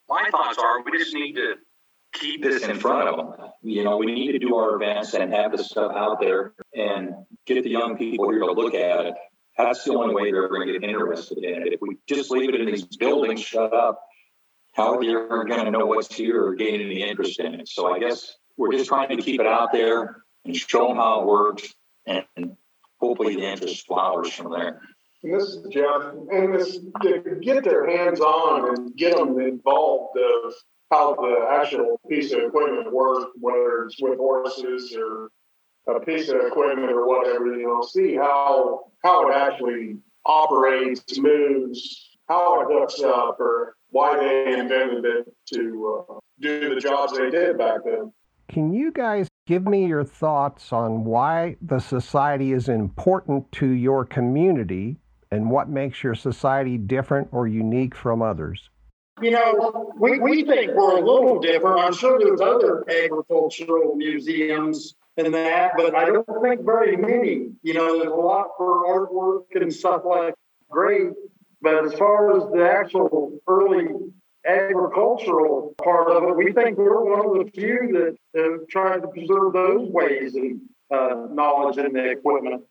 my 0.09 0.29
thoughts 0.31 0.59
are 0.59 0.83
we 0.83 0.99
just 0.99 1.15
need 1.15 1.35
to 1.35 1.55
keep 2.21 2.43
this 2.43 2.65
in 2.65 2.79
front 2.79 3.09
of 3.09 3.17
them. 3.17 3.49
You 3.63 3.85
know, 3.85 3.97
we 3.97 4.07
need 4.07 4.33
to 4.33 4.39
do 4.39 4.57
our 4.57 4.77
events 4.77 5.15
and 5.15 5.33
have 5.33 5.53
this 5.53 5.67
stuff 5.69 5.93
out 5.95 6.21
there 6.21 6.55
and 6.75 7.15
get 7.47 7.65
the 7.65 7.71
young 7.71 7.97
people 7.97 8.31
here 8.31 8.41
to 8.41 8.53
look 8.53 8.75
at 8.75 9.07
it. 9.07 9.15
That's 9.57 9.83
the 9.85 9.95
only 9.95 10.15
way 10.15 10.31
they're 10.31 10.49
going 10.49 10.67
to 10.67 10.79
get 10.79 10.89
interested 10.89 11.39
in 11.39 11.63
it. 11.67 11.73
If 11.73 11.81
we 11.81 11.97
just 12.09 12.31
leave 12.31 12.49
it 12.51 12.61
in 12.61 12.67
these 12.67 12.85
buildings 12.85 13.41
shut 13.43 13.73
up, 13.73 14.01
how 14.75 14.95
are 14.95 15.01
they 15.01 15.07
going 15.09 15.65
to 15.65 15.71
know 15.71 15.87
what's 15.87 16.15
here 16.15 16.45
or 16.45 16.55
gain 16.55 16.81
any 16.81 17.03
interest 17.03 17.41
in 17.41 17.55
it? 17.55 17.69
So 17.69 17.93
I 17.93 17.99
guess 17.99 18.37
we're 18.57 18.73
just 18.73 18.89
trying 18.89 19.17
to 19.17 19.23
keep 19.23 19.41
it 19.41 19.47
out 19.47 19.73
there 19.73 20.23
and 20.45 20.55
show 20.55 20.89
them 20.89 20.97
how 20.97 21.23
it 21.23 21.27
works, 21.27 21.75
and 22.07 22.25
hopefully 23.01 23.35
the 23.35 23.43
interest 23.43 23.87
flowers 23.87 24.33
from 24.33 24.53
there. 24.53 24.81
And 25.25 25.35
this 25.35 25.49
is 25.49 25.67
Jeff, 25.73 26.13
and 26.31 26.55
this 26.55 26.79
to 27.03 27.39
get 27.43 27.65
their 27.65 27.89
hands 27.91 28.21
on 28.21 28.69
and 28.69 28.97
get 28.97 29.17
them 29.17 29.41
involved 29.41 30.17
of 30.17 30.55
how 30.91 31.15
the 31.15 31.47
actual 31.51 32.01
piece 32.09 32.33
of 32.33 32.41
equipment 32.41 32.93
works, 32.93 33.31
whether 33.41 33.85
it's 33.85 34.01
with 34.01 34.19
horses 34.19 34.97
or 34.97 35.31
a 35.95 36.01
piece 36.01 36.29
of 36.29 36.37
equipment 36.47 36.91
or 36.91 37.07
whatever, 37.07 37.47
you 37.47 37.67
know, 37.67 37.83
see 37.83 38.15
how 38.15 38.91
how 39.03 39.29
it 39.29 39.35
actually 39.35 39.97
operates, 40.25 41.19
moves, 41.19 42.19
how 42.29 42.61
it 42.61 42.67
hooks 42.71 43.03
up, 43.03 43.41
or 43.41 43.77
why 43.91 44.17
they 44.17 44.59
invented 44.59 45.05
it 45.05 45.33
to 45.55 46.05
uh, 46.11 46.15
do 46.41 46.75
the 46.75 46.81
jobs 46.81 47.17
they 47.17 47.31
did 47.31 47.57
back 47.57 47.81
then. 47.85 48.13
Can 48.49 48.73
you 48.73 48.93
guys 48.93 49.29
give 49.47 49.67
me 49.67 49.87
your 49.87 50.05
thoughts 50.05 50.73
on 50.73 51.05
why 51.05 51.57
the 51.63 51.79
society 51.79 52.53
is 52.53 52.69
important 52.69 53.51
to 53.53 53.67
your 53.69 54.05
community 54.05 54.97
and 55.31 55.51
what 55.51 55.69
makes 55.69 56.03
your 56.03 56.15
society 56.15 56.79
different 56.79 57.29
or 57.33 57.47
unique 57.47 57.95
from 57.95 58.23
others? 58.23 58.71
You 59.21 59.33
know, 59.33 59.93
we, 59.97 60.19
we 60.19 60.45
think 60.45 60.73
we're 60.75 60.99
a 60.99 61.05
little 61.05 61.41
different. 61.41 61.81
I'm 61.81 61.95
sure 61.95 62.19
there's 62.19 62.41
other 62.41 62.85
agricultural 62.89 63.97
museums 63.97 64.95
and 65.17 65.35
that, 65.35 65.73
but 65.77 65.95
I 65.95 66.07
don't 66.07 66.27
think 66.43 66.65
very 66.65 66.97
many. 66.97 67.51
You 67.63 67.75
know, 67.75 67.99
there's 67.99 68.13
a 68.13 68.15
lot 68.15 68.51
for 68.57 68.87
artwork 68.87 69.61
and 69.61 69.73
stuff 69.73 70.03
like 70.05 70.35
great. 70.71 71.11
But 71.61 71.85
as 71.85 71.95
far 71.95 72.37
as 72.37 72.45
the 72.53 72.71
actual 72.71 73.41
early 73.49 73.89
agricultural 74.47 75.75
part 75.83 76.09
of 76.11 76.23
it, 76.23 76.37
we 76.37 76.53
think 76.53 76.79
we're 76.79 77.05
one 77.05 77.27
of 77.27 77.45
the 77.45 77.51
few 77.51 78.17
that 78.35 78.41
have 78.41 78.69
tried 78.69 79.03
to 79.03 79.09
preserve 79.09 79.53
those 79.53 79.89
ways 79.91 80.35
and 80.35 80.61
uh, 80.91 81.27
knowledge 81.33 81.79
and 81.79 81.95
the 81.95 82.11
equipment. 82.11 82.63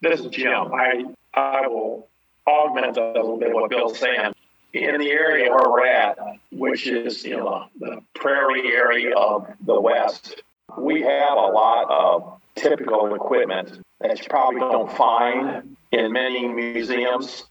This 0.00 0.20
is 0.20 0.26
Jim. 0.28 0.72
I 0.72 1.04
I 1.34 1.66
will 1.66 2.08
augment 2.46 2.96
a 2.96 3.12
little 3.12 3.38
bit 3.38 3.52
what 3.52 3.70
Bill's 3.70 3.98
saying. 3.98 4.32
In 4.72 4.98
the 4.98 5.10
area 5.10 5.50
where 5.50 5.70
we're 5.70 5.86
at, 5.86 6.18
which 6.50 6.86
is 6.86 7.24
you 7.24 7.36
know 7.36 7.66
the 7.78 8.02
prairie 8.14 8.72
area 8.74 9.14
of 9.14 9.46
the 9.64 9.78
West, 9.78 10.42
we 10.78 11.02
have 11.02 11.36
a 11.36 11.50
lot 11.52 11.90
of 11.90 12.40
typical 12.54 13.14
equipment 13.14 13.84
that 14.00 14.18
you 14.18 14.26
probably 14.30 14.60
don't 14.60 14.90
find 14.92 15.76
in 15.92 16.12
many 16.12 16.48
museums. 16.48 17.44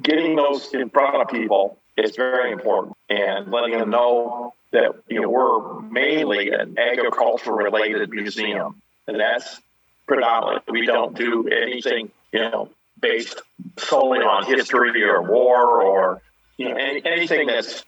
Getting 0.00 0.36
those 0.36 0.72
in 0.72 0.88
front 0.90 1.16
of 1.16 1.28
people 1.28 1.78
is 1.96 2.14
very 2.14 2.52
important 2.52 2.96
and 3.08 3.50
letting 3.50 3.78
them 3.78 3.90
know 3.90 4.54
that 4.70 4.94
you 5.08 5.20
know 5.20 5.28
we're 5.28 5.80
mainly 5.80 6.50
an 6.50 6.76
agriculture 6.78 7.52
related 7.52 8.10
museum 8.10 8.80
and 9.06 9.18
that's 9.18 9.60
predominant 10.06 10.62
we 10.70 10.86
don't 10.86 11.16
do 11.16 11.48
anything 11.48 12.10
you 12.32 12.40
know 12.40 12.68
based 13.00 13.42
solely 13.78 14.18
on 14.18 14.44
history 14.44 15.02
or 15.02 15.22
war 15.22 15.82
or 15.82 16.22
you 16.58 16.68
know 16.68 16.76
any, 16.76 17.02
anything 17.04 17.46
that's 17.46 17.84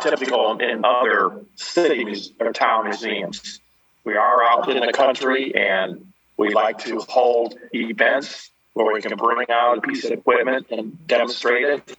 typical 0.00 0.58
in 0.58 0.84
other 0.84 1.44
cities 1.54 2.32
or 2.40 2.52
town 2.52 2.84
museums 2.84 3.60
we 4.04 4.16
are 4.16 4.42
out 4.42 4.68
in 4.68 4.84
the 4.84 4.92
country 4.92 5.54
and 5.54 6.12
we 6.36 6.52
like 6.52 6.78
to 6.78 6.98
hold 7.08 7.54
events 7.72 8.50
where 8.72 8.92
we 8.92 9.00
can 9.00 9.16
bring 9.16 9.46
out 9.50 9.78
a 9.78 9.80
piece 9.80 10.04
of 10.04 10.12
equipment 10.12 10.66
and 10.70 11.06
demonstrate 11.06 11.64
it 11.64 11.96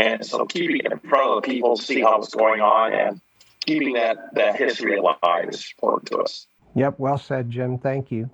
and 0.00 0.24
so 0.24 0.46
keeping 0.46 0.78
it 0.78 0.90
in 0.90 0.98
front 0.98 1.28
of 1.28 1.42
the 1.42 1.46
people, 1.46 1.76
see 1.76 2.00
how 2.00 2.18
it's 2.22 2.34
going 2.34 2.62
on, 2.62 2.94
and 2.94 3.20
keeping 3.66 3.92
that, 3.94 4.34
that 4.34 4.56
history 4.56 4.96
alive 4.96 5.50
is 5.50 5.74
important 5.76 6.10
to 6.10 6.18
us. 6.18 6.46
Yep, 6.74 6.94
well 6.98 7.18
said, 7.18 7.50
Jim. 7.50 7.78
Thank 7.78 8.10
you. 8.10 8.30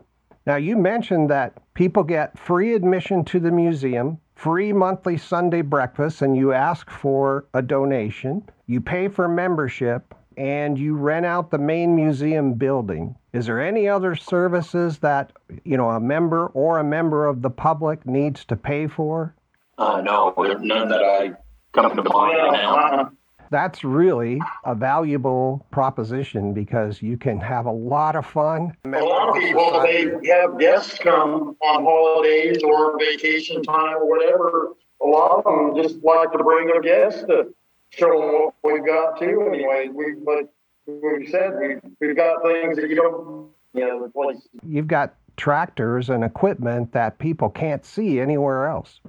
Now, 0.47 0.57
you 0.57 0.77
mentioned 0.77 1.29
that 1.31 1.55
people 1.75 2.05
get 2.05 2.39
free 2.39 2.75
admission 2.75 3.25
to 3.27 3.41
the 3.41 3.51
museum, 3.51 4.19
free 4.37 4.73
monthly 4.73 5.17
Sunday 5.17 5.63
breakfast, 5.63 6.23
and 6.23 6.37
you 6.37 6.53
ask 6.53 6.89
for 6.89 7.47
a 7.55 7.63
donation. 7.63 8.49
You 8.67 8.81
pay 8.81 9.09
for 9.09 9.27
membership, 9.27 10.15
and 10.37 10.79
you 10.79 10.95
rent 10.95 11.27
out 11.27 11.51
the 11.51 11.59
main 11.59 11.97
museum 11.97 12.55
building. 12.55 13.17
Is 13.33 13.47
there 13.47 13.61
any 13.61 13.89
other 13.89 14.15
services 14.15 14.99
that, 14.99 15.33
you 15.65 15.77
know, 15.77 15.91
a 15.91 16.01
member 16.01 16.47
or 16.49 16.79
a 16.79 16.85
member 16.85 17.27
of 17.27 17.43
the 17.43 17.51
public 17.51 18.07
needs 18.07 18.45
to 18.45 18.57
pay 18.57 18.87
for? 18.87 19.35
Uh, 19.79 20.03
no, 20.03 20.35
none 20.61 20.89
that 20.89 21.03
I 21.03 21.33
come 21.73 21.97
to 21.97 22.03
mind 22.03 22.39
right 22.39 22.53
now. 22.53 23.13
That's 23.51 23.85
really 23.85 24.41
a 24.65 24.75
valuable 24.75 25.67
proposition 25.71 26.53
because 26.53 27.03
you 27.03 27.17
can 27.17 27.39
have 27.41 27.67
a 27.67 27.71
lot 27.71 28.17
of 28.17 28.27
fun. 28.27 28.77
A 28.85 28.89
lot 28.89 29.29
of 29.31 29.35
people, 29.37 29.81
they 29.83 30.11
have 30.31 30.59
guests 30.59 30.99
come 30.99 31.57
on 31.63 31.85
holidays 31.85 32.63
or 32.65 32.99
vacation 32.99 33.63
time 33.63 33.97
or 33.97 34.09
whatever. 34.09 34.73
A 35.03 35.07
lot 35.07 35.39
of 35.39 35.45
them 35.45 35.83
just 35.83 36.03
like 36.03 36.33
to 36.33 36.39
bring 36.39 36.69
their 36.69 36.81
guests 36.81 37.23
to 37.23 37.55
show 37.91 38.21
them 38.21 38.51
what 38.61 38.75
we've 38.75 38.87
got 38.87 39.19
too. 39.19 39.51
Anyway, 39.53 39.89
we 39.93 40.15
but 40.25 40.53
we 40.87 41.27
said 41.27 41.53
we 41.61 41.77
we've 42.01 42.17
got 42.17 42.43
things 42.43 42.77
that 42.77 42.89
you 42.89 42.97
don't 42.97 43.51
you 43.75 43.87
know 43.87 44.03
the 44.03 44.11
place. 44.11 44.49
You've 44.67 44.89
got 44.89 45.15
tractors 45.37 46.09
and 46.09 46.25
equipment 46.25 46.93
that 46.93 47.19
people 47.19 47.51
can't 47.51 47.85
see 47.85 48.21
anywhere 48.21 48.67
else 48.69 49.01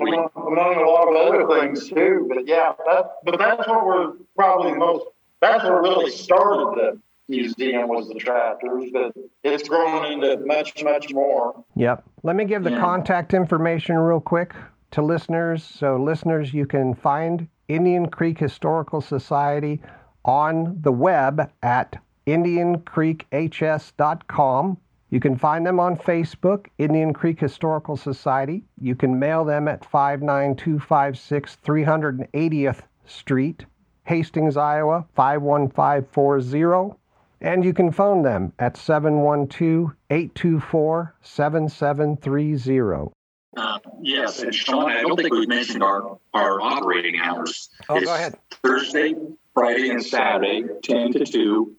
among, 0.00 0.30
among 0.34 0.76
a 0.76 0.88
lot 0.88 1.08
of 1.08 1.16
other 1.16 1.46
things 1.60 1.88
too. 1.88 2.26
But 2.28 2.46
yeah, 2.46 2.72
that, 2.86 3.12
but 3.24 3.38
that's 3.38 3.66
what 3.68 3.86
we're 3.86 4.12
probably 4.36 4.74
most. 4.74 5.06
That's 5.40 5.64
what 5.64 5.82
really 5.82 6.10
started 6.10 6.76
the 6.76 7.00
museum 7.28 7.88
was 7.88 8.08
the 8.08 8.14
tractors, 8.14 8.90
but 8.92 9.14
it's 9.44 9.68
grown 9.68 10.12
into 10.12 10.44
much, 10.44 10.82
much 10.82 11.12
more. 11.12 11.64
Yep. 11.76 12.02
Let 12.22 12.36
me 12.36 12.44
give 12.44 12.64
the 12.64 12.72
yeah. 12.72 12.80
contact 12.80 13.32
information 13.32 13.96
real 13.96 14.20
quick 14.20 14.52
to 14.90 15.00
listeners. 15.02 15.64
So, 15.64 15.96
listeners, 15.96 16.52
you 16.52 16.66
can 16.66 16.94
find 16.94 17.48
Indian 17.68 18.10
Creek 18.10 18.38
Historical 18.38 19.00
Society 19.00 19.80
on 20.24 20.76
the 20.80 20.92
web 20.92 21.50
at 21.62 21.96
indiancreekhs.com. 22.26 24.78
You 25.10 25.18
can 25.18 25.36
find 25.36 25.66
them 25.66 25.80
on 25.80 25.96
Facebook, 25.96 26.66
Indian 26.78 27.12
Creek 27.12 27.40
Historical 27.40 27.96
Society. 27.96 28.62
You 28.80 28.94
can 28.94 29.18
mail 29.18 29.44
them 29.44 29.66
at 29.66 29.84
59256 29.84 31.58
380th 31.64 32.82
Street, 33.06 33.66
Hastings, 34.04 34.56
Iowa 34.56 35.04
51540. 35.16 36.96
And 37.40 37.64
you 37.64 37.72
can 37.72 37.90
phone 37.90 38.22
them 38.22 38.52
at 38.60 38.76
712 38.76 39.96
824 40.10 41.14
7730. 41.22 43.10
Uh, 43.56 43.78
yes, 44.00 44.40
and 44.40 44.54
Sean, 44.54 44.92
I 44.92 45.02
don't 45.02 45.16
think 45.16 45.32
we've 45.32 45.48
mentioned 45.48 45.82
our, 45.82 46.18
our 46.32 46.60
operating 46.60 47.18
hours. 47.20 47.68
Oh, 47.88 47.96
it's 47.96 48.04
go 48.06 48.14
ahead. 48.14 48.36
Thursday, 48.62 49.16
Friday, 49.54 49.90
and 49.90 50.04
Saturday, 50.04 50.62
10 50.84 51.14
to 51.14 51.24
2, 51.24 51.76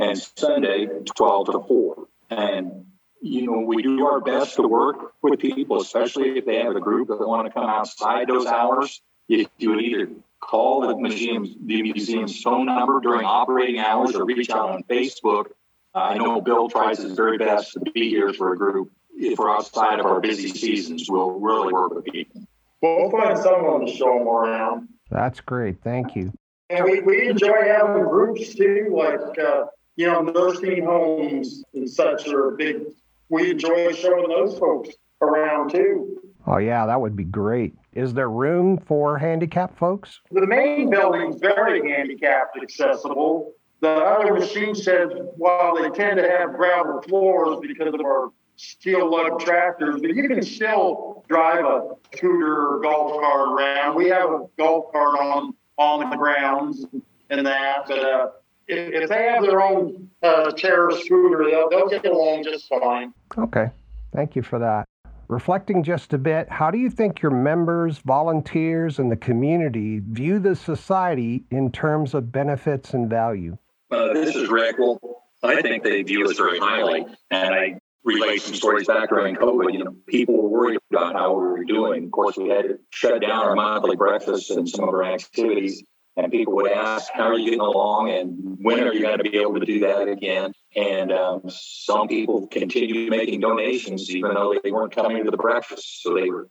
and 0.00 0.18
Sunday, 0.18 0.86
12 1.16 1.46
to 1.46 1.64
4. 1.66 2.08
And, 2.36 2.86
you 3.22 3.46
know, 3.46 3.60
we 3.60 3.82
do 3.82 4.06
our 4.06 4.20
best 4.20 4.56
to 4.56 4.62
work 4.62 5.14
with 5.22 5.38
people, 5.38 5.80
especially 5.80 6.36
if 6.38 6.44
they 6.44 6.56
have 6.62 6.74
a 6.74 6.80
group 6.80 7.08
that 7.08 7.18
want 7.20 7.46
to 7.46 7.52
come 7.52 7.66
outside 7.66 8.28
those 8.28 8.46
hours. 8.46 9.00
if 9.28 9.48
you 9.58 9.70
would 9.70 9.82
either 9.82 10.10
call 10.40 10.86
the 10.86 10.96
museum's, 10.96 11.54
the 11.64 11.82
museum's 11.82 12.42
phone 12.42 12.66
number 12.66 13.00
during 13.00 13.24
operating 13.24 13.78
hours 13.78 14.14
or 14.14 14.24
reach 14.24 14.50
out 14.50 14.70
on 14.70 14.82
Facebook. 14.84 15.46
Uh, 15.94 15.98
I 15.98 16.18
know 16.18 16.40
Bill 16.40 16.68
tries 16.68 16.98
his 16.98 17.12
very 17.12 17.38
best 17.38 17.72
to 17.74 17.80
be 17.80 18.10
here 18.10 18.32
for 18.32 18.52
a 18.52 18.56
group. 18.56 18.90
If 19.16 19.38
we're 19.38 19.50
outside 19.50 20.00
of 20.00 20.06
our 20.06 20.20
busy 20.20 20.48
seasons, 20.48 21.08
we'll 21.08 21.38
really 21.38 21.72
work 21.72 21.94
with 21.94 22.04
people. 22.04 22.42
Well, 22.82 22.96
we'll 22.96 23.10
find 23.10 23.38
someone 23.38 23.86
to 23.86 23.92
show 23.92 24.18
them 24.18 24.28
around. 24.28 24.88
That's 25.08 25.40
great. 25.40 25.82
Thank 25.82 26.16
you. 26.16 26.32
And 26.68 26.84
we, 26.84 27.00
we 27.00 27.28
enjoy 27.28 27.62
having 27.62 28.02
groups 28.02 28.54
too, 28.54 28.92
like, 28.92 29.38
uh, 29.38 29.66
you 29.96 30.06
know, 30.06 30.20
nursing 30.22 30.84
homes 30.84 31.62
and 31.74 31.88
such 31.88 32.28
are 32.28 32.52
big. 32.52 32.82
We 33.28 33.50
enjoy 33.50 33.92
showing 33.92 34.28
those 34.28 34.58
folks 34.58 34.90
around 35.22 35.70
too. 35.70 36.20
Oh, 36.46 36.58
yeah, 36.58 36.86
that 36.86 37.00
would 37.00 37.16
be 37.16 37.24
great. 37.24 37.74
Is 37.94 38.12
there 38.12 38.28
room 38.28 38.78
for 38.78 39.16
handicapped 39.16 39.78
folks? 39.78 40.20
The 40.30 40.46
main 40.46 40.90
building's 40.90 41.40
very 41.40 41.90
handicapped 41.90 42.58
accessible. 42.60 43.52
The 43.80 43.88
other 43.88 44.34
machine 44.34 44.74
sheds, 44.74 45.14
while 45.36 45.76
they 45.76 45.88
tend 45.90 46.18
to 46.18 46.28
have 46.28 46.54
gravel 46.54 47.00
floors 47.02 47.58
because 47.62 47.94
of 47.94 48.00
our 48.00 48.30
steel 48.56 49.10
lug 49.10 49.40
tractors, 49.40 50.00
but 50.00 50.14
you 50.14 50.28
can 50.28 50.42
still 50.42 51.24
drive 51.28 51.64
a 51.64 51.90
scooter 52.14 52.68
or 52.68 52.80
golf 52.80 53.20
cart 53.20 53.48
around. 53.48 53.96
We 53.96 54.08
have 54.08 54.30
a 54.30 54.46
golf 54.58 54.92
cart 54.92 55.18
on 55.18 55.54
on 55.76 56.08
the 56.08 56.16
grounds 56.16 56.86
and 57.30 57.46
that, 57.46 57.86
but 57.88 57.98
uh, 57.98 58.28
if, 58.68 59.02
if, 59.02 59.08
they 59.08 59.24
have 59.24 59.42
their 59.42 59.60
own 59.60 60.10
uh, 60.22 60.50
chair 60.52 60.90
scooter, 60.90 61.44
they'll, 61.50 61.68
they'll 61.68 61.88
get 61.88 62.06
along 62.06 62.44
just 62.44 62.68
fine. 62.68 63.12
Okay, 63.36 63.70
thank 64.14 64.36
you 64.36 64.42
for 64.42 64.58
that. 64.58 64.84
Reflecting 65.28 65.82
just 65.82 66.12
a 66.12 66.18
bit, 66.18 66.50
how 66.50 66.70
do 66.70 66.78
you 66.78 66.90
think 66.90 67.22
your 67.22 67.30
members, 67.30 67.98
volunteers, 67.98 68.98
and 68.98 69.10
the 69.10 69.16
community 69.16 70.00
view 70.00 70.38
the 70.38 70.54
society 70.54 71.44
in 71.50 71.72
terms 71.72 72.12
of 72.12 72.30
benefits 72.30 72.92
and 72.92 73.08
value? 73.08 73.56
Uh, 73.90 74.12
this 74.12 74.36
is 74.36 74.48
Rick. 74.48 74.76
Well, 74.78 74.98
I 75.42 75.62
think 75.62 75.82
they 75.82 76.02
view 76.02 76.26
us 76.26 76.36
very 76.36 76.58
highly, 76.58 77.06
and 77.30 77.54
I 77.54 77.78
relate 78.04 78.42
some 78.42 78.54
stories 78.54 78.86
back 78.86 79.08
during 79.08 79.36
COVID. 79.36 79.72
You 79.72 79.84
know, 79.84 79.96
people 80.06 80.36
were 80.36 80.48
worried 80.48 80.78
about 80.90 81.14
how 81.14 81.32
we 81.32 81.46
were 81.46 81.64
doing. 81.64 82.04
Of 82.04 82.10
course, 82.10 82.36
we 82.36 82.50
had 82.50 82.62
to 82.64 82.78
shut 82.90 83.20
down 83.22 83.44
our 83.44 83.54
monthly 83.54 83.96
breakfasts 83.96 84.50
and 84.50 84.68
some 84.68 84.88
of 84.88 84.94
our 84.94 85.04
activities. 85.04 85.82
And 86.16 86.30
people 86.30 86.54
would 86.54 86.70
ask, 86.70 87.10
"How 87.12 87.24
are 87.24 87.38
you 87.38 87.46
getting 87.46 87.60
along?" 87.60 88.10
And 88.10 88.58
when 88.60 88.80
are 88.80 88.92
you 88.92 89.00
going 89.02 89.18
to 89.18 89.24
be 89.24 89.36
able 89.38 89.58
to 89.58 89.66
do 89.66 89.80
that 89.80 90.08
again? 90.08 90.52
And 90.76 91.12
um, 91.12 91.42
some 91.48 92.06
people 92.06 92.46
continued 92.46 93.10
making 93.10 93.40
donations, 93.40 94.10
even 94.14 94.34
though 94.34 94.54
they 94.62 94.70
weren't 94.70 94.94
coming 94.94 95.24
to 95.24 95.30
the 95.30 95.36
breakfast. 95.36 96.02
So 96.02 96.14
they 96.14 96.30
were 96.30 96.48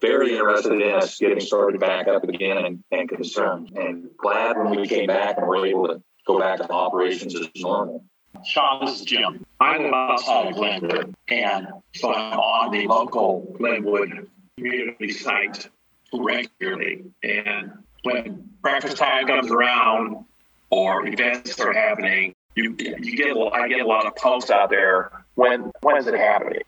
very 0.00 0.32
interested 0.32 0.72
in 0.72 0.94
us 0.94 1.18
getting 1.18 1.40
started 1.40 1.80
back 1.80 2.06
up 2.06 2.24
again 2.24 2.58
and, 2.58 2.84
and 2.92 3.08
concerned. 3.08 3.72
And 3.76 4.10
glad 4.16 4.56
when 4.56 4.70
we 4.70 4.86
came 4.86 5.06
back 5.06 5.38
and 5.38 5.46
were 5.46 5.66
able 5.66 5.88
to 5.88 6.02
go 6.26 6.38
back 6.38 6.58
to 6.58 6.70
operations 6.70 7.34
as 7.34 7.48
normal. 7.56 8.04
Sean, 8.44 8.84
this 8.84 9.00
is 9.00 9.06
Jim. 9.06 9.44
I 9.58 9.78
live 9.78 9.92
outside 9.92 10.48
of 10.48 10.54
Glenwood, 10.54 11.14
and 11.28 11.68
so 11.94 12.14
I'm 12.14 12.38
on 12.38 12.70
the 12.70 12.86
local 12.86 13.52
Glenwood 13.58 14.28
community 14.56 15.12
site 15.12 15.68
regularly. 16.12 17.04
And 17.22 17.72
when 18.12 18.50
breakfast 18.60 18.96
time 18.96 19.26
comes 19.26 19.50
around 19.50 20.24
or 20.70 21.06
events 21.06 21.58
are 21.60 21.72
happening, 21.72 22.34
you 22.54 22.74
you 22.78 23.16
get 23.16 23.36
I 23.36 23.68
get 23.68 23.80
a 23.80 23.86
lot 23.86 24.06
of 24.06 24.16
posts 24.16 24.50
out 24.50 24.70
there. 24.70 25.24
When 25.34 25.70
when 25.80 25.96
is 25.96 26.06
it 26.06 26.14
happening? 26.14 26.62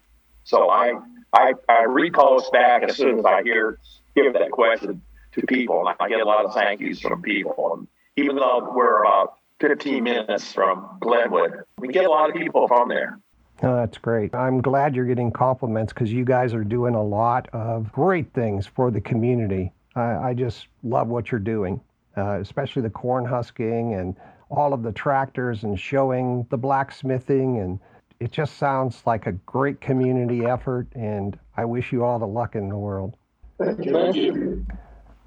So 0.44 0.68
I 0.68 0.92
I, 1.32 1.54
I 1.68 1.86
repost 1.86 2.52
back 2.52 2.82
as 2.82 2.96
soon 2.96 3.18
as 3.20 3.24
I 3.24 3.42
hear 3.42 3.78
give 4.14 4.32
that 4.34 4.50
question 4.50 5.02
to 5.32 5.42
people, 5.46 5.86
and 5.86 5.96
I 6.00 6.08
get 6.08 6.20
a 6.20 6.24
lot 6.24 6.44
of 6.44 6.52
thank 6.52 6.80
yous 6.80 7.00
from 7.00 7.22
people. 7.22 7.74
And 7.76 7.88
even 8.16 8.36
though 8.36 8.72
we're 8.74 9.02
about 9.02 9.34
15 9.60 10.02
minutes 10.02 10.52
from 10.52 10.98
Glenwood. 11.00 11.64
We 11.78 11.88
get 11.88 12.06
a 12.06 12.10
lot 12.10 12.30
of 12.30 12.36
people 12.36 12.66
from 12.66 12.88
there. 12.88 13.18
Oh, 13.62 13.76
that's 13.76 13.98
great. 13.98 14.34
I'm 14.34 14.62
glad 14.62 14.96
you're 14.96 15.04
getting 15.04 15.30
compliments 15.30 15.92
because 15.92 16.10
you 16.10 16.24
guys 16.24 16.54
are 16.54 16.64
doing 16.64 16.94
a 16.94 17.02
lot 17.02 17.48
of 17.52 17.92
great 17.92 18.32
things 18.32 18.66
for 18.66 18.90
the 18.90 19.02
community. 19.02 19.70
I, 19.96 20.30
I 20.30 20.34
just 20.34 20.68
love 20.82 21.08
what 21.08 21.30
you're 21.30 21.40
doing, 21.40 21.80
uh, 22.16 22.40
especially 22.40 22.82
the 22.82 22.90
corn 22.90 23.24
husking 23.24 23.94
and 23.94 24.16
all 24.50 24.72
of 24.72 24.82
the 24.82 24.92
tractors 24.92 25.64
and 25.64 25.78
showing 25.78 26.46
the 26.50 26.58
blacksmithing. 26.58 27.58
And 27.58 27.78
it 28.20 28.32
just 28.32 28.56
sounds 28.56 29.02
like 29.06 29.26
a 29.26 29.32
great 29.32 29.80
community 29.80 30.44
effort. 30.44 30.88
And 30.94 31.38
I 31.56 31.64
wish 31.64 31.92
you 31.92 32.04
all 32.04 32.18
the 32.18 32.26
luck 32.26 32.54
in 32.54 32.68
the 32.68 32.76
world. 32.76 33.16
Thank 33.58 33.84
you. 33.84 33.92
Thank 33.92 34.16
you. 34.16 34.66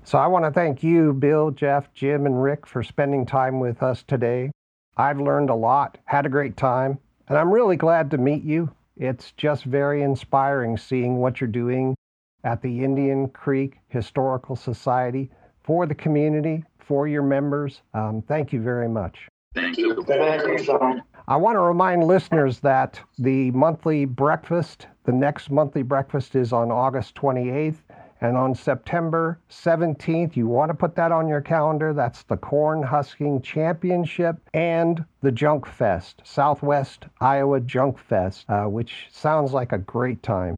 So 0.06 0.18
I 0.18 0.28
want 0.28 0.44
to 0.44 0.52
thank 0.52 0.84
you, 0.84 1.14
Bill, 1.14 1.52
Jeff, 1.52 1.94
Jim, 1.94 2.26
and 2.26 2.42
Rick 2.42 2.68
for 2.68 2.84
spending 2.84 3.26
time 3.26 3.60
with 3.60 3.82
us 3.82 4.04
today. 4.04 4.52
I've 4.98 5.20
learned 5.20 5.50
a 5.50 5.56
lot, 5.56 5.98
had 6.06 6.26
a 6.26 6.30
great 6.30 6.58
time, 6.58 7.00
and 7.30 7.38
I'm 7.38 7.52
really 7.52 7.78
glad 7.78 8.12
to 8.12 8.18
meet 8.18 8.44
you. 8.44 8.70
It's 8.98 9.32
just 9.38 9.64
very 9.64 10.04
inspiring 10.04 10.78
seeing 10.78 11.18
what 11.18 11.40
you're 11.40 11.48
doing 11.48 11.96
at 12.44 12.62
the 12.62 12.84
Indian 12.84 13.30
Creek 13.30 13.80
Historical 13.88 14.56
Society 14.56 15.30
for 15.64 15.86
the 15.86 15.96
community, 15.96 16.64
for 16.80 17.08
your 17.08 17.24
members. 17.24 17.82
Um, 17.94 18.22
thank 18.28 18.52
you 18.54 18.62
very 18.62 18.90
much. 18.90 19.28
Thank 19.56 19.78
you. 19.78 20.04
Thank 20.04 20.68
you. 20.68 21.02
I 21.28 21.38
want 21.38 21.56
to 21.56 21.62
remind 21.62 22.04
listeners 22.04 22.60
that 22.62 23.00
the 23.18 23.52
monthly 23.52 24.06
breakfast, 24.06 24.88
the 25.06 25.14
next 25.14 25.50
monthly 25.50 25.84
breakfast 25.84 26.36
is 26.36 26.52
on 26.52 26.72
August 26.72 27.16
28th. 27.16 27.78
And 28.20 28.38
on 28.38 28.56
September 28.56 29.38
17th, 29.50 30.38
you 30.38 30.48
want 30.48 30.70
to 30.70 30.74
put 30.74 30.96
that 30.96 31.12
on 31.12 31.28
your 31.28 31.42
calendar. 31.42 31.94
That's 31.94 32.24
the 32.24 32.38
Corn 32.38 32.82
Husking 32.82 33.42
Championship 33.42 34.38
and 34.54 35.04
the 35.22 35.32
Junk 35.32 35.66
Fest, 35.68 36.22
Southwest 36.24 37.08
Iowa 37.20 37.60
Junk 37.60 38.00
Fest, 38.00 38.46
uh, 38.48 38.64
which 38.64 39.08
sounds 39.12 39.52
like 39.52 39.74
a 39.74 39.78
great 39.78 40.24
time. 40.24 40.56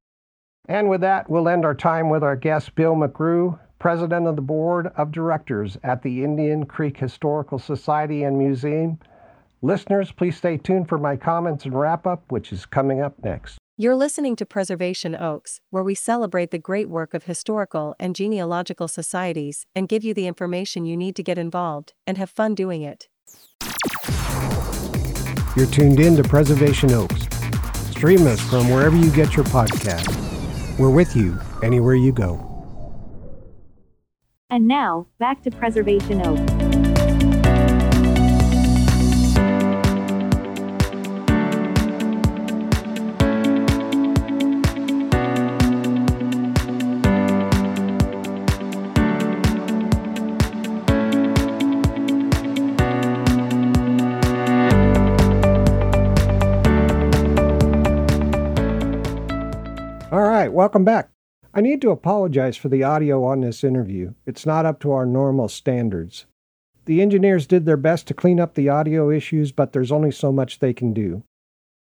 And 0.67 0.89
with 0.89 1.01
that, 1.01 1.29
we'll 1.29 1.47
end 1.47 1.65
our 1.65 1.75
time 1.75 2.09
with 2.09 2.23
our 2.23 2.35
guest, 2.35 2.73
Bill 2.75 2.95
McGrew, 2.95 3.59
President 3.79 4.25
of 4.27 4.35
the 4.35 4.41
Board 4.41 4.91
of 4.97 5.11
Directors 5.11 5.77
at 5.83 6.01
the 6.01 6.23
Indian 6.23 6.65
Creek 6.65 6.97
Historical 6.97 7.59
Society 7.59 8.23
and 8.23 8.37
Museum. 8.37 8.97
Listeners, 9.61 10.11
please 10.11 10.37
stay 10.37 10.57
tuned 10.57 10.89
for 10.89 10.97
my 10.97 11.15
comments 11.15 11.65
and 11.65 11.79
wrap 11.79 12.07
up, 12.07 12.23
which 12.31 12.51
is 12.51 12.65
coming 12.65 13.01
up 13.01 13.13
next. 13.23 13.57
You're 13.77 13.95
listening 13.95 14.35
to 14.37 14.45
Preservation 14.45 15.15
Oaks, 15.15 15.59
where 15.69 15.83
we 15.83 15.95
celebrate 15.95 16.51
the 16.51 16.57
great 16.57 16.89
work 16.89 17.13
of 17.13 17.25
historical 17.25 17.93
and 17.99 18.15
genealogical 18.15 18.87
societies 18.87 19.65
and 19.75 19.89
give 19.89 20.03
you 20.03 20.13
the 20.13 20.27
information 20.27 20.85
you 20.85 20.95
need 20.95 21.15
to 21.17 21.23
get 21.23 21.37
involved 21.37 21.93
and 22.07 22.17
have 22.17 22.29
fun 22.29 22.55
doing 22.55 22.83
it. 22.83 23.09
You're 25.55 25.67
tuned 25.67 25.99
in 25.99 26.15
to 26.15 26.23
Preservation 26.23 26.91
Oaks. 26.91 27.27
Stream 27.91 28.25
us 28.27 28.39
from 28.49 28.69
wherever 28.69 28.95
you 28.95 29.11
get 29.11 29.35
your 29.35 29.45
podcast. 29.45 30.24
We're 30.77 30.89
with 30.89 31.15
you 31.15 31.39
anywhere 31.63 31.95
you 31.95 32.11
go. 32.11 32.51
And 34.49 34.67
now, 34.67 35.07
back 35.19 35.41
to 35.43 35.51
Preservation 35.51 36.21
Oaks. 36.25 36.64
Welcome 60.55 60.85
back. 60.85 61.09
I 61.53 61.59
need 61.59 61.81
to 61.81 61.91
apologize 61.91 62.55
for 62.55 62.69
the 62.69 62.81
audio 62.81 63.25
on 63.25 63.41
this 63.41 63.61
interview. 63.61 64.13
It's 64.25 64.45
not 64.45 64.65
up 64.65 64.79
to 64.79 64.93
our 64.93 65.05
normal 65.05 65.49
standards. 65.49 66.27
The 66.85 67.01
engineers 67.01 67.45
did 67.45 67.65
their 67.65 67.75
best 67.75 68.07
to 68.07 68.13
clean 68.13 68.39
up 68.39 68.53
the 68.53 68.69
audio 68.69 69.09
issues, 69.11 69.51
but 69.51 69.73
there's 69.73 69.91
only 69.91 70.11
so 70.11 70.31
much 70.31 70.59
they 70.59 70.73
can 70.73 70.93
do. 70.93 71.23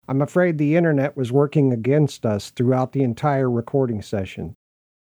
I'm 0.09 0.21
afraid 0.21 0.57
the 0.57 0.75
internet 0.75 1.15
was 1.15 1.31
working 1.31 1.71
against 1.71 2.25
us 2.25 2.49
throughout 2.49 2.91
the 2.91 3.01
entire 3.01 3.49
recording 3.49 4.01
session. 4.01 4.55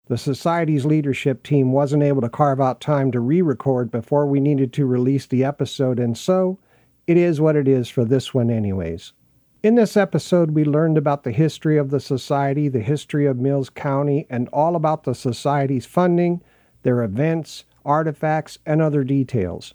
The 0.07 0.19
Society's 0.19 0.85
leadership 0.85 1.43
team 1.43 1.73
wasn't 1.73 2.03
able 2.03 2.21
to 2.21 2.29
carve 2.29 2.61
out 2.61 2.79
time 2.79 3.11
to 3.13 3.21
re 3.21 3.41
record 3.41 3.91
before 3.91 4.27
we 4.27 4.39
needed 4.39 4.75
to 4.75 4.85
release 4.85 5.25
the 5.25 5.45
episode, 5.45 5.99
and 5.99 6.19
so 6.19 6.59
it 7.07 7.17
is 7.17 7.41
what 7.41 7.57
it 7.57 7.67
is 7.67 7.89
for 7.89 8.05
this 8.05 8.35
one, 8.35 8.51
anyways. 8.51 9.15
In 9.63 9.77
this 9.77 9.97
episode, 9.97 10.51
we 10.51 10.65
learned 10.65 10.99
about 10.99 11.23
the 11.23 11.31
history 11.31 11.79
of 11.79 11.91
the 11.91 12.01
Society, 12.01 12.67
the 12.67 12.81
history 12.81 13.27
of 13.27 13.39
Mills 13.39 13.71
County, 13.71 14.27
and 14.29 14.49
all 14.49 14.75
about 14.75 15.05
the 15.05 15.15
Society's 15.15 15.87
funding, 15.87 16.43
their 16.83 17.01
events, 17.05 17.65
artifacts, 17.85 18.59
and 18.67 18.83
other 18.83 19.05
details. 19.05 19.75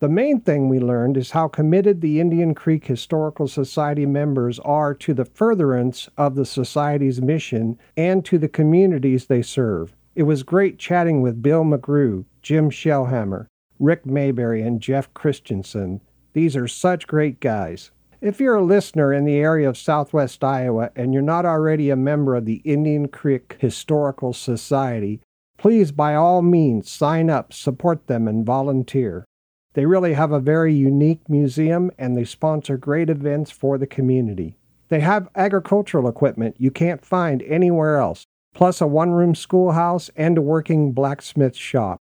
The 0.00 0.08
main 0.08 0.40
thing 0.40 0.68
we 0.68 0.80
learned 0.80 1.16
is 1.16 1.30
how 1.30 1.46
committed 1.46 2.00
the 2.00 2.18
Indian 2.18 2.52
Creek 2.52 2.86
Historical 2.86 3.46
Society 3.46 4.06
members 4.06 4.58
are 4.58 4.92
to 4.94 5.14
the 5.14 5.24
furtherance 5.24 6.08
of 6.18 6.34
the 6.34 6.44
Society's 6.44 7.22
mission 7.22 7.78
and 7.96 8.24
to 8.24 8.38
the 8.38 8.48
communities 8.48 9.26
they 9.26 9.40
serve. 9.40 9.94
It 10.16 10.24
was 10.24 10.42
great 10.42 10.80
chatting 10.80 11.22
with 11.22 11.42
Bill 11.42 11.62
McGrew, 11.62 12.24
Jim 12.42 12.70
Shellhammer, 12.70 13.46
Rick 13.78 14.04
Mayberry, 14.04 14.62
and 14.62 14.80
Jeff 14.80 15.14
Christensen. 15.14 16.00
These 16.32 16.56
are 16.56 16.66
such 16.66 17.06
great 17.06 17.38
guys. 17.38 17.92
If 18.22 18.40
you're 18.40 18.54
a 18.54 18.64
listener 18.64 19.12
in 19.12 19.26
the 19.26 19.36
area 19.36 19.68
of 19.68 19.76
southwest 19.76 20.42
Iowa 20.42 20.90
and 20.96 21.12
you're 21.12 21.22
not 21.22 21.44
already 21.44 21.90
a 21.90 21.96
member 21.96 22.34
of 22.34 22.46
the 22.46 22.62
Indian 22.64 23.08
Creek 23.08 23.56
Historical 23.58 24.32
Society, 24.32 25.20
please 25.58 25.92
by 25.92 26.14
all 26.14 26.40
means 26.40 26.90
sign 26.90 27.28
up, 27.28 27.52
support 27.52 28.06
them, 28.06 28.26
and 28.26 28.46
volunteer. 28.46 29.26
They 29.74 29.84
really 29.84 30.14
have 30.14 30.32
a 30.32 30.40
very 30.40 30.72
unique 30.72 31.28
museum 31.28 31.90
and 31.98 32.16
they 32.16 32.24
sponsor 32.24 32.78
great 32.78 33.10
events 33.10 33.50
for 33.50 33.76
the 33.76 33.86
community. 33.86 34.56
They 34.88 35.00
have 35.00 35.28
agricultural 35.34 36.08
equipment 36.08 36.56
you 36.58 36.70
can't 36.70 37.04
find 37.04 37.42
anywhere 37.42 37.98
else, 37.98 38.24
plus 38.54 38.80
a 38.80 38.86
one 38.86 39.10
room 39.10 39.34
schoolhouse 39.34 40.08
and 40.16 40.38
a 40.38 40.42
working 40.42 40.92
blacksmith 40.92 41.54
shop. 41.54 41.98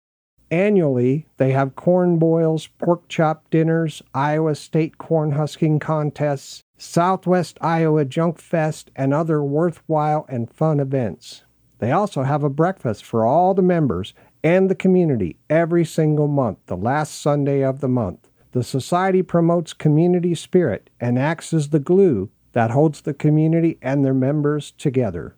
Annually, 0.52 1.28
they 1.38 1.52
have 1.52 1.76
corn 1.76 2.18
boils, 2.18 2.68
pork 2.80 3.08
chop 3.08 3.50
dinners, 3.50 4.02
Iowa 4.14 4.56
State 4.56 4.98
corn 4.98 5.34
husking 5.34 5.80
contests, 5.80 6.64
Southwest 6.78 7.58
Iowa 7.62 8.06
Junk 8.06 8.40
Fest, 8.40 8.90
and 8.96 9.14
other 9.14 9.44
worthwhile 9.44 10.26
and 10.28 10.52
fun 10.52 10.80
events. 10.80 11.44
They 11.78 11.92
also 11.92 12.24
have 12.24 12.44
a 12.44 12.50
breakfast 12.50 13.06
for 13.06 13.26
all 13.26 13.54
the 13.54 13.62
members 13.62 14.14
and 14.44 14.70
the 14.70 14.76
community 14.76 15.38
every 15.50 15.86
single 15.86 16.28
month, 16.28 16.58
the 16.66 16.78
last 16.78 17.22
Sunday 17.22 17.64
of 17.64 17.80
the 17.80 17.88
month. 17.88 18.30
The 18.52 18.64
Society 18.64 19.22
promotes 19.22 19.74
community 19.74 20.34
spirit 20.34 20.90
and 21.00 21.20
acts 21.20 21.54
as 21.54 21.70
the 21.70 21.80
glue 21.80 22.32
that 22.54 22.72
holds 22.72 23.02
the 23.02 23.14
community 23.14 23.78
and 23.82 24.04
their 24.04 24.14
members 24.14 24.72
together. 24.72 25.36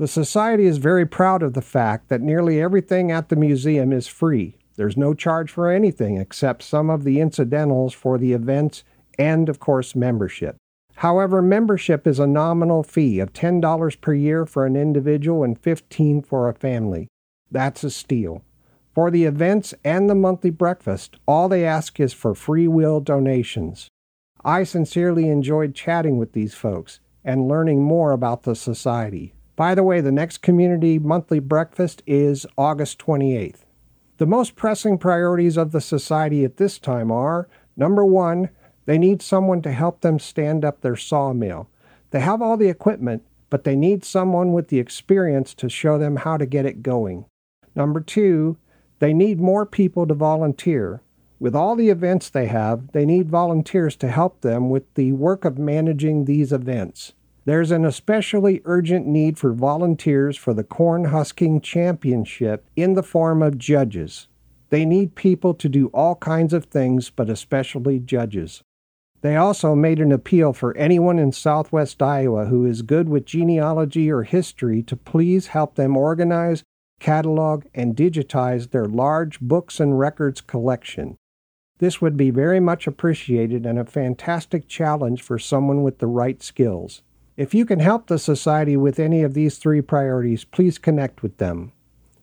The 0.00 0.08
Society 0.08 0.64
is 0.64 0.78
very 0.78 1.04
proud 1.04 1.42
of 1.42 1.52
the 1.52 1.60
fact 1.60 2.08
that 2.08 2.22
nearly 2.22 2.58
everything 2.58 3.12
at 3.12 3.28
the 3.28 3.36
museum 3.36 3.92
is 3.92 4.06
free. 4.06 4.56
There's 4.76 4.96
no 4.96 5.12
charge 5.12 5.50
for 5.50 5.70
anything 5.70 6.16
except 6.16 6.62
some 6.62 6.88
of 6.88 7.04
the 7.04 7.20
incidentals 7.20 7.92
for 7.92 8.16
the 8.16 8.32
events 8.32 8.82
and, 9.18 9.46
of 9.50 9.60
course, 9.60 9.94
membership. 9.94 10.56
However, 10.94 11.42
membership 11.42 12.06
is 12.06 12.18
a 12.18 12.26
nominal 12.26 12.82
fee 12.82 13.20
of 13.20 13.34
$10 13.34 14.00
per 14.00 14.14
year 14.14 14.46
for 14.46 14.64
an 14.64 14.74
individual 14.74 15.44
and 15.44 15.58
15 15.58 16.22
for 16.22 16.48
a 16.48 16.54
family. 16.54 17.06
That's 17.50 17.84
a 17.84 17.90
steal. 17.90 18.42
For 18.94 19.10
the 19.10 19.24
events 19.26 19.74
and 19.84 20.08
the 20.08 20.14
monthly 20.14 20.48
breakfast, 20.48 21.18
all 21.28 21.46
they 21.46 21.66
ask 21.66 22.00
is 22.00 22.14
for 22.14 22.34
free 22.34 22.68
will 22.68 23.00
donations. 23.00 23.90
I 24.42 24.64
sincerely 24.64 25.28
enjoyed 25.28 25.74
chatting 25.74 26.16
with 26.16 26.32
these 26.32 26.54
folks 26.54 27.00
and 27.22 27.48
learning 27.48 27.82
more 27.82 28.12
about 28.12 28.44
the 28.44 28.56
society. 28.56 29.34
By 29.60 29.74
the 29.74 29.82
way, 29.82 30.00
the 30.00 30.10
next 30.10 30.38
community 30.38 30.98
monthly 30.98 31.38
breakfast 31.38 32.02
is 32.06 32.46
August 32.56 32.98
28th. 32.98 33.66
The 34.16 34.24
most 34.24 34.56
pressing 34.56 34.96
priorities 34.96 35.58
of 35.58 35.72
the 35.72 35.82
society 35.82 36.46
at 36.46 36.56
this 36.56 36.78
time 36.78 37.12
are 37.12 37.46
number 37.76 38.02
one, 38.02 38.48
they 38.86 38.96
need 38.96 39.20
someone 39.20 39.60
to 39.60 39.72
help 39.72 40.00
them 40.00 40.18
stand 40.18 40.64
up 40.64 40.80
their 40.80 40.96
sawmill. 40.96 41.68
They 42.10 42.20
have 42.20 42.40
all 42.40 42.56
the 42.56 42.70
equipment, 42.70 43.22
but 43.50 43.64
they 43.64 43.76
need 43.76 44.02
someone 44.02 44.54
with 44.54 44.68
the 44.68 44.78
experience 44.78 45.52
to 45.56 45.68
show 45.68 45.98
them 45.98 46.16
how 46.16 46.38
to 46.38 46.46
get 46.46 46.64
it 46.64 46.82
going. 46.82 47.26
Number 47.74 48.00
two, 48.00 48.56
they 48.98 49.12
need 49.12 49.42
more 49.42 49.66
people 49.66 50.06
to 50.06 50.14
volunteer. 50.14 51.02
With 51.38 51.54
all 51.54 51.76
the 51.76 51.90
events 51.90 52.30
they 52.30 52.46
have, 52.46 52.92
they 52.92 53.04
need 53.04 53.28
volunteers 53.28 53.94
to 53.96 54.08
help 54.08 54.40
them 54.40 54.70
with 54.70 54.94
the 54.94 55.12
work 55.12 55.44
of 55.44 55.58
managing 55.58 56.24
these 56.24 56.50
events. 56.50 57.12
There's 57.46 57.70
an 57.70 57.86
especially 57.86 58.60
urgent 58.64 59.06
need 59.06 59.38
for 59.38 59.52
volunteers 59.52 60.36
for 60.36 60.52
the 60.52 60.64
Corn 60.64 61.06
Husking 61.06 61.60
Championship 61.60 62.66
in 62.76 62.94
the 62.94 63.02
form 63.02 63.42
of 63.42 63.56
judges. 63.56 64.28
They 64.68 64.84
need 64.84 65.14
people 65.14 65.54
to 65.54 65.68
do 65.68 65.88
all 65.88 66.16
kinds 66.16 66.52
of 66.52 66.66
things, 66.66 67.10
but 67.10 67.30
especially 67.30 67.98
judges. 67.98 68.62
They 69.22 69.36
also 69.36 69.74
made 69.74 70.00
an 70.00 70.12
appeal 70.12 70.52
for 70.52 70.76
anyone 70.76 71.18
in 71.18 71.32
southwest 71.32 72.02
Iowa 72.02 72.46
who 72.46 72.64
is 72.64 72.82
good 72.82 73.08
with 73.08 73.26
genealogy 73.26 74.10
or 74.10 74.22
history 74.22 74.82
to 74.84 74.96
please 74.96 75.48
help 75.48 75.74
them 75.74 75.96
organize, 75.96 76.62
catalog, 77.00 77.64
and 77.74 77.96
digitize 77.96 78.70
their 78.70 78.86
large 78.86 79.40
books 79.40 79.80
and 79.80 79.98
records 79.98 80.40
collection. 80.40 81.16
This 81.78 82.00
would 82.00 82.16
be 82.16 82.30
very 82.30 82.60
much 82.60 82.86
appreciated 82.86 83.64
and 83.64 83.78
a 83.78 83.84
fantastic 83.86 84.68
challenge 84.68 85.22
for 85.22 85.38
someone 85.38 85.82
with 85.82 85.98
the 85.98 86.06
right 86.06 86.42
skills. 86.42 87.02
If 87.40 87.54
you 87.54 87.64
can 87.64 87.78
help 87.78 88.08
the 88.08 88.18
Society 88.18 88.76
with 88.76 88.98
any 88.98 89.22
of 89.22 89.32
these 89.32 89.56
three 89.56 89.80
priorities, 89.80 90.44
please 90.44 90.76
connect 90.76 91.22
with 91.22 91.38
them. 91.38 91.72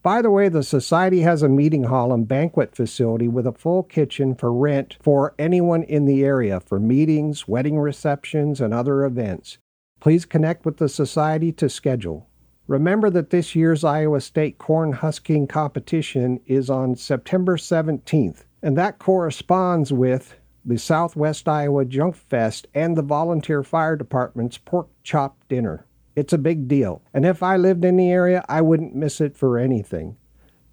By 0.04 0.22
the 0.22 0.30
way, 0.30 0.48
the 0.48 0.62
Society 0.62 1.22
has 1.22 1.42
a 1.42 1.50
meeting 1.50 1.86
hall 1.86 2.14
and 2.14 2.28
banquet 2.28 2.76
facility 2.76 3.28
with 3.28 3.48
a 3.48 3.52
full 3.52 3.82
kitchen 3.82 4.36
for 4.36 4.54
rent 4.54 4.96
for 5.02 5.34
anyone 5.40 5.82
in 5.82 6.06
the 6.06 6.24
area 6.24 6.60
for 6.60 6.80
meetings, 6.80 7.48
wedding 7.48 7.80
receptions, 7.80 8.62
and 8.62 8.76
other 8.76 9.06
events. 9.06 9.58
Please 10.00 10.24
connect 10.24 10.68
with 10.68 10.78
the 10.78 10.88
Society 10.88 11.52
to 11.54 11.68
schedule. 11.68 12.30
Remember 12.68 13.10
that 13.10 13.32
this 13.32 13.56
year's 13.56 13.84
Iowa 13.84 14.22
State 14.22 14.60
corn 14.60 14.92
husking 14.92 15.48
competition 15.48 16.42
is 16.46 16.70
on 16.70 16.96
September 16.96 17.58
17th, 17.58 18.44
and 18.62 18.78
that 18.78 19.00
corresponds 19.00 19.92
with 19.92 20.36
the 20.68 20.78
Southwest 20.78 21.48
Iowa 21.48 21.86
Junk 21.86 22.18
Fest, 22.18 22.68
and 22.74 22.98
the 22.98 23.02
Volunteer 23.02 23.64
Fire 23.64 23.96
Department's 23.96 24.58
pork 24.58 24.90
chop 25.02 25.38
dinner. 25.48 25.86
It's 26.14 26.34
a 26.34 26.38
big 26.38 26.68
deal, 26.68 27.02
and 27.14 27.26
if 27.26 27.42
I 27.42 27.56
lived 27.56 27.86
in 27.86 27.96
the 27.96 28.12
area, 28.12 28.44
I 28.50 28.60
wouldn't 28.60 28.94
miss 28.94 29.22
it 29.22 29.38
for 29.38 29.58
anything. 29.58 30.18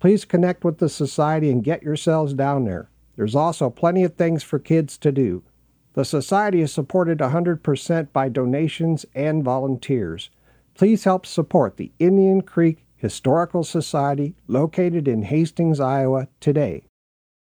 Please 0.00 0.24
connect 0.24 0.64
with 0.64 0.78
the 0.78 0.88
Society 0.88 1.48
and 1.48 1.62
get 1.62 1.84
yourselves 1.84 2.34
down 2.34 2.64
there. 2.64 2.90
There's 3.14 3.36
also 3.36 3.70
plenty 3.70 4.02
of 4.02 4.16
things 4.16 4.42
for 4.42 4.58
kids 4.58 4.98
to 4.98 5.12
do. 5.12 5.44
The 5.92 6.04
Society 6.04 6.60
is 6.60 6.72
supported 6.72 7.18
100% 7.18 8.12
by 8.12 8.28
donations 8.28 9.06
and 9.14 9.44
volunteers. 9.44 10.28
Please 10.74 11.04
help 11.04 11.24
support 11.24 11.76
the 11.76 11.92
Indian 12.00 12.40
Creek 12.40 12.84
Historical 12.96 13.62
Society 13.62 14.34
located 14.48 15.06
in 15.06 15.22
Hastings, 15.22 15.78
Iowa 15.78 16.26
today. 16.40 16.82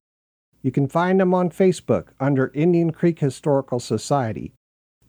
You 0.63 0.73
can 0.73 0.89
find 0.89 1.21
them 1.21 1.33
on 1.33 1.51
Facebook 1.51 2.07
under 2.19 2.51
Indian 2.53 2.91
Creek 2.91 3.21
Historical 3.21 3.79
Society. 3.79 4.53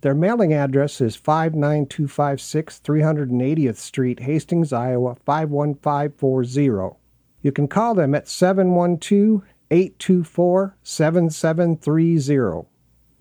Their 0.02 0.14
mailing 0.14 0.54
address 0.54 1.02
is 1.02 1.16
59256 1.16 2.82
380th 2.84 3.78
Street, 3.78 4.20
Hastings, 4.20 4.72
Iowa 4.72 5.16
51540. 5.26 6.98
You 7.42 7.52
can 7.52 7.68
call 7.68 7.96
them 7.96 8.14
at 8.14 8.28
712 8.28 9.42
824 9.70 10.78
7730. 10.84 12.68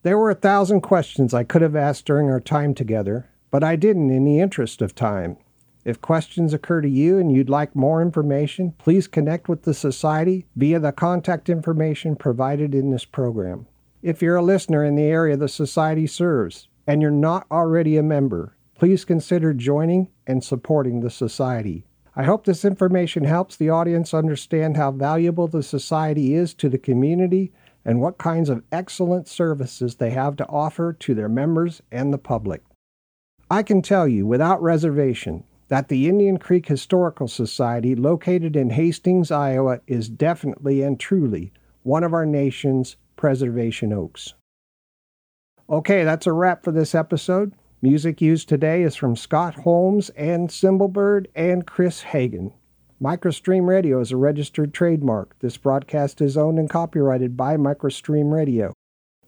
There 0.02 0.18
were 0.18 0.30
a 0.30 0.34
thousand 0.36 0.82
questions 0.82 1.34
I 1.34 1.42
could 1.42 1.62
have 1.62 1.74
asked 1.74 2.04
during 2.04 2.30
our 2.30 2.40
time 2.40 2.74
together, 2.74 3.28
but 3.50 3.64
I 3.64 3.74
didn't 3.74 4.10
in 4.10 4.24
the 4.24 4.38
interest 4.38 4.80
of 4.80 4.94
time. 4.94 5.36
If 5.84 6.00
questions 6.00 6.52
occur 6.52 6.80
to 6.80 6.88
you 6.88 7.18
and 7.18 7.30
you'd 7.30 7.48
like 7.48 7.74
more 7.74 8.02
information, 8.02 8.74
please 8.78 9.06
connect 9.06 9.48
with 9.48 9.62
the 9.62 9.74
Society 9.74 10.46
via 10.56 10.80
the 10.80 10.92
contact 10.92 11.48
information 11.48 12.16
provided 12.16 12.74
in 12.74 12.90
this 12.90 13.04
program. 13.04 13.66
If 14.02 14.20
you're 14.20 14.36
a 14.36 14.42
listener 14.42 14.84
in 14.84 14.96
the 14.96 15.04
area 15.04 15.36
the 15.36 15.48
Society 15.48 16.06
serves 16.06 16.68
and 16.86 17.00
you're 17.00 17.10
not 17.10 17.46
already 17.50 17.96
a 17.96 18.02
member, 18.02 18.56
please 18.76 19.04
consider 19.04 19.54
joining 19.54 20.08
and 20.26 20.44
supporting 20.44 21.00
the 21.00 21.10
Society. 21.10 21.85
I 22.18 22.24
hope 22.24 22.44
this 22.44 22.64
information 22.64 23.24
helps 23.24 23.56
the 23.56 23.68
audience 23.68 24.14
understand 24.14 24.78
how 24.78 24.90
valuable 24.90 25.48
the 25.48 25.62
Society 25.62 26.34
is 26.34 26.54
to 26.54 26.70
the 26.70 26.78
community 26.78 27.52
and 27.84 28.00
what 28.00 28.16
kinds 28.16 28.48
of 28.48 28.64
excellent 28.72 29.28
services 29.28 29.96
they 29.96 30.10
have 30.10 30.34
to 30.36 30.48
offer 30.48 30.94
to 30.94 31.14
their 31.14 31.28
members 31.28 31.82
and 31.92 32.14
the 32.14 32.18
public. 32.18 32.62
I 33.50 33.62
can 33.62 33.82
tell 33.82 34.08
you 34.08 34.26
without 34.26 34.62
reservation 34.62 35.44
that 35.68 35.88
the 35.88 36.08
Indian 36.08 36.38
Creek 36.38 36.66
Historical 36.66 37.28
Society, 37.28 37.94
located 37.94 38.56
in 38.56 38.70
Hastings, 38.70 39.30
Iowa, 39.30 39.80
is 39.86 40.08
definitely 40.08 40.82
and 40.82 40.98
truly 40.98 41.52
one 41.82 42.02
of 42.02 42.14
our 42.14 42.26
nation's 42.26 42.96
preservation 43.16 43.92
oaks. 43.92 44.32
Okay, 45.68 46.02
that's 46.02 46.26
a 46.26 46.32
wrap 46.32 46.64
for 46.64 46.72
this 46.72 46.94
episode. 46.94 47.52
Music 47.82 48.22
used 48.22 48.48
today 48.48 48.82
is 48.82 48.96
from 48.96 49.14
Scott 49.14 49.54
Holmes 49.54 50.08
and 50.10 50.48
Cymbalbird 50.48 51.26
and 51.34 51.66
Chris 51.66 52.02
Haugen. 52.04 52.52
Microstream 53.02 53.66
Radio 53.68 54.00
is 54.00 54.12
a 54.12 54.16
registered 54.16 54.72
trademark. 54.72 55.38
This 55.40 55.58
broadcast 55.58 56.22
is 56.22 56.38
owned 56.38 56.58
and 56.58 56.70
copyrighted 56.70 57.36
by 57.36 57.58
Microstream 57.58 58.32
Radio. 58.32 58.72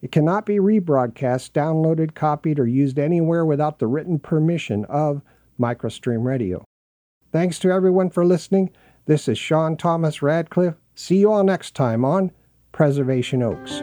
It 0.01 0.13
cannot 0.13 0.47
be 0.47 0.57
rebroadcast, 0.57 1.51
downloaded, 1.53 2.15
copied, 2.15 2.59
or 2.59 2.67
used 2.67 2.99
anywhere 2.99 3.45
without 3.45 3.79
the 3.79 3.87
written 3.87 4.19
permission 4.19 4.87
of 4.87 5.21
Microstream 5.61 6.25
Radio. 6.25 6.65
Thanks 7.31 7.59
to 7.59 7.71
everyone 7.71 8.09
for 8.09 8.25
listening. 8.25 8.71
This 9.05 9.29
is 9.29 9.39
Sean 9.39 9.77
Thomas 9.77 10.23
Radcliffe. 10.23 10.77
See 10.95 11.19
you 11.19 11.31
all 11.31 11.45
next 11.45 11.75
time 11.75 12.05
on 12.05 12.31
Preservation 12.73 13.43
Oaks. 13.43 13.83